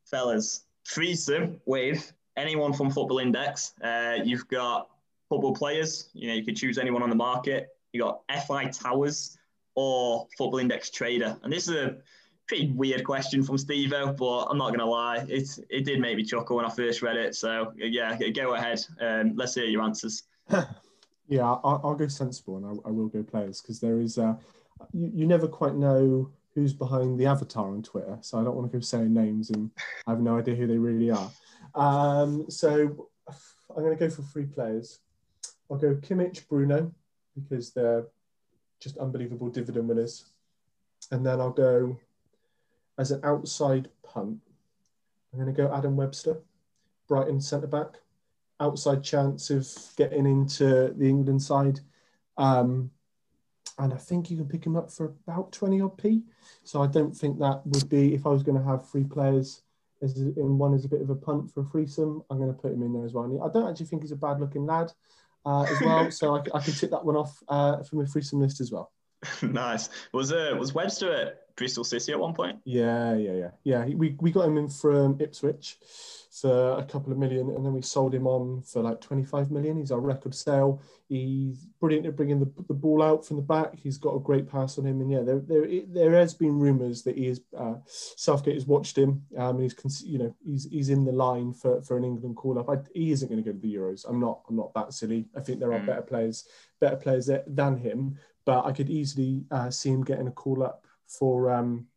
fellas, 0.05 0.63
threesome 0.89 1.61
with 1.65 2.13
anyone 2.37 2.73
from 2.73 2.91
Football 2.91 3.19
Index. 3.19 3.75
Uh, 3.83 4.19
you've 4.23 4.47
got 4.49 4.89
football 5.31 5.55
players. 5.55 6.11
You 6.13 6.29
know, 6.29 6.35
you 6.35 6.45
could 6.45 6.57
choose 6.57 6.77
anyone 6.77 7.03
on 7.03 7.09
the 7.09 7.17
market. 7.17 7.69
You 7.93 8.03
got 8.03 8.21
FI 8.47 8.67
Towers 8.67 9.39
or 9.75 10.27
Football 10.37 10.59
Index 10.59 10.91
Trader. 10.91 11.39
And 11.43 11.51
this 11.51 11.69
is 11.69 11.77
a 11.77 11.97
pretty 12.47 12.73
weird 12.73 13.05
question 13.05 13.43
from 13.43 13.57
Steve 13.57 13.91
but 13.91 14.45
I'm 14.45 14.59
not 14.59 14.69
going 14.69 14.81
to 14.81 14.87
lie. 14.87 15.25
It, 15.29 15.49
it 15.71 15.85
did 15.85 16.01
make 16.01 16.17
me 16.17 16.25
chuckle 16.25 16.57
when 16.57 16.67
I 16.67 16.69
first 16.69 17.01
read 17.01 17.17
it. 17.17 17.35
So, 17.35 17.73
yeah, 17.77 18.19
go 18.35 18.55
ahead. 18.55 18.85
Um, 19.01 19.35
let's 19.37 19.55
hear 19.55 19.65
your 19.65 19.83
answers. 19.83 20.25
yeah, 21.29 21.45
I'll, 21.45 21.81
I'll, 21.85 21.95
go 21.95 22.09
sensible 22.09 22.57
and 22.57 22.67
I, 22.67 22.89
I 22.89 22.91
will 22.91 23.07
go 23.07 23.23
players 23.23 23.61
because 23.63 23.79
there 23.79 24.01
is, 24.01 24.19
uh, 24.19 24.35
you, 24.93 25.13
you 25.15 25.27
never 25.27 25.47
quite 25.47 25.77
know 25.77 26.29
who's 26.57 26.73
behind 26.73 27.21
the 27.21 27.27
avatar 27.27 27.69
on 27.69 27.83
Twitter. 27.83 28.19
So 28.21 28.41
I 28.41 28.43
don't 28.43 28.57
want 28.57 28.71
to 28.71 28.77
go 28.77 28.81
saying 28.81 29.15
names 29.15 29.51
and 29.51 29.71
I 30.09 30.11
have 30.11 30.21
no 30.21 30.39
idea 30.39 30.57
who 30.57 30.67
they 30.67 30.79
really 30.79 31.13
are. 31.13 31.31
Um, 31.77 32.51
so 32.51 33.09
I'm 33.77 33.85
going 33.85 33.97
to 33.97 34.09
go 34.09 34.11
for 34.11 34.23
three 34.23 34.47
players. 34.47 34.99
I'll 35.71 35.79
go 35.79 35.95
Kimmich, 35.95 36.49
Bruno, 36.49 36.93
because 37.35 37.71
they're 37.71 38.07
just 38.81 38.99
unbelievable 38.99 39.49
dividend 39.49 39.89
winners. 39.89 40.27
And 41.11 41.25
then 41.25 41.41
I'll 41.41 41.51
go 41.51 41.99
as 42.99 43.11
an 43.11 43.21
outside 43.25 43.89
punt. 44.03 44.41
I'm 45.33 45.41
going 45.41 45.55
to 45.55 45.63
go 45.63 45.73
Adam 45.73 45.97
Webster, 45.97 46.39
Brighton 47.09 47.41
centre 47.41 47.67
back. 47.67 48.01
Outside 48.59 49.03
chance 49.03 49.49
of 49.49 49.67
getting 49.97 50.27
into 50.27 50.93
the 50.97 51.09
England 51.09 51.41
side. 51.41 51.81
Um, 52.37 52.91
and 53.79 53.95
I 53.95 53.97
think 53.97 54.31
you 54.31 54.37
can 54.37 54.49
pick 54.49 54.67
him 54.67 54.77
up 54.77 54.91
for 54.91 55.15
about 55.27 55.53
20 55.53 55.81
odd 55.81 55.97
P. 55.97 56.23
So 56.65 56.83
I 56.83 56.87
don't 56.87 57.17
think 57.17 57.39
that 57.39 57.63
would 57.65 57.89
be, 57.89 58.13
if 58.15 58.27
I 58.27 58.31
was 58.31 58.43
going 58.43 58.59
to 58.59 58.65
have 58.65 58.91
three 58.91 59.05
players 59.05 59.63
as 60.03 60.19
in 60.19 60.59
one 60.59 60.75
as 60.75 60.85
a 60.85 60.89
bit 60.89 61.01
of 61.01 61.11
a 61.11 61.15
punt 61.15 61.51
for 61.53 61.61
a 61.61 61.65
threesome, 61.65 62.23
I'm 62.31 62.39
going 62.39 62.53
to 62.53 62.61
put 62.61 62.73
him 62.73 62.83
in 62.83 62.93
there 62.93 63.05
as 63.05 63.13
well. 63.13 63.43
I 63.43 63.53
don't 63.53 63.69
actually 63.71 63.87
think 63.87 64.03
he's 64.03 64.13
a 64.13 64.17
bad 64.17 64.41
looking 64.41 64.67
lad 64.67 64.93
uh, 65.45 65.63
as 65.63 65.81
well. 65.81 66.11
so 66.11 66.37
I, 66.37 66.41
I, 66.55 66.61
can 66.61 66.75
tick 66.75 66.91
that 66.91 67.05
one 67.05 67.17
off 67.17 67.43
uh, 67.49 67.83
from 67.83 68.01
a 68.01 68.07
threesome 68.07 68.41
list 68.41 68.61
as 68.61 68.71
well. 68.71 68.93
nice. 69.43 69.91
Was 70.13 70.33
uh, 70.33 70.57
was 70.59 70.75
Webster 70.75 71.13
at 71.13 71.57
Bristol 71.57 71.85
City 71.85 72.13
at 72.13 72.19
one 72.19 72.35
point? 72.35 72.59
Yeah, 72.65 73.15
yeah, 73.15 73.33
yeah, 73.33 73.51
yeah. 73.65 73.85
We, 73.85 74.17
we 74.21 74.31
got 74.31 74.47
him 74.47 74.57
in 74.57 74.69
from 74.69 75.21
Ipswich 75.21 75.77
for 76.31 76.79
a 76.79 76.85
couple 76.85 77.11
of 77.11 77.19
million, 77.19 77.51
and 77.51 77.67
then 77.67 77.73
we 77.73 77.83
sold 77.83 78.15
him 78.15 78.27
on 78.27 78.63
for 78.63 78.83
like 78.83 79.01
25 79.01 79.51
million. 79.51 79.77
He's 79.77 79.91
our 79.91 79.99
record 79.99 80.33
sale. 80.33 80.81
He's 81.09 81.67
brilliant 81.81 82.07
at 82.07 82.15
bringing 82.15 82.39
the, 82.39 82.51
the 82.69 82.75
ball 82.75 83.03
out 83.03 83.27
from 83.27 83.37
the 83.37 83.43
back. 83.43 83.75
He's 83.77 83.99
got 83.99 84.15
a 84.15 84.21
great 84.21 84.49
pass 84.49 84.79
on 84.79 84.87
him, 84.87 85.01
and 85.01 85.11
yeah, 85.11 85.23
there 85.23 85.41
there, 85.41 85.67
there 85.89 86.15
has 86.15 86.33
been 86.33 86.59
rumours 86.59 87.03
that 87.03 87.19
he 87.19 87.27
is 87.27 87.41
uh, 87.57 87.75
Southgate 87.87 88.55
has 88.55 88.67
watched 88.67 88.97
him, 88.97 89.23
um, 89.37 89.59
and 89.59 89.63
he's 89.63 90.03
you 90.05 90.19
know 90.19 90.35
he's 90.47 90.69
he's 90.71 90.89
in 90.89 91.05
the 91.05 91.13
line 91.13 91.53
for, 91.53 91.83
for 91.83 91.97
an 91.97 92.05
England 92.05 92.37
call 92.37 92.61
up. 92.61 92.71
I, 92.71 92.77
he 92.95 93.11
isn't 93.11 93.29
going 93.29 93.43
to 93.43 93.53
go 93.53 93.53
to 93.53 93.61
the 93.61 93.75
Euros. 93.75 94.07
I'm 94.09 94.21
not 94.21 94.43
I'm 94.49 94.57
not 94.57 94.73
that 94.75 94.95
silly. 94.95 95.27
I 95.37 95.41
think 95.41 95.59
there 95.59 95.73
are 95.73 95.81
mm. 95.81 95.87
better 95.87 96.03
players 96.03 96.47
better 96.81 96.97
players 96.97 97.29
than 97.49 97.77
him, 97.77 98.17
but 98.45 98.65
I 98.65 98.71
could 98.71 98.89
easily 98.89 99.45
uh, 99.51 99.71
see 99.71 99.91
him 99.91 100.05
getting 100.05 100.29
a 100.29 100.33
call 100.33 100.63
up 100.63 100.87
for 101.09 101.51
um, 101.51 101.89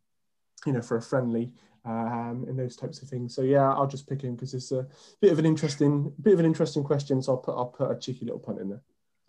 you 0.66 0.72
know 0.72 0.82
for 0.82 0.96
a 0.96 1.02
friendly 1.02 1.52
um, 1.84 2.44
and 2.48 2.58
those 2.58 2.76
types 2.76 3.02
of 3.02 3.08
things. 3.08 3.34
So 3.34 3.42
yeah, 3.42 3.72
I'll 3.72 3.86
just 3.86 4.08
pick 4.08 4.22
him 4.22 4.34
because 4.34 4.54
it's 4.54 4.72
a 4.72 4.86
bit 5.20 5.32
of 5.32 5.38
an 5.38 5.46
interesting, 5.46 6.12
bit 6.22 6.34
of 6.34 6.40
an 6.40 6.46
interesting 6.46 6.84
question. 6.84 7.20
So 7.22 7.32
I'll 7.32 7.38
put 7.38 7.56
I'll 7.56 7.66
put 7.66 7.90
a 7.90 7.98
cheeky 7.98 8.24
little 8.24 8.40
punt 8.40 8.60
in 8.60 8.68
there. 8.70 8.82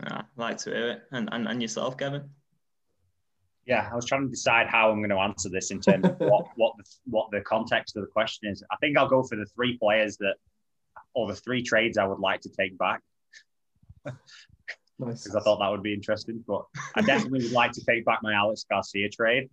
Yeah, 0.03 0.22
I 0.22 0.41
like 0.41 0.58
to 0.60 0.70
hear 0.72 0.89
it. 0.91 1.03
And, 1.12 1.30
and 1.32 1.47
and 1.47 1.62
yourself, 1.62 1.97
Kevin? 1.97 2.30
Yeah, 3.66 3.89
I 3.91 3.95
was 3.95 4.06
trying 4.06 4.24
to 4.24 4.30
decide 4.30 4.68
how 4.68 4.91
I'm 4.91 4.99
going 4.99 5.10
to 5.10 5.18
answer 5.18 5.49
this 5.49 5.72
in 5.72 5.82
terms 5.82 6.06
of 6.06 6.20
what 6.20 6.47
what 6.56 6.74
the, 6.78 6.84
what 7.06 7.32
the 7.32 7.41
context 7.41 7.97
of 7.97 8.03
the 8.03 8.10
question 8.10 8.49
is. 8.49 8.64
I 8.72 8.76
think 8.78 8.97
I'll 8.97 9.10
go 9.10 9.24
for 9.24 9.36
the 9.36 9.45
three 9.56 9.78
players 9.78 10.18
that, 10.18 10.36
or 11.14 11.28
the 11.28 11.36
three 11.36 11.64
trades 11.64 11.97
I 11.97 12.06
would 12.06 12.20
like 12.20 12.41
to 12.41 12.49
take 12.49 12.78
back. 12.78 13.01
Nice. 14.97 15.24
Because 15.24 15.36
I 15.36 15.39
thought 15.41 15.60
that 15.60 15.70
would 15.70 15.84
be 15.84 15.93
interesting, 15.93 16.43
but 16.47 16.64
I 16.95 17.01
definitely 17.01 17.43
would 17.43 17.51
like 17.51 17.72
to 17.74 17.84
take 17.84 18.06
back 18.06 18.20
my 18.22 18.34
Alex 18.34 18.66
Garcia 18.70 19.10
trade 19.10 19.49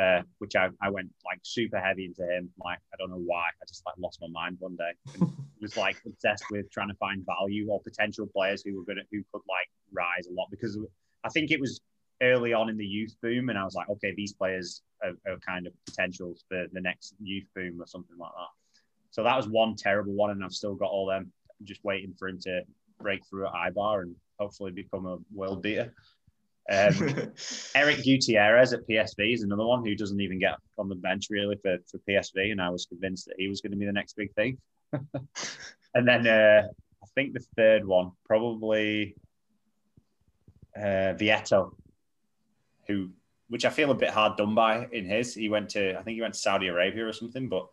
uh, 0.00 0.22
which 0.38 0.56
I, 0.56 0.68
I 0.80 0.90
went 0.90 1.10
like 1.24 1.40
super 1.42 1.78
heavy 1.78 2.06
into 2.06 2.22
him. 2.22 2.50
Like 2.64 2.78
I 2.92 2.96
don't 2.98 3.10
know 3.10 3.22
why. 3.24 3.44
I 3.48 3.64
just 3.68 3.82
like 3.84 3.96
lost 3.98 4.18
my 4.20 4.28
mind 4.28 4.56
one 4.58 4.76
day. 4.76 4.92
And 5.20 5.64
was 5.64 5.76
like 5.76 5.96
obsessed 6.06 6.44
with 6.50 6.70
trying 6.70 6.88
to 6.88 6.94
find 6.94 7.22
value 7.26 7.68
or 7.68 7.82
potential 7.82 8.26
players 8.34 8.62
who 8.64 8.78
were 8.78 8.84
gonna 8.84 9.02
who 9.12 9.18
could 9.30 9.42
like 9.46 9.68
rise 9.92 10.26
a 10.26 10.32
lot 10.32 10.46
because 10.50 10.78
I 11.22 11.28
think 11.28 11.50
it 11.50 11.60
was 11.60 11.80
early 12.22 12.52
on 12.52 12.68
in 12.68 12.76
the 12.76 12.84
youth 12.84 13.14
boom, 13.22 13.48
and 13.50 13.58
I 13.58 13.64
was 13.64 13.74
like, 13.74 13.88
okay, 13.90 14.14
these 14.16 14.32
players 14.32 14.82
are, 15.02 15.12
are 15.30 15.38
kind 15.38 15.66
of 15.66 15.72
potentials 15.86 16.44
for 16.48 16.66
the 16.72 16.80
next 16.80 17.14
youth 17.20 17.46
boom 17.54 17.80
or 17.80 17.86
something 17.86 18.16
like 18.18 18.32
that. 18.32 18.80
So 19.10 19.22
that 19.22 19.36
was 19.36 19.48
one 19.48 19.74
terrible 19.76 20.12
one, 20.12 20.30
and 20.30 20.44
I've 20.44 20.52
still 20.52 20.74
got 20.74 20.90
all 20.90 21.06
them. 21.06 21.30
I'm 21.60 21.66
just 21.66 21.84
waiting 21.84 22.14
for 22.18 22.28
him 22.28 22.38
to 22.40 22.62
break 23.00 23.20
through 23.26 23.46
at 23.46 23.52
Eibar 23.52 24.02
and 24.02 24.14
hopefully 24.38 24.70
become 24.70 25.06
a 25.06 25.18
world 25.32 25.62
beater. 25.62 25.92
Um, 26.68 27.32
Erick 27.74 28.04
Gutierrez 28.04 28.72
at 28.72 28.86
PSV 28.88 29.34
is 29.34 29.42
another 29.42 29.64
one 29.64 29.84
who 29.84 29.94
doesn't 29.94 30.20
even 30.20 30.38
get 30.38 30.54
on 30.78 30.88
the 30.88 30.94
bench 30.94 31.26
really 31.30 31.56
for, 31.56 31.78
for 31.90 31.98
PSV, 32.08 32.52
and 32.52 32.60
I 32.60 32.70
was 32.70 32.86
convinced 32.86 33.26
that 33.26 33.36
he 33.38 33.48
was 33.48 33.60
going 33.60 33.72
to 33.72 33.76
be 33.76 33.86
the 33.86 33.92
next 33.92 34.14
big 34.14 34.32
thing. 34.34 34.58
and 34.92 36.06
then 36.06 36.26
uh, 36.26 36.62
I 37.02 37.06
think 37.14 37.32
the 37.32 37.44
third 37.56 37.86
one 37.86 38.12
probably 38.24 39.16
uh, 40.76 41.14
Vietto, 41.14 41.74
who 42.86 43.10
which 43.48 43.64
I 43.64 43.70
feel 43.70 43.90
a 43.90 43.94
bit 43.94 44.10
hard 44.10 44.36
done 44.36 44.54
by 44.54 44.86
in 44.92 45.04
his. 45.04 45.34
He 45.34 45.48
went 45.48 45.70
to 45.70 45.98
I 45.98 46.02
think 46.02 46.14
he 46.14 46.20
went 46.20 46.34
to 46.34 46.40
Saudi 46.40 46.68
Arabia 46.68 47.06
or 47.06 47.12
something, 47.12 47.48
but 47.48 47.68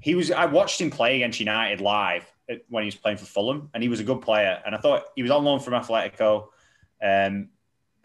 he 0.00 0.14
was. 0.14 0.30
I 0.30 0.46
watched 0.46 0.80
him 0.80 0.90
play 0.90 1.16
against 1.16 1.40
United 1.40 1.80
live 1.80 2.24
when 2.68 2.82
he 2.82 2.86
was 2.86 2.94
playing 2.94 3.18
for 3.18 3.26
Fulham, 3.26 3.70
and 3.74 3.82
he 3.82 3.88
was 3.88 4.00
a 4.00 4.04
good 4.04 4.22
player. 4.22 4.62
And 4.64 4.74
I 4.74 4.78
thought 4.78 5.04
he 5.16 5.22
was 5.22 5.30
on 5.30 5.44
loan 5.44 5.60
from 5.60 5.74
Atletico. 5.74 6.46
Um, 7.02 7.48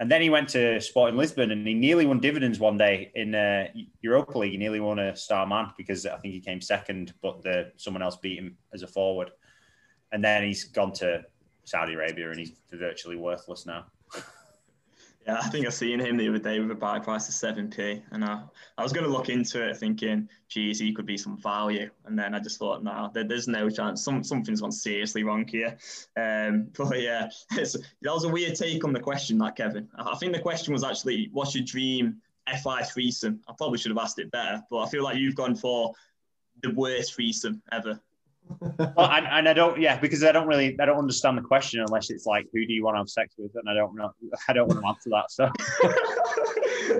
and 0.03 0.11
then 0.11 0.21
he 0.21 0.29
went 0.29 0.49
to 0.49 0.81
Sporting 0.81 1.17
Lisbon 1.17 1.51
and 1.51 1.65
he 1.65 1.73
nearly 1.73 2.05
won 2.05 2.19
dividends 2.19 2.59
one 2.59 2.77
day 2.77 3.09
in 3.15 3.33
uh, 3.33 3.67
Europa 4.01 4.37
League. 4.37 4.51
He 4.51 4.57
nearly 4.57 4.81
won 4.81 4.99
a 4.99 5.15
star 5.15 5.47
man 5.47 5.71
because 5.77 6.05
I 6.05 6.17
think 6.17 6.33
he 6.33 6.41
came 6.41 6.59
second, 6.59 7.13
but 7.21 7.41
the, 7.41 7.71
someone 7.77 8.03
else 8.03 8.17
beat 8.17 8.37
him 8.37 8.57
as 8.73 8.81
a 8.81 8.87
forward. 8.87 9.31
And 10.11 10.21
then 10.21 10.43
he's 10.43 10.65
gone 10.65 10.91
to 10.95 11.23
Saudi 11.63 11.93
Arabia 11.93 12.31
and 12.31 12.37
he's 12.37 12.51
virtually 12.69 13.15
worthless 13.15 13.65
now. 13.65 13.85
Yeah, 15.25 15.39
I 15.41 15.47
think 15.47 15.65
I 15.65 15.69
seen 15.69 15.99
him 15.99 16.17
the 16.17 16.27
other 16.27 16.39
day 16.39 16.59
with 16.59 16.69
a 16.71 16.75
buy 16.75 16.99
price 16.99 17.29
of 17.29 17.33
seven 17.33 17.69
p, 17.69 18.01
and 18.11 18.25
I, 18.25 18.41
I 18.77 18.83
was 18.83 18.91
going 18.91 19.05
to 19.05 19.11
look 19.11 19.29
into 19.29 19.65
it, 19.65 19.77
thinking, 19.77 20.27
geez, 20.49 20.79
he 20.79 20.91
could 20.91 21.05
be 21.05 21.17
some 21.17 21.37
value, 21.37 21.89
and 22.05 22.19
then 22.19 22.35
I 22.35 22.39
just 22.39 22.59
thought, 22.59 22.83
no, 22.83 23.09
there, 23.13 23.23
there's 23.23 23.47
no 23.47 23.69
chance. 23.69 24.03
Some 24.03 24.23
something's 24.23 24.59
gone 24.59 24.71
seriously 24.71 25.23
wrong 25.23 25.47
here. 25.47 25.77
Um, 26.17 26.67
but 26.77 26.99
yeah, 27.01 27.29
that 27.51 27.83
was 28.03 28.25
a 28.25 28.29
weird 28.29 28.55
take 28.55 28.83
on 28.83 28.91
the 28.91 28.99
question, 28.99 29.37
that 29.37 29.55
Kevin. 29.55 29.87
I 29.95 30.15
think 30.15 30.33
the 30.33 30.41
question 30.41 30.73
was 30.73 30.83
actually, 30.83 31.29
what's 31.31 31.55
your 31.55 31.63
dream 31.63 32.17
FI 32.61 32.83
threesome? 32.83 33.39
I 33.47 33.53
probably 33.57 33.77
should 33.77 33.91
have 33.91 34.03
asked 34.03 34.19
it 34.19 34.29
better, 34.31 34.61
but 34.69 34.79
I 34.79 34.89
feel 34.89 35.03
like 35.03 35.17
you've 35.17 35.35
gone 35.35 35.55
for 35.55 35.93
the 36.61 36.71
worst 36.71 37.15
threesome 37.15 37.61
ever 37.71 37.99
well, 38.59 39.11
and, 39.11 39.25
and, 39.27 39.49
I 39.49 39.53
don't, 39.53 39.79
yeah, 39.79 39.99
because 39.99 40.23
I 40.23 40.31
don't 40.31 40.47
really, 40.47 40.79
I 40.79 40.85
don't 40.85 40.97
understand 40.97 41.37
the 41.37 41.41
question 41.41 41.81
unless 41.81 42.09
it's 42.09 42.25
like, 42.25 42.47
who 42.53 42.65
do 42.65 42.73
you 42.73 42.83
want 42.83 42.95
to 42.95 42.99
have 42.99 43.09
sex 43.09 43.35
with? 43.37 43.51
And 43.55 43.69
I 43.69 43.73
don't 43.73 43.95
know, 43.95 44.13
I 44.47 44.53
don't 44.53 44.67
want 44.67 44.81
to 44.81 44.87
answer 44.87 45.09
that. 45.09 45.31
So 45.31 45.49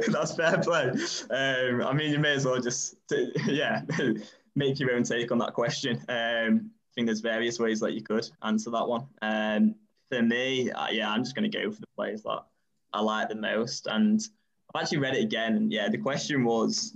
that's 0.12 0.36
fair 0.36 0.58
play. 0.60 0.89
Um, 1.30 1.86
I 1.86 1.94
mean, 1.94 2.12
you 2.12 2.20
may 2.20 2.34
as 2.34 2.46
well 2.46 2.60
just, 2.60 2.96
yeah, 3.46 3.82
make 4.56 4.80
your 4.80 4.94
own 4.94 5.04
take 5.04 5.32
on 5.32 5.38
that 5.39 5.54
question. 5.54 5.98
Um, 6.10 6.72
I 6.72 6.96
think 6.96 7.08
there's 7.08 7.22
various 7.22 7.60
ways 7.60 7.80
that 7.80 7.94
you 7.94 8.04
could 8.04 8.30
answer 8.44 8.70
that 8.72 8.88
one. 8.88 9.08
Um, 9.22 9.76
for 10.10 10.22
me, 10.22 10.72
uh, 10.72 10.89
yeah, 10.91 11.10
I'm 11.10 11.24
just 11.24 11.36
going 11.36 11.50
to 11.50 11.58
go 11.58 11.72
for 11.72 11.82
the 11.82 11.88
players 11.96 12.24
that 12.24 12.44
I 12.94 13.02
like 13.02 13.30
the 13.30 13.36
most. 13.36 13.88
And 13.88 14.22
I've 14.74 14.84
actually 14.84 15.00
read 15.00 15.16
it 15.16 15.24
again. 15.24 15.56
And 15.56 15.72
yeah, 15.72 15.89
the 15.89 15.98
question 15.98 16.44
was, 16.44 16.96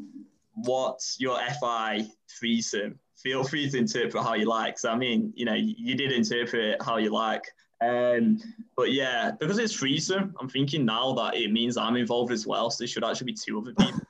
what's 0.53 1.17
your 1.19 1.39
FI 1.59 2.05
threesome 2.39 2.99
feel 3.17 3.43
free 3.43 3.69
to 3.69 3.77
interpret 3.77 4.23
how 4.23 4.33
you 4.33 4.45
like. 4.45 4.79
So 4.79 4.89
I 4.89 4.95
mean, 4.95 5.33
you 5.35 5.45
know, 5.45 5.53
you 5.53 5.95
did 5.95 6.11
interpret 6.11 6.63
it 6.63 6.83
how 6.83 6.97
you 6.97 7.11
like. 7.11 7.43
Um, 7.81 8.39
but 8.75 8.91
yeah, 8.91 9.31
because 9.39 9.59
it's 9.59 9.73
threesome, 9.73 10.35
I'm 10.39 10.49
thinking 10.49 10.85
now 10.85 11.13
that 11.13 11.35
it 11.35 11.51
means 11.51 11.77
I'm 11.77 11.95
involved 11.95 12.31
as 12.31 12.47
well. 12.47 12.71
So 12.71 12.79
there 12.79 12.87
should 12.87 13.03
actually 13.03 13.27
be 13.27 13.37
two 13.45 13.59
other 13.59 13.73
people. 13.79 14.01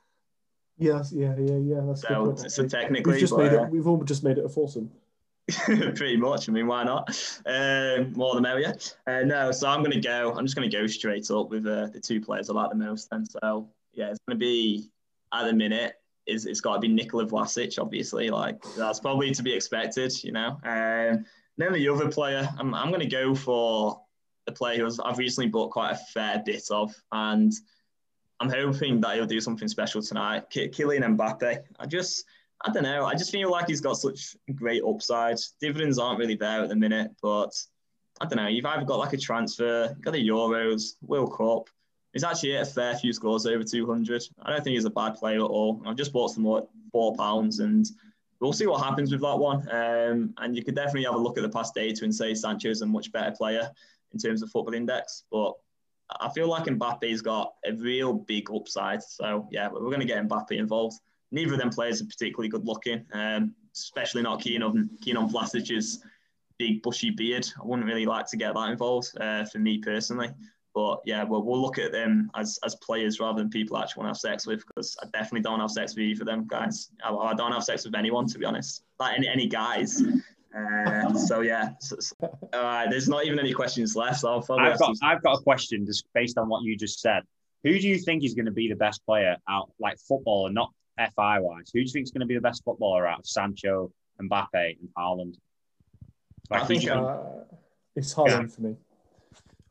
yes, 0.77 1.11
yeah, 1.13 1.35
yeah, 1.37 1.57
yeah. 1.57 1.81
That's 1.85 2.01
so, 2.01 2.31
good 2.31 2.51
so 2.51 2.67
technically, 2.67 3.13
we've 3.13 3.19
just 3.19 3.35
but, 3.35 3.51
made 3.51 3.59
uh, 3.59 3.63
it. 3.63 3.71
We've 3.71 3.87
all 3.87 4.03
just 4.03 4.23
made 4.23 4.37
it 4.37 4.45
a 4.45 4.49
foursome. 4.49 4.91
pretty 5.65 6.17
much. 6.17 6.49
I 6.49 6.51
mean, 6.51 6.67
why 6.67 6.83
not? 6.83 7.07
Um, 7.45 8.11
more 8.13 8.35
the 8.35 8.41
merrier. 8.41 8.75
Uh, 9.05 9.21
no, 9.21 9.51
so 9.51 9.69
I'm 9.69 9.79
going 9.79 9.93
to 9.93 9.99
go. 9.99 10.33
I'm 10.37 10.45
just 10.45 10.57
going 10.57 10.69
to 10.69 10.77
go 10.77 10.85
straight 10.87 11.31
up 11.31 11.49
with 11.49 11.65
uh, 11.65 11.87
the 11.87 12.01
two 12.01 12.19
players 12.19 12.49
I 12.49 12.53
like 12.53 12.69
the 12.69 12.75
most. 12.75 13.09
Then, 13.09 13.25
so 13.25 13.69
yeah, 13.93 14.09
it's 14.09 14.19
going 14.27 14.37
to 14.37 14.39
be 14.39 14.89
at 15.33 15.45
the 15.45 15.53
minute 15.53 15.93
is 16.27 16.45
it's 16.45 16.61
got 16.61 16.75
to 16.75 16.79
be 16.79 16.87
Nikola 16.87 17.25
Vlasic, 17.25 17.79
obviously. 17.79 18.29
Like 18.29 18.61
that's 18.75 18.99
probably 18.99 19.31
to 19.31 19.43
be 19.43 19.53
expected, 19.53 20.13
you 20.23 20.31
know. 20.31 20.57
Um, 20.63 21.25
then 21.57 21.73
the 21.73 21.89
other 21.89 22.09
player, 22.09 22.47
I'm, 22.59 22.73
I'm 22.73 22.89
going 22.89 23.01
to 23.01 23.07
go 23.07 23.33
for 23.33 24.01
a 24.47 24.51
player 24.51 24.85
who 24.85 25.03
I've 25.03 25.17
recently 25.17 25.49
bought 25.49 25.71
quite 25.71 25.91
a 25.91 25.97
fair 26.13 26.41
bit 26.45 26.63
of, 26.71 26.93
and 27.11 27.51
I'm 28.39 28.49
hoping 28.49 29.01
that 29.01 29.15
he'll 29.15 29.25
do 29.25 29.41
something 29.41 29.67
special 29.67 30.01
tonight. 30.01 30.49
K- 30.49 30.69
Kylian 30.69 31.17
Mbappe. 31.17 31.63
I 31.79 31.85
just, 31.85 32.25
I 32.63 32.71
don't 32.71 32.83
know. 32.83 33.05
I 33.05 33.13
just 33.13 33.31
feel 33.31 33.49
like 33.49 33.67
he's 33.67 33.81
got 33.81 33.97
such 33.97 34.35
great 34.55 34.83
upside. 34.87 35.37
Dividends 35.59 35.97
aren't 35.97 36.19
really 36.19 36.35
there 36.35 36.61
at 36.61 36.69
the 36.69 36.75
minute, 36.75 37.11
but 37.21 37.51
I 38.21 38.25
don't 38.25 38.37
know. 38.37 38.47
You've 38.47 38.65
either 38.65 38.85
got 38.85 38.99
like 38.99 39.13
a 39.13 39.17
transfer, 39.17 39.95
got 40.01 40.11
the 40.11 40.27
Euros, 40.27 40.95
World 41.01 41.35
Cup, 41.35 41.69
He's 42.13 42.23
actually 42.23 42.51
hit 42.51 42.61
a 42.61 42.65
fair 42.65 42.95
few 42.95 43.13
scores 43.13 43.45
over 43.45 43.63
200. 43.63 44.23
I 44.41 44.51
don't 44.51 44.63
think 44.63 44.75
he's 44.75 44.85
a 44.85 44.89
bad 44.89 45.15
player 45.15 45.37
at 45.37 45.49
all. 45.49 45.81
I've 45.85 45.97
just 45.97 46.13
bought 46.13 46.29
some 46.29 46.43
more 46.43 46.67
four 46.91 47.15
pounds 47.15 47.59
and 47.59 47.85
we'll 48.39 48.53
see 48.53 48.67
what 48.67 48.83
happens 48.83 49.11
with 49.11 49.21
that 49.21 49.37
one. 49.37 49.67
Um, 49.69 50.33
and 50.37 50.55
you 50.55 50.63
could 50.63 50.75
definitely 50.75 51.03
have 51.03 51.15
a 51.15 51.19
look 51.19 51.37
at 51.37 51.43
the 51.43 51.49
past 51.49 51.73
data 51.73 52.03
and 52.03 52.13
say 52.13 52.33
Sancho's 52.33 52.81
a 52.81 52.85
much 52.85 53.11
better 53.11 53.31
player 53.31 53.69
in 54.13 54.19
terms 54.19 54.41
of 54.41 54.49
football 54.49 54.73
index. 54.73 55.23
But 55.31 55.53
I 56.19 56.29
feel 56.29 56.47
like 56.47 56.65
Mbappe's 56.65 57.21
got 57.21 57.53
a 57.65 57.73
real 57.73 58.13
big 58.13 58.49
upside. 58.51 59.03
So 59.03 59.47
yeah, 59.51 59.69
we're 59.69 59.79
going 59.79 59.99
to 59.99 60.05
get 60.05 60.27
Mbappe 60.27 60.51
involved. 60.51 60.99
Neither 61.31 61.53
of 61.53 61.59
them 61.59 61.69
players 61.69 62.01
are 62.01 62.05
particularly 62.05 62.49
good 62.49 62.65
looking, 62.65 63.05
um, 63.11 63.53
especially 63.75 64.21
not 64.21 64.41
keen 64.41 64.63
on 64.63 64.89
keen 65.01 65.17
on 65.17 65.29
Vlasic's 65.29 65.99
big 66.57 66.81
bushy 66.81 67.09
beard. 67.09 67.47
I 67.61 67.65
wouldn't 67.65 67.87
really 67.87 68.05
like 68.05 68.27
to 68.27 68.37
get 68.37 68.53
that 68.53 68.69
involved 68.69 69.11
uh, 69.19 69.43
for 69.45 69.59
me 69.59 69.77
personally. 69.79 70.29
But 70.77 71.01
yeah, 71.05 71.23
we'll, 71.23 71.41
we'll 71.41 71.59
look 71.59 71.79
at 71.79 71.91
them 71.91 72.29
as, 72.35 72.59
as 72.63 72.75
players 72.75 73.19
rather 73.19 73.39
than 73.39 73.49
people 73.49 73.75
I 73.75 73.81
actually 73.81 74.01
want 74.03 74.13
to 74.13 74.27
have 74.27 74.31
sex 74.31 74.45
with 74.45 74.63
because 74.67 74.95
I 75.01 75.07
definitely 75.11 75.41
don't 75.41 75.59
have 75.59 75.71
sex 75.71 75.95
with 75.95 76.03
either 76.03 76.21
of 76.21 76.27
them 76.27 76.45
guys. 76.45 76.91
I, 77.03 77.11
I 77.11 77.33
don't 77.33 77.51
have 77.51 77.63
sex 77.63 77.83
with 77.83 77.95
anyone, 77.95 78.27
to 78.27 78.37
be 78.37 78.45
honest. 78.45 78.83
Like 78.99 79.17
any, 79.17 79.27
any 79.27 79.47
guys. 79.47 80.03
Uh, 80.55 81.15
so 81.15 81.41
yeah, 81.41 81.71
so, 81.79 81.95
so, 81.99 82.15
all 82.53 82.61
right. 82.61 82.91
There's 82.91 83.09
not 83.09 83.25
even 83.25 83.39
any 83.39 83.53
questions 83.53 83.95
left. 83.95 84.19
So 84.19 84.29
I'll 84.29 84.59
I've 84.59 84.77
got 84.77 84.95
I've 85.01 85.23
got 85.23 85.39
a 85.39 85.41
question 85.41 85.83
just 85.83 86.05
based 86.13 86.37
on 86.37 86.47
what 86.47 86.61
you 86.61 86.77
just 86.77 87.01
said. 87.01 87.23
Who 87.63 87.79
do 87.79 87.87
you 87.87 87.97
think 87.97 88.23
is 88.23 88.35
going 88.35 88.45
to 88.45 88.51
be 88.51 88.69
the 88.69 88.75
best 88.75 89.03
player 89.03 89.35
out 89.49 89.71
like 89.79 89.97
football 89.97 90.45
and 90.45 90.53
not 90.53 90.69
FI 90.99 91.39
wise? 91.39 91.71
Who 91.73 91.79
do 91.79 91.85
you 91.85 91.91
think 91.91 92.03
is 92.03 92.11
going 92.11 92.21
to 92.21 92.27
be 92.27 92.35
the 92.35 92.41
best 92.41 92.63
footballer 92.63 93.07
out 93.07 93.21
of 93.21 93.25
Sancho, 93.25 93.91
Mbappe, 94.21 94.47
and 94.53 94.89
Haaland? 94.95 95.37
Like, 96.51 96.61
I 96.61 96.65
think 96.65 96.87
uh, 96.87 97.17
it's 97.95 98.13
Haaland 98.13 98.41
yeah. 98.41 98.47
for 98.47 98.61
me. 98.61 98.75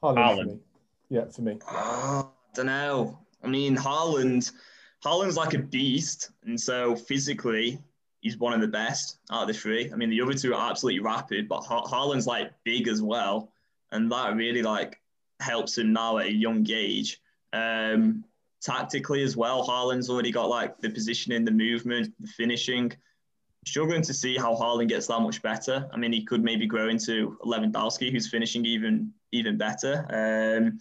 Haaland, 0.03 0.17
Haaland. 0.17 0.39
For 0.39 0.47
me. 0.47 0.61
Yeah, 1.09 1.27
for 1.27 1.43
me. 1.43 1.59
Oh, 1.71 2.31
I 2.33 2.57
don't 2.57 2.67
know. 2.67 3.19
I 3.43 3.49
mean, 3.49 3.77
Haaland, 3.77 4.51
Haaland's 5.05 5.37
like 5.37 5.55
a 5.55 5.59
beast, 5.59 6.31
and 6.45 6.61
so 6.61 6.97
physically, 6.97 7.79
he's 8.21 8.39
one 8.39 8.53
of 8.53 8.61
the 8.61 8.69
best 8.69 9.19
out 9.31 9.43
of 9.43 9.49
the 9.49 9.55
three. 9.55 9.93
I 9.93 9.97
mean, 9.97 10.11
the 10.11 10.21
other 10.21 10.35
two 10.35 10.55
are 10.55 10.71
absolutely 10.71 11.01
rapid, 11.01 11.49
but 11.49 11.61
ha- 11.61 11.85
Haaland's 11.85 12.27
like 12.27 12.51
big 12.65 12.89
as 12.89 13.03
well, 13.03 13.53
and 13.93 14.11
that 14.11 14.35
really 14.35 14.63
like 14.63 15.01
helps 15.41 15.79
him 15.79 15.93
now 15.93 16.19
at 16.19 16.27
a 16.27 16.33
young 16.33 16.67
age. 16.71 17.21
Um, 17.53 18.25
tactically 18.61 19.23
as 19.23 19.37
well, 19.37 19.67
Haaland's 19.67 20.11
already 20.11 20.33
got 20.33 20.49
like 20.49 20.81
the 20.81 20.91
positioning, 20.91 21.45
the 21.45 21.53
movement, 21.53 22.13
the 22.21 22.27
finishing. 22.27 22.93
Struggling 23.65 24.03
to 24.03 24.15
see 24.15 24.37
how 24.37 24.55
Haaland 24.55 24.89
gets 24.89 25.09
that 25.09 25.21
much 25.21 25.43
better. 25.43 25.89
I 25.93 25.97
mean, 25.97 26.13
he 26.13 26.25
could 26.25 26.43
maybe 26.43 26.67
grow 26.67 26.89
into 26.89 27.37
Lewandowski, 27.45 28.13
who's 28.13 28.29
finishing 28.29 28.65
even 28.65 29.13
even 29.33 29.57
better. 29.57 30.07
Um, 30.11 30.79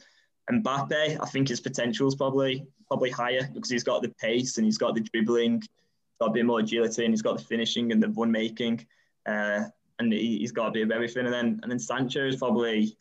Mbappe, 0.51 1.19
I 1.21 1.25
think 1.25 1.47
his 1.47 1.59
potential 1.59 2.07
is 2.07 2.15
probably 2.15 2.67
probably 2.87 3.09
higher 3.09 3.49
because 3.53 3.69
he's 3.69 3.83
got 3.83 4.01
the 4.01 4.09
pace 4.09 4.57
and 4.57 4.65
he's 4.65 4.77
got 4.77 4.93
the 4.93 5.01
dribbling, 5.01 5.63
got 6.19 6.29
a 6.29 6.33
bit 6.33 6.45
more 6.45 6.59
agility, 6.59 7.03
and 7.03 7.13
he's 7.13 7.21
got 7.21 7.37
the 7.37 7.43
finishing 7.43 7.91
and 7.91 8.01
the 8.01 8.09
run 8.09 8.31
making, 8.31 8.85
uh, 9.25 9.63
and 9.99 10.13
he, 10.13 10.41
has 10.41 10.51
got 10.51 10.67
a 10.67 10.71
bit 10.71 10.83
of 10.83 10.91
everything. 10.91 11.25
And 11.25 11.33
then 11.33 11.59
and 11.63 11.71
then 11.71 11.79
Sancho 11.79 12.27
is 12.27 12.35
probably, 12.35 12.95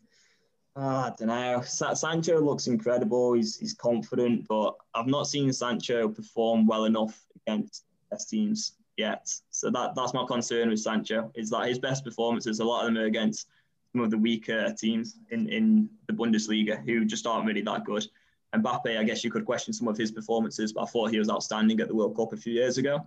uh, 0.75 1.11
I 1.11 1.13
don't 1.17 1.27
know. 1.27 1.61
Sa- 1.61 1.93
Sancho 1.93 2.39
looks 2.39 2.67
incredible. 2.67 3.33
He's 3.33 3.57
he's 3.57 3.75
confident, 3.75 4.47
but 4.47 4.73
I've 4.95 5.07
not 5.07 5.27
seen 5.27 5.53
Sancho 5.53 6.09
perform 6.09 6.65
well 6.65 6.85
enough 6.85 7.21
against 7.45 7.85
best 8.09 8.29
teams 8.29 8.73
yet. 8.97 9.31
So 9.51 9.69
that 9.69 9.93
that's 9.95 10.15
my 10.15 10.25
concern 10.25 10.69
with 10.69 10.79
Sancho. 10.79 11.31
Is 11.35 11.51
that 11.51 11.67
his 11.67 11.77
best 11.77 12.03
performances? 12.03 12.59
A 12.59 12.65
lot 12.65 12.81
of 12.81 12.87
them 12.87 13.03
are 13.03 13.05
against 13.05 13.47
some 13.95 14.03
of 14.03 14.11
the 14.11 14.17
weaker 14.17 14.73
teams 14.73 15.15
in, 15.31 15.47
in 15.47 15.89
the 16.07 16.13
Bundesliga 16.13 16.83
who 16.85 17.05
just 17.05 17.25
aren't 17.25 17.47
really 17.47 17.61
that 17.61 17.85
good. 17.85 18.05
Mbappe, 18.53 18.97
I 18.99 19.03
guess 19.05 19.23
you 19.23 19.31
could 19.31 19.45
question 19.45 19.73
some 19.73 19.87
of 19.87 19.97
his 19.97 20.11
performances, 20.11 20.73
but 20.73 20.83
I 20.83 20.85
thought 20.87 21.11
he 21.11 21.19
was 21.19 21.29
outstanding 21.29 21.79
at 21.79 21.87
the 21.87 21.95
World 21.95 22.13
Cup 22.17 22.33
a 22.33 22.37
few 22.37 22.51
years 22.51 22.77
ago. 22.77 23.05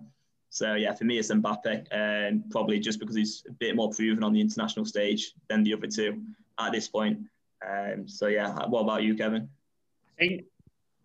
So 0.49 0.75
yeah, 0.77 0.95
for 0.95 1.05
me 1.05 1.19
it's 1.19 1.31
Mbappe, 1.31 1.87
and 1.91 2.43
um, 2.43 2.51
probably 2.51 2.81
just 2.81 3.01
because 3.01 3.15
he's 3.15 3.45
a 3.47 3.53
bit 3.53 3.77
more 3.77 3.91
proven 3.91 4.25
on 4.25 4.33
the 4.33 4.41
international 4.41 4.87
stage 4.87 5.35
than 5.49 5.63
the 5.63 5.75
other 5.75 5.89
two 5.89 6.23
at 6.59 6.73
this 6.73 6.89
point. 6.89 7.19
Um, 7.69 8.09
so 8.09 8.29
yeah, 8.29 8.51
what 8.67 8.81
about 8.81 9.03
you, 9.03 9.15
Kevin? 9.15 9.47
I 10.19 10.27
think 10.27 10.45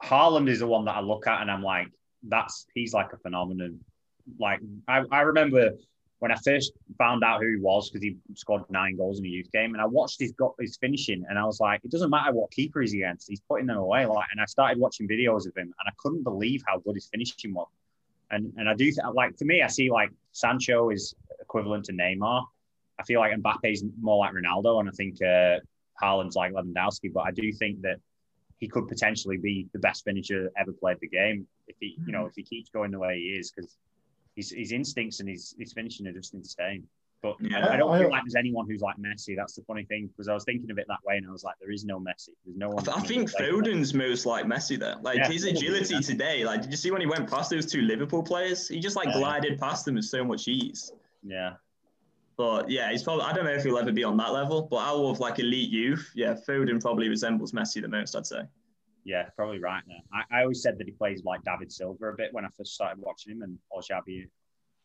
Haaland 0.02 0.50
is 0.50 0.60
the 0.60 0.68
one 0.68 0.86
that 0.86 0.96
I 0.96 1.02
look 1.02 1.28
at 1.28 1.42
and 1.42 1.52
I'm 1.52 1.62
like, 1.62 1.88
that's 2.24 2.68
he's 2.74 2.94
like 2.94 3.12
a 3.12 3.18
phenomenon. 3.18 3.82
Like 4.40 4.62
I, 4.88 5.04
I 5.12 5.22
remember 5.22 5.72
when 6.24 6.32
I 6.32 6.38
first 6.38 6.72
found 6.98 7.22
out 7.22 7.42
who 7.42 7.50
he 7.50 7.58
was, 7.58 7.90
because 7.90 8.02
he 8.02 8.16
scored 8.34 8.64
nine 8.70 8.96
goals 8.96 9.20
in 9.20 9.26
a 9.26 9.28
youth 9.28 9.52
game, 9.52 9.74
and 9.74 9.82
I 9.82 9.86
watched 9.86 10.22
his 10.22 10.32
got 10.32 10.54
his 10.58 10.78
finishing, 10.78 11.26
and 11.28 11.38
I 11.38 11.44
was 11.44 11.60
like, 11.60 11.82
it 11.84 11.92
doesn't 11.92 12.10
matter 12.10 12.32
what 12.32 12.50
keeper 12.50 12.80
he's 12.80 12.94
against, 12.94 13.28
he's 13.28 13.42
putting 13.42 13.66
them 13.66 13.76
away. 13.76 14.06
Like, 14.06 14.28
and 14.32 14.40
I 14.40 14.46
started 14.46 14.80
watching 14.80 15.06
videos 15.06 15.46
of 15.46 15.54
him, 15.58 15.74
and 15.78 15.86
I 15.86 15.92
couldn't 15.98 16.24
believe 16.24 16.64
how 16.66 16.80
good 16.80 16.96
his 16.96 17.10
finishing 17.12 17.54
was. 17.54 17.68
And 18.32 18.54
and 18.56 18.70
I 18.70 18.74
do 18.74 18.90
like 19.14 19.38
for 19.38 19.44
me, 19.44 19.64
I 19.64 19.68
see 19.68 19.92
like 19.92 20.12
Sancho 20.32 20.92
is 20.92 21.14
equivalent 21.42 21.84
to 21.88 21.92
Neymar. 21.92 22.46
I 22.98 23.04
feel 23.04 23.20
like 23.20 23.34
Mbappe's 23.34 23.84
more 24.00 24.20
like 24.20 24.32
Ronaldo, 24.34 24.80
and 24.80 24.88
I 24.88 24.94
think 24.94 25.22
uh, 25.22 25.60
Haaland's 26.02 26.38
like 26.38 26.54
Lewandowski. 26.54 27.12
But 27.12 27.26
I 27.28 27.32
do 27.32 27.52
think 27.52 27.82
that 27.82 27.98
he 28.60 28.70
could 28.70 28.88
potentially 28.88 29.36
be 29.36 29.68
the 29.74 29.80
best 29.80 30.06
finisher 30.06 30.50
ever 30.58 30.72
played 30.72 31.00
the 31.02 31.10
game 31.10 31.46
if 31.68 31.76
he, 31.82 31.98
you 32.06 32.14
know, 32.14 32.28
if 32.28 32.34
he 32.34 32.44
keeps 32.44 32.70
going 32.70 32.92
the 32.92 33.00
way 33.00 33.20
he 33.20 33.26
is, 33.40 33.52
because 33.52 33.76
his, 34.36 34.52
his 34.52 34.72
instincts 34.72 35.20
and 35.20 35.30
his, 35.30 35.56
his 35.58 35.74
finishing 35.74 36.08
are 36.08 36.14
just 36.14 36.34
insane. 36.34 36.84
But 37.24 37.38
yeah, 37.40 37.66
I, 37.66 37.76
I, 37.76 37.78
don't 37.78 37.94
I, 37.94 38.00
feel 38.00 38.10
like 38.10 38.24
there's 38.26 38.36
anyone 38.36 38.68
who's 38.70 38.82
like 38.82 38.98
Messi. 38.98 39.34
That's 39.34 39.54
the 39.54 39.62
funny 39.62 39.86
thing 39.86 40.08
because 40.08 40.28
I 40.28 40.34
was 40.34 40.44
thinking 40.44 40.70
of 40.70 40.78
it 40.78 40.86
that 40.90 41.00
way, 41.06 41.16
and 41.16 41.26
I 41.26 41.32
was 41.32 41.46
like, 41.46 41.56
there 41.62 41.72
is 41.72 41.86
no 41.86 41.98
Messi. 41.98 42.30
There's 42.46 42.58
no 42.58 42.70
one. 42.70 42.88
I, 42.90 43.00
think 43.00 43.32
Foden's 43.32 43.94
most 43.94 44.26
like 44.26 44.46
Messi 44.46 44.78
there. 44.78 44.98
Like 45.02 45.20
yeah, 45.20 45.32
his 45.32 45.46
agility 45.46 46.02
today. 46.02 46.44
Like, 46.44 46.64
did 46.64 46.72
you 46.72 46.76
see 46.76 46.92
when 46.92 47.00
he 47.00 47.08
went 47.08 47.30
past 47.30 47.50
those 47.50 47.66
two 47.66 47.82
Liverpool 47.82 48.24
players? 48.24 48.68
He 48.68 48.82
just 48.82 48.98
like 48.98 49.08
yeah. 49.08 49.20
glided 49.20 49.58
past 49.58 49.86
them 49.86 49.96
with 49.96 50.04
so 50.04 50.26
much 50.26 50.50
ease. 50.50 50.92
Yeah. 51.24 51.54
But 52.36 52.70
yeah, 52.70 52.92
he's 52.92 53.04
probably. 53.04 53.24
I 53.24 53.32
don't 53.32 53.46
know 53.46 53.54
if 53.54 53.64
he'll 53.64 53.78
ever 53.78 53.94
be 53.94 54.04
on 54.04 54.18
that 54.18 54.34
level. 54.34 54.64
But 54.70 54.78
out 54.78 55.06
of 55.06 55.22
like 55.22 55.40
elite 55.40 55.70
youth, 55.70 56.12
yeah, 56.14 56.36
Foden 56.46 56.82
probably 56.82 57.08
resembles 57.08 57.54
Messi 57.54 57.82
the 57.82 57.88
most. 57.88 58.18
I'd 58.18 58.28
say. 58.28 58.42
Yeah, 59.06 59.30
probably 59.36 59.60
right 59.60 59.84
now. 59.88 60.00
I, 60.14 60.40
I 60.40 60.42
always 60.44 60.62
said 60.62 60.78
that 60.78 60.88
he 60.88 60.94
plays 60.94 61.24
like 61.24 61.44
David 61.44 61.72
Silva 61.72 62.10
a 62.10 62.16
bit 62.16 62.34
when 62.34 62.46
I 62.46 62.50
first 62.58 62.74
started 62.74 63.02
watching 63.02 63.34
him, 63.34 63.42
and 63.42 63.58
or 63.70 63.82
Xavi 63.82 64.28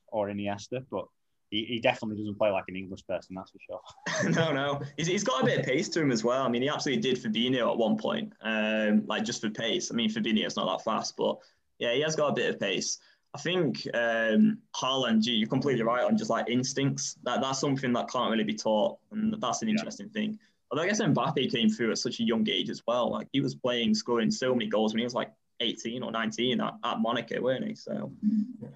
or 0.09 0.29
Iniesta, 0.29 0.85
but 0.91 1.07
he, 1.51 1.65
he 1.65 1.81
definitely 1.81 2.17
doesn't 2.17 2.37
play 2.37 2.51
like 2.51 2.65
an 2.69 2.77
English 2.77 3.07
person, 3.07 3.35
that's 3.35 3.51
for 3.51 3.59
sure. 3.59 4.31
no, 4.33 4.53
no, 4.53 4.81
he's, 4.97 5.07
he's 5.07 5.25
got 5.25 5.43
a 5.43 5.47
bit 5.47 5.61
of 5.61 5.67
pace 5.67 5.89
to 5.91 6.01
him 6.01 6.11
as 6.11 6.25
well. 6.25 6.43
I 6.43 6.49
mean, 6.49 6.63
he 6.63 6.69
absolutely 6.69 7.03
did 7.03 7.23
Fabinho 7.23 7.71
at 7.71 7.79
one 7.79 7.97
point, 7.97 8.33
um, 8.43 9.05
like 9.07 9.25
just 9.25 9.41
for 9.41 9.51
pace. 9.51 9.91
I 9.91 9.95
mean, 9.95 10.11
Fabinho's 10.11 10.57
not 10.57 10.69
that 10.79 10.85
fast, 10.85 11.17
but 11.17 11.39
yeah, 11.79 11.93
he 11.95 12.03
has 12.03 12.17
got 12.17 12.31
a 12.31 12.35
bit 12.35 12.51
of 12.51 12.61
pace. 12.61 12.99
I 13.35 13.39
think 13.39 13.87
um, 13.95 14.59
Haaland, 14.75 15.23
you're 15.25 15.49
completely 15.49 15.83
right 15.83 16.05
on 16.05 16.17
just 16.17 16.31
like 16.31 16.49
instincts. 16.49 17.17
That 17.25 17.41
that's 17.43 17.61
something 17.61 17.93
that 17.93 18.11
can't 18.11 18.31
really 18.31 18.45
be 18.45 18.55
taught, 18.55 18.99
and 19.13 19.35
that's 19.41 19.63
an 19.63 19.69
interesting 19.69 20.11
yeah. 20.13 20.21
thing. 20.21 20.39
Although 20.71 20.83
I 20.83 20.87
guess 20.87 21.01
Mbappe 21.01 21.51
came 21.51 21.71
through 21.71 21.93
at 21.93 21.99
such 21.99 22.21
a 22.21 22.25
young 22.25 22.47
age 22.49 22.69
as 22.69 22.83
well. 22.87 23.11
Like 23.11 23.29
he 23.33 23.41
was 23.41 23.55
playing, 23.55 23.95
scoring 23.95 24.31
so 24.31 24.55
many 24.55 24.67
goals 24.67 24.93
when 24.93 24.99
he 24.99 25.05
was 25.05 25.15
like 25.15 25.33
18 25.61 26.03
or 26.03 26.13
19 26.13 26.61
at, 26.61 26.75
at 26.85 27.01
Monaco, 27.01 27.41
weren't 27.41 27.67
he? 27.67 27.75
So 27.75 28.13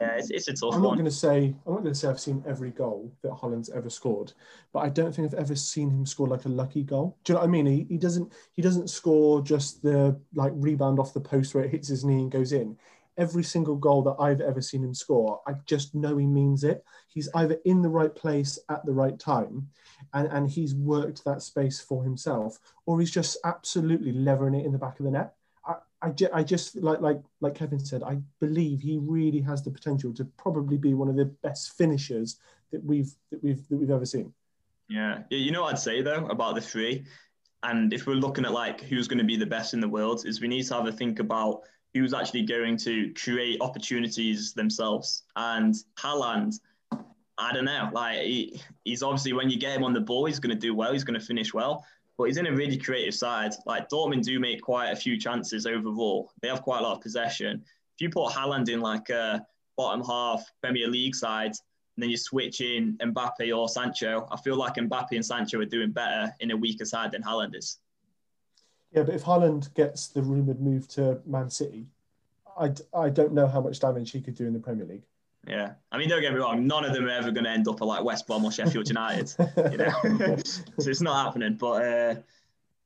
yeah, 0.00 0.16
it's, 0.16 0.30
it's 0.30 0.48
a 0.48 0.52
tough 0.52 0.74
I'm 0.74 0.82
not 0.82 0.94
going 0.94 1.04
to 1.04 1.10
say 1.10 1.54
I'm 1.66 1.74
not 1.74 1.82
going 1.82 1.94
to 1.94 1.98
say 1.98 2.08
I've 2.08 2.20
seen 2.20 2.42
every 2.46 2.70
goal 2.70 3.12
that 3.22 3.32
Haaland's 3.32 3.70
ever 3.70 3.90
scored, 3.90 4.32
but 4.72 4.80
I 4.80 4.88
don't 4.88 5.14
think 5.14 5.28
I've 5.32 5.38
ever 5.38 5.54
seen 5.54 5.90
him 5.90 6.06
score 6.06 6.28
like 6.28 6.44
a 6.44 6.48
lucky 6.48 6.82
goal. 6.82 7.16
Do 7.24 7.32
you 7.32 7.34
know 7.34 7.40
what 7.40 7.48
I 7.48 7.50
mean? 7.50 7.66
He, 7.66 7.86
he 7.88 7.98
doesn't 7.98 8.32
he 8.52 8.62
doesn't 8.62 8.90
score 8.90 9.42
just 9.42 9.82
the 9.82 10.18
like 10.34 10.52
rebound 10.56 10.98
off 10.98 11.14
the 11.14 11.20
post 11.20 11.54
where 11.54 11.64
it 11.64 11.70
hits 11.70 11.88
his 11.88 12.04
knee 12.04 12.22
and 12.22 12.32
goes 12.32 12.52
in. 12.52 12.76
Every 13.18 13.42
single 13.42 13.76
goal 13.76 14.02
that 14.02 14.16
I've 14.18 14.40
ever 14.40 14.62
seen 14.62 14.82
him 14.82 14.94
score, 14.94 15.40
I 15.46 15.52
just 15.66 15.94
know 15.94 16.16
he 16.16 16.26
means 16.26 16.64
it. 16.64 16.84
He's 17.08 17.28
either 17.34 17.58
in 17.64 17.82
the 17.82 17.88
right 17.88 18.14
place 18.14 18.58
at 18.68 18.84
the 18.86 18.92
right 18.92 19.18
time, 19.18 19.68
and, 20.14 20.28
and 20.28 20.48
he's 20.48 20.74
worked 20.74 21.24
that 21.24 21.42
space 21.42 21.80
for 21.80 22.02
himself, 22.02 22.58
or 22.86 22.98
he's 22.98 23.10
just 23.10 23.36
absolutely 23.44 24.12
levering 24.12 24.54
it 24.54 24.64
in 24.64 24.72
the 24.72 24.78
back 24.78 24.98
of 24.98 25.04
the 25.04 25.10
net. 25.10 25.34
I, 26.02 26.12
I 26.32 26.42
just 26.42 26.76
like 26.76 27.00
like 27.00 27.20
like 27.40 27.54
Kevin 27.54 27.78
said, 27.78 28.02
I 28.02 28.18
believe 28.40 28.80
he 28.80 28.98
really 29.00 29.40
has 29.40 29.62
the 29.62 29.70
potential 29.70 30.12
to 30.14 30.24
probably 30.24 30.76
be 30.76 30.94
one 30.94 31.08
of 31.08 31.16
the 31.16 31.26
best 31.26 31.76
finishers 31.76 32.38
that 32.72 32.84
we've 32.84 33.12
that 33.30 33.42
we've 33.42 33.66
that 33.68 33.76
we've 33.76 33.90
ever 33.90 34.06
seen. 34.06 34.32
Yeah, 34.88 35.20
you 35.30 35.52
know 35.52 35.62
what 35.62 35.74
I'd 35.74 35.78
say 35.78 36.02
though 36.02 36.26
about 36.26 36.56
the 36.56 36.60
three, 36.60 37.04
and 37.62 37.92
if 37.92 38.06
we're 38.06 38.14
looking 38.14 38.44
at 38.44 38.52
like 38.52 38.80
who's 38.80 39.06
going 39.06 39.18
to 39.18 39.24
be 39.24 39.36
the 39.36 39.46
best 39.46 39.74
in 39.74 39.80
the 39.80 39.88
world, 39.88 40.26
is 40.26 40.40
we 40.40 40.48
need 40.48 40.64
to 40.64 40.74
have 40.74 40.86
a 40.86 40.92
think 40.92 41.20
about 41.20 41.62
who's 41.94 42.14
actually 42.14 42.42
going 42.42 42.76
to 42.78 43.12
create 43.14 43.60
opportunities 43.60 44.52
themselves. 44.54 45.24
And 45.36 45.74
Haaland, 45.98 46.58
I 47.38 47.52
don't 47.52 47.64
know, 47.64 47.90
like 47.92 48.20
he, 48.20 48.60
he's 48.84 49.02
obviously 49.02 49.32
when 49.32 49.50
you 49.50 49.58
get 49.58 49.76
him 49.76 49.84
on 49.84 49.92
the 49.92 50.00
ball, 50.00 50.26
he's 50.26 50.38
going 50.38 50.54
to 50.54 50.60
do 50.60 50.74
well, 50.74 50.92
he's 50.92 51.04
going 51.04 51.18
to 51.18 51.24
finish 51.24 51.52
well 51.52 51.84
but 52.22 52.24
he's 52.24 52.36
in 52.36 52.46
a 52.46 52.52
really 52.52 52.76
creative 52.76 53.14
side. 53.14 53.52
Like 53.66 53.88
Dortmund 53.88 54.22
do 54.22 54.38
make 54.38 54.62
quite 54.62 54.90
a 54.90 54.96
few 54.96 55.18
chances 55.18 55.66
overall. 55.66 56.30
They 56.40 56.48
have 56.48 56.62
quite 56.62 56.80
a 56.80 56.82
lot 56.82 56.96
of 56.96 57.00
possession. 57.00 57.62
If 57.94 58.00
you 58.00 58.10
put 58.10 58.32
Haaland 58.32 58.68
in 58.68 58.80
like 58.80 59.10
a 59.10 59.44
bottom 59.76 60.04
half 60.04 60.44
Premier 60.60 60.88
League 60.88 61.14
side, 61.14 61.52
and 61.96 62.02
then 62.02 62.10
you 62.10 62.16
switch 62.16 62.60
in 62.60 62.96
Mbappe 62.98 63.56
or 63.56 63.68
Sancho, 63.68 64.26
I 64.30 64.36
feel 64.40 64.56
like 64.56 64.74
Mbappe 64.74 65.12
and 65.12 65.24
Sancho 65.24 65.58
are 65.60 65.64
doing 65.64 65.90
better 65.90 66.32
in 66.40 66.50
a 66.52 66.56
weaker 66.56 66.84
side 66.84 67.12
than 67.12 67.22
Haaland 67.22 67.56
is. 67.56 67.78
Yeah, 68.92 69.04
but 69.04 69.14
if 69.14 69.24
Haaland 69.24 69.72
gets 69.74 70.08
the 70.08 70.22
rumoured 70.22 70.60
move 70.60 70.86
to 70.88 71.20
Man 71.24 71.48
City, 71.48 71.86
I, 72.58 72.72
I 72.94 73.08
don't 73.08 73.32
know 73.32 73.46
how 73.46 73.60
much 73.60 73.80
damage 73.80 74.10
he 74.10 74.20
could 74.20 74.34
do 74.34 74.46
in 74.46 74.52
the 74.52 74.58
Premier 74.58 74.84
League. 74.84 75.04
Yeah, 75.46 75.72
I 75.90 75.98
mean, 75.98 76.08
don't 76.08 76.20
get 76.20 76.32
me 76.32 76.38
wrong. 76.38 76.66
None 76.66 76.84
of 76.84 76.94
them 76.94 77.06
are 77.06 77.10
ever 77.10 77.32
going 77.32 77.44
to 77.44 77.50
end 77.50 77.66
up 77.66 77.80
at 77.80 77.84
like 77.84 78.04
West 78.04 78.26
Brom 78.26 78.44
or 78.44 78.52
Sheffield 78.52 78.88
United. 78.88 79.34
you 79.72 79.78
know, 79.78 80.36
so 80.44 80.90
it's 80.90 81.00
not 81.00 81.24
happening. 81.26 81.54
But 81.54 81.82
uh, 81.82 82.14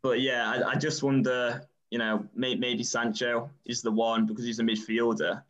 but 0.00 0.20
yeah, 0.20 0.48
I, 0.48 0.70
I 0.70 0.74
just 0.76 1.02
wonder. 1.02 1.62
You 1.90 1.98
know, 1.98 2.26
may, 2.34 2.57
maybe 2.57 2.82
Sancho 2.82 3.48
is 3.64 3.80
the 3.80 3.92
one 3.92 4.26
because 4.26 4.44
he's 4.44 4.59
a 4.59 4.62
midfielder. 4.62 5.42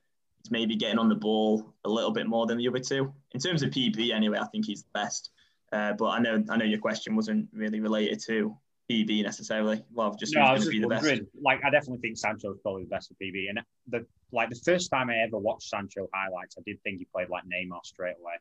He's 0.42 0.50
maybe 0.50 0.76
getting 0.76 0.98
on 0.98 1.08
the 1.08 1.14
ball 1.14 1.72
a 1.84 1.88
little 1.88 2.10
bit 2.10 2.26
more 2.26 2.46
than 2.46 2.58
the 2.58 2.68
other 2.68 2.78
two 2.78 3.12
in 3.32 3.40
terms 3.40 3.62
of 3.62 3.70
PB. 3.70 4.12
Anyway, 4.12 4.38
I 4.38 4.44
think 4.46 4.66
he's 4.66 4.82
the 4.82 4.90
best. 4.92 5.30
Uh, 5.72 5.94
but 5.94 6.06
I 6.08 6.18
know 6.18 6.44
I 6.50 6.56
know 6.56 6.64
your 6.64 6.78
question 6.78 7.16
wasn't 7.16 7.48
really 7.52 7.80
related 7.80 8.20
to 8.26 8.56
PB 8.90 9.22
necessarily. 9.22 9.82
Well, 9.92 10.14
just 10.14 10.34
no, 10.34 10.54
who's 10.54 10.64
going 10.64 10.64
to 10.64 10.70
be 10.70 10.80
the 10.80 10.88
best. 10.88 11.22
Like, 11.40 11.64
I 11.64 11.70
definitely 11.70 11.98
think 11.98 12.16
Sancho 12.16 12.52
is 12.52 12.58
probably 12.62 12.84
the 12.84 12.90
best 12.90 13.08
for 13.08 13.14
PB. 13.14 13.48
And 13.48 13.60
the 13.88 14.06
like 14.32 14.50
the 14.50 14.60
first 14.64 14.90
time 14.90 15.10
I 15.10 15.18
ever 15.18 15.38
watched 15.38 15.68
Sancho 15.68 16.08
highlights, 16.12 16.56
I 16.58 16.62
did 16.64 16.80
think 16.82 16.98
he 16.98 17.06
played 17.06 17.28
like 17.28 17.44
Neymar 17.44 17.84
straight 17.84 18.16
away. 18.20 18.34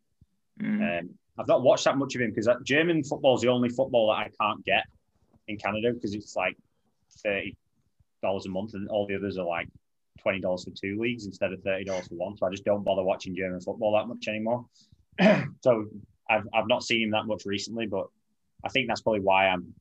Mm. 0.62 1.00
Um, 1.00 1.10
I've 1.38 1.48
not 1.48 1.64
watched 1.64 1.86
that 1.86 1.98
much 1.98 2.16
of 2.16 2.22
him 2.22 2.32
because 2.34 2.48
German 2.64 3.04
football 3.04 3.36
is 3.36 3.41
the 3.41 3.50
only 3.50 3.70
football 3.70 4.08
that 4.08 4.18
I 4.20 4.30
can't 4.39 4.64
get 4.66 4.86
in 5.48 5.58
Canada 5.58 5.93
because 5.93 6.14
it's 6.14 6.36
like 6.36 6.58
thirty 7.24 7.56
dollars 8.22 8.46
a 8.46 8.50
month, 8.50 8.74
and 8.74 8.88
all 8.89 9.08
the 9.08 9.16
others 9.16 9.38
are 9.38 9.46
like 9.46 9.68
twenty 10.20 10.39
dollars 10.39 10.64
for 10.64 10.72
two 10.72 11.00
leagues 11.00 11.26
instead 11.26 11.54
of 11.54 11.62
thirty 11.62 11.86
dollars 11.86 12.08
for 12.08 12.16
one. 12.16 12.38
So 12.38 12.46
I 12.46 12.52
just 12.52 12.66
don't 12.66 12.84
bother 12.84 13.04
watching 13.04 13.36
German 13.36 13.60
football 13.62 13.93
that 13.93 14.08
much 14.08 14.28
anymore. 14.28 14.66
so 15.62 15.86
I've 16.30 16.48
I've 16.54 16.68
not 16.68 16.84
seen 16.84 17.04
him 17.04 17.12
that 17.12 17.26
much 17.26 17.46
recently, 17.46 17.86
but 17.86 18.08
I 18.64 18.70
think 18.70 18.88
that's 18.88 19.02
probably 19.02 19.22
why 19.22 19.48
I'm 19.48 19.74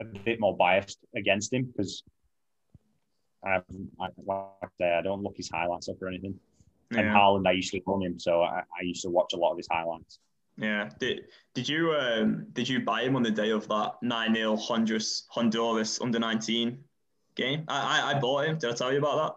a 0.00 0.04
bit 0.04 0.40
more 0.40 0.56
biased 0.56 0.98
against 1.16 1.52
him 1.52 1.64
because 1.64 2.02
I, 3.44 3.60
I, 4.00 4.08
like 4.24 4.70
I 4.82 5.02
don't 5.02 5.22
look 5.22 5.36
his 5.36 5.50
highlights 5.50 5.88
up 5.88 6.00
or 6.02 6.08
anything. 6.08 6.34
Yeah. 6.90 7.00
And 7.00 7.08
Haaland, 7.08 7.46
I 7.46 7.52
used 7.52 7.72
to 7.72 7.80
own 7.86 8.02
him, 8.02 8.18
so 8.18 8.42
I, 8.42 8.60
I, 8.60 8.82
used 8.82 9.02
to 9.02 9.10
watch 9.10 9.32
a 9.34 9.36
lot 9.36 9.52
of 9.52 9.56
his 9.56 9.68
highlights. 9.70 10.18
Yeah. 10.56 10.90
Did 11.00 11.24
Did 11.54 11.68
you 11.68 11.92
um 11.94 12.46
Did 12.52 12.68
you 12.68 12.80
buy 12.80 13.02
him 13.02 13.16
on 13.16 13.22
the 13.22 13.30
day 13.30 13.50
of 13.50 13.66
that 13.68 13.94
nine 14.02 14.34
0 14.34 14.56
Honduras 14.56 15.26
Honduras 15.30 16.00
under 16.00 16.18
nineteen 16.18 16.84
game? 17.34 17.64
I, 17.68 18.00
I, 18.00 18.10
I 18.10 18.20
bought 18.20 18.46
him. 18.46 18.58
Did 18.58 18.70
I 18.70 18.74
tell 18.74 18.92
you 18.92 18.98
about 18.98 19.16
that? 19.16 19.34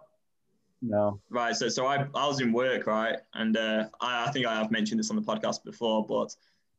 No. 0.82 1.20
Right. 1.30 1.55
So 1.55 1.70
so 1.70 1.88
I, 1.88 2.05
I 2.14 2.28
was 2.28 2.39
in 2.39 2.51
work 2.51 2.86
right, 2.86 3.18
and 3.34 3.58
uh, 3.58 3.86
I, 3.99 4.28
I 4.28 4.32
think 4.32 4.45
I 4.45 4.55
have 4.55 4.72
mentioned 4.72 4.99
this 4.99 5.10
on 5.10 5.16
the 5.16 5.22
podcast 5.24 5.64
before, 5.64 6.05
but 6.05 6.36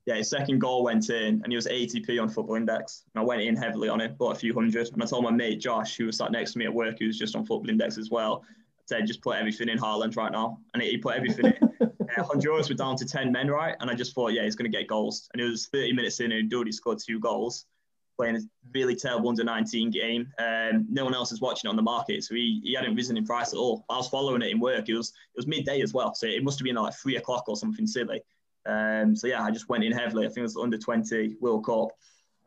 yeah, 0.09 0.15
his 0.15 0.31
second 0.31 0.59
goal 0.59 0.85
went 0.85 1.11
in 1.11 1.43
and 1.45 1.53
he 1.53 1.55
was 1.55 1.67
80p 1.67 2.19
on 2.19 2.31
Football 2.31 2.57
Index. 2.57 3.05
And 3.15 3.21
I 3.21 3.25
went 3.27 3.43
in 3.43 3.55
heavily 3.55 3.91
on 3.91 4.01
it, 4.01 4.17
bought 4.17 4.35
a 4.35 4.39
few 4.39 4.55
hundred. 4.55 4.89
And 4.91 5.03
I 5.03 5.05
told 5.07 5.23
my 5.23 5.31
mate 5.31 5.61
Josh, 5.61 5.99
who 5.99 6.07
was 6.07 6.17
sat 6.17 6.33
next 6.33 6.53
to 6.53 6.59
me 6.59 6.65
at 6.65 6.73
work, 6.73 6.99
who 6.99 7.09
was 7.09 7.19
just 7.19 7.37
on 7.37 7.45
Football 7.45 7.69
Index 7.69 7.99
as 7.99 8.09
well, 8.11 8.43
I 8.49 8.83
said, 8.87 9.07
just 9.07 9.21
put 9.21 9.37
everything 9.37 9.69
in 9.69 9.77
Haaland 9.77 10.17
right 10.17 10.33
now. 10.33 10.61
And 10.73 10.83
he 10.83 10.97
put 10.97 11.17
everything 11.17 11.53
in. 11.53 11.93
uh, 12.17 12.23
Honduras 12.23 12.71
were 12.71 12.75
down 12.75 12.97
to 12.97 13.05
10 13.05 13.31
men, 13.31 13.51
right? 13.51 13.77
And 13.81 13.91
I 13.91 13.95
just 13.95 14.15
thought, 14.15 14.33
yeah, 14.33 14.45
he's 14.45 14.57
going 14.57 14.73
to 14.73 14.75
get 14.75 14.89
goals. 14.89 15.29
And 15.35 15.43
it 15.43 15.45
was 15.45 15.67
30 15.67 15.93
minutes 15.93 16.21
in 16.21 16.33
and 16.33 16.51
Dodi 16.51 16.73
scored 16.73 17.01
two 17.07 17.21
goals, 17.21 17.67
playing 18.17 18.37
a 18.37 18.41
really 18.73 18.97
terrible 18.97 19.29
under 19.29 19.45
19 19.45 19.91
game. 19.91 20.33
Um, 20.39 20.87
no 20.89 21.05
one 21.05 21.15
else 21.15 21.33
is 21.33 21.43
watching 21.43 21.69
it 21.69 21.71
on 21.71 21.77
the 21.77 21.83
market. 21.83 22.25
So 22.25 22.35
he, 22.35 22.63
he 22.65 22.73
hadn't 22.73 22.95
risen 22.95 23.19
in 23.19 23.27
price 23.27 23.53
at 23.53 23.59
all. 23.59 23.85
I 23.91 23.99
was 23.99 24.09
following 24.09 24.41
it 24.41 24.53
in 24.53 24.59
work. 24.59 24.89
It 24.89 24.95
was, 24.95 25.11
it 25.11 25.37
was 25.37 25.47
midday 25.47 25.83
as 25.83 25.93
well. 25.93 26.15
So 26.15 26.27
it 26.27 26.43
must 26.43 26.59
have 26.59 26.65
been 26.65 26.77
like 26.77 26.95
three 26.95 27.17
o'clock 27.17 27.47
or 27.47 27.59
something 27.59 27.87
silly. 27.87 28.23
Um, 28.69 29.17
so 29.17 29.27
yeah, 29.27 29.43
I 29.43 29.51
just 29.51 29.69
went 29.69 29.83
in 29.83 29.93
heavily. 29.93 30.27
I 30.27 30.29
think 30.29 30.39
it 30.39 30.43
was 30.43 30.57
under 30.57 30.79
20 30.79 31.37
World 31.41 31.65
Cup. 31.65 31.89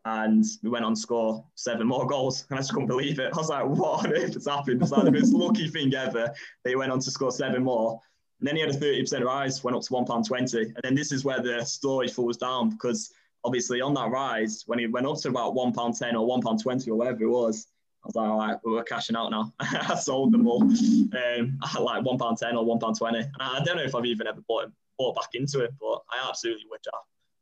And 0.05 0.43
we 0.63 0.69
went 0.69 0.86
on 0.86 0.95
to 0.95 0.99
score 0.99 1.45
seven 1.55 1.88
more 1.88 2.07
goals. 2.07 2.45
And 2.49 2.57
I 2.57 2.61
just 2.61 2.74
couldn't 2.74 2.88
believe 2.88 3.19
it. 3.19 3.34
I 3.34 3.38
was 3.38 3.49
like, 3.49 3.65
what 3.65 4.05
on 4.05 4.13
earth 4.13 4.34
has 4.34 4.47
happened? 4.47 4.82
It's 4.82 4.91
like 4.91 5.03
the 5.03 5.11
most 5.11 5.34
lucky 5.34 5.67
thing 5.67 5.93
ever 5.93 6.32
that 6.63 6.69
he 6.69 6.76
went 6.76 6.91
on 6.91 6.99
to 6.99 7.11
score 7.11 7.32
seven 7.32 7.63
more. 7.63 7.99
And 8.39 8.47
then 8.47 8.55
he 8.55 8.61
had 8.61 8.72
a 8.72 8.78
30% 8.80 9.24
rise, 9.24 9.63
went 9.63 9.78
up 9.78 9.84
to 9.84 9.89
£1.20. 9.89 10.53
And 10.55 10.80
then 10.84 10.95
this 10.95 11.11
is 11.11 11.24
where 11.24 11.41
the 11.41 11.63
story 11.63 12.07
falls 12.07 12.38
down 12.38 12.72
because 12.72 13.13
obviously 13.43 13.82
on 13.82 13.93
that 13.95 14.09
rise, 14.09 14.63
when 14.65 14.80
he 14.80 14.88
went 14.88 15.05
up 15.05 15.17
to 15.22 15.30
about 15.30 15.53
£1.10 15.53 16.13
or 16.19 16.39
£1.20 16.39 16.88
or 16.88 16.95
whatever 16.95 17.24
it 17.24 17.30
was, 17.30 17.67
I 18.03 18.07
was 18.07 18.15
like, 18.15 18.30
all 18.30 18.39
right, 18.39 18.57
we're 18.63 18.84
cashing 18.84 19.15
out 19.15 19.30
now. 19.30 19.53
I 19.59 19.93
sold 19.93 20.32
them 20.32 20.47
all 20.47 20.63
um, 20.63 20.72
at 21.13 21.82
like 21.82 22.03
£1.10 22.03 22.55
or 22.55 22.80
£1.20. 22.80 23.15
And 23.15 23.28
I 23.39 23.63
don't 23.63 23.78
know 23.78 23.84
if 23.84 23.93
I've 23.93 24.05
even 24.05 24.26
ever 24.26 24.41
bought 24.47 24.65
him 24.65 24.74
bought 25.02 25.16
back 25.20 25.32
into 25.34 25.58
it. 25.66 25.74
But 25.80 25.97
I 26.14 26.16
absolutely 26.30 26.68
wish 26.70 26.86
I 26.93 26.97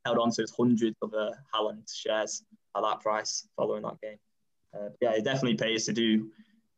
held 0.06 0.20
on 0.24 0.32
to 0.32 0.48
hundreds 0.58 0.98
of 1.02 1.14
uh, 1.14 1.32
Haaland 1.54 1.88
shares 1.94 2.44
at 2.76 2.82
that 2.88 3.00
price 3.06 3.48
following 3.58 3.84
that 3.84 4.00
game. 4.02 4.20
Uh, 4.74 4.90
yeah, 5.02 5.14
it 5.18 5.24
definitely 5.24 5.58
pays 5.58 5.86
to 5.86 5.94
do 5.94 6.10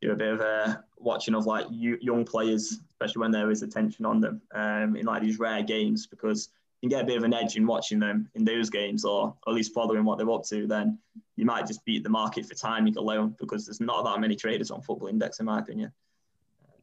do 0.01 0.11
a 0.11 0.15
bit 0.15 0.33
of 0.33 0.41
uh, 0.41 0.77
watching 0.97 1.35
of 1.35 1.45
like 1.45 1.65
young 1.69 2.25
players, 2.25 2.79
especially 2.93 3.19
when 3.19 3.31
there 3.31 3.51
is 3.51 3.61
attention 3.61 4.03
on 4.11 4.19
them 4.19 4.41
um, 4.61 4.95
in 4.95 5.05
like 5.05 5.21
these 5.21 5.37
rare 5.37 5.61
games, 5.61 6.07
because 6.07 6.49
you 6.81 6.89
can 6.89 6.97
get 6.97 7.03
a 7.03 7.07
bit 7.11 7.17
of 7.17 7.23
an 7.23 7.35
edge 7.41 7.55
in 7.55 7.67
watching 7.67 7.99
them 7.99 8.27
in 8.33 8.43
those 8.43 8.69
games, 8.71 9.05
or 9.05 9.35
at 9.47 9.53
least 9.53 9.75
following 9.75 10.03
what 10.03 10.17
they're 10.17 10.31
up 10.37 10.43
to. 10.45 10.65
Then 10.65 10.97
you 11.35 11.45
might 11.45 11.67
just 11.67 11.85
beat 11.85 12.03
the 12.03 12.09
market 12.09 12.47
for 12.47 12.55
timing 12.55 12.97
alone, 12.97 13.35
because 13.37 13.61
there's 13.65 13.79
not 13.79 14.03
that 14.05 14.19
many 14.19 14.35
traders 14.35 14.71
on 14.71 14.81
Football 14.81 15.09
Index, 15.09 15.39
in 15.39 15.45
my 15.45 15.59
opinion. 15.59 15.91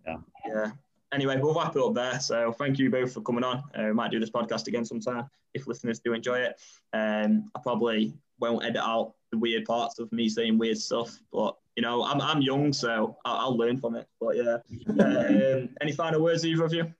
Yeah. 0.07 0.18
Yeah. 0.46 0.70
Anyway, 1.12 1.38
we'll 1.40 1.54
wrap 1.54 1.74
it 1.74 1.82
up 1.82 1.94
there. 1.94 2.20
So 2.20 2.52
thank 2.52 2.78
you 2.78 2.90
both 2.90 3.12
for 3.12 3.22
coming 3.22 3.44
on. 3.44 3.62
Uh, 3.74 3.84
we 3.84 3.92
might 3.92 4.11
do 4.11 4.20
this 4.20 4.30
podcast 4.30 4.66
again 4.66 4.84
sometime 4.84 5.28
if 5.54 5.66
listeners 5.66 6.00
do 6.00 6.12
enjoy 6.12 6.38
it. 6.38 6.61
Um, 6.92 7.50
I 7.54 7.61
probably 7.62 8.14
won't 8.38 8.64
edit 8.64 8.82
out 8.82 9.14
the 9.30 9.38
weird 9.38 9.64
parts 9.64 9.98
of 9.98 10.11
me 10.12 10.28
saying 10.28 10.59
weird 10.59 10.78
stuff, 10.78 11.18
but 11.32 11.56
you 11.76 11.82
know, 11.82 12.02
I'm, 12.04 12.20
I'm 12.20 12.42
young, 12.42 12.72
so 12.72 13.16
I'll, 13.24 13.36
I'll 13.36 13.56
learn 13.56 13.78
from 13.78 13.94
it. 13.94 14.06
But 14.20 14.36
yeah, 14.36 14.59
um, 14.88 15.68
any 15.80 15.92
final 15.92 16.22
words, 16.22 16.44
either 16.44 16.64
of 16.64 16.72
you? 16.72 16.92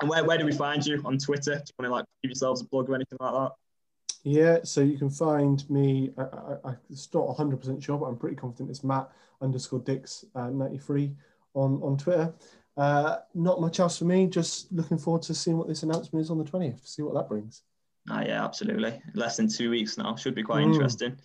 And 0.00 0.08
where, 0.08 0.24
where 0.24 0.38
do 0.38 0.44
we 0.44 0.52
find 0.52 0.84
you 0.84 1.00
on 1.04 1.18
Twitter? 1.18 1.54
Do 1.54 1.58
you 1.58 1.74
want 1.78 1.86
to 1.86 1.90
like 1.90 2.04
give 2.22 2.30
yourselves 2.30 2.60
a 2.60 2.64
plug 2.64 2.88
or 2.88 2.94
anything 2.94 3.18
like 3.20 3.32
that? 3.32 3.52
Yeah, 4.24 4.58
so 4.62 4.80
you 4.80 4.98
can 4.98 5.10
find 5.10 5.68
me. 5.70 6.10
I, 6.18 6.22
I, 6.22 6.56
I'm 6.64 6.78
not 7.14 7.26
100 7.28 7.60
percent 7.60 7.82
sure, 7.82 7.98
but 7.98 8.06
I'm 8.06 8.16
pretty 8.16 8.36
confident 8.36 8.70
it's 8.70 8.84
Matt 8.84 9.10
underscore 9.40 9.80
Dix 9.80 10.24
uh, 10.34 10.50
93 10.50 11.12
on 11.54 11.80
on 11.82 11.96
Twitter. 11.96 12.34
Uh, 12.78 13.16
not 13.34 13.60
much 13.60 13.80
else 13.80 13.98
for 13.98 14.04
me. 14.04 14.26
Just 14.26 14.72
looking 14.72 14.98
forward 14.98 15.22
to 15.22 15.34
seeing 15.34 15.58
what 15.58 15.68
this 15.68 15.82
announcement 15.82 16.22
is 16.22 16.30
on 16.30 16.38
the 16.38 16.44
20th. 16.44 16.86
See 16.86 17.02
what 17.02 17.14
that 17.14 17.28
brings. 17.28 17.62
Ah, 18.08 18.22
yeah, 18.22 18.44
absolutely. 18.44 19.02
Less 19.14 19.36
than 19.36 19.48
two 19.48 19.70
weeks 19.70 19.98
now. 19.98 20.14
Should 20.16 20.34
be 20.34 20.42
quite 20.42 20.64
mm, 20.64 20.72
interesting. 20.72 21.18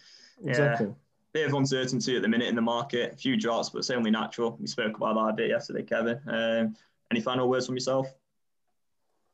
Exactly. 0.43 0.87
Yeah 0.87 0.93
bit 1.33 1.47
of 1.47 1.53
uncertainty 1.55 2.15
at 2.15 2.21
the 2.21 2.27
minute 2.27 2.47
in 2.47 2.55
the 2.55 2.61
market, 2.61 3.13
a 3.13 3.17
few 3.17 3.35
drops, 3.35 3.69
but 3.69 3.79
it's 3.79 3.89
only 3.89 4.11
natural. 4.11 4.55
We 4.59 4.67
spoke 4.67 4.95
about 4.95 5.15
that 5.15 5.29
a 5.29 5.33
bit 5.33 5.49
yesterday, 5.49 5.81
Kevin. 5.81 6.21
Um, 6.27 6.75
any 7.11 7.21
final 7.21 7.49
words 7.49 7.65
from 7.65 7.75
yourself? 7.75 8.07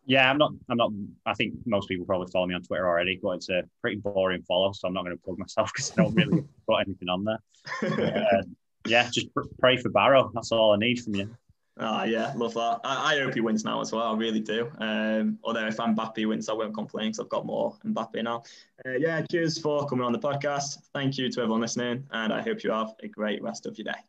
Yeah, 0.05 0.29
I'm 0.29 0.37
not. 0.37 0.51
I'm 0.69 0.77
not. 0.77 0.91
I 1.25 1.33
think 1.33 1.55
most 1.65 1.87
people 1.87 2.05
probably 2.05 2.31
follow 2.31 2.47
me 2.47 2.55
on 2.55 2.63
Twitter 2.63 2.87
already, 2.87 3.19
but 3.21 3.31
it's 3.31 3.49
a 3.49 3.63
pretty 3.81 3.97
boring 3.97 4.41
follow, 4.43 4.71
so 4.71 4.87
I'm 4.87 4.93
not 4.93 5.03
going 5.03 5.15
to 5.15 5.21
plug 5.21 5.37
myself 5.37 5.71
because 5.75 5.91
I 5.91 6.03
don't 6.03 6.15
really 6.15 6.43
put 6.67 6.79
anything 6.87 7.09
on 7.09 7.25
there. 7.25 7.39
uh, 7.83 8.41
yeah, 8.87 9.09
just 9.11 9.27
pray 9.59 9.77
for 9.77 9.89
Barrow. 9.89 10.31
That's 10.33 10.51
all 10.51 10.73
I 10.73 10.77
need 10.77 11.03
from 11.03 11.15
you. 11.15 11.35
Ah, 11.81 12.03
yeah, 12.03 12.33
love 12.35 12.53
that. 12.55 12.81
I, 12.83 13.15
I, 13.15 13.19
hope 13.19 13.33
he 13.33 13.39
wins 13.39 13.63
now 13.63 13.79
as 13.79 13.93
well. 13.93 14.03
I 14.03 14.17
really 14.17 14.41
do. 14.41 14.69
Um, 14.79 15.39
although 15.43 15.65
if 15.65 15.77
Mbappe 15.77 16.27
wins, 16.27 16.49
I 16.49 16.53
won't 16.53 16.73
complain 16.73 17.07
because 17.07 17.21
I've 17.21 17.29
got 17.29 17.45
more 17.45 17.77
Mbappe 17.85 18.21
now. 18.21 18.43
Uh, 18.85 18.97
yeah, 18.97 19.21
cheers 19.31 19.57
for 19.57 19.87
coming 19.87 20.05
on 20.05 20.11
the 20.11 20.19
podcast. 20.19 20.79
Thank 20.93 21.17
you 21.17 21.29
to 21.29 21.41
everyone 21.41 21.61
listening, 21.61 22.05
and 22.11 22.33
I 22.33 22.41
hope 22.41 22.63
you 22.63 22.71
have 22.71 22.95
a 23.01 23.07
great 23.07 23.41
rest 23.41 23.65
of 23.65 23.77
your 23.77 23.85
day. 23.85 23.99